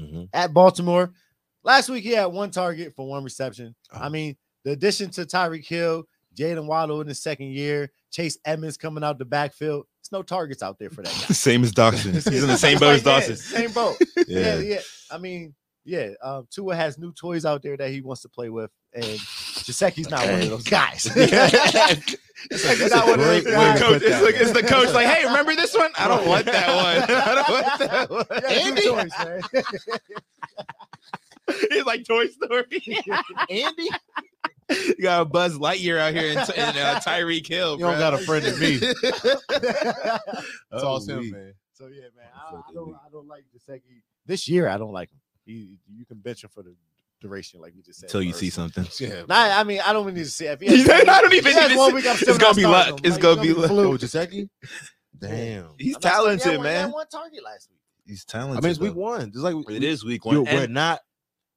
Mhm. 0.00 0.28
at 0.32 0.52
Baltimore. 0.52 1.12
Last 1.64 1.88
week 1.88 2.02
he 2.04 2.10
had 2.10 2.26
one 2.26 2.50
target 2.50 2.92
for 2.94 3.06
one 3.06 3.22
reception. 3.24 3.74
Uh-huh. 3.92 4.04
I 4.04 4.08
mean, 4.08 4.36
the 4.64 4.72
addition 4.72 5.10
to 5.10 5.22
Tyreek 5.24 5.66
Hill, 5.66 6.04
Jaylen 6.36 6.66
Waddle 6.66 7.00
in 7.00 7.06
his 7.06 7.22
second 7.22 7.48
year, 7.52 7.90
Chase 8.10 8.36
Edmonds 8.44 8.76
coming 8.76 9.02
out 9.04 9.18
the 9.18 9.24
backfield. 9.24 9.86
There's 10.02 10.12
no 10.12 10.22
targets 10.22 10.62
out 10.62 10.78
there 10.78 10.90
for 10.90 11.02
that 11.02 11.12
guy. 11.12 11.12
Same 11.34 11.62
as 11.64 11.72
Dawson. 11.72 12.12
He's 12.14 12.26
in 12.26 12.46
the 12.48 12.56
same 12.58 12.78
boat 12.78 12.96
as 12.96 13.04
Yeah, 13.04 13.12
Dawson. 13.12 13.36
Same 13.36 13.70
boat. 13.72 13.96
yeah, 14.26 14.56
Yeah. 14.56 14.58
yeah. 14.58 14.80
I 15.10 15.18
mean, 15.18 15.54
yeah. 15.84 16.10
Um, 16.22 16.46
Tua 16.50 16.74
has 16.76 16.98
new 16.98 17.12
toys 17.12 17.44
out 17.44 17.62
there 17.62 17.76
that 17.76 17.90
he 17.90 18.00
wants 18.02 18.22
to 18.22 18.28
play 18.28 18.48
with, 18.50 18.70
and 18.92 19.04
Gesicki's 19.04 20.10
not 20.10 20.24
one 20.26 20.42
of 20.42 20.50
those 20.50 20.62
guys. 20.64 21.04
Gesicki's 21.04 22.90
not 22.92 23.06
one 23.06 23.20
of 23.20 23.26
those 23.26 23.44
guys. 23.44 23.78
to 23.78 23.84
Coach, 23.84 24.02
it's, 24.04 24.22
like, 24.22 24.34
it's 24.36 24.52
the 24.52 24.62
coach, 24.62 24.92
like, 24.92 25.06
hey, 25.06 25.24
remember 25.24 25.54
this 25.56 25.74
one? 25.76 25.90
I 25.98 26.06
don't 26.08 26.26
want 26.26 26.44
that 26.46 26.76
one. 26.76 27.10
I 27.10 27.34
don't 27.34 27.50
want 27.50 27.78
that 27.78 28.10
one. 28.10 28.26
Has 29.08 29.22
new 31.48 31.54
toys, 31.54 31.60
man. 31.60 31.68
He's 31.70 31.84
like 31.86 32.04
Toy 32.06 32.26
Story. 32.28 32.64
Andy, 33.50 33.88
you 34.70 35.02
got 35.02 35.22
a 35.22 35.24
Buzz 35.24 35.58
Lightyear 35.58 35.98
out 35.98 36.14
here 36.14 36.28
in, 36.28 36.38
in 36.38 36.78
uh, 36.82 37.00
Tyreek 37.04 37.46
Hill. 37.46 37.74
you 37.74 37.80
don't 37.80 37.92
bro. 37.92 37.98
got 37.98 38.14
a 38.14 38.18
friend 38.18 38.44
in 38.46 38.58
me. 38.58 38.78
so 38.78 38.92
It's 40.72 40.82
all 40.82 40.96
Oh, 41.02 41.04
him, 41.06 41.18
we- 41.20 41.30
man. 41.32 41.54
yeah, 41.80 41.86
man. 42.16 42.26
I, 42.34 42.50
Fuck 42.50 42.64
I 42.66 42.70
it, 42.70 42.74
don't. 42.74 42.94
I 42.94 43.10
don't 43.10 43.26
like 43.28 43.44
Gesicki 43.54 44.02
this 44.26 44.48
year. 44.48 44.68
I 44.68 44.78
don't 44.78 44.92
like 44.92 45.10
him. 45.10 45.18
He, 45.44 45.76
you 45.92 46.04
can 46.06 46.18
bench 46.18 46.44
him 46.44 46.50
for 46.54 46.62
the 46.62 46.74
duration, 47.20 47.60
like 47.60 47.74
you 47.74 47.82
just 47.82 48.00
said. 48.00 48.08
Until 48.08 48.22
you 48.22 48.32
see 48.32 48.50
something. 48.50 48.86
Yeah. 49.00 49.22
Nah, 49.28 49.58
I 49.58 49.64
mean, 49.64 49.80
I 49.84 49.92
don't 49.92 50.02
even 50.04 50.14
need 50.14 50.24
to 50.24 50.30
see. 50.30 50.46
If 50.46 50.60
he 50.60 50.68
He 50.68 50.82
has 50.84 50.90
I 50.90 51.04
don't 51.20 51.24
if 51.26 51.32
he 51.32 51.38
even 51.38 51.52
has 51.54 51.68
need 51.68 51.74
to 51.74 51.78
one 51.78 51.90
see- 51.90 51.94
week, 51.96 52.06
I'm 52.06 52.16
it's 52.20 52.38
gonna 52.38 52.54
be 52.54 52.66
luck. 52.66 52.88
him. 52.88 52.94
It's 53.02 53.10
Like, 53.14 53.20
gonna 53.22 53.42
be 53.42 53.52
luck. 53.52 53.68
fluke. 53.70 53.86
Oh, 54.02 54.04
Gesicki? 54.04 54.48
Damn. 55.18 55.68
He's 55.78 55.96
I'm 55.96 56.00
not 56.00 56.02
saying- 56.02 56.12
talented, 56.14 56.46
yeah, 56.52 56.58
well, 56.58 56.62
he 56.68 56.68
had 56.74 56.82
man. 56.84 56.92
One 56.92 57.06
target 57.08 57.44
last 57.44 57.68
week. 57.70 57.78
He's 58.06 58.24
talented. 58.24 58.58
I 58.58 58.60
mean, 58.62 58.70
it's 58.70 58.80
week 58.80 58.94
though. 58.94 59.00
one. 59.00 59.32
Just 59.32 59.44
like 59.44 59.54
It 59.70 59.82
is 59.84 60.04
week 60.04 60.24
Yo, 60.24 60.40
one. 60.42 60.44
we're 60.44 60.66
not. 60.66 61.00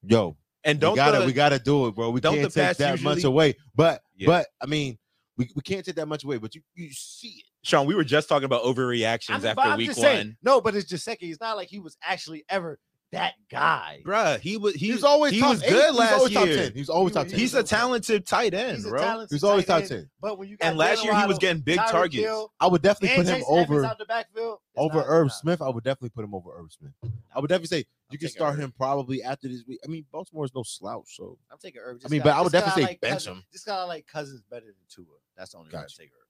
Yo, 0.08 0.38
and 0.64 0.80
don't 0.80 0.96
gotta 0.96 1.20
the- 1.20 1.26
we 1.26 1.34
gotta 1.34 1.60
do 1.60 1.88
it, 1.88 1.96
bro. 1.96 2.10
We 2.10 2.22
don't 2.22 2.36
can't 2.36 2.54
take 2.54 2.64
pass 2.64 2.78
that 2.78 3.02
much 3.02 3.24
away. 3.24 3.56
But 3.76 4.02
Yeah. 4.16 4.28
but 4.28 4.48
I 4.62 4.66
mean, 4.66 4.98
we, 5.38 5.50
we 5.56 5.62
can't 5.62 5.86
take 5.86 5.96
that 5.96 6.08
much 6.08 6.24
away. 6.24 6.38
But 6.38 6.56
you 6.56 6.62
you 6.76 6.90
see 6.92 7.30
it. 7.30 7.46
Sean, 7.64 7.88
we 7.88 7.96
were 7.96 8.04
just 8.04 8.30
talking 8.30 8.46
about 8.46 8.64
I 8.64 8.68
overreactions 8.68 9.30
mean, 9.30 9.42
but 9.42 9.58
after 9.58 9.62
I'm 9.72 9.78
week 9.78 9.88
one. 9.90 9.96
saying, 9.96 10.38
no, 10.44 10.62
but 10.62 10.76
it's 10.76 10.92
Gesicki. 10.92 11.24
It's 11.24 11.42
not 11.42 11.58
like 11.58 11.68
he 11.68 11.80
was 11.80 11.98
actually 12.04 12.46
ever 12.48 12.80
that 13.12 13.34
guy. 13.50 14.02
Bruh, 14.06 14.40
he 14.40 14.58
was 14.58 14.74
he, 14.76 14.88
He 14.88 14.92
was 14.94 15.04
always 15.04 15.32
he 15.34 15.40
top 15.40 15.52
was 15.52 15.64
eight. 15.64 15.70
good 15.70 15.84
He 15.86 15.90
was 15.92 15.98
last 16.00 16.14
always 16.14 16.34
top 16.34 16.46
year. 16.48 16.58
10. 16.58 16.74
He 16.74 16.80
was 16.80 16.90
always 16.90 17.14
top 17.14 17.28
10. 17.28 17.40
He's 17.40 17.54
a 17.54 17.64
talented 17.64 18.26
tight 18.28 18.54
end, 18.54 18.78
He's 18.78 18.88
bro. 18.88 19.26
He's 19.30 19.44
always 19.44 19.66
tight 19.66 19.82
top 19.82 19.90
10. 19.90 20.10
But 20.22 20.38
when 20.38 20.50
you 20.50 20.58
got 20.58 20.68
And 20.70 20.78
last 20.78 21.04
year 21.04 21.16
he 21.16 21.26
was 21.26 21.38
getting 21.40 21.62
big 21.62 21.80
Tyreek 21.80 21.92
targets. 21.92 22.24
Hill, 22.24 22.52
I 22.60 22.68
would 22.68 22.82
definitely 22.82 23.16
put 23.18 23.28
him 23.28 23.36
Chase 23.38 23.46
over 23.48 23.82
the 23.98 24.06
backfield, 24.06 24.60
over 24.76 25.02
Irv 25.04 25.32
Smith. 25.32 25.62
I 25.62 25.70
would 25.70 25.84
definitely 25.84 26.10
put 26.10 26.24
him 26.26 26.36
over 26.36 26.50
Irv 26.58 26.72
Smith. 26.72 26.92
I 27.34 27.40
would 27.40 27.48
definitely 27.48 27.80
say 27.80 27.86
you 28.12 28.18
can 28.20 28.30
start 28.30 28.54
Irv. 28.56 28.60
him 28.60 28.74
probably 28.78 29.24
after 29.24 29.48
this 29.48 29.64
week. 29.68 29.80
I 29.84 29.88
mean, 29.88 30.06
Baltimore's 30.12 30.54
no 30.54 30.64
slouch, 30.64 31.16
so 31.16 31.38
I'm 31.52 31.58
taking 31.58 31.82
Irv. 31.84 32.02
I 32.06 32.10
mean, 32.10 32.22
but 32.22 32.36
I 32.36 32.42
would 32.42 32.52
definitely 32.52 32.84
say 32.84 32.88
like 32.88 33.02
bench 33.02 33.14
Cousins- 33.14 33.38
him. 33.38 33.44
Just 33.52 33.66
got 33.66 33.88
like 33.88 34.06
Cousins 34.08 34.42
better 34.50 34.66
than 34.66 34.76
Tua. 34.90 35.06
That's 35.38 35.52
the 35.52 35.58
only 35.58 35.68
reason 35.68 35.80
I 35.80 35.84
Gotcha. 35.84 35.98
take 35.98 36.08
Irv. 36.10 36.28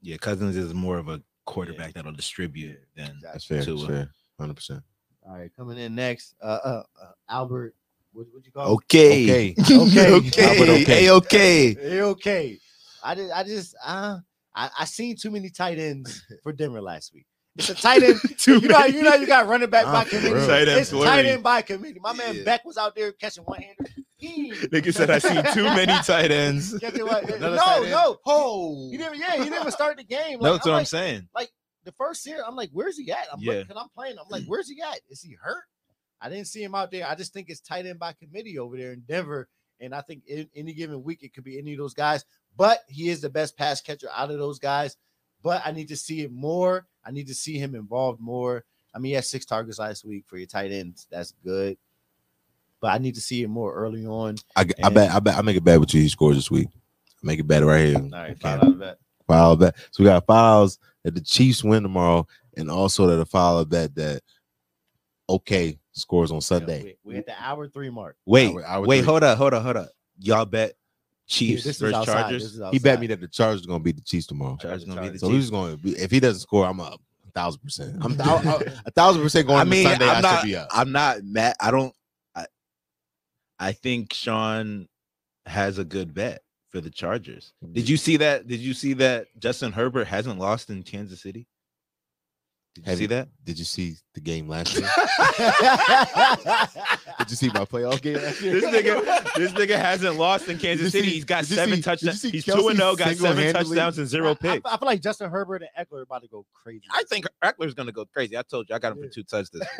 Yeah, 0.00 0.16
Cousins 0.16 0.56
is 0.56 0.74
more 0.74 0.98
of 0.98 1.08
a 1.08 1.22
quarterback 1.44 1.94
that'll 1.94 2.12
distribute 2.12 2.78
Yeah, 2.96 3.06
than 3.06 3.20
that's 3.22 3.44
fair. 3.44 3.62
Tua. 3.64 3.76
That's 3.76 3.88
fair. 3.88 4.10
Hundred 4.40 4.54
percent. 4.54 4.82
All 5.24 5.36
right, 5.36 5.50
coming 5.56 5.78
in 5.78 5.94
next, 5.94 6.34
uh, 6.42 6.58
uh, 6.64 6.82
uh 7.00 7.12
Albert. 7.28 7.76
What 8.12 8.26
would 8.34 8.44
you 8.44 8.52
call? 8.52 8.66
him? 8.66 8.72
Okay. 8.74 9.22
Okay. 9.22 9.54
Okay. 9.60 10.12
okay. 10.12 10.44
Albert 10.44 10.68
okay. 10.72 10.84
Hey, 10.84 11.10
okay. 11.10 11.76
Okay. 12.02 12.58
I 13.04 13.14
did. 13.14 13.30
I 13.30 13.44
just. 13.44 13.74
Uh, 13.84 14.18
I 14.54 14.70
I 14.80 14.84
seen 14.84 15.16
too 15.16 15.30
many 15.30 15.48
tight 15.50 15.78
ends 15.78 16.22
for 16.42 16.52
Denver 16.52 16.80
last 16.82 17.14
week. 17.14 17.26
It's 17.56 17.68
a 17.68 17.74
tight 17.74 18.02
end. 18.02 18.18
Too 18.38 18.58
you 18.58 18.68
know, 18.68 18.78
how- 18.78 18.86
you 18.86 19.02
know, 19.02 19.14
you 19.14 19.26
got 19.26 19.46
running 19.46 19.68
back 19.68 19.84
by 19.84 20.04
committee. 20.04 20.46
Tight 20.46 20.68
end 20.68 20.80
It's 20.80 20.90
tight 20.90 21.26
end 21.26 21.42
by 21.42 21.62
committee. 21.62 22.00
My 22.00 22.12
man 22.14 22.36
Yeah. 22.36 22.44
Beck 22.44 22.64
was 22.64 22.78
out 22.78 22.94
there 22.94 23.12
catching 23.12 23.44
one 23.44 23.60
hander. 23.60 23.90
Nigga 24.22 24.94
said 24.94 25.10
I 25.10 25.18
see 25.18 25.42
too 25.52 25.64
many 25.64 25.92
tight 26.04 26.30
ends. 26.30 26.78
Catching 26.80 27.04
no, 27.04 27.08
tight 27.08 27.28
end. 27.30 27.90
no. 27.90 28.18
Oh, 28.24 28.88
He 28.90 28.96
didn't. 28.96 29.18
Yeah, 29.18 29.32
he 29.32 29.44
didn't 29.44 29.58
even 29.60 29.72
start 29.72 29.96
the 29.96 30.04
game. 30.04 30.38
Like, 30.38 30.52
that's 30.52 30.66
what 30.66 30.74
I'm 30.76 30.84
saying. 30.84 31.28
like, 31.34 31.48
saying. 31.48 31.52
the 31.84 31.92
first 31.92 32.24
year, 32.24 32.42
I'm 32.46 32.54
like, 32.54 32.70
where's 32.72 32.96
he 32.96 33.10
at? 33.10 33.26
I'm 33.32 33.40
Yeah. 33.40 33.54
like, 33.54 33.68
cause 33.68 33.76
I'm 33.80 33.88
playing. 33.88 34.16
I'm 34.18 34.28
like, 34.30 34.44
mm. 34.44 34.48
where's 34.48 34.68
he 34.68 34.80
at? 34.80 35.00
Is 35.10 35.20
he 35.20 35.36
hurt? 35.42 35.64
I 36.20 36.28
didn't 36.28 36.46
see 36.46 36.62
him 36.62 36.72
out 36.74 36.92
there. 36.92 37.06
I 37.08 37.16
just 37.16 37.32
think 37.32 37.50
it's 37.50 37.60
tight 37.60 37.84
end 37.84 37.98
by 37.98 38.12
committee 38.12 38.60
over 38.60 38.76
there 38.76 38.92
in 38.92 39.00
Denver. 39.08 39.48
And 39.80 39.92
I 39.92 40.02
think 40.02 40.22
in 40.28 40.48
any 40.54 40.72
given 40.72 41.02
week, 41.02 41.24
it 41.24 41.34
could 41.34 41.42
be 41.42 41.58
any 41.58 41.72
of 41.72 41.78
those 41.78 41.94
guys. 41.94 42.24
But 42.56 42.78
he 42.86 43.08
is 43.08 43.20
the 43.20 43.28
best 43.28 43.58
pass 43.58 43.80
catcher 43.80 44.08
out 44.14 44.30
of 44.30 44.38
those 44.38 44.60
guys. 44.60 44.96
But 45.42 45.62
I 45.64 45.72
need 45.72 45.88
to 45.88 45.96
see 45.96 46.20
it 46.20 46.30
more. 46.32 46.86
I 47.04 47.10
need 47.10 47.26
to 47.28 47.34
see 47.34 47.58
him 47.58 47.74
involved 47.74 48.20
more. 48.20 48.64
I 48.94 48.98
mean, 48.98 49.10
he 49.10 49.14
had 49.14 49.24
six 49.24 49.44
targets 49.46 49.78
last 49.78 50.04
week 50.04 50.24
for 50.26 50.36
your 50.36 50.46
tight 50.46 50.70
ends. 50.72 51.06
That's 51.10 51.32
good. 51.44 51.76
But 52.80 52.92
I 52.92 52.98
need 52.98 53.14
to 53.14 53.20
see 53.20 53.42
it 53.42 53.48
more 53.48 53.72
early 53.74 54.04
on. 54.06 54.36
I, 54.56 54.66
I 54.82 54.88
bet. 54.90 55.10
I 55.10 55.20
bet. 55.20 55.36
I 55.38 55.42
make 55.42 55.56
it 55.56 55.64
bad 55.64 55.78
with 55.80 55.94
you. 55.94 56.02
He 56.02 56.08
scores 56.08 56.36
this 56.36 56.50
week. 56.50 56.68
make 57.22 57.38
it 57.38 57.46
bad 57.46 57.62
right 57.64 57.86
here. 57.86 57.96
All 57.96 58.08
right, 58.10 58.30
Okay. 58.32 58.40
five 58.40 58.60
out 58.60 58.68
of 58.72 58.78
that. 58.78 58.98
File 59.26 59.56
bet. 59.56 59.76
So 59.92 60.02
we 60.02 60.08
got 60.08 60.26
files 60.26 60.78
that 61.04 61.14
the 61.14 61.20
Chiefs 61.20 61.62
win 61.62 61.82
tomorrow, 61.84 62.26
and 62.56 62.68
also 62.70 63.06
that 63.06 63.20
a 63.20 63.24
file 63.24 63.64
bet 63.64 63.94
that 63.94 64.22
okay 65.28 65.78
scores 65.92 66.32
on 66.32 66.40
Sunday. 66.40 66.82
We, 66.82 66.96
we 67.04 67.14
hit 67.14 67.26
the 67.26 67.40
hour 67.40 67.68
three 67.68 67.90
mark. 67.90 68.16
Wait, 68.26 68.50
Hour- 68.52 68.64
hour 68.66 68.86
wait, 68.86 68.98
three. 68.98 69.06
hold 69.06 69.22
up, 69.22 69.38
hold 69.38 69.54
up, 69.54 69.62
hold 69.62 69.76
up. 69.76 69.90
Y'all 70.18 70.44
bet 70.44 70.74
Chiefs 71.26 71.64
This 71.64 71.76
is 71.76 71.80
versus 71.80 71.94
outside. 71.94 72.22
Chargers. 72.22 72.60
He 72.72 72.78
bet 72.78 73.00
me 73.00 73.06
that 73.08 73.20
the 73.20 73.28
Chargers 73.28 73.64
are 73.64 73.68
gonna 73.68 73.80
beat 73.80 73.96
the 73.96 74.02
Chiefs 74.02 74.26
tomorrow. 74.26 74.56
Chargers 74.60 74.84
gonna 74.84 75.02
be 75.02 75.08
the 75.10 75.18
So 75.18 75.28
Chiefs. 75.28 75.36
he's 75.36 75.50
going 75.50 75.76
to 75.76 75.82
be. 75.82 75.92
If 75.92 76.10
he 76.10 76.20
doesn't 76.20 76.40
score, 76.40 76.66
I'm 76.66 76.80
up 76.80 77.00
a 77.26 77.30
thousand 77.30 77.60
percent. 77.60 77.96
I'm 78.00 78.12
I, 78.20 78.24
I, 78.24 78.62
a 78.86 78.90
thousand 78.90 79.22
percent 79.22 79.46
going 79.46 79.58
I 79.58 79.62
into 79.62 79.70
mean, 79.70 79.86
Sunday. 79.86 80.06
I 80.06 80.14
I'm 80.14 80.22
not. 80.22 80.40
should 80.40 80.46
be 80.46 80.56
up. 80.56 80.68
I'm 80.72 80.92
not 80.92 81.22
mad. 81.24 81.54
I 81.60 81.70
don't. 81.70 81.94
I, 82.34 82.46
I 83.58 83.72
think 83.72 84.12
Sean 84.12 84.88
has 85.46 85.78
a 85.78 85.84
good 85.84 86.14
bet 86.14 86.42
for 86.70 86.80
the 86.80 86.90
Chargers. 86.90 87.52
Did 87.62 87.84
mm-hmm. 87.84 87.90
you 87.90 87.96
see 87.96 88.16
that? 88.18 88.46
Did 88.46 88.60
you 88.60 88.74
see 88.74 88.94
that 88.94 89.26
Justin 89.38 89.72
Herbert 89.72 90.06
hasn't 90.06 90.38
lost 90.38 90.70
in 90.70 90.82
Kansas 90.82 91.20
City? 91.20 91.46
Did 92.74 92.86
you 92.86 92.90
Have 92.90 92.98
see 92.98 93.02
you- 93.04 93.08
that? 93.08 93.28
Did 93.44 93.58
you 93.58 93.64
see 93.66 93.96
the 94.14 94.20
game 94.20 94.48
last 94.48 94.74
year? 94.78 94.82
Did 97.18 97.30
you 97.30 97.36
see 97.36 97.48
my 97.48 97.64
playoff 97.66 98.00
game 98.00 98.16
last 98.16 98.40
year? 98.40 98.60
This 98.60 98.64
nigga, 98.64 99.34
this 99.34 99.52
nigga 99.52 99.76
hasn't 99.76 100.16
lost 100.16 100.48
in 100.48 100.58
Kansas 100.58 100.92
City. 100.92 101.08
see- 101.08 101.14
He's 101.16 101.24
got 101.24 101.44
seven 101.44 101.76
see- 101.76 101.82
touchdowns. 101.82 102.22
He's 102.22 102.44
Kelsey 102.44 102.62
two 102.62 102.68
and 102.68 102.78
zero. 102.78 102.96
Got 102.96 103.16
seven 103.16 103.52
touchdowns 103.52 103.98
and 103.98 104.08
zero 104.08 104.34
picks. 104.34 104.66
I, 104.66 104.74
I 104.74 104.78
feel 104.78 104.86
like 104.86 105.02
Justin 105.02 105.30
Herbert 105.30 105.62
and 105.62 105.70
Ekeler 105.86 105.98
are 105.98 106.02
about 106.02 106.22
to 106.22 106.28
go 106.28 106.46
crazy. 106.54 106.84
I 106.90 107.02
think 107.04 107.26
Ekeler's 107.44 107.74
gonna 107.74 107.92
go 107.92 108.06
crazy. 108.06 108.38
I 108.38 108.42
told 108.42 108.68
you, 108.70 108.74
I 108.74 108.78
got 108.78 108.92
him 108.96 109.02
for 109.02 109.08
two 109.08 109.22
touchdowns. 109.24 109.66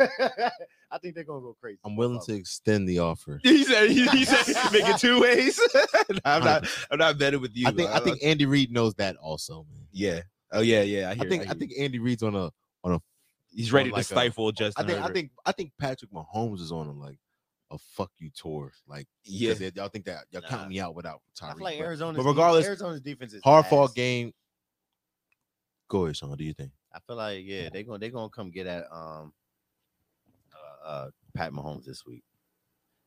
I 0.90 0.98
think 0.98 1.14
they're 1.14 1.24
gonna 1.24 1.40
go 1.40 1.56
crazy. 1.58 1.78
I'm 1.84 1.96
willing 1.96 2.20
to 2.26 2.34
extend 2.34 2.86
the 2.88 2.98
offer. 2.98 3.40
He 3.42 3.64
said, 3.64 3.90
he, 3.90 4.06
he 4.08 4.24
said, 4.26 4.70
make 4.70 4.86
it 4.86 4.98
two 4.98 5.18
ways. 5.20 5.58
I'm 6.26 6.44
not, 6.44 6.66
I'm 6.90 6.98
not 6.98 7.16
betting 7.16 7.40
with 7.40 7.56
you. 7.56 7.68
I 7.68 7.72
think 7.72 7.88
I 7.90 7.94
uh, 7.94 8.00
think 8.00 8.18
Andy 8.22 8.44
Reid 8.44 8.70
knows 8.70 8.94
that 8.96 9.16
also, 9.16 9.64
man. 9.70 9.86
Yeah. 9.92 10.20
Oh 10.52 10.60
yeah, 10.60 10.82
yeah. 10.82 11.08
I, 11.08 11.12
I 11.12 11.16
think 11.16 11.42
I 11.42 11.46
hear 11.46 11.54
think 11.54 11.72
Andy 11.78 11.98
Reid's 11.98 12.22
on 12.22 12.34
a 12.34 12.50
he's 13.54 13.72
ready 13.72 13.90
like 13.90 14.00
a- 14.00 14.04
to 14.04 14.14
stifle 14.14 14.48
I 14.48 14.50
Justin 14.52 14.86
think 14.86 14.98
I 15.00 15.12
think 15.12 15.30
I 15.46 15.52
think 15.52 15.72
Patrick 15.78 16.10
Mahomes 16.10 16.60
is 16.60 16.72
on 16.72 16.86
a 16.88 16.92
like 16.92 17.18
a 17.70 17.78
fuck 17.78 18.10
you 18.18 18.30
tour. 18.34 18.72
Like 18.86 19.06
Yeah. 19.24 19.54
yeah, 19.58 19.70
y'all 19.74 19.88
think 19.88 20.04
that 20.06 20.24
y'all 20.30 20.42
Nah. 20.42 20.48
count 20.48 20.68
me 20.68 20.80
out 20.80 20.94
without 20.94 21.20
I 21.40 21.46
Tyreek. 21.46 21.54
feel 21.56 21.64
like 21.64 21.78
but- 21.78 21.84
Arizona's 21.84 22.16
but 22.18 22.22
de- 22.24 22.28
regardless, 22.28 22.66
Arizona's 22.66 23.00
defense 23.00 23.32
is 23.32 23.42
hard 23.42 23.66
fought 23.66 23.94
game. 23.94 24.32
Go 25.88 26.04
ahead, 26.04 26.16
Sean. 26.16 26.30
What 26.30 26.38
do 26.38 26.44
you 26.44 26.54
think? 26.54 26.72
I 26.94 26.98
feel 27.00 27.16
like 27.16 27.44
yeah, 27.44 27.68
they're 27.72 27.82
gonna 27.82 27.98
they're 27.98 28.10
gonna 28.10 28.28
come 28.30 28.50
get 28.50 28.66
at 28.66 28.84
um 28.92 29.32
uh, 30.54 30.86
uh 30.86 31.10
Pat 31.34 31.52
Mahomes 31.52 31.84
this 31.84 32.04
week. 32.06 32.24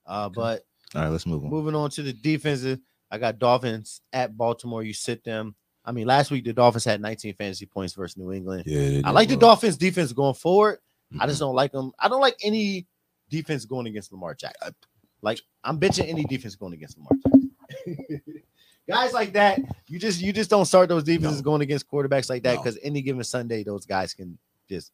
Uh, 0.06 0.30
but 0.30 0.64
All 0.94 1.02
right, 1.02 1.10
let's 1.10 1.26
move 1.26 1.44
on. 1.44 1.50
moving 1.50 1.76
on 1.76 1.90
to 1.92 2.04
the 2.04 2.14
defensive, 2.14 2.80
I 3.12 3.18
got 3.18 3.40
Dolphins 3.40 4.02
at 4.14 4.36
Baltimore. 4.38 4.84
You 4.84 4.94
sit 4.94 5.24
them. 5.24 5.56
I 5.86 5.92
mean, 5.92 6.08
last 6.08 6.32
week 6.32 6.44
the 6.46 6.54
Dolphins 6.54 6.84
had 6.86 7.00
19 7.02 7.36
fantasy 7.36 7.66
points 7.66 7.94
versus 7.94 8.18
New 8.18 8.32
England. 8.34 8.64
Yeah, 8.66 9.02
I 9.04 9.12
like 9.12 9.30
the 9.30 9.38
Dolphins 9.38 9.78
defense 9.78 10.12
going 10.14 10.34
forward. 10.34 10.80
I 11.12 11.16
Mm-hmm. 11.16 11.28
just 11.28 11.40
don't 11.40 11.56
like 11.56 11.72
them. 11.72 11.92
I 12.00 12.10
don't 12.10 12.20
like 12.22 12.36
any 12.44 12.88
defense 13.30 13.64
going 13.66 13.86
against 13.88 14.12
Lamar 14.12 14.34
Jackson. 14.34 14.74
Like 15.22 15.40
I'm 15.64 15.80
benching 15.80 16.10
any 16.10 16.24
defense 16.26 16.56
going 16.56 16.74
against 16.74 16.98
Lamar. 16.98 17.12
Jackson. 17.24 18.22
guys 18.90 19.14
like 19.14 19.34
that, 19.34 19.60
you 19.88 20.00
just 20.00 20.20
you 20.22 20.34
just 20.34 20.50
don't 20.50 20.66
start 20.66 20.90
those 20.90 21.04
defenses 21.04 21.42
going 21.42 21.62
against 21.62 21.90
quarterbacks 21.90 22.30
like 22.30 22.44
that 22.44 22.56
No. 22.56 22.62
because 22.64 22.80
any 22.84 23.02
given 23.02 23.24
Sunday, 23.24 23.64
those 23.64 23.86
guys 23.86 24.14
can 24.14 24.38
just 24.68 24.92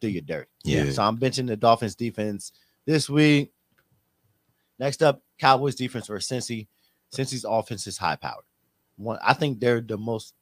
do 0.00 0.08
your 0.08 0.22
dirt. 0.22 0.48
Yeah. 0.64 0.90
So 0.90 1.02
I'm 1.02 1.16
benching 1.18 1.46
the 1.46 1.56
Dolphins 1.56 1.94
defense 1.94 2.52
this 2.84 3.08
week. 3.08 3.52
Next 4.78 5.02
up, 5.02 5.22
Cowboys 5.38 5.74
defense 5.74 6.06
versus 6.06 6.30
Cincy. 6.30 6.66
Cincy's 7.14 7.46
offense 7.48 7.86
is 7.86 7.96
high 7.96 8.16
powered. 8.16 8.44
One, 8.96 9.18
I 9.22 9.34
think 9.34 9.60
they're 9.60 9.80
the 9.80 9.98
most 9.98 10.34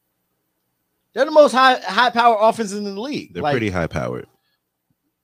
they're 1.13 1.25
the 1.25 1.31
most 1.31 1.53
high 1.53 1.79
high 1.81 2.11
power 2.11 2.37
offenses 2.41 2.77
in 2.79 2.85
the 2.85 3.01
league. 3.01 3.35
They're 3.35 3.43
Like, 3.43 3.53
pretty 3.53 3.71
high 3.71 3.87
powered. 3.87 4.27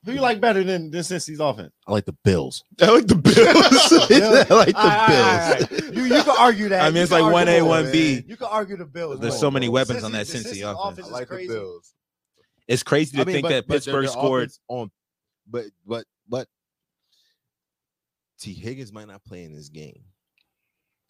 Who 0.05 0.12
you 0.12 0.20
like 0.22 0.41
better 0.41 0.64
than 0.64 0.91
than 0.91 1.03
Cincy's 1.03 1.41
offense? 1.41 1.72
I 1.87 1.93
like 1.93 2.07
the 2.07 2.12
Bills. 2.24 2.64
I 2.81 2.91
like 2.91 3.07
the 3.07 3.16
Bills. 3.16 3.39
I 4.51 4.55
like 4.55 4.74
the 4.74 4.78
All 4.81 4.89
right, 4.89 5.01
all 5.01 5.09
Bills. 5.09 5.70
right, 5.70 5.72
all 5.72 5.78
right. 5.89 5.95
You 5.95 6.03
you 6.05 6.22
can 6.22 6.37
argue 6.39 6.68
that. 6.70 6.83
I 6.83 6.87
mean, 6.87 6.97
You 6.97 7.03
it's 7.03 7.12
like 7.12 7.22
1A, 7.24 7.61
1B. 7.61 8.28
You 8.28 8.37
can 8.37 8.47
argue 8.51 8.76
the 8.78 8.87
Bills. 8.87 9.20
There's 9.20 9.35
more. 9.35 9.41
so 9.41 9.51
many 9.51 9.66
But 9.68 9.72
weapons 9.72 10.01
Cincy- 10.01 10.05
on 10.05 10.12
that 10.12 10.26
the 10.26 10.39
Cincy 10.39 10.45
Cincy's 10.53 10.62
offense. 10.62 10.99
I 10.99 11.03
is 11.09 11.11
like 11.12 11.28
the. 11.28 11.47
Bills. 11.49 11.95
It's 12.66 12.83
crazy 12.83 13.16
to 13.16 13.22
I 13.22 13.24
mean, 13.26 13.35
think 13.35 13.45
but- 13.45 13.49
that 13.51 13.66
but 13.68 13.74
Pittsburgh 13.74 14.05
their 14.05 14.12
scored. 14.12 14.51
on, 14.68 14.91
but 15.49 15.66
but 15.87 16.05
but 16.28 16.47
T 18.39 18.55
Higgins 18.55 18.93
might 18.93 19.09
not 19.09 19.22
play 19.24 19.45
in 19.45 19.55
this 19.55 19.68
game. 19.68 20.03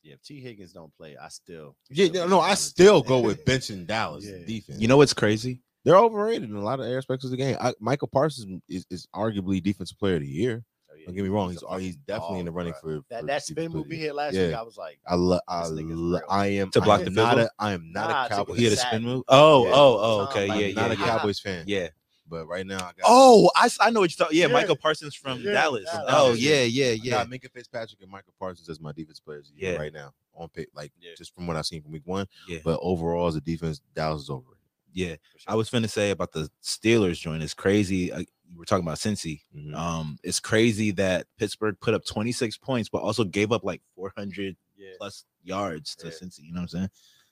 Yeah, 0.03 0.15
if 0.15 0.23
T 0.23 0.41
Higgins 0.41 0.73
don't 0.73 0.95
play, 0.97 1.17
I 1.17 1.29
still. 1.29 1.77
Yeah, 1.91 2.07
still 2.07 2.29
no, 2.29 2.41
I 2.41 2.55
still 2.55 3.03
go 3.03 3.21
with 3.21 3.45
benching 3.47 3.87
Dallas 3.87 4.25
Yeah. 4.25 4.45
defense. 4.47 4.81
You 4.81 4.89
know 4.89 4.97
what's 4.97 5.15
crazy? 5.15 5.61
they're 5.85 5.97
overrated 5.97 6.51
in 6.51 6.57
a 6.57 6.63
lot 6.63 6.79
of 6.79 6.87
aspects 6.87 7.25
of 7.25 7.31
the 7.31 7.39
game. 7.39 7.57
I, 7.59 7.73
Michael 7.81 8.09
Parsons 8.09 8.61
is, 8.69 8.85
is 8.91 9.09
arguably 9.15 9.63
defensive 9.63 9.99
player 9.99 10.17
of 10.17 10.21
the 10.21 10.27
year. 10.29 10.63
Oh, 10.91 10.95
yeah, 10.95 11.07
Don't 11.07 11.15
get 11.15 11.23
me 11.23 11.31
wrong; 11.31 11.51
he's 11.51 11.63
a 11.63 11.79
he's 11.81 11.95
fucking 11.95 12.03
definitely 12.07 12.39
in 12.41 12.45
the 12.47 12.53
running 12.53 12.73
bruh. 12.75 12.81
for 12.81 13.01
that 13.09 13.21
for 13.21 13.27
that 13.27 13.43
spin 13.43 13.55
defensive 13.55 13.75
move 13.75 13.87
player 13.89 13.99
he 13.99 14.05
hit 14.05 14.15
last 14.15 14.35
year. 14.35 14.49
week. 14.49 14.57
I 14.57 14.63
was 14.63 14.77
like, 14.77 14.99
I 15.07 15.15
love, 15.15 15.41
I, 15.49 15.65
lo- 15.67 16.21
I 16.29 16.47
am 16.49 16.71
To 16.73 16.81
block 16.83 17.01
I 17.01 17.03
am 17.05 17.05
the 17.07 17.11
not 17.23 17.37
fizzle? 17.37 17.47
a, 17.47 17.51
I 17.65 17.73
am 17.73 17.93
not 17.93 18.11
Nah, 18.11 18.25
a 18.25 18.29
to 18.29 18.35
Cowboys. 18.35 18.59
He 18.59 18.65
had 18.65 18.73
a 18.75 18.77
spin 18.77 19.03
move. 19.03 19.23
Oh, 19.29 19.65
Yeah. 19.65 19.71
oh, 19.73 19.99
oh, 20.01 20.21
okay, 20.25 20.47
like 20.49 20.61
yeah, 20.61 20.67
I'm 20.67 20.75
yeah, 20.75 20.81
not 20.83 20.91
a 20.93 20.99
yeah. 20.99 21.07
Cowboys 21.07 21.41
fan. 21.41 21.65
yeah. 21.67 21.89
But 22.31 22.47
right 22.47 22.65
now 22.67 22.77
I 22.79 22.93
got 22.93 23.05
Oh, 23.05 23.51
I, 23.57 23.67
s- 23.67 23.77
I 23.81 23.91
know 23.91 24.01
what 24.01 24.11
you're 24.17 24.25
talking. 24.25 24.39
Yeah, 24.39 24.47
Yeah. 24.47 24.53
Michael 24.53 24.77
Parsons 24.77 25.15
from 25.15 25.41
Yeah, 25.41 25.53
Dallas. 25.53 25.85
Dallas. 25.85 26.05
Oh, 26.09 26.33
Yeah. 26.33 26.63
yeah, 26.63 26.63
yeah, 26.63 26.87
I 26.93 26.93
yeah. 27.03 27.11
got 27.11 27.27
Minkah 27.29 27.51
Fitzpatrick 27.53 28.01
and 28.01 28.11
Michael 28.11 28.33
Parsons 28.39 28.69
as 28.69 28.81
my 28.81 28.93
defense 28.93 29.21
players 29.21 29.49
of 29.51 29.57
the 29.57 29.63
year 29.63 29.73
Yeah. 29.73 29.79
right 29.79 29.93
now 29.93 30.15
on 30.35 30.49
pit, 30.49 30.69
like 30.75 30.93
Yeah. 31.01 31.11
just 31.19 31.35
from 31.35 31.47
what 31.47 31.57
I've 31.57 31.67
seen 31.67 31.83
from 31.83 31.91
week 31.93 32.07
one. 32.07 32.27
Yeah. 32.49 32.61
But 32.65 32.79
overall, 32.83 33.27
as 33.27 33.35
a 33.37 33.41
defense, 33.41 33.81
Dallas 33.95 34.23
is 34.23 34.31
over. 34.31 34.47
Yeah, 34.93 35.15
I 35.47 35.55
was 35.55 35.71
finna 35.71 35.89
say 35.89 36.11
about 36.11 36.33
the 36.33 36.51
Steelers 36.65 37.21
joint. 37.21 37.43
It's 37.45 37.55
crazy. 37.55 38.13
I, 38.13 38.19
you 38.49 38.59
were 38.59 38.65
talking 38.65 38.85
about 38.85 38.99
Cincy. 38.99 39.43
Mhm. 39.57 39.73
Um, 39.75 40.19
it's 40.25 40.41
crazy 40.41 40.91
that 40.93 41.27
Pittsburgh 41.39 41.77
put 41.81 41.95
up 41.95 42.05
26 42.05 42.59
points, 42.59 42.89
but 42.89 42.99
also 43.03 43.23
gave 43.23 43.53
up 43.53 43.63
like 43.63 43.83
400 43.95 44.57
yeah. 44.77 44.91
plus 44.99 45.25
yards 45.45 45.95
to 45.97 46.09
Yeah. 46.09 46.13
Cincy. 46.13 46.41
You 46.41 46.53
know 46.53 46.61
what 46.61 46.63
I'm 46.63 46.69
saying? 46.69 46.91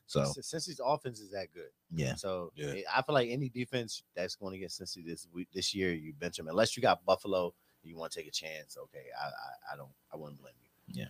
So 0.09 0.25
Since 0.25 0.53
Cincy's 0.69 0.81
offense 0.85 1.21
is 1.21 1.31
that 1.33 1.53
good, 1.55 1.69
yeah, 1.95 2.15
so 2.15 2.51
Yeah. 2.57 2.69
eh, 2.77 2.83
I 2.93 3.03
feel 3.03 3.15
like 3.15 3.29
any 3.29 3.49
defense 3.51 4.03
that's 4.17 4.35
going 4.37 4.53
to 4.55 4.59
get 4.59 4.71
Cincy 4.71 5.05
this 5.07 5.29
week, 5.33 5.49
this 5.55 5.75
year, 5.75 5.93
you 5.93 6.13
bench 6.15 6.39
them 6.39 6.49
unless 6.49 6.77
you 6.77 6.83
got 6.83 7.05
Buffalo. 7.05 7.53
You 7.85 7.97
want 7.97 8.11
to 8.13 8.19
take 8.19 8.27
a 8.27 8.33
chance? 8.33 8.77
Okay, 8.77 9.05
I, 9.19 9.27
I 9.27 9.75
I 9.75 9.77
don't 9.77 9.91
I 10.13 10.17
wouldn't 10.17 10.41
blame 10.41 10.55
you. 10.63 10.95
Yeah. 11.03 11.09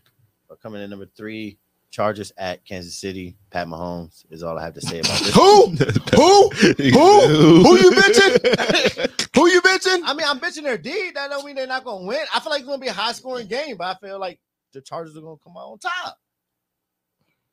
But 0.48 0.60
coming 0.60 0.82
in 0.82 0.90
number 0.90 1.06
three, 1.16 1.58
Chargers 1.90 2.32
at 2.36 2.64
Kansas 2.64 2.94
City. 2.96 3.36
Pat 3.50 3.66
Mahomes 3.68 4.24
is 4.30 4.42
all 4.42 4.58
I 4.58 4.64
have 4.64 4.74
to 4.74 4.80
say 4.80 4.98
about 4.98 5.18
this. 5.20 5.34
Who? 5.34 5.66
Who? 6.16 6.50
Who? 6.50 7.62
Who 7.62 7.76
you 7.78 7.90
bitching? 7.92 9.28
Who 9.36 9.46
you 9.48 9.62
bitching? 9.62 10.02
I 10.04 10.12
mean, 10.14 10.26
I'm 10.28 10.40
bitching 10.40 10.62
their 10.64 10.76
D. 10.78 11.12
That 11.14 11.30
don't 11.30 11.44
mean 11.46 11.54
they're 11.56 11.66
not 11.66 11.84
going 11.84 12.02
to 12.02 12.08
win. 12.08 12.26
I 12.34 12.40
feel 12.40 12.50
like 12.50 12.60
it's 12.60 12.66
going 12.68 12.80
to 12.80 12.84
be 12.84 12.88
a 12.88 12.92
high 12.92 13.12
scoring 13.12 13.46
game, 13.46 13.76
but 13.76 13.96
I 13.96 14.06
feel 14.06 14.18
like 14.18 14.40
the 14.72 14.80
Chargers 14.80 15.16
are 15.16 15.20
going 15.20 15.38
to 15.38 15.42
come 15.44 15.56
out 15.56 15.70
on 15.72 15.78
top. 15.78 16.18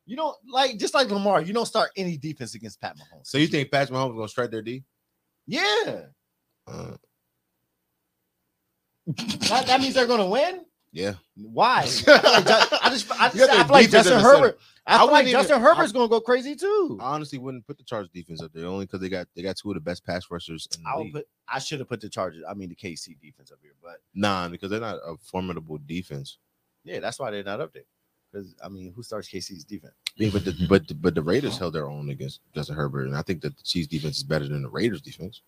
You 0.06 0.16
don't 0.16 0.36
like 0.48 0.78
just 0.78 0.94
like 0.94 1.10
Lamar. 1.10 1.42
You 1.42 1.54
don't 1.54 1.66
start 1.66 1.90
any 1.98 2.18
defense 2.18 2.54
against 2.56 2.80
Pat 2.80 2.96
Mahomes. 2.98 3.26
So 3.28 3.38
you 3.38 3.48
think 3.48 3.72
Patrick 3.72 3.98
Mahomes 3.98 4.12
is 4.12 4.16
gonna 4.16 4.28
strike 4.28 4.52
their 4.52 4.62
D? 4.62 4.84
Yeah, 5.48 6.02
Uh, 6.68 6.98
that, 9.08 9.66
that 9.68 9.82
means 9.82 9.94
they're 9.94 10.08
going 10.08 10.20
to 10.20 10.26
win. 10.26 10.66
yeah. 10.92 11.14
Why? 11.36 11.82
I 11.84 11.86
feel 11.86 12.16
just, 12.16 12.74
I, 12.74 12.90
just, 12.90 13.12
I 13.12 13.30
feel 13.30 13.48
like 13.70 13.90
Justin 13.90 14.14
in 14.14 14.20
the 14.20 14.24
center. 14.24 14.38
Herbert. 14.44 14.60
I 14.88 14.98
I 14.98 15.04
like 15.04 15.28
even- 15.28 15.40
Justin 15.40 15.62
Herbert's 15.62 15.92
I- 15.92 15.94
going 15.94 16.08
to 16.08 16.10
go 16.10 16.20
crazy 16.22 16.56
too. 16.56 16.98
I 17.02 17.14
honestly 17.14 17.38
wouldn't 17.38 17.68
put 17.68 17.78
the 17.78 17.84
Chargers 17.84 18.10
defense 18.12 18.42
up 18.42 18.52
there 18.54 18.66
only 18.66 18.86
because 18.86 19.02
they 19.02 19.10
got 19.10 19.28
they 19.36 19.42
got 19.44 19.58
two 19.58 19.70
of 19.70 19.76
the 19.76 19.82
best 19.82 20.06
pass 20.06 20.30
rushers 20.32 20.68
in 20.78 20.84
the 20.84 20.90
I 20.90 20.98
would 20.98 21.14
put. 21.14 21.28
I 21.48 21.60
should 21.60 21.80
have 21.80 21.90
put 21.90 22.02
the 22.02 22.10
Chargers. 22.10 22.44
I 22.50 22.54
mean 22.56 22.70
the 22.70 22.76
KC 22.76 23.20
defense 23.22 23.52
up 23.52 23.60
here, 23.62 23.74
but 23.84 23.98
Nah, 24.16 24.48
because 24.50 24.70
they're 24.72 24.80
not 24.80 24.96
a 25.06 25.16
formidable 25.22 25.78
defense. 25.86 26.38
yeah, 26.84 27.00
that's 27.00 27.20
why 27.20 27.30
they're 27.32 27.44
not 27.44 27.62
up 27.62 27.74
there. 27.74 27.84
Because 28.36 28.54
I 28.62 28.68
mean, 28.68 28.92
who 28.94 29.02
starts 29.02 29.30
KC's 29.30 29.64
defense? 29.64 29.94
Yeah, 30.18 30.30
but 30.34 30.44
the 30.44 30.54
but 30.68 30.88
the, 30.88 30.94
but 30.94 31.16
the 31.16 31.22
Raiders 31.22 31.58
held 31.58 31.74
their 31.74 31.90
own 31.90 32.10
against 32.10 32.42
Justin 32.54 32.76
Herbert, 32.76 33.08
and 33.08 33.16
I 33.16 33.22
think 33.22 33.42
that 33.42 33.56
the 33.56 33.64
Chiefs 33.64 33.88
defense 33.88 34.18
is 34.18 34.24
better 34.24 34.46
than 34.46 34.62
the 34.62 34.70
Raiders 34.70 35.02
defense. 35.02 35.42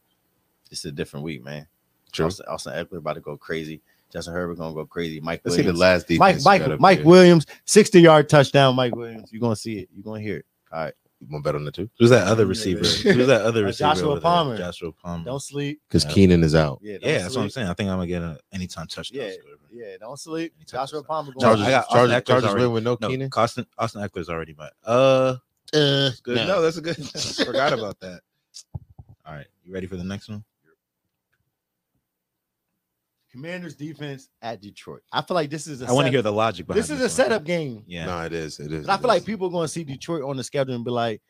It's 0.71 0.85
a 0.85 0.91
different 0.91 1.25
week, 1.25 1.43
man. 1.43 1.67
True. 2.13 2.27
Austin, 2.27 2.45
Austin 2.47 2.73
Ekeler 2.73 2.99
about 2.99 3.13
to 3.13 3.19
go 3.19 3.35
crazy. 3.35 3.81
Justin 4.11 4.33
Herbert 4.33 4.57
gonna 4.57 4.73
go 4.73 4.85
crazy. 4.85 5.19
Mike 5.19 5.41
Let's 5.43 5.57
see 5.57 5.63
the 5.63 5.73
last 5.73 6.07
defense. 6.07 6.45
Mike 6.45 6.61
Mike 6.61 6.79
Mike. 6.79 7.03
Williams, 7.03 7.45
60 7.65 7.99
yard 7.99 8.29
touchdown. 8.29 8.75
Mike 8.75 8.95
Williams. 8.95 9.33
You're 9.33 9.41
gonna 9.41 9.57
see 9.57 9.79
it. 9.79 9.89
You're 9.93 10.03
gonna 10.03 10.21
hear 10.21 10.37
it. 10.37 10.45
All 10.71 10.85
right. 10.85 10.93
You 11.19 11.27
want 11.31 11.43
to 11.43 11.47
bet 11.47 11.55
on 11.55 11.65
that 11.65 11.73
too? 11.73 11.89
who's 11.97 12.11
that 12.11 12.27
other 12.27 12.45
receiver? 12.45 12.79
Who's 12.85 13.27
that 13.27 13.41
other 13.41 13.63
receiver? 13.63 13.89
Joshua 13.89 14.05
over 14.05 14.13
there? 14.15 14.21
Palmer. 14.21 14.57
Joshua 14.57 14.91
Palmer. 14.91 15.25
Don't 15.25 15.39
sleep. 15.39 15.81
Because 15.87 16.05
Yeah. 16.05 16.11
Keenan 16.11 16.43
is 16.43 16.53
out. 16.53 16.79
Yeah, 16.83 16.97
yeah, 17.01 17.17
that's 17.23 17.35
what 17.35 17.41
I'm 17.43 17.49
saying. 17.49 17.67
I 17.67 17.73
think 17.73 17.89
I'm 17.89 17.97
gonna 17.97 18.07
get 18.07 18.21
an 18.21 18.37
anytime 18.53 18.85
touchdown. 18.87 19.23
Yeah, 19.23 19.31
score. 19.31 19.51
yeah, 19.71 19.97
don't 19.99 20.19
sleep. 20.19 20.53
Anytime 20.57 20.77
Joshua 20.81 20.99
touchdown. 20.99 21.03
Palmer 21.07 21.31
going 21.31 21.41
Chargers- 21.41 21.65
Chargers, 21.65 21.67
I 21.67 21.71
got 21.71 21.89
Chargers, 21.89 22.11
Ekeler's 22.13 22.23
Chargers 22.27 22.49
already- 22.49 22.65
win 22.65 22.73
with 22.73 22.83
no, 22.83 22.97
No, 23.01 23.07
Keenan. 23.07 23.29
Austin 23.35 23.65
Austin 23.79 24.01
Ekeler's 24.03 24.29
already 24.29 24.53
but 24.53 24.73
uh 24.85 25.37
Uh, 25.73 26.11
good. 26.23 26.47
No, 26.47 26.61
that's 26.61 26.77
a 26.77 26.81
good. 26.81 26.95
Forgot 27.45 27.73
about 27.73 27.99
that. 28.01 28.21
All 29.25 29.33
right, 29.33 29.47
you 29.63 29.73
ready 29.73 29.87
for 29.87 29.97
the 29.97 30.03
next 30.03 30.29
one? 30.29 30.43
Commanders 33.37 33.75
defense 33.75 34.29
at 34.41 34.61
Detroit. 34.61 35.01
I 35.13 35.21
feel 35.21 35.35
like 35.35 35.49
this 35.49 35.67
is 35.67 35.81
a 35.81 35.87
I 35.87 35.91
want 35.91 36.05
to 36.07 36.11
hear 36.11 36.21
the 36.21 36.31
logic 36.31 36.65
behind 36.67 36.83
this 36.83 36.89
is 36.89 36.99
a 36.99 37.03
one. 37.03 37.09
setup 37.09 37.43
game. 37.43 37.83
Yeah, 37.87 38.05
No, 38.05 38.21
it 38.25 38.33
is. 38.33 38.59
It 38.59 38.71
is. 38.71 38.81
And 38.83 38.91
I 38.91 38.95
it 38.95 38.99
feel 38.99 39.07
like 39.07 39.25
people 39.25 39.47
are 39.47 39.51
going 39.51 39.65
to 39.65 39.71
see 39.71 39.83
Detroit 39.83 40.23
on 40.23 40.37
the 40.37 40.43
schedule 40.43 40.73
and 40.75 40.83
be 40.83 40.91
like, 40.91 41.21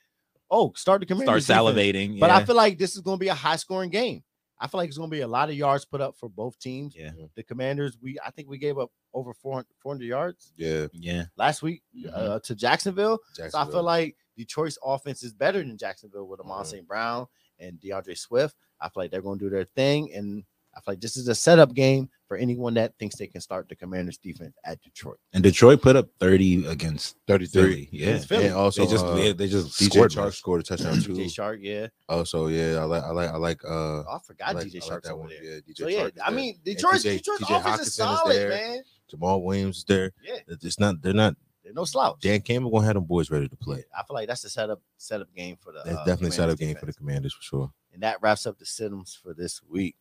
"Oh, 0.49 0.71
start 0.75 1.01
the 1.01 1.05
commander. 1.05 1.39
start 1.41 1.59
Commanders." 1.59 1.85
defense. 1.85 2.13
salivating. 2.15 2.19
But 2.19 2.29
I 2.29 2.43
feel 2.45 2.55
like 2.55 2.77
this 2.77 2.95
is 2.95 3.01
going 3.01 3.17
to 3.17 3.21
be 3.21 3.27
a 3.29 3.33
high 3.35 3.57
scoring 3.57 3.89
game. 3.89 4.23
I 4.59 4.67
feel 4.67 4.79
like 4.79 4.87
it's 4.87 4.97
going 4.97 5.09
to 5.11 5.15
be 5.15 5.21
a 5.21 5.27
lot 5.27 5.49
of 5.49 5.55
yards 5.55 5.85
put 5.85 6.01
up 6.01 6.17
for 6.17 6.29
both 6.29 6.57
teams. 6.57 6.95
yeah, 6.95 7.11
The 7.35 7.43
Commanders, 7.43 7.95
we 8.01 8.17
I 8.25 8.31
think 8.31 8.49
we 8.49 8.57
gave 8.57 8.79
up 8.79 8.89
over 9.13 9.31
400, 9.33 9.67
400 9.83 10.05
yards 10.05 10.51
Yeah, 10.55 10.87
yeah. 10.93 11.25
last 11.37 11.61
week 11.61 11.83
Mhm. 11.95 12.09
uh, 12.11 12.39
to 12.39 12.55
Jacksonville. 12.55 13.19
So 13.33 13.49
I 13.53 13.65
feel 13.65 13.83
like 13.83 14.15
Detroit's 14.35 14.79
offense 14.83 15.21
is 15.21 15.33
better 15.33 15.59
than 15.59 15.77
Jacksonville 15.77 16.27
with 16.27 16.39
Amon 16.39 16.63
Mhm. 16.63 16.67
St. 16.67 16.87
Brown 16.87 17.27
and 17.59 17.79
DeAndre 17.79 18.17
Swift. 18.17 18.55
I 18.81 18.89
feel 18.89 19.03
like 19.03 19.11
they're 19.11 19.21
going 19.21 19.37
to 19.39 19.45
do 19.45 19.49
their 19.51 19.65
thing, 19.65 20.11
and 20.13 20.43
I 20.77 20.79
feel 20.81 20.91
like 20.93 21.01
this 21.01 21.17
is 21.17 21.27
a 21.27 21.33
setup 21.33 21.73
game 21.73 22.07
for 22.27 22.37
anyone 22.37 22.75
that 22.75 22.93
thinks 22.99 23.15
they 23.15 23.25
can 23.25 23.41
start 23.41 23.67
the 23.67 23.75
Commanders 23.75 24.17
defense 24.19 24.55
at 24.63 24.79
Detroit. 24.83 25.17
And 25.33 25.41
Detroit 25.41 25.81
put 25.81 25.95
up 25.95 26.07
30 26.19 26.67
against 26.67 27.15
33. 27.27 27.49
Philly. 27.49 27.89
Yeah, 27.91 28.19
And 28.29 28.53
also, 28.53 28.85
they 28.85 28.91
just 28.91 29.03
uh, 29.05 29.15
they, 29.15 29.33
they 29.33 29.47
just 29.47 29.69
DJ 29.79 29.91
scored. 29.91 30.11
Chark 30.11 30.25
less. 30.25 30.37
scored 30.37 30.61
a 30.61 30.63
touchdown 30.63 31.01
too. 31.01 31.13
DJ 31.13 31.25
Chark, 31.33 31.57
yeah. 31.61 31.87
Also, 32.07 32.45
yeah, 32.47 32.77
I 32.79 32.83
like, 32.83 33.03
I 33.03 33.09
like, 33.09 33.29
I 33.31 33.37
like. 33.37 33.65
Uh, 33.65 33.67
Oh, 33.69 34.03
I 34.07 34.15
I 34.17 34.19
forgot 34.19 34.55
like, 34.55 34.67
DJ 34.67 34.83
I 34.89 34.93
like 34.93 35.03
that 35.03 35.17
one. 35.17 35.29
there. 35.29 35.43
Yeah, 35.43 35.59
DJ 35.61 35.77
So 35.77 35.87
yeah, 35.87 35.99
Chark 36.01 36.15
is 36.15 36.21
I 36.23 36.29
there. 36.29 36.35
mean 36.37 36.59
Detroit's 36.63 37.03
TJ 37.03 37.17
Detroit's 37.17 37.43
TJ 37.45 37.59
offense 37.59 37.81
is 37.81 37.87
Hockenson 37.87 37.87
is 37.87 37.93
solid, 37.95 38.35
there. 38.37 38.49
man. 38.49 38.83
Jamaal 39.11 39.43
Williams 39.43 39.77
is 39.77 39.83
there. 39.85 40.11
Yeah, 40.21 40.35
It's 40.47 40.79
not. 40.79 41.01
They're 41.01 41.13
not. 41.13 41.35
they're 41.63 41.73
no 41.73 41.85
slouch. 41.85 42.19
Dan 42.21 42.41
Campbell 42.41 42.69
gonna 42.69 42.85
have 42.85 42.95
them 42.95 43.05
boys 43.05 43.31
ready 43.31 43.47
to 43.47 43.55
play. 43.55 43.83
I 43.97 44.03
feel 44.03 44.13
like 44.13 44.27
that's 44.27 44.41
the 44.43 44.49
setup 44.49 44.81
setup 44.97 45.33
game 45.33 45.57
for 45.59 45.71
the. 45.71 45.79
That's 45.85 45.97
uh, 45.97 46.03
definitely 46.05 46.27
a 46.27 46.31
Commanders 46.31 46.35
setup 46.35 46.59
game 46.59 46.75
for 46.75 46.85
the. 46.85 46.93
Commanders 46.93 47.33
for 47.33 47.41
sure. 47.41 47.71
And 47.93 48.03
that 48.03 48.17
wraps 48.21 48.45
up 48.45 48.59
the 48.59 48.65
sims 48.65 49.17
for 49.19 49.33
this 49.33 49.59
week. 49.67 49.95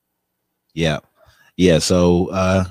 Yeah, 0.76 0.98
yeah. 1.56 1.78
So 1.78 2.28
uh 2.30 2.64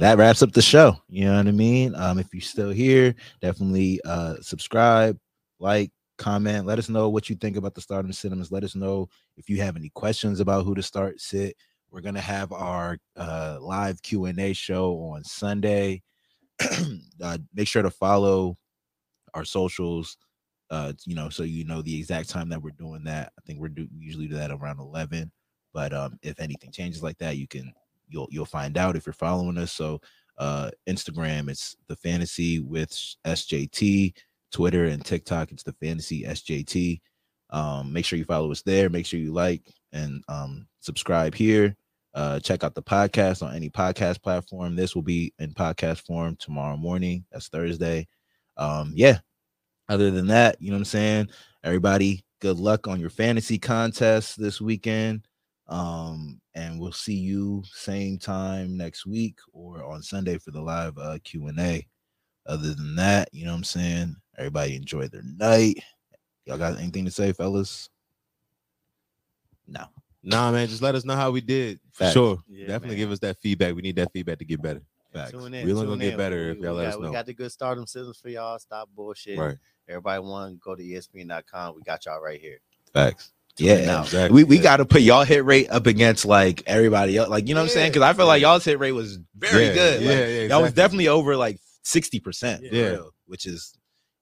that 0.00 0.18
wraps 0.18 0.42
up 0.42 0.52
the 0.52 0.62
show. 0.62 0.96
You 1.08 1.26
know 1.26 1.36
what 1.36 1.46
I 1.46 1.52
mean? 1.52 1.94
Um, 1.94 2.18
if 2.18 2.34
you're 2.34 2.40
still 2.42 2.70
here, 2.70 3.14
definitely 3.40 4.00
uh 4.04 4.36
subscribe, 4.42 5.18
like, 5.60 5.92
comment. 6.18 6.66
Let 6.66 6.78
us 6.80 6.88
know 6.88 7.08
what 7.08 7.30
you 7.30 7.36
think 7.36 7.56
about 7.56 7.74
the 7.74 7.80
stardom 7.80 8.12
cinemas. 8.12 8.52
Let 8.52 8.64
us 8.64 8.74
know 8.74 9.08
if 9.36 9.48
you 9.48 9.62
have 9.62 9.76
any 9.76 9.90
questions 9.90 10.40
about 10.40 10.64
who 10.64 10.74
to 10.74 10.82
start 10.82 11.20
sit. 11.20 11.56
We're 11.92 12.00
gonna 12.02 12.20
have 12.20 12.52
our 12.52 12.98
uh 13.16 13.58
live 13.60 14.02
Q&A 14.02 14.52
show 14.54 14.94
on 15.14 15.24
Sunday. 15.24 16.02
uh, 17.22 17.38
make 17.54 17.68
sure 17.68 17.82
to 17.82 17.90
follow 17.90 18.56
our 19.34 19.44
socials 19.44 20.16
uh 20.70 20.92
you 21.06 21.14
know 21.14 21.28
so 21.28 21.42
you 21.44 21.64
know 21.64 21.82
the 21.82 21.98
exact 21.98 22.28
time 22.28 22.48
that 22.48 22.62
we're 22.62 22.70
doing 22.78 23.04
that 23.04 23.32
i 23.38 23.42
think 23.46 23.60
we're 23.60 23.68
do 23.68 23.86
usually 23.98 24.26
do 24.28 24.34
that 24.36 24.50
around 24.50 24.80
11 24.80 25.30
but 25.76 25.92
um 25.92 26.18
if 26.22 26.40
anything 26.40 26.72
changes 26.72 27.02
like 27.02 27.18
that 27.18 27.36
you 27.36 27.46
can 27.46 27.70
you'll 28.08 28.28
you'll 28.30 28.46
find 28.46 28.78
out 28.78 28.96
if 28.96 29.04
you're 29.04 29.12
following 29.12 29.58
us 29.58 29.72
so 29.72 30.00
uh 30.38 30.70
instagram 30.88 31.50
it's 31.50 31.76
the 31.88 31.96
fantasy 31.96 32.60
with 32.60 32.90
sjt 33.26 34.14
twitter 34.50 34.86
and 34.86 35.04
tiktok 35.04 35.52
it's 35.52 35.62
the 35.62 35.74
fantasy 35.74 36.24
sjt 36.24 37.00
um 37.50 37.92
make 37.92 38.06
sure 38.06 38.18
you 38.18 38.24
follow 38.24 38.50
us 38.50 38.62
there 38.62 38.88
make 38.88 39.04
sure 39.04 39.20
you 39.20 39.34
like 39.34 39.62
and 39.92 40.24
um 40.28 40.66
subscribe 40.80 41.34
here 41.34 41.76
Uh, 42.16 42.40
check 42.40 42.64
out 42.64 42.74
the 42.74 42.82
podcast 42.82 43.42
on 43.42 43.54
any 43.54 43.68
podcast 43.68 44.22
platform. 44.22 44.74
This 44.74 44.94
will 44.94 45.04
be 45.04 45.34
in 45.38 45.52
podcast 45.52 46.00
form 46.06 46.34
tomorrow 46.36 46.78
morning. 46.78 47.26
That's 47.30 47.48
Thursday. 47.48 48.08
Um, 48.56 48.92
yeah. 48.96 49.18
Other 49.90 50.10
than 50.10 50.26
that, 50.28 50.56
you 50.58 50.70
know 50.70 50.76
what 50.76 50.88
I'm 50.88 50.96
saying? 50.96 51.28
Everybody, 51.62 52.24
good 52.40 52.56
luck 52.58 52.88
on 52.88 53.00
your 53.00 53.10
fantasy 53.10 53.58
contest 53.58 54.40
this 54.40 54.62
weekend. 54.62 55.28
Um, 55.68 56.40
and 56.54 56.78
we'll 56.78 56.92
see 56.92 57.14
you 57.16 57.62
same 57.72 58.18
time 58.18 58.76
next 58.76 59.04
week 59.06 59.38
or 59.52 59.84
on 59.84 60.02
Sunday 60.02 60.38
for 60.38 60.50
the 60.52 60.60
live 60.60 60.96
uh 60.98 61.18
Q&A. 61.24 61.86
Other 62.46 62.74
than 62.74 62.94
that, 62.94 63.28
you 63.32 63.44
know 63.44 63.50
what 63.50 63.56
I'm 63.58 63.64
saying? 63.64 64.16
Everybody 64.38 64.76
enjoy 64.76 65.08
their 65.08 65.22
night. 65.24 65.82
Y'all 66.44 66.56
got 66.58 66.78
anything 66.78 67.04
to 67.04 67.10
say, 67.10 67.32
fellas? 67.32 67.90
No. 69.66 69.86
Nah, 70.22 70.52
man, 70.52 70.68
just 70.68 70.82
let 70.82 70.94
us 70.94 71.04
know 71.04 71.16
how 71.16 71.30
we 71.32 71.40
did. 71.40 71.80
For 71.92 72.04
Facts. 72.04 72.12
sure. 72.12 72.38
Yeah, 72.48 72.66
Definitely 72.68 72.96
man. 72.96 72.96
give 72.98 73.10
us 73.12 73.18
that 73.20 73.38
feedback. 73.40 73.74
We 73.74 73.82
need 73.82 73.96
that 73.96 74.12
feedback 74.12 74.38
to 74.38 74.44
get 74.44 74.62
better. 74.62 74.82
Facts. 75.12 75.32
Tune 75.32 75.54
in. 75.54 75.66
We're 75.66 75.74
tune 75.74 75.86
gonna 75.86 76.04
get 76.04 76.16
better 76.16 76.36
We- 76.36 76.50
if 76.52 76.58
y'all 76.58 76.72
we 76.74 76.78
let 76.78 76.84
got, 76.84 76.88
us 76.94 76.96
We 76.98 77.06
know. 77.06 77.12
got 77.12 77.26
the 77.26 77.34
good 77.34 77.50
stardom 77.52 77.86
systems 77.86 78.18
for 78.18 78.28
y'all. 78.28 78.58
Stop 78.58 78.88
bullshit. 78.94 79.38
Right. 79.38 79.56
Everybody 79.88 80.20
want 80.22 80.60
go 80.60 80.74
to 80.74 80.82
ESPN.com. 80.82 81.74
We 81.76 81.82
got 81.82 82.06
y'all 82.06 82.20
right 82.20 82.40
here. 82.40 82.58
Facts. 82.92 83.32
Yeah, 83.58 84.02
Exactly. 84.02 84.34
we, 84.34 84.44
we 84.44 84.56
Yeah. 84.56 84.62
got 84.62 84.76
to 84.78 84.84
put 84.84 85.00
y'all 85.02 85.24
hit 85.24 85.44
rate 85.44 85.68
up 85.70 85.86
against 85.86 86.24
like 86.24 86.62
everybody 86.66 87.16
else. 87.16 87.28
Like, 87.28 87.48
you 87.48 87.54
know 87.54 87.60
what 87.62 87.70
I'm 87.70 87.74
saying? 87.74 87.90
Because 87.92 88.02
I 88.02 88.12
feel 88.12 88.26
like 88.26 88.42
y'all's 88.42 88.64
hit 88.64 88.78
rate 88.78 88.92
was 88.92 89.18
very 89.36 89.66
Yeah, 89.68 89.74
good. 89.74 90.02
Yeah, 90.02 90.08
Like, 90.10 90.18
yeah, 90.18 90.40
Y'all 90.54 90.62
was 90.62 90.72
definitely 90.72 91.08
over 91.08 91.36
like 91.36 91.58
60%. 91.84 92.60
Yeah. 92.70 92.82
real, 92.90 93.10
which 93.26 93.46
is, 93.46 93.72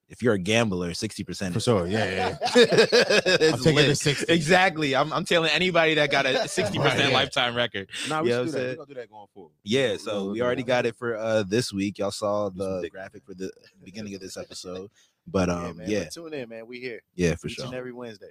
if 0.09 0.23
you're 0.23 0.35
a 0.35 0.39
gambler, 0.39 0.91
60% 0.91 1.51
for 1.53 1.57
is- 1.59 1.65
sure. 1.65 1.87
Yeah, 1.87 2.05
yeah. 2.05 2.37
yeah. 2.55 3.37
I'm 3.53 3.59
taking 3.59 3.75
lit. 3.75 3.87
the 3.89 3.95
60. 3.97 4.33
Exactly. 4.33 4.95
I'm, 4.95 5.13
I'm 5.13 5.25
telling 5.25 5.51
anybody 5.51 5.95
that 5.95 6.11
got 6.11 6.27
a 6.27 6.29
60% 6.45 6.79
Right, 6.79 6.99
yeah. 7.01 7.09
lifetime 7.09 7.57
record. 7.57 7.89
Nah, 8.09 8.23
we 8.23 8.29
Yeah, 8.31 8.37
should 8.45 8.47
do 8.47 8.53
that. 8.53 8.79
We're 8.79 8.85
do 8.85 8.95
that 8.95 9.11
going 9.11 9.27
forward. 9.35 9.53
Yeah, 9.65 9.93
We're 9.93 9.99
so 9.99 10.31
we 10.31 10.43
already 10.43 10.63
got 10.63 10.87
it 10.87 10.95
for 10.97 11.17
uh 11.17 11.43
this 11.43 11.73
week. 11.73 11.99
Y'all 11.99 12.11
saw 12.13 12.51
the 12.51 12.87
graphic 12.93 13.25
for 13.25 13.35
the 13.35 13.51
beginning 13.85 14.15
of 14.15 14.21
this 14.21 14.37
episode. 14.37 14.91
But 15.27 15.49
yeah, 15.49 15.55
um 15.65 15.77
man. 15.79 15.91
yeah, 15.91 16.05
But 16.05 16.13
tune 16.13 16.35
in, 16.35 16.49
man. 16.51 16.67
We 16.67 16.81
here 16.81 17.01
yeah, 17.15 17.35
for 17.37 17.49
each 17.49 17.55
sure. 17.55 17.65
and 17.65 17.75
every 17.75 17.93
Wednesday. 17.93 18.29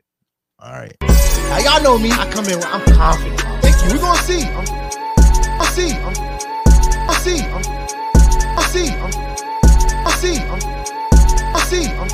All 0.59 0.71
right. 0.71 0.95
Now 1.01 1.57
y'all 1.59 1.83
know 1.83 1.97
me. 1.97 2.11
I 2.11 2.29
come 2.31 2.45
in. 2.45 2.61
I'm 2.63 2.85
confident. 2.95 3.41
Thank 3.61 3.75
you. 3.83 3.93
We 3.93 3.99
gonna 3.99 4.21
see. 4.21 4.43
I'm, 4.43 4.65
I 5.59 5.65
see. 5.65 5.91
I'm, 5.91 6.13
I 7.09 7.13
see. 7.17 7.41
I'm, 7.41 7.63
I 8.57 8.63
see. 8.71 8.89
I'm, 8.89 9.11
I 10.05 10.11
see. 10.13 10.39
I'm, 10.39 10.59
I 11.53 11.59
see. 11.67 11.87
I'm, 11.89 12.07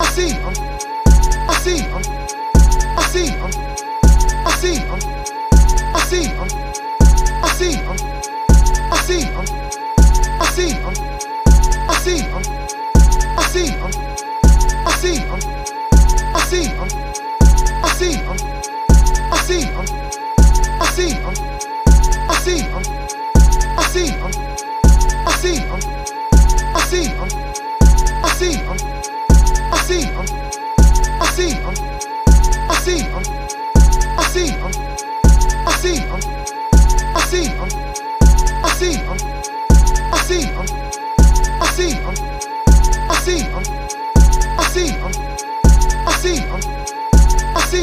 I 0.00 0.06
see. 0.14 0.32
I'm, 0.32 0.54
I 1.50 1.54
see. 1.58 1.80
I'm, 1.82 2.02
I 2.98 3.12
see. 3.12 3.30
I'm, 3.34 3.50
I 4.46 4.52
see. 4.54 4.78
I'm, 4.80 5.00
I 5.94 6.00
see. 6.00 6.26
I'm, 6.30 6.48
I 7.42 7.58
see. 7.58 7.76
I'm, 7.80 7.96
I 8.92 8.98
see. 9.02 9.24
I'm, 9.26 9.44
I 10.40 10.46
see. 10.50 10.72
I'm, 10.72 10.94
I 11.88 11.94
see. 11.98 12.20
I'm, 12.20 12.42
I 13.36 13.44
see. 13.44 13.70
I'm, 13.70 13.90
I 14.86 14.92
see. 14.94 15.18
I'm, 15.20 15.40
I 16.34 16.40
see. 16.44 16.68
I'm, 16.68 17.39
see, 18.00 18.16
um, 18.24 18.36
I 19.30 19.38
see, 19.44 19.64
um, 19.76 19.84
I 20.80 20.86
see, 20.96 21.12
um, 21.20 21.34
I 22.30 22.36
see, 22.40 22.62
um, 22.72 22.82
I 23.76 23.84
see, 23.92 24.08
um, 24.16 24.32
I 25.26 25.34
see, 25.36 25.60
um, 25.68 25.80
I 26.48 26.82
see, 26.88 27.08
um, 27.20 27.28
I 28.24 28.38
see, 28.38 28.56
um, 28.70 28.88
I 29.70 29.84
see, 29.84 30.04
um, 30.16 30.24
I 31.20 31.28
see, 31.36 31.54
um, 31.60 31.76
I 32.70 32.78
see, 32.80 33.02
um, 33.10 33.24
I 33.50 34.28
see, 34.32 34.50
um, 34.50 34.80
I 35.66 35.82
see, 35.82 36.00
um, 36.08 36.22
I 36.24 37.28
see, 37.30 37.48
um, 37.50 37.70
I 38.40 38.70
see, 38.80 38.96
um, 39.00 39.18
I 40.12 40.22
see, 40.28 40.46
um, 40.56 40.66
I 41.52 41.68
see, 41.76 41.94
um, 42.00 42.14
I 42.90 43.18
see, 43.20 43.42
um, 43.52 43.64
I 44.58 44.68
see, 44.72 44.90
um. 45.00 45.29
see. 47.70 47.80